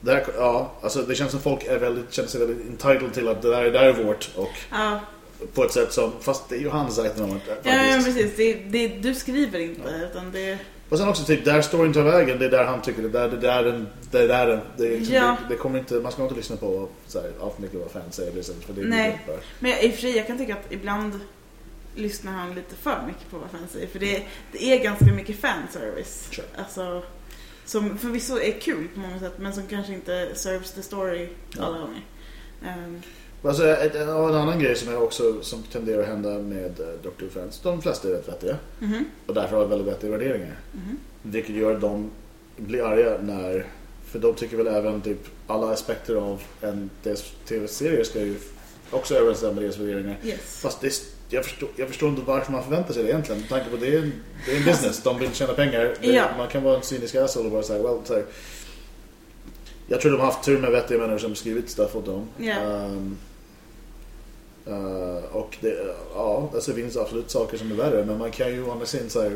det, 0.02 0.12
här, 0.12 0.26
ja, 0.38 0.72
alltså 0.82 1.02
det 1.02 1.16
känns 1.16 1.32
som 1.32 1.39
folk 1.39 1.64
är 1.64 1.80
väldigt, 1.80 2.14
känner 2.14 2.30
sig 2.30 2.47
väldigt 2.47 2.68
entitled 2.68 3.14
till 3.14 3.28
att 3.28 3.41
det 3.41 3.49
där, 3.49 3.64
det 3.64 3.72
där 3.72 3.84
är 3.84 4.04
vårt 4.04 4.30
och 4.36 4.52
Ja, 4.72 4.99
på 5.54 5.64
ett 5.64 5.72
sätt 5.72 5.93
som, 5.93 6.12
fast 6.22 6.49
det 6.49 6.56
är 6.56 6.60
ju 6.60 6.70
hans 6.70 6.99
att 6.99 7.18
ja, 7.18 7.39
ja 7.64 8.02
precis. 8.06 8.36
Det, 8.36 8.54
det, 8.54 8.88
du 8.88 9.16
skriver 9.16 9.60
inte. 9.60 10.08
Utan 10.12 10.32
det, 10.32 10.58
Och 10.92 10.98
sen 10.98 11.08
också 11.10 11.24
typ, 11.24 11.46
där 11.46 11.62
storyn 11.62 11.94
tar 11.94 12.04
vägen, 12.04 12.39
det 12.39 12.46
är 12.46 12.50
där 12.50 12.66
han 12.66 12.82
tycker, 12.82 13.02
det 13.02 13.10
där, 13.10 13.30
det 13.30 13.38
där, 13.38 13.64
den, 13.64 13.88
det 14.12 14.28
där, 14.28 14.48
den, 14.48 14.60
det, 14.78 14.88
är 14.88 14.98
liksom, 14.98 15.16
Ja. 15.16 15.38
det, 15.48 15.54
det 15.54 15.60
kommer 15.60 15.80
inte, 15.80 15.94
man 15.94 16.12
ska 16.12 16.24
inte 16.24 16.36
lyssna 16.36 16.56
på 16.58 16.88
så 17.08 17.22
här, 17.22 17.32
allt 17.42 17.56
för 17.56 17.62
mycket 17.62 17.80
vad 17.80 17.92
fans 17.92 18.16
säger 18.16 18.42
sättet, 18.42 18.64
för 18.64 18.74
det 18.74 18.82
Nej. 18.82 19.20
blir 19.26 19.34
bara. 19.36 19.44
men 19.60 19.72
i 19.72 19.89
och 19.89 19.94
för 19.94 20.02
sig, 20.02 20.18
jag 20.18 20.28
kan 20.28 20.38
tycka 20.38 20.54
att 20.54 20.72
ibland 20.72 21.20
lyssnar 21.96 22.32
han 22.32 22.56
lite 22.56 22.76
för 22.76 23.04
mycket 23.08 23.30
på 23.32 23.38
vad 23.38 23.50
fans 23.50 23.72
säger. 23.72 23.88
För 23.88 24.00
det, 24.00 24.24
det 24.52 24.74
är 24.74 24.84
ganska 24.84 25.06
mycket 25.06 25.39
fanservice. 25.39 26.28
Sure. 26.32 26.48
Alltså, 26.58 27.04
som 27.66 27.98
förvisso 27.98 28.39
är 28.39 28.52
kul 28.60 28.88
på 28.94 29.00
många 29.00 29.20
sätt 29.20 29.34
men 29.38 29.54
som 29.54 29.64
kanske 29.68 29.94
inte 29.94 30.30
serves 30.36 30.72
the 30.72 30.82
story 30.82 31.30
Ja. 31.58 31.64
alla 31.66 31.78
gånger. 31.80 32.02
Ehm, 32.66 33.02
Alltså, 33.44 33.68
ett- 33.68 33.96
en, 33.96 34.10
en 34.10 34.36
annan 34.36 34.60
grej 34.60 34.76
som, 34.76 34.89
är 34.94 35.02
också, 35.02 35.42
som 35.44 35.64
tenderar 35.64 36.02
att 36.02 36.08
hända 36.08 36.30
med 36.30 36.80
uh, 36.80 36.86
Doctor 37.04 37.26
Who-fans, 37.26 37.60
de 37.64 37.82
flesta 37.82 38.08
är 38.08 38.12
rätt 38.12 38.28
vettiga 38.30 38.58
mhm, 38.80 39.06
och 39.28 39.34
därför 39.34 39.56
har 39.58 39.66
väldigt 39.66 39.88
vettiga 39.88 40.12
värderingar. 40.12 40.60
mhm. 40.72 40.98
Vilket 41.24 41.56
gör 41.56 41.76
att 41.76 41.82
de 41.82 42.12
blir 42.58 42.84
arga 42.86 43.18
när, 43.22 43.66
för 44.06 44.20
de 44.20 44.34
tycker 44.34 44.58
väl 44.58 44.68
även 44.68 45.02
typ 45.02 45.20
alla 45.48 45.72
aspekter 45.74 46.16
av 46.16 46.42
en 46.62 46.89
deras 47.04 47.24
tv-serie 47.48 48.06
ska 48.06 48.20
ju 48.22 48.36
också 48.92 49.16
överensstämma 49.16 49.54
med 49.54 49.64
deras 49.64 49.78
värderingar. 49.78 50.18
Yes. 50.24 50.60
Fast 50.62 50.82
det, 50.82 50.94
jag, 51.30 51.46
förstår, 51.46 51.70
jag 51.76 51.88
förstår 51.88 52.10
inte 52.10 52.22
varför 52.26 52.52
man 52.52 52.64
förväntar 52.64 52.94
sig 52.94 53.04
det 53.04 53.10
egentligen. 53.10 53.42
Med 53.42 53.50
tanke 53.50 53.70
på 53.70 53.76
det 53.78 53.88
är, 53.96 54.12
det 54.46 54.52
är 54.52 54.58
en 54.58 54.66
business, 54.66 55.04
de 55.04 55.20
vill 55.20 55.34
tjäna 55.34 55.54
pengar. 55.54 55.96
Det, 56.02 56.08
Ja. 56.08 56.26
Man 56.38 56.48
kan 56.48 56.64
vara 56.64 56.76
en 56.78 56.84
cynisk 56.84 57.16
asshole 57.16 57.46
och 57.46 57.52
bara 57.52 57.64
säga, 57.64 57.84
well, 57.84 57.98
så 58.06 58.14
här, 58.14 58.24
Jag 59.88 60.02
tror 60.02 60.12
de 60.12 60.18
har 60.20 60.26
haft 60.26 60.44
tur 60.44 60.60
med 60.60 60.72
vettiga 60.72 60.98
människor 60.98 61.18
som 61.18 61.36
skrivit 61.36 61.70
stuff 61.70 61.96
åt 61.96 62.06
dem. 62.06 62.28
Ja. 62.38 62.54
Ehm, 62.54 63.18
eh, 64.66 65.36
och 65.36 65.57
det, 65.62 65.95
ja, 66.14 66.49
alltså 66.53 66.72
det 66.72 66.82
finns 66.82 66.97
absolut 66.97 67.32
saker 67.32 67.57
som 67.57 67.72
är 67.72 67.76
värre. 67.76 68.05
Men 68.05 68.18
man 68.18 68.32
kan 68.32 68.51
ju 68.51 68.64
å 68.64 68.72
andra 68.72 68.86
sidan 68.86 69.09
säga 69.09 69.32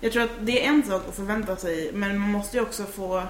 Jag 0.00 0.12
tror 0.12 0.22
att 0.22 0.30
det 0.40 0.64
är 0.64 0.68
en 0.68 0.82
sak 0.82 1.02
att 1.08 1.14
förvänta 1.14 1.56
sig, 1.56 1.90
men 1.92 2.18
man 2.18 2.30
måste 2.30 2.56
ju 2.56 2.62
också 2.62 2.84
få, 2.84 3.22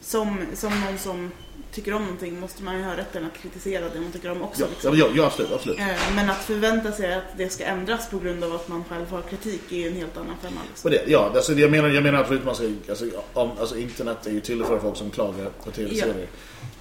som, 0.00 0.38
som 0.54 0.80
någon 0.80 0.98
som 0.98 1.30
tycker 1.76 1.94
om 1.94 2.02
någonting, 2.02 2.40
måste 2.40 2.62
man 2.62 2.78
ju 2.78 2.84
ha 2.84 2.96
rätten 2.96 3.26
att 3.26 3.42
kritisera 3.42 3.88
det 3.88 4.00
man 4.00 4.12
tycker 4.12 4.30
om 4.30 4.42
också. 4.42 4.60
ja, 4.62 4.66
liksom. 4.70 4.98
ja, 4.98 5.06
ja, 5.14 5.26
absolut, 5.26 5.52
absolut. 5.52 5.78
Eh, 5.78 6.14
Men 6.16 6.30
att 6.30 6.44
förvänta 6.44 6.92
sig 6.92 7.14
att 7.14 7.24
det 7.36 7.48
ska 7.48 7.64
ändras 7.64 8.10
på 8.10 8.18
grund 8.18 8.44
av 8.44 8.54
att 8.54 8.68
man 8.68 8.84
själv 8.84 9.10
har 9.10 9.22
kritik 9.22 9.72
är 9.72 9.76
ju 9.76 9.88
en 9.88 9.96
helt 9.96 10.16
annan 10.16 10.36
femma. 10.42 10.60
Liksom. 10.68 10.90
Det, 10.90 11.02
ja, 11.06 11.32
alltså, 11.34 11.52
jag, 11.52 11.70
menar, 11.70 11.88
jag 11.88 12.02
menar 12.02 12.20
absolut 12.20 12.44
man 12.44 12.54
ska, 12.54 12.64
alltså, 12.88 13.06
om, 13.32 13.50
alltså 13.60 13.78
internet 13.78 14.26
är 14.26 14.30
ju 14.30 14.40
till 14.40 14.64
för 14.64 14.78
folk 14.78 14.96
som 14.96 15.10
klagar 15.10 15.50
på 15.64 15.70
tv-serier. 15.70 16.26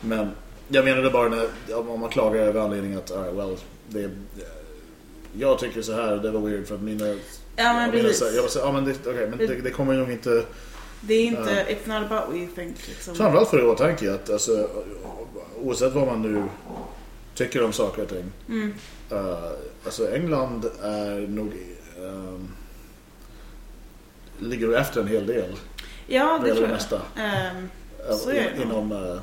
Men 0.01 0.31
jag 0.67 0.85
menade 0.85 1.09
bara 1.09 1.29
när, 1.29 1.47
om 1.89 1.99
man 1.99 2.09
klagar 2.09 2.41
över 2.41 2.61
anledningen 2.61 2.97
att, 2.97 3.11
alright, 3.11 3.35
well, 3.35 3.57
det, 3.87 4.03
är- 4.03 4.11
jag 5.39 5.59
tycker 5.59 5.81
så 5.81 5.93
här, 5.93 6.17
det 6.17 6.31
var 6.31 6.41
weird 6.41 6.67
för 6.67 6.75
att 6.75 6.81
mina... 6.81 7.05
Ja 7.55 7.73
men 7.73 7.91
precis. 7.91 8.17
så 8.19 8.25
jag 8.25 8.35
bara 8.43 8.49
säger, 8.49 8.65
ja 8.65 8.71
men, 8.71 8.85
det, 8.85 8.95
okej, 9.07 9.27
men 9.29 9.37
det, 9.37 9.55
det 9.61 9.69
kommer 9.71 9.93
nog 9.93 10.11
inte... 10.11 10.43
Det 11.01 11.13
är 11.13 11.25
inte, 11.25 11.65
it's 11.69 11.87
not 11.99 12.11
about 12.11 12.27
what 12.27 12.35
you 12.37 12.47
think 12.55 12.87
liksom. 12.87 13.15
Framförallt 13.15 13.49
för 13.49 13.59
i 13.59 13.63
åtanke 13.63 14.13
att 14.13 14.29
alltså, 14.29 14.69
oavsett 15.61 15.93
vad 15.93 16.07
man 16.07 16.21
nu 16.21 16.43
tycker 17.35 17.63
om 17.63 17.73
saker 17.73 18.01
och 18.03 18.09
ting. 18.09 18.31
Mm. 18.49 18.73
eh, 19.11 19.51
alltså 19.85 20.11
England 20.15 20.65
är 20.83 21.27
nog... 21.27 21.51
ehm, 21.97 22.47
ligger 24.39 24.73
efter 24.73 25.01
en 25.01 25.07
hel 25.07 25.27
del. 25.27 25.55
Ja 26.07 26.39
det 26.43 26.45
tror 26.47 26.55
det 26.55 26.61
jag. 26.61 26.69
mesta. 26.69 27.01
Ehm, 27.17 27.69
eh, 28.09 28.15
Så 28.15 28.29
är 28.29 28.33
det 28.57 28.63
inom... 28.63 28.91
eh, 28.91 29.17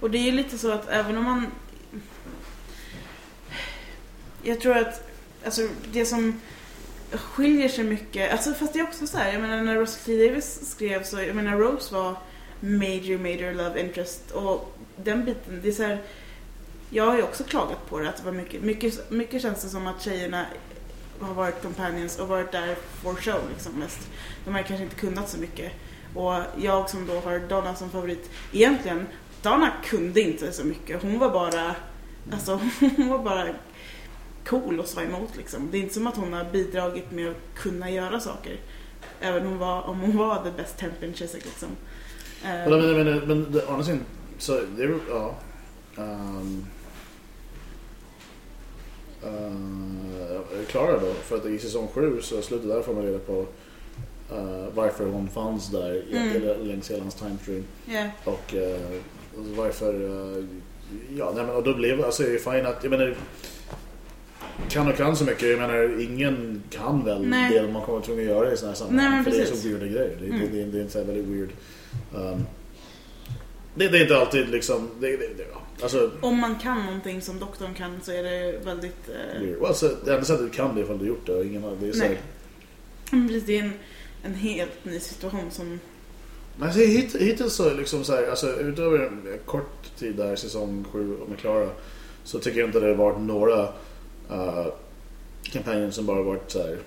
och 0.00 0.10
det 0.10 0.18
är 0.18 0.22
ju 0.22 0.32
lite 0.32 0.58
så 0.58 0.72
att 0.72 0.88
även 0.88 1.18
om 1.18 1.24
man... 1.24 1.46
Jag 4.42 4.60
tror 4.60 4.76
att 4.76 5.08
alltså, 5.44 5.68
det 5.92 6.04
som 6.04 6.40
skiljer 7.12 7.68
sig 7.68 7.84
mycket, 7.84 8.32
alltså 8.32 8.54
fast 8.54 8.72
det 8.72 8.78
är 8.78 8.82
också 8.84 9.06
så 9.06 9.18
här, 9.18 9.32
jag 9.32 9.42
menar 9.42 9.62
när 9.62 9.76
Russell 9.76 10.04
T 10.04 10.28
Davis 10.28 10.70
skrev 10.70 11.02
så, 11.02 11.20
jag 11.20 11.36
menar 11.36 11.56
Rose 11.56 11.94
var 11.94 12.16
major, 12.60 13.18
major 13.18 13.54
love 13.54 13.80
interest 13.80 14.30
och 14.30 14.78
den 14.96 15.24
biten, 15.24 15.60
det 15.62 15.68
är 15.68 15.72
så 15.72 15.82
här, 15.82 16.02
jag 16.90 17.06
har 17.06 17.16
ju 17.16 17.22
också 17.22 17.44
klagat 17.44 17.88
på 17.88 17.98
det, 17.98 18.08
att 18.08 18.16
det 18.16 18.24
var 18.24 18.32
mycket, 18.32 18.62
mycket, 18.62 19.10
mycket 19.10 19.42
känns 19.42 19.62
det 19.62 19.68
som 19.68 19.86
att 19.86 20.02
tjejerna 20.02 20.46
har 21.20 21.34
varit 21.34 21.62
companions 21.62 22.18
och 22.18 22.28
varit 22.28 22.52
där 22.52 22.76
for 23.02 23.14
show 23.14 23.40
liksom 23.54 23.72
mest. 23.72 24.08
De 24.44 24.54
har 24.54 24.62
kanske 24.62 24.84
inte 24.84 24.96
kunnat 24.96 25.28
så 25.28 25.38
mycket. 25.38 25.72
Och 26.14 26.34
jag 26.58 26.90
som 26.90 27.06
då 27.06 27.20
har 27.20 27.38
Donna 27.38 27.74
som 27.74 27.90
favorit, 27.90 28.30
egentligen, 28.52 29.06
Donna 29.42 29.70
kunde 29.84 30.20
inte 30.20 30.52
så 30.52 30.64
mycket. 30.64 31.02
Hon 31.02 31.18
var 31.18 31.30
bara, 31.30 31.76
alltså 32.32 32.60
hon 32.96 33.08
var 33.08 33.18
bara 33.18 33.48
cool 34.46 34.80
och 34.80 34.86
sa 34.86 35.02
emot 35.02 35.36
liksom. 35.36 35.68
Det 35.70 35.78
är 35.78 35.82
inte 35.82 35.94
som 35.94 36.06
att 36.06 36.16
hon 36.16 36.32
har 36.32 36.44
bidragit 36.44 37.10
med 37.10 37.30
att 37.30 37.36
kunna 37.62 37.90
göra 37.90 38.20
saker. 38.20 38.56
Även 39.20 39.42
om 39.42 39.48
hon 39.48 39.58
var, 39.58 39.82
om 39.82 40.00
hon 40.00 40.16
var 40.16 40.44
the 40.44 40.50
best 40.50 40.78
tempen 40.78 41.14
Chiswick 41.14 41.44
liksom. 41.44 41.68
Men, 42.42 42.70
men, 42.70 43.04
men, 43.04 43.18
men 43.28 43.52
det- 43.52 43.84
sidan, 43.84 44.00
så 44.38 44.60
det 44.76 44.82
ja. 45.10 45.34
Um, 45.96 46.66
uh, 49.24 50.64
Klara 50.68 50.98
då, 51.00 51.12
för 51.14 51.36
att 51.36 51.46
i 51.46 51.58
säsong 51.58 51.88
7 51.94 52.20
så 52.22 52.42
slutet 52.42 52.68
där 52.68 52.82
får 52.82 52.94
man 52.94 53.02
reda 53.02 53.18
på 53.18 53.40
uh, 54.32 54.68
varför 54.74 55.06
hon 55.06 55.28
fanns 55.28 55.68
där 55.70 55.94
i- 55.94 56.16
Mm. 56.16 56.66
längs 56.66 56.90
hela 56.90 57.02
hans 57.02 57.14
timestream. 57.14 57.64
ja. 57.86 58.06
Och 58.24 58.54
uh, 58.54 59.00
varför, 59.56 59.94
uh, 59.94 60.44
ja 61.16 61.32
nej, 61.36 61.44
men 61.46 61.54
och 61.54 61.62
då 61.62 61.74
blev 61.74 62.04
alltså 62.04 62.22
fine 62.22 62.66
att, 62.66 62.84
jag 62.84 62.90
menar 62.90 63.16
kan 64.68 64.88
och 64.88 64.96
kan 64.96 65.16
så 65.16 65.24
mycket, 65.24 65.48
jag 65.48 65.58
menar 65.58 66.00
ingen 66.00 66.62
kan 66.70 67.04
väl 67.04 67.26
Nej. 67.26 67.52
det 67.52 67.72
man 67.72 67.82
kommer 67.82 68.00
tvungen 68.00 68.24
att 68.24 68.36
göra 68.36 68.52
i 68.52 68.56
sådana 68.56 68.76
här 68.76 68.84
Nej, 68.84 68.98
sammanhang. 68.98 69.24
För 69.24 69.30
det 69.30 69.36
är 69.36 69.40
precis. 69.40 69.62
så 69.62 69.68
weirda 69.68 69.86
grejer. 69.86 70.16
Det, 70.20 70.26
Mm. 70.26 70.40
det, 70.40 70.58
det, 70.58 70.64
det 70.64 70.78
är 70.78 70.82
en 70.82 70.90
så 70.90 71.04
väldigt 71.04 71.26
weird. 71.26 71.48
Um, 72.14 72.46
det, 73.74 73.88
det 73.88 73.98
är 73.98 74.02
inte 74.02 74.18
alltid 74.18 74.48
liksom, 74.48 74.88
det, 75.00 75.16
det, 75.16 75.16
det, 75.36 75.44
alltså 75.82 76.10
Om 76.20 76.40
man 76.40 76.58
kan 76.58 76.84
någonting 76.86 77.22
som 77.22 77.38
doktorn 77.38 77.74
kan 77.74 78.00
så 78.02 78.12
är 78.12 78.22
det 78.22 78.58
väldigt... 78.64 79.08
Eh, 79.08 79.40
weird. 79.40 79.64
Alltså, 79.64 79.96
det 80.04 80.12
enda 80.12 80.24
sättet 80.24 80.46
du 80.46 80.56
kan 80.56 80.74
det 80.74 80.80
är 80.80 80.84
ifall 80.84 80.98
du 80.98 81.06
gjort 81.06 81.26
det 81.26 81.32
och 81.32 81.44
ingen 81.44 81.62
det 81.80 81.88
är 81.88 81.92
så 81.92 82.02
här, 82.02 82.08
Nej. 82.08 82.18
men 83.10 83.28
precis, 83.28 83.44
det 83.44 83.58
är 83.58 83.62
en, 83.62 83.72
en 84.22 84.34
helt 84.34 84.84
ny 84.84 85.00
situation 85.00 85.50
som... 85.50 85.80
Men 86.58 86.68
alltså, 86.68 86.80
hit, 86.80 87.16
hittills 87.16 87.54
så 87.54 87.74
liksom 87.74 88.04
så 88.04 88.14
här, 88.14 88.30
alltså 88.30 88.60
utöver 88.60 88.98
en 88.98 89.38
kort 89.46 89.96
tid 89.98 90.14
där, 90.16 90.36
säsong 90.36 90.84
7 90.92 91.16
med 91.28 91.38
Klara, 91.38 91.68
så 92.24 92.38
tycker 92.38 92.60
jag 92.60 92.68
inte 92.68 92.80
det 92.80 92.86
har 92.86 92.94
varit 92.94 93.20
några 93.20 93.62
uh, 94.30 94.66
kampanjer 95.42 95.90
som 95.90 96.06
bara 96.06 96.22
varit 96.22 96.50
så 96.50 96.58
här, 96.58 96.78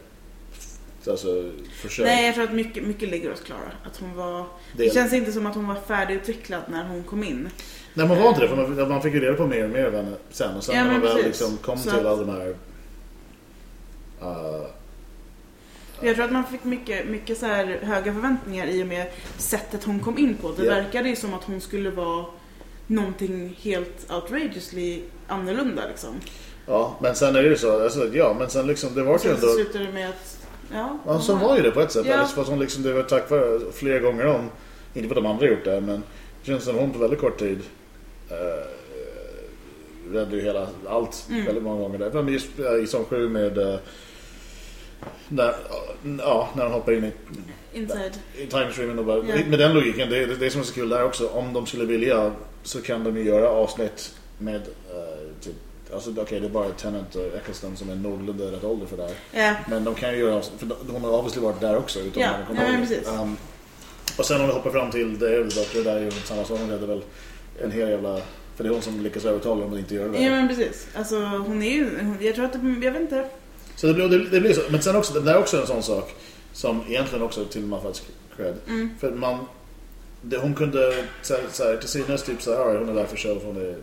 alltså. 1.09 1.51
Nej, 1.99 2.25
jag 2.25 2.35
tror 2.35 2.43
att 2.43 2.53
mycket, 2.53 2.83
mycket 2.83 3.09
ligger 3.09 3.29
hos 3.29 3.41
Klara. 3.41 3.71
Att 3.85 3.97
hon 3.97 4.15
var... 4.15 4.45
det, 4.77 4.83
Det 4.83 4.93
känns 4.93 5.13
inte 5.13 5.31
som 5.31 5.45
att 5.45 5.55
hon 5.55 5.67
var 5.67 5.75
färdigutvecklad 5.87 6.61
när 6.67 6.87
hon 6.87 7.03
kom 7.03 7.23
in. 7.23 7.49
Nej 7.93 8.07
man 8.07 8.17
var 8.17 8.29
inte 8.29 8.41
det, 8.41 8.47
för 8.47 8.55
man, 8.55 8.89
man 8.89 9.01
fick 9.01 9.13
ju 9.13 9.19
reda 9.19 9.37
på 9.37 9.47
mer 9.47 9.63
och 9.63 9.69
mer 9.69 9.85
av 9.85 9.93
henne 9.95 10.13
sen. 10.29 10.55
Och 10.57 10.63
sen 10.63 10.75
Ja, 10.75 10.83
när 10.83 10.91
man 10.91 11.01
väl 11.01 11.23
liksom 11.23 11.57
kom 11.57 11.77
Så 11.77 11.89
till 11.89 11.99
att- 11.99 12.05
alla 12.05 12.23
de 12.23 12.29
här... 12.29 12.55
Uh, 14.21 14.65
Jag 16.03 16.15
tror 16.15 16.25
att 16.25 16.31
man 16.31 16.43
fick 16.45 16.63
mycket, 16.63 17.07
mycket 17.07 17.37
så 17.37 17.45
här 17.45 17.79
höga 17.81 18.13
förväntningar 18.13 18.67
i 18.67 18.83
och 18.83 18.87
med 18.87 19.07
sättet 19.37 19.83
hon 19.83 19.99
kom 19.99 20.17
in 20.17 20.35
på. 20.41 20.51
Det 20.51 20.65
Ja. 20.65 20.73
verkade 20.73 21.09
ju 21.09 21.15
som 21.15 21.33
att 21.33 21.43
hon 21.43 21.61
skulle 21.61 21.89
vara 21.89 22.25
någonting 22.87 23.57
helt 23.61 24.11
outrageously 24.11 25.01
annorlunda 25.27 25.81
liksom. 25.87 26.09
ja, 26.67 26.95
men 27.01 27.15
sen 27.15 27.35
är 27.35 27.43
det 27.43 27.49
ju 27.49 27.57
så, 27.57 27.83
alltså, 27.83 28.07
ja 28.13 28.35
men 28.39 28.49
sen 28.49 28.67
liksom, 28.67 28.95
det 28.95 29.03
var 29.03 29.19
ju 29.23 29.29
ändå... 29.29 29.47
slutade 29.47 29.85
det 29.85 29.91
med 29.91 30.09
att... 30.09 30.37
Ja, 30.73 30.97
Ja, 31.05 31.19
så 31.19 31.35
var 31.35 31.55
ju 31.57 31.61
det 31.63 31.71
på 31.71 31.81
ett 31.81 31.91
sätt. 31.91 32.05
Ja. 32.05 32.15
Ja. 32.17 32.25
Fast 32.25 32.49
hon 32.49 32.59
liksom, 32.59 32.83
det 32.83 32.93
var 32.93 33.03
tack 33.03 33.29
vare 33.29 33.59
flera 33.73 33.99
gånger 33.99 34.25
om, 34.25 34.49
inte 34.93 35.07
för 35.09 35.15
att 35.15 35.23
de 35.23 35.29
andra 35.29 35.45
gjort 35.47 35.63
det, 35.65 35.81
men 35.81 36.03
det 36.41 36.47
känns 36.51 36.63
som 36.63 36.75
hon 36.75 36.91
på 36.91 36.99
väldigt 36.99 37.19
kort 37.19 37.39
tid 37.39 37.59
uh, 38.31 38.67
räddade 40.13 40.35
ju 40.35 40.41
hela 40.41 40.67
allt 40.89 41.25
Mm. 41.29 41.45
väldigt 41.45 41.63
många 41.63 41.81
gånger. 41.81 41.99
Där. 41.99 42.11
Men 42.23 42.33
just 42.33 42.59
eh, 42.59 42.73
i 42.83 42.85
säsong 42.85 43.05
7 43.09 43.29
med 43.29 43.57
eh, 43.57 43.75
när, 45.29 45.55
ja, 46.19 46.49
när 46.55 46.63
de 46.63 46.71
hoppar 46.73 46.91
in 46.91 47.03
i, 47.03 47.11
Inside. 47.73 48.17
i 48.37 48.45
timestreamen 48.47 48.99
och 48.99 49.05
bara, 49.05 49.17
Ja. 49.17 49.35
med 49.49 49.59
den 49.59 49.73
logiken, 49.73 50.09
det, 50.09 50.25
det, 50.25 50.35
det 50.35 50.49
som 50.49 50.61
är 50.61 50.65
så 50.65 50.73
kul 50.73 50.89
där 50.89 51.03
också, 51.03 51.27
om 51.29 51.53
de 51.53 51.65
skulle 51.65 51.85
vilja 51.85 52.31
så 52.63 52.81
kan 52.81 53.03
de 53.03 53.17
ju 53.17 53.23
göra 53.23 53.49
avsnitt 53.49 54.15
med 54.37 54.61
uh, 54.61 55.33
typ, 55.41 55.53
alltså 55.93 56.11
okej 56.21 56.39
det 56.39 56.45
är 56.45 56.49
bara 56.49 56.69
Tennant 56.69 57.15
och 57.15 57.25
Eccleston 57.35 57.77
som 57.77 57.89
är 57.89 57.95
någorlunda 57.95 58.43
rätt 58.45 58.63
ålder 58.63 58.85
för 58.85 58.97
det 58.97 59.03
här. 59.03 59.45
Ja, 59.47 59.55
Men 59.69 59.83
de 59.83 59.95
kan 59.95 60.11
ju 60.13 60.17
göra, 60.19 60.41
för 60.41 60.65
de- 60.65 60.75
hon 60.91 61.01
har 61.03 61.11
obviously 61.17 61.41
varit 61.41 61.61
där 61.61 61.77
också. 61.77 61.99
Utan 61.99 62.23
Ja, 62.23 62.29
att 62.29 62.55
men 62.55 62.73
ihåg. 62.79 62.87
precis. 62.87 63.07
Um, 63.07 63.37
och 64.17 64.25
sen 64.25 64.41
om 64.41 64.47
vi 64.47 64.53
hoppar 64.53 64.71
fram 64.71 64.91
till 64.91 65.19
The 65.19 65.25
Evil 65.25 65.49
Doctor, 65.49 65.83
där 65.83 65.95
är 65.95 66.01
ju 66.01 66.11
samma 66.11 66.43
sak. 66.43 66.59
Hon 66.59 66.69
hade 66.69 66.87
väl 66.87 67.01
en 67.63 67.71
hel 67.71 67.89
jävla... 67.89 68.21
För 68.55 68.63
det 68.63 68.69
är 68.69 68.73
hon 68.73 68.81
som 68.81 69.01
lyckas 69.01 69.25
övertala 69.25 69.61
dem 69.61 69.73
att 69.73 69.79
inte 69.79 69.95
göra 69.95 70.07
det. 70.07 70.19
ja 70.23 70.29
men 70.29 70.47
precis. 70.47 70.87
Alltså 70.95 71.15
hon 71.19 71.63
är 71.63 71.71
ju, 71.71 71.89
jag 72.21 72.35
tror 72.35 72.45
att, 72.45 72.53
det, 72.53 72.85
jag 72.85 72.91
vet 72.91 73.01
inte. 73.01 73.25
Så 73.81 73.87
det 73.87 73.93
blir, 73.93 74.07
det, 74.09 74.29
det 74.29 74.39
blir 74.41 74.53
så. 74.53 74.61
Men 74.69 74.81
sen 74.81 74.95
också, 74.95 75.13
det 75.13 75.19
där 75.21 75.33
är 75.33 75.37
också 75.39 75.61
en 75.61 75.67
sån 75.67 75.83
sak 75.83 76.15
som 76.53 76.81
egentligen 76.87 77.23
också 77.25 77.45
till 77.45 77.61
man 77.65 77.81
fått 77.81 78.03
cred. 78.37 78.55
Mm. 78.67 78.89
För 78.99 79.11
man... 79.11 79.45
Det, 80.21 80.37
hon 80.37 80.53
kunde 80.55 81.05
så 81.21 81.33
här, 81.33 81.43
så 81.51 81.63
här, 81.63 81.77
till 81.77 81.89
synes 81.89 82.23
typ 82.23 82.41
så 82.41 82.51
här, 82.51 82.73
"Ja, 82.73 82.79
hon 82.79 82.89
är 82.89 82.93
där 82.93 83.05
för 83.05 83.17
show, 83.17 83.41
hon 83.45 83.57
är... 83.57 83.75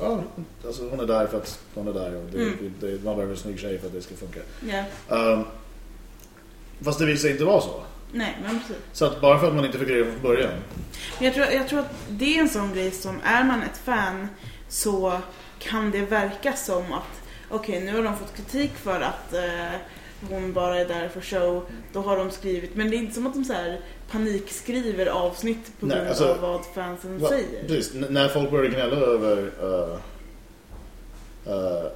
Ja, 0.00 0.22
alltså 0.66 0.88
hon 0.88 1.00
är 1.00 1.06
där 1.06 1.26
för 1.26 1.36
att 1.36 1.58
hon 1.74 1.88
är 1.88 1.92
där 1.92 2.16
och 2.16 2.22
det, 2.32 2.42
Mm. 2.42 2.74
det, 2.80 2.86
man 3.04 3.14
behöver 3.16 3.30
en 3.34 3.36
snygg 3.36 3.58
tjej 3.60 3.78
för 3.78 3.86
att 3.86 3.92
det 3.92 4.02
ska 4.02 4.14
funka. 4.14 4.40
Ja, 4.68 4.84
Um, 5.32 5.44
fast 6.80 6.98
det 6.98 7.06
visade 7.06 7.20
sig 7.22 7.30
inte 7.30 7.44
vara 7.44 7.60
så. 7.60 7.82
nej 8.12 8.38
men 8.44 8.60
precis. 8.60 8.76
Så 8.92 9.04
att 9.04 9.20
bara 9.20 9.38
för 9.38 9.48
att 9.48 9.54
man 9.54 9.64
inte 9.64 9.78
fick 9.78 9.88
reda 9.88 10.10
från 10.10 10.22
början. 10.22 10.50
Jag 11.20 11.34
tror, 11.34 11.46
jag 11.46 11.68
tror 11.68 11.80
att 11.80 11.94
det 12.08 12.36
är 12.36 12.40
en 12.40 12.48
sån 12.48 12.74
grej 12.74 12.90
som, 12.90 13.20
är 13.24 13.44
man 13.44 13.62
ett 13.62 13.78
fan 13.84 14.28
så 14.68 15.20
kan 15.68 15.90
det 15.90 16.00
verka 16.00 16.52
som 16.52 16.92
att 16.92 17.22
okej 17.50 17.80
nu 17.80 17.96
har 17.96 18.02
de 18.02 18.16
fått 18.16 18.36
kritik 18.36 18.70
för 18.74 19.00
att 19.00 19.32
eh, 19.34 19.80
hon 20.30 20.52
bara 20.52 20.80
är 20.80 20.88
där 20.88 21.08
för 21.08 21.20
show. 21.20 21.64
Då 21.92 22.00
har 22.00 22.16
de 22.16 22.30
skrivit, 22.30 22.74
men 22.76 22.90
det 22.90 22.96
är 22.96 22.98
inte 22.98 23.14
som 23.14 23.26
att 23.26 23.34
de 23.34 23.44
så 23.44 23.52
här 23.52 23.80
panikskriver 24.10 25.06
avsnitt 25.06 25.72
på 25.80 25.86
Nej, 25.86 25.96
grund 25.96 26.08
alltså, 26.08 26.28
av 26.32 26.40
vad 26.40 26.64
fansen 26.74 27.18
Va- 27.18 27.28
säger. 27.28 27.64
Precis, 27.68 27.94
N- 27.94 28.06
när 28.10 28.28
folk 28.28 28.50
började 28.50 28.68
gnälla 28.76 28.96
över 28.96 29.36
uh, 29.62 29.98
uh, 31.54 31.86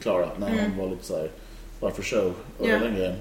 Clara, 0.00 0.28
när 0.38 0.48
Mm. 0.48 0.70
hon 0.70 0.78
var 0.78 0.90
lite 0.90 1.04
så 1.06 1.16
här, 1.16 1.30
varför 1.80 2.02
show 2.02 2.34
och 2.58 2.68
Ja. 2.68 2.78
den 2.78 2.94
grejen. 2.94 3.16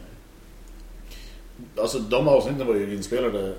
Alltså 1.78 2.00
de 2.00 2.28
avsnitten 2.28 2.68
var 2.68 2.76
ju 2.76 2.94
inspelade 2.96 3.54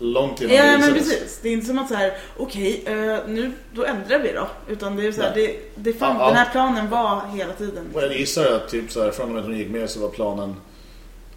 långt 0.00 0.40
innan 0.40 0.56
Ja 0.56 0.62
det 0.62 0.78
men 0.78 0.92
precis. 0.92 1.40
Det 1.42 1.48
är 1.48 1.52
inte 1.52 1.66
som 1.66 1.78
att 1.78 1.88
så 1.88 1.94
här, 1.94 2.18
okej 2.36 2.82
eh, 2.86 3.18
nu 3.26 3.52
då 3.72 3.84
ändrar 3.84 4.18
vi 4.18 4.32
då. 4.32 4.48
Utan 4.68 4.96
det 4.96 5.06
är 5.06 5.12
så 5.12 5.22
här, 5.22 5.34
det, 5.34 5.56
det 5.74 5.92
fan, 5.92 6.16
Ja, 6.18 6.26
den 6.26 6.36
här 6.36 6.48
planen 6.52 6.90
var 6.90 7.26
hela 7.36 7.52
tiden. 7.52 7.86
Och 7.94 8.02
jag 8.02 8.16
gissar 8.16 8.52
att 8.52 8.68
typ 8.68 8.92
så 8.92 9.02
här, 9.04 9.10
från 9.10 9.26
och 9.26 9.32
med 9.32 9.40
att 9.40 9.46
hon 9.46 9.58
gick 9.58 9.70
med 9.70 9.90
så 9.90 10.00
var 10.00 10.08
planen 10.08 10.54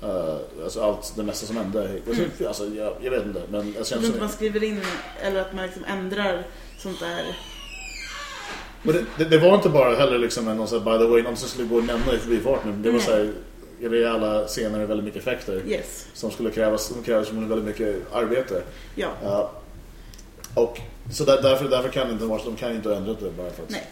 Uh, 0.04 0.38
alltså 0.64 0.82
allt, 0.84 1.14
det 1.16 1.24
mesta 1.24 1.46
som 1.46 1.58
hände. 1.58 1.90
Alltså, 2.08 2.24
Mm. 2.24 2.48
alltså, 2.48 2.66
jag, 2.66 2.94
jag 3.02 3.12
vet 3.12 3.26
inte, 3.26 3.42
men 3.50 3.74
jag 3.78 3.88
känner 3.88 4.04
som... 4.04 4.20
man 4.20 4.30
skriver 4.30 4.64
in 4.64 4.82
eller 5.22 5.42
att 5.42 5.54
man 5.54 5.66
liksom 5.66 5.84
ändrar 5.86 6.44
sånt 6.78 7.00
där. 7.00 7.36
Men 8.84 8.96
det, 8.96 9.06
det, 9.18 9.26
det 9.26 9.38
var 9.38 9.56
inte 9.56 9.70
bara 9.70 9.96
heller 9.96 10.18
liksom 10.18 10.48
en 10.48 10.58
någon 10.58 10.68
så 10.68 10.80
här, 10.80 10.86
by 10.86 11.06
the 11.06 11.12
way, 11.12 11.22
någon 11.22 11.38
som 11.38 11.50
skulle 11.50 11.68
gå 11.68 11.76
och 11.76 11.84
nämna 11.84 12.14
i 12.14 12.18
förbifarten. 12.18 12.82
Det 12.82 12.92
var 12.92 13.00
så 13.00 13.12
här, 13.12 13.32
i 13.84 13.88
det 13.90 14.06
alla 14.12 14.48
scener 14.48 14.80
är 14.80 14.86
väldigt 14.86 15.06
mycket 15.06 15.22
effekter. 15.22 15.62
Yes. 15.68 16.08
Som 16.14 16.32
skulle 16.32 16.52
krävas, 16.52 16.86
som 16.86 17.04
krävs 17.04 17.32
väldigt 17.32 17.66
mycket 17.66 18.14
arbete. 18.14 18.64
Ja. 18.96 19.10
Ja. 19.24 19.52
och 20.56 20.80
så 21.12 21.26
där, 21.26 21.42
därför, 21.42 21.70
därför 21.70 21.90
kan 21.90 22.10
inte 22.12 22.26
vara, 22.26 22.42
de 22.46 22.56
kan 22.56 22.76
inte 22.76 22.96
ändra 22.96 23.14
det 23.14 23.32
bara 23.32 23.50
för 23.50 23.64
att 23.64 23.70
Nej. 23.70 23.88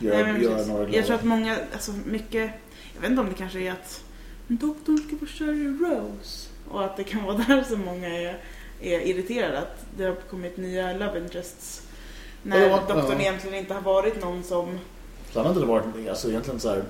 göra, 0.00 0.32
Nej, 0.32 0.42
göra 0.42 0.66
några 0.66 0.82
jag 0.82 0.90
tror 0.92 1.02
glada. 1.02 1.14
att 1.14 1.24
många, 1.24 1.58
alltså 1.72 1.92
mycket, 2.06 2.50
jag 2.94 3.00
vet 3.00 3.10
inte 3.10 3.20
om 3.20 3.28
det 3.28 3.34
kanske 3.34 3.60
är 3.60 3.72
att 3.72 4.00
doktorn 4.48 4.98
ska 4.98 5.26
kär 5.26 5.52
i 5.52 5.66
Rose. 5.66 6.48
Och 6.70 6.84
att 6.84 6.96
det 6.96 7.04
kan 7.04 7.24
vara 7.24 7.36
där 7.48 7.62
som 7.62 7.80
många 7.84 8.08
är, 8.08 8.38
är 8.80 9.00
irriterade. 9.00 9.58
Att 9.58 9.84
det 9.96 10.04
har 10.04 10.14
kommit 10.14 10.56
nya 10.56 10.92
love 10.92 11.18
interests. 11.18 11.82
När 12.42 12.60
Ja, 12.60 12.66
ja. 12.88 12.94
doktorn 12.94 13.20
egentligen 13.20 13.56
inte 13.58 13.74
har 13.74 13.80
varit 13.80 14.20
någon 14.20 14.44
som... 14.44 14.78
Så 15.32 15.38
han 15.38 15.46
har 15.46 15.54
inte 15.54 15.66
varit, 15.66 16.08
alltså 16.08 16.28
egentligen 16.28 16.60
så 16.60 16.68
här, 16.68 16.82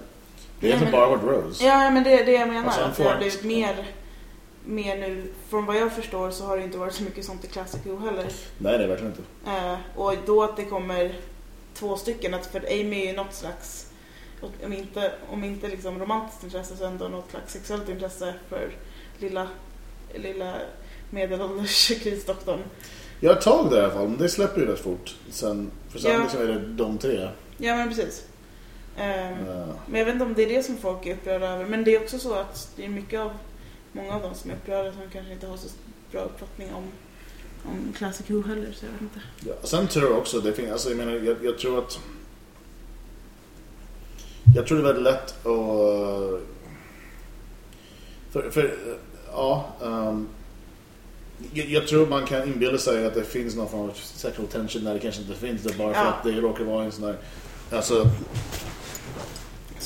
det 0.61 0.67
Nej, 0.67 0.71
egentligen 0.77 0.93
men- 0.93 1.01
bara 1.01 1.17
varit 1.17 1.45
Rose. 1.47 1.65
Ja, 1.65 1.91
men 1.91 2.05
det 2.05 2.21
är 2.21 2.27
det 2.27 2.33
jag 2.33 2.49
menar. 2.49 2.65
Alltså, 2.65 2.81
att 2.81 2.97
det 2.97 3.03
har 3.05 3.17
blivit 3.17 3.45
mer, 3.45 3.87
mer 4.65 4.97
nu. 4.99 5.33
Från 5.49 5.67
vad 5.67 5.77
jag 5.77 5.93
förstår 5.93 6.31
så 6.31 6.45
har 6.45 6.57
det 6.57 6.63
inte 6.65 6.79
varit 6.79 6.95
så 6.95 7.03
mycket 7.03 7.25
sånt 7.25 7.45
i 7.45 7.47
Classic 7.49 7.81
Who 7.87 7.99
heller. 7.99 8.27
Nej, 8.59 8.79
det 8.79 8.85
är 8.85 8.89
verkligen 8.89 9.13
inte. 9.13 9.51
Eh, 9.51 9.77
och 9.97 10.15
då 10.27 10.43
att 10.43 10.57
det 10.57 10.65
kommer 10.65 11.15
två 11.75 11.97
stycken, 11.97 12.35
att 12.35 12.47
för 12.47 12.61
Amy 12.61 13.03
är 13.03 13.07
ju 13.11 13.13
något 13.17 13.35
slags, 13.35 13.87
om 14.65 14.73
inte, 14.73 15.13
om 15.31 15.45
inte 15.45 15.69
liksom 15.69 15.99
romantiskt 15.99 16.45
intresse 16.45 16.77
så 16.77 16.85
ändå 16.85 17.09
något 17.09 17.31
slags 17.31 17.53
sexuellt 17.53 17.89
intresse 17.89 18.35
för 18.49 18.71
lilla, 19.19 19.49
lilla 20.15 20.55
medelålders 21.11 21.89
krisdoktorn. 22.03 22.59
Jag 23.21 23.35
har 23.35 23.41
tag 23.41 23.71
där 23.71 23.77
i 23.81 23.85
alla 23.85 23.93
fall, 23.95 24.09
men 24.09 24.19
det 24.19 24.29
släpper 24.29 24.61
ju 24.61 24.67
rätt 24.67 24.81
fort. 24.81 25.17
Sen, 25.31 25.71
för 25.91 25.99
sen 25.99 26.13
Ja. 26.13 26.19
liksom 26.23 26.41
är 26.43 26.47
det 26.47 26.59
de 26.59 26.99
tre. 26.99 27.29
Ja 27.59 27.77
men 27.77 27.89
precis. 27.89 28.25
Uh, 29.01 29.75
Men 29.87 29.99
jag 29.99 30.05
vet 30.05 30.13
inte 30.15 30.25
om 30.25 30.35
det 30.35 30.43
är 30.43 30.49
det 30.57 30.63
som 30.63 30.77
folk 30.77 31.07
är 31.07 31.15
upprörda 31.15 31.47
över. 31.47 31.65
Men 31.67 31.85
det 31.85 31.95
är 31.95 32.03
också 32.03 32.19
så 32.19 32.35
att 32.35 32.71
det 32.77 32.85
är 32.85 32.89
mycket 32.89 33.21
av, 33.21 33.31
många 33.93 34.15
av 34.15 34.23
dem 34.23 34.35
som 34.35 34.51
är 34.51 34.55
upprörda 34.55 34.93
som 34.93 35.01
kanske 35.13 35.33
inte 35.33 35.47
har 35.47 35.57
så 35.57 35.69
bra 36.13 36.21
uppfattning 36.21 36.69
om, 36.75 36.85
om 37.65 37.93
Classic 37.99 38.31
Who 38.31 38.43
heller. 38.43 38.73
Så 38.73 38.85
jag 38.87 38.93
vet 38.93 39.01
inte. 39.03 39.21
ja. 39.47 39.53
Sen 39.69 39.87
tror 39.89 40.11
jag 40.11 40.19
också, 40.19 40.41
det 40.41 40.53
finns, 40.53 40.71
alltså, 40.73 40.89
jag 40.89 40.97
menar, 40.99 41.13
jag, 41.13 41.37
jag 41.45 41.59
tror 41.59 41.79
att 41.79 41.99
jag 44.55 44.67
tror 44.67 44.79
det 44.79 44.83
är 44.83 44.87
väldigt 44.87 45.05
lätt 45.05 45.31
att 45.47 46.43
för, 48.33 48.51
för 48.51 48.75
ja 49.33 49.67
ehm, 49.83 50.29
jag, 51.53 51.67
jag 51.67 51.87
tror 51.89 52.07
man 52.07 52.27
kan 52.27 52.49
inbilla 52.49 52.79
sig 52.79 53.07
att 53.07 53.15
det 53.15 53.25
finns 53.25 53.57
någon 53.57 53.69
form 53.69 53.81
av 53.81 53.93
sexual 53.95 54.49
tension 54.49 54.85
när 54.85 54.95
det 54.95 55.01
kanske 55.01 55.21
inte 55.23 55.35
finns 55.35 55.63
det 55.63 55.79
bara 55.79 55.95
för 55.95 56.01
Ja. 56.01 56.07
att 56.09 56.25
det 56.25 56.33
råkar 56.41 56.65
vara 56.65 56.85
en 56.85 56.93
sån 56.93 57.05
där 57.05 57.17
alltså 57.73 58.07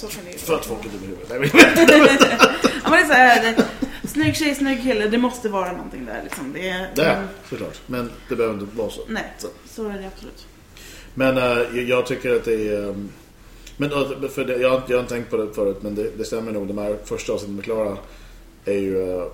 Så 0.03 0.17
kan 0.17 0.25
det 0.33 0.39
för 0.39 0.55
att 0.55 0.67
folk 0.67 0.85
är 0.85 0.89
dumma 0.89 1.05
i 1.05 1.07
huvudet. 1.07 1.29
Nej, 1.89 2.01
men- 2.01 2.39
Ja, 2.85 2.91
men 2.91 2.93
det 2.93 2.99
är 2.99 3.07
så 3.07 3.13
här, 3.13 3.43
det, 3.43 4.09
snygg 4.09 4.37
tjej, 4.37 4.55
snygg 4.55 4.83
kille. 4.83 5.07
Det 5.09 5.19
måste 5.19 5.49
vara 5.49 5.73
någonting 5.73 6.05
där 6.07 6.21
liksom. 6.25 6.53
Det 6.53 6.69
är, 6.69 6.91
Det 6.95 7.03
är 7.03 7.17
men- 7.17 7.29
såklart, 7.51 7.81
men 7.87 8.11
det 8.29 8.37
behöver 8.37 8.61
inte 8.61 8.77
vara 8.77 8.91
så. 8.91 9.01
Nej, 9.09 9.33
Så. 9.39 9.49
så 9.67 9.89
är 9.89 9.99
det 9.99 10.07
absolut. 10.15 10.47
Men 11.15 11.37
eh, 11.39 11.81
jag, 11.89 12.07
tycker 12.07 12.37
att 12.37 12.45
det 12.45 12.69
är... 12.69 12.89
ehm, 12.89 13.09
men 13.77 13.93
eh, 13.93 14.29
för 14.35 14.45
det, 14.45 14.57
jag, 14.57 14.83
jag 14.87 14.97
har 14.97 15.01
inte 15.03 15.15
tänkt 15.15 15.31
på 15.31 15.37
det 15.37 15.55
förut, 15.55 15.79
men 15.81 15.95
det, 15.95 16.11
det 16.19 16.25
stämmer 16.25 16.53
nog. 16.53 16.67
De 16.69 16.79
här 16.79 16.97
första 17.05 17.33
avsnitten 17.33 17.55
med 17.57 17.65
Klara 17.65 17.97
är 18.65 18.79
ju... 18.79 19.29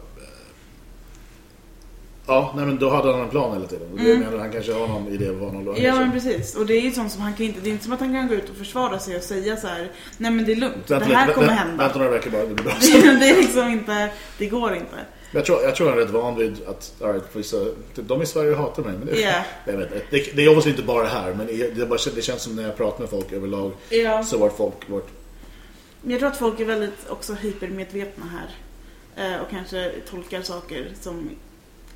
ja, 2.29 2.53
nej 2.57 2.67
men 2.67 2.79
då 2.79 2.91
hade 2.91 3.13
han 3.13 3.21
en 3.21 3.29
plan 3.29 3.53
hela 3.53 3.67
tiden. 3.67 3.89
Det 3.97 4.03
Mm. 4.13 4.21
menar, 4.21 4.39
han 4.39 4.53
kanske 4.53 4.73
har 4.73 4.89
någon 4.89 5.09
idé 5.09 5.31
vad 5.31 5.55
han 5.55 5.67
håller 5.67 5.83
Ja 5.83 5.95
men 5.97 6.13
precis. 6.13 6.55
Och 6.57 6.67
det 6.67 6.75
är 6.75 6.81
ju 6.81 6.91
sånt 6.91 7.13
som 7.13 7.23
han 7.23 7.35
kan 7.35 7.47
inte, 7.47 7.61
det 7.61 7.69
är 7.69 7.73
inte 7.73 7.85
som 7.85 7.93
att 7.93 8.01
han 8.01 8.13
kan 8.15 8.29
gå 8.29 8.35
ut 8.35 8.51
och 8.51 8.57
försvara 8.57 8.99
sig 8.99 9.17
och 9.17 9.23
säga 9.23 9.57
så 9.57 9.67
här. 9.67 9.91
Nej 10.19 10.31
men 10.31 10.45
det 10.45 10.53
är 10.53 10.57
lugnt, 10.57 10.87
det 10.87 10.95
Vänta 10.95 11.15
här 11.15 11.27
lite, 11.27 11.35
kommer 11.41 11.53
hända. 11.53 11.85
Vänta 11.85 11.99
några 11.99 12.11
veckor 12.13 12.31
bara, 12.31 12.43
det 12.45 12.55
blir 12.55 12.65
bra. 12.65 12.75
det 13.21 13.29
är 13.31 13.37
liksom 13.37 13.69
inte, 13.69 14.11
det 14.39 14.47
går 14.47 14.75
inte. 14.75 14.97
jag, 15.33 15.45
tror, 15.45 15.63
jag 15.63 15.77
tror 15.77 15.89
han 15.89 15.99
är 15.99 16.03
rätt 16.03 16.11
van 16.11 16.37
vid 16.39 16.57
att 16.67 16.95
all 17.03 17.13
right, 17.13 17.25
vissa, 17.33 17.57
typ, 17.95 18.09
de 18.09 18.23
i 18.23 18.27
Sverige 18.27 18.55
hatar 18.55 18.83
mig. 18.83 18.93
Men 18.99 19.07
det, 19.07 19.21
jag 19.67 19.77
vet, 19.77 19.91
det, 20.11 20.37
det 20.37 20.45
är 20.45 20.49
obviously 20.49 20.71
inte 20.71 20.83
bara 20.83 21.07
här, 21.07 21.35
men 21.35 21.47
det, 21.47 21.71
det, 21.75 21.87
bara, 21.87 21.99
det 22.15 22.23
känns 22.23 22.43
som 22.43 22.57
när 22.57 22.63
jag 22.63 22.77
pratar 22.77 23.01
med 23.01 23.11
folk 23.11 23.33
överlag 23.33 23.73
Ja. 23.91 24.23
så 24.23 24.39
vart 24.39 24.57
folk... 24.57 24.75
Vart, 24.87 25.07
jag 26.03 26.19
tror 26.19 26.29
att 26.29 26.37
folk 26.39 26.61
är 26.61 26.65
väldigt 26.65 27.09
också 27.09 27.33
hypermedvetna 27.35 28.25
här. 28.27 28.51
Eh, 29.17 29.41
och 29.43 29.51
kanske 29.51 29.93
tolkar 30.11 30.43
saker 30.43 30.89
som 31.01 31.31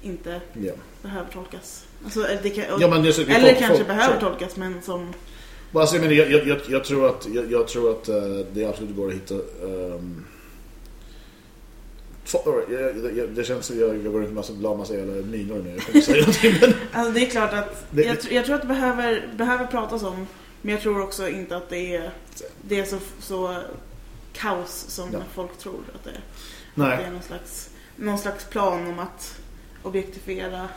inte 0.03 0.41
ja. 0.53 0.73
behöver 1.03 1.31
tolkas. 1.31 1.85
Alltså, 2.05 2.27
eller 2.27 2.43
det 2.43 2.51
kan, 2.51 2.65
Ja, 2.81 2.89
men 2.89 3.03
det, 3.03 3.19
eller 3.19 3.41
folk- 3.41 3.59
kanske 3.59 3.77
folk- 3.77 3.87
behöver 3.89 4.15
så- 4.15 4.27
tolkas 4.27 4.57
men 4.57 4.83
som... 4.83 5.13
Alltså, 5.75 5.97
jag, 5.97 6.03
menar, 6.03 6.15
jag, 6.15 6.47
jag, 6.47 6.61
jag, 6.69 6.85
tror 6.85 7.09
att, 7.09 7.29
jag, 7.35 7.53
jag 7.53 7.69
tror 7.69 7.91
att 7.91 8.09
eh, 8.09 8.23
det 8.53 8.65
absolut 8.65 8.97
går 8.97 9.09
att 9.09 9.15
hitta... 9.15 9.35
Um, 9.35 10.25
det 13.35 13.45
känns 13.47 13.67
som 13.67 13.79
jag, 13.81 13.89
jag 13.97 14.13
går 14.13 14.21
runt 14.21 14.33
med 14.51 14.63
la 14.63 14.75
massa 14.77 14.95
jävla 14.95 15.13
minor 15.27 15.63
nu. 15.65 15.79
Jag 15.93 16.03
säga 16.05 16.21
någonting, 16.21 16.55
men, 16.61 16.75
Alltså 16.93 17.13
det 17.13 17.21
är 17.27 17.31
klart 17.31 17.53
att... 17.53 17.87
Det- 17.91 18.03
jag, 18.03 18.17
jag 18.31 18.45
tror 18.45 18.55
att 18.55 18.61
det 18.63 18.69
behöver, 18.69 19.29
behöver 19.37 19.67
pratas 19.67 20.03
om. 20.03 20.27
Men 20.63 20.73
jag 20.75 20.83
tror 20.83 21.03
också 21.03 21.29
inte 21.29 21.57
att 21.57 21.71
det 21.71 21.97
är, 21.97 22.11
det 22.63 22.81
är 22.81 22.85
så, 22.85 22.99
så 23.21 23.57
kaos 24.33 24.85
som 24.89 25.09
Ja. 25.13 25.19
folk 25.35 25.59
tror 25.59 25.81
att 25.95 26.05
det 26.05 26.11
är. 26.11 26.15
Det 26.15 26.21
nej, 26.75 27.05
är 27.05 27.11
någon 27.11 27.23
slags, 27.23 27.71
någon 27.97 28.19
slags 28.19 28.45
plan 28.45 28.87
om 28.87 28.99
att 28.99 29.41
objektifiera. 29.83 30.69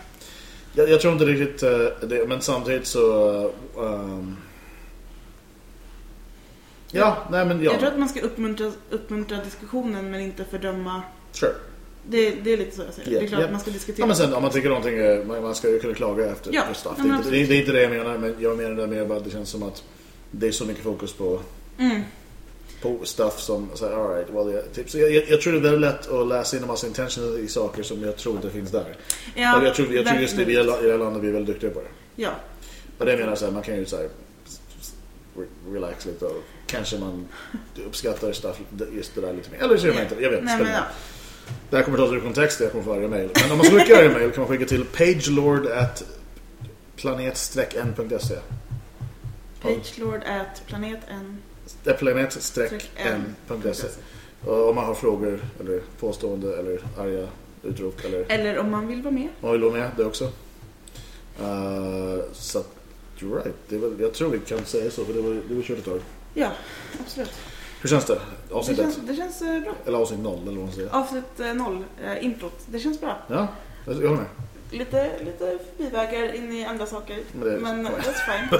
jag, 0.73 0.89
jag 0.89 1.01
tror 1.01 1.13
inte 1.13 1.25
riktigt 1.25 1.63
eh, 1.63 2.07
det. 2.07 2.27
Men 2.27 2.41
samtidigt 2.41 2.87
så... 2.87 3.41
ehm, 3.79 4.37
ja, 6.91 7.17
nej 7.31 7.45
men 7.45 7.63
ja. 7.63 7.71
Jag 7.71 7.79
tror 7.79 7.91
att 7.91 7.99
man 7.99 8.09
ska 8.09 8.21
uppmuntra, 8.21 8.71
uppmuntra 8.89 9.43
diskussionen 9.43 10.11
men 10.11 10.19
inte 10.21 10.45
fördöma. 10.45 11.01
Sure. 11.31 11.51
Det, 12.09 12.31
det 12.31 12.53
är 12.53 12.57
lite 12.57 12.75
så 12.75 12.81
jag 12.81 12.93
säger. 12.93 13.11
Ja, 13.11 13.19
det 13.19 13.25
är 13.25 13.27
klart 13.27 13.39
ja. 13.39 13.45
att 13.45 13.51
man 13.51 13.61
ska 13.61 13.71
diskutera. 13.71 14.03
Ja, 14.03 14.07
men 14.07 14.15
sen 14.15 14.33
om 14.33 14.41
man 14.41 14.51
tycker 14.51 14.69
någonting, 14.69 14.97
är- 14.97 15.41
man, 15.41 15.55
ska 15.55 15.69
ju 15.69 15.79
kunna 15.79 15.93
klaga 15.93 16.31
efter 16.31 16.53
Ja, 16.53 16.63
ja, 16.85 16.95
Det, 16.97 17.09
är 17.09 17.15
inte- 17.15 17.29
det 17.29 17.37
är 17.37 17.59
inte 17.59 17.71
det 17.71 17.81
jag 17.81 17.91
menar, 17.91 18.17
men 18.17 18.35
jag 18.39 18.57
menar 18.57 18.75
det 18.75 18.87
mer 18.87 19.05
bara 19.05 19.17
att 19.17 19.23
det 19.23 19.31
känns 19.31 19.49
som 19.49 19.63
att 19.63 19.83
det 20.31 20.47
är 20.47 20.51
så 20.51 20.65
mycket 20.65 20.83
fokus 20.83 21.13
på 21.13 21.39
Mm. 21.77 22.01
På 22.85 23.05
stuff 23.05 23.39
som 23.39 23.69
så 23.73 23.89
här, 23.89 23.95
all 23.95 24.15
right, 24.15 24.29
well, 24.29 24.49
yeah, 24.53 24.65
typ. 24.73 24.89
så 24.89 24.99
jag, 24.99 25.11
jag, 25.11 25.23
jag 25.29 25.41
tror 25.41 25.53
det 25.53 25.59
är 25.59 25.61
väldigt 25.61 25.81
lätt 25.81 26.11
att 26.11 26.27
läsa 26.27 26.57
in 26.57 26.61
en 26.63 26.67
massa 26.67 26.87
intentions 26.87 27.37
i 27.37 27.47
saker 27.47 27.83
som 27.83 28.03
jag 28.03 28.17
tror 28.17 28.35
inte 28.35 28.49
finns 28.49 28.71
där. 28.71 28.95
Ja, 29.35 29.57
och 29.59 29.65
jag 29.65 29.75
tror, 29.75 29.93
jag 29.93 30.05
tror 30.05 30.19
just 30.19 30.37
det, 30.37 30.45
vi 30.45 30.53
definitivt. 30.55 30.79
är, 30.81 30.83
i 30.83 30.87
det 30.87 30.91
här 30.91 30.99
landet 30.99 31.23
vi 31.23 31.27
är 31.27 31.31
väldigt 31.33 31.53
duktiga 31.53 31.69
på 31.71 31.79
det. 31.81 31.87
Ja, 32.15 32.31
Och 32.97 33.05
det 33.05 33.11
jag 33.11 33.19
menar 33.19 33.35
så 33.35 33.45
här, 33.45 33.51
man 33.51 33.63
kan 33.63 33.75
ju 33.75 33.85
så 33.85 33.95
här, 33.97 34.09
re- 35.37 35.73
relax 35.73 36.05
lite 36.05 36.25
och 36.25 36.43
kanske 36.67 36.97
man 36.97 37.27
uppskattar 37.87 38.31
stuff, 38.31 38.59
just 38.93 39.15
det 39.15 39.21
där 39.21 39.33
lite 39.33 39.51
mer. 39.51 39.63
Eller 39.63 39.77
så 39.77 39.87
gör 39.87 39.93
man 39.93 40.03
inte 40.03 40.15
jag 40.19 40.29
vet 40.29 40.43
ja. 40.45 40.59
roll. 40.59 40.67
Det 41.69 41.77
här 41.77 41.83
kommer 41.83 41.97
tas 41.97 42.11
ur 42.11 42.19
kontext, 42.19 42.59
jag 42.59 42.71
kommer 42.71 42.83
få 42.83 42.89
varje 42.89 43.07
mail. 43.07 43.29
Men 43.41 43.51
om 43.51 43.57
man 43.57 43.65
ska 43.65 43.79
skicka 43.79 44.03
er 44.05 44.09
mail 44.09 44.31
kan 44.31 44.41
man 44.41 44.47
skicka 44.47 44.65
till 44.65 44.85
pagelord 44.85 45.67
at 45.67 46.03
planet-n.se 46.95 48.35
Pagelord 49.61 50.23
at 50.23 50.61
planeten. 50.67 51.41
Det 51.83 52.03
Och 54.45 54.69
om 54.69 54.75
man 54.75 54.85
har 54.85 54.93
frågor 54.93 55.39
eller 55.59 55.81
påstående 55.99 56.57
eller 56.57 56.79
arga 56.97 57.27
utrop 57.63 58.05
eller 58.05 58.25
Eller 58.31 58.59
om 58.59 58.71
man 58.71 58.87
vill 58.87 59.01
vara 59.01 59.13
med. 59.13 59.27
Man 59.39 59.51
vill 59.51 59.61
vara 59.61 59.73
med 59.73 59.91
det 59.97 60.05
också. 60.05 60.23
Uh, 61.41 62.23
så 62.33 62.59
att, 62.59 62.69
you're 63.19 63.35
right. 63.35 63.55
Det 63.69 63.77
väl, 63.77 63.99
jag 63.99 64.13
tror 64.13 64.29
vi 64.29 64.39
kan 64.39 64.65
säga 64.65 64.91
så 64.91 65.05
för 65.05 65.13
det 65.13 65.21
var, 65.21 65.41
det 65.49 65.55
var 65.55 65.61
kört 65.61 65.77
ett 65.77 65.85
tag. 65.85 65.99
Ja, 66.33 66.51
absolut. 66.99 67.31
Hur 67.81 67.89
känns 67.89 68.05
det? 68.05 68.19
Det 68.49 68.55
Avsnitt 68.55 68.77
känns, 68.77 68.97
ett? 68.97 69.07
det 69.07 69.15
känns 69.15 69.41
eh, 69.41 69.59
bra. 69.59 69.73
Eller 69.85 69.97
avsnitt 69.97 70.19
noll 70.19 70.41
eller 70.41 70.51
vad 70.51 70.65
man 70.65 70.71
säger. 70.71 70.89
Avsnitt 70.89 71.39
eh, 71.39 71.53
noll, 71.53 71.83
eh, 72.03 72.25
introt. 72.25 72.59
Det 72.65 72.79
känns 72.79 73.01
bra. 73.01 73.17
Ja, 73.27 73.47
jag 73.85 73.93
håller 73.93 74.09
med. 74.09 74.25
Lite, 74.71 75.11
lite 75.25 75.59
förbivägar 75.77 76.35
in 76.35 76.53
i 76.53 76.65
andra 76.65 76.85
saker. 76.85 77.19
Men 77.33 77.47
det 77.47 77.55
är 77.55 77.59
Men 77.59 77.87
that's 77.87 78.49
fine. 78.49 78.59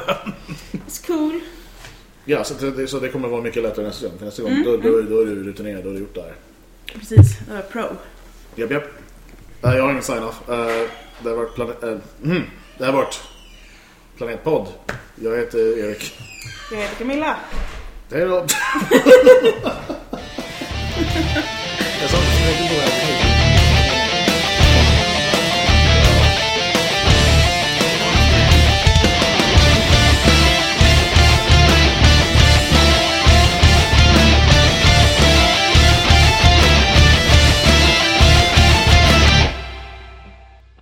It's 0.72 1.08
cool. 1.08 1.41
Ja, 2.26 2.43
så 2.43 2.53
det, 2.53 2.88
så 2.88 2.99
det 2.99 3.09
kommer 3.09 3.28
vara 3.28 3.41
mycket 3.41 3.63
lättare 3.63 3.86
nästa 3.86 4.07
gång. 4.07 4.17
För 4.17 4.26
nästa 4.26 4.41
gång 4.43 4.51
Mm, 4.51 4.63
då, 4.63 4.78
då, 4.78 5.01
då 5.01 5.21
är 5.21 5.26
du 5.26 5.43
rutinerad, 5.43 5.84
då 5.84 5.89
har 5.89 5.93
du 5.93 5.99
gjort 5.99 6.15
det 6.15 6.21
här. 6.21 6.34
Precis, 6.99 7.38
uh, 7.51 7.59
pro. 7.71 7.84
Japp, 8.55 8.71
japp. 8.71 8.84
Nej, 9.61 9.78
jag 9.78 9.84
har 9.84 9.91
ingen 9.91 10.03
sign-off. 10.03 10.41
Uh, 10.49 10.55
det 11.23 11.30
har 11.30 11.36
varit 11.36 11.55
planet... 11.55 11.84
Uh, 11.84 11.97
mm, 12.23 12.43
det 12.78 12.86
har 12.86 12.93
varit 12.93 13.21
Planetpodd. 14.17 14.67
Jag 15.15 15.38
heter 15.38 15.80
Erik. 15.80 16.13
Jag 16.71 16.78
heter 16.78 16.95
Camilla. 16.95 17.38
Hej 18.11 18.21
då! 18.21 18.36
jag 22.01 22.09
sa 22.09 22.17
inte 22.17 22.32
så 22.32 22.45
mycket 22.47 22.69
på 22.69 22.76
det 22.76 22.82
här. 22.82 23.24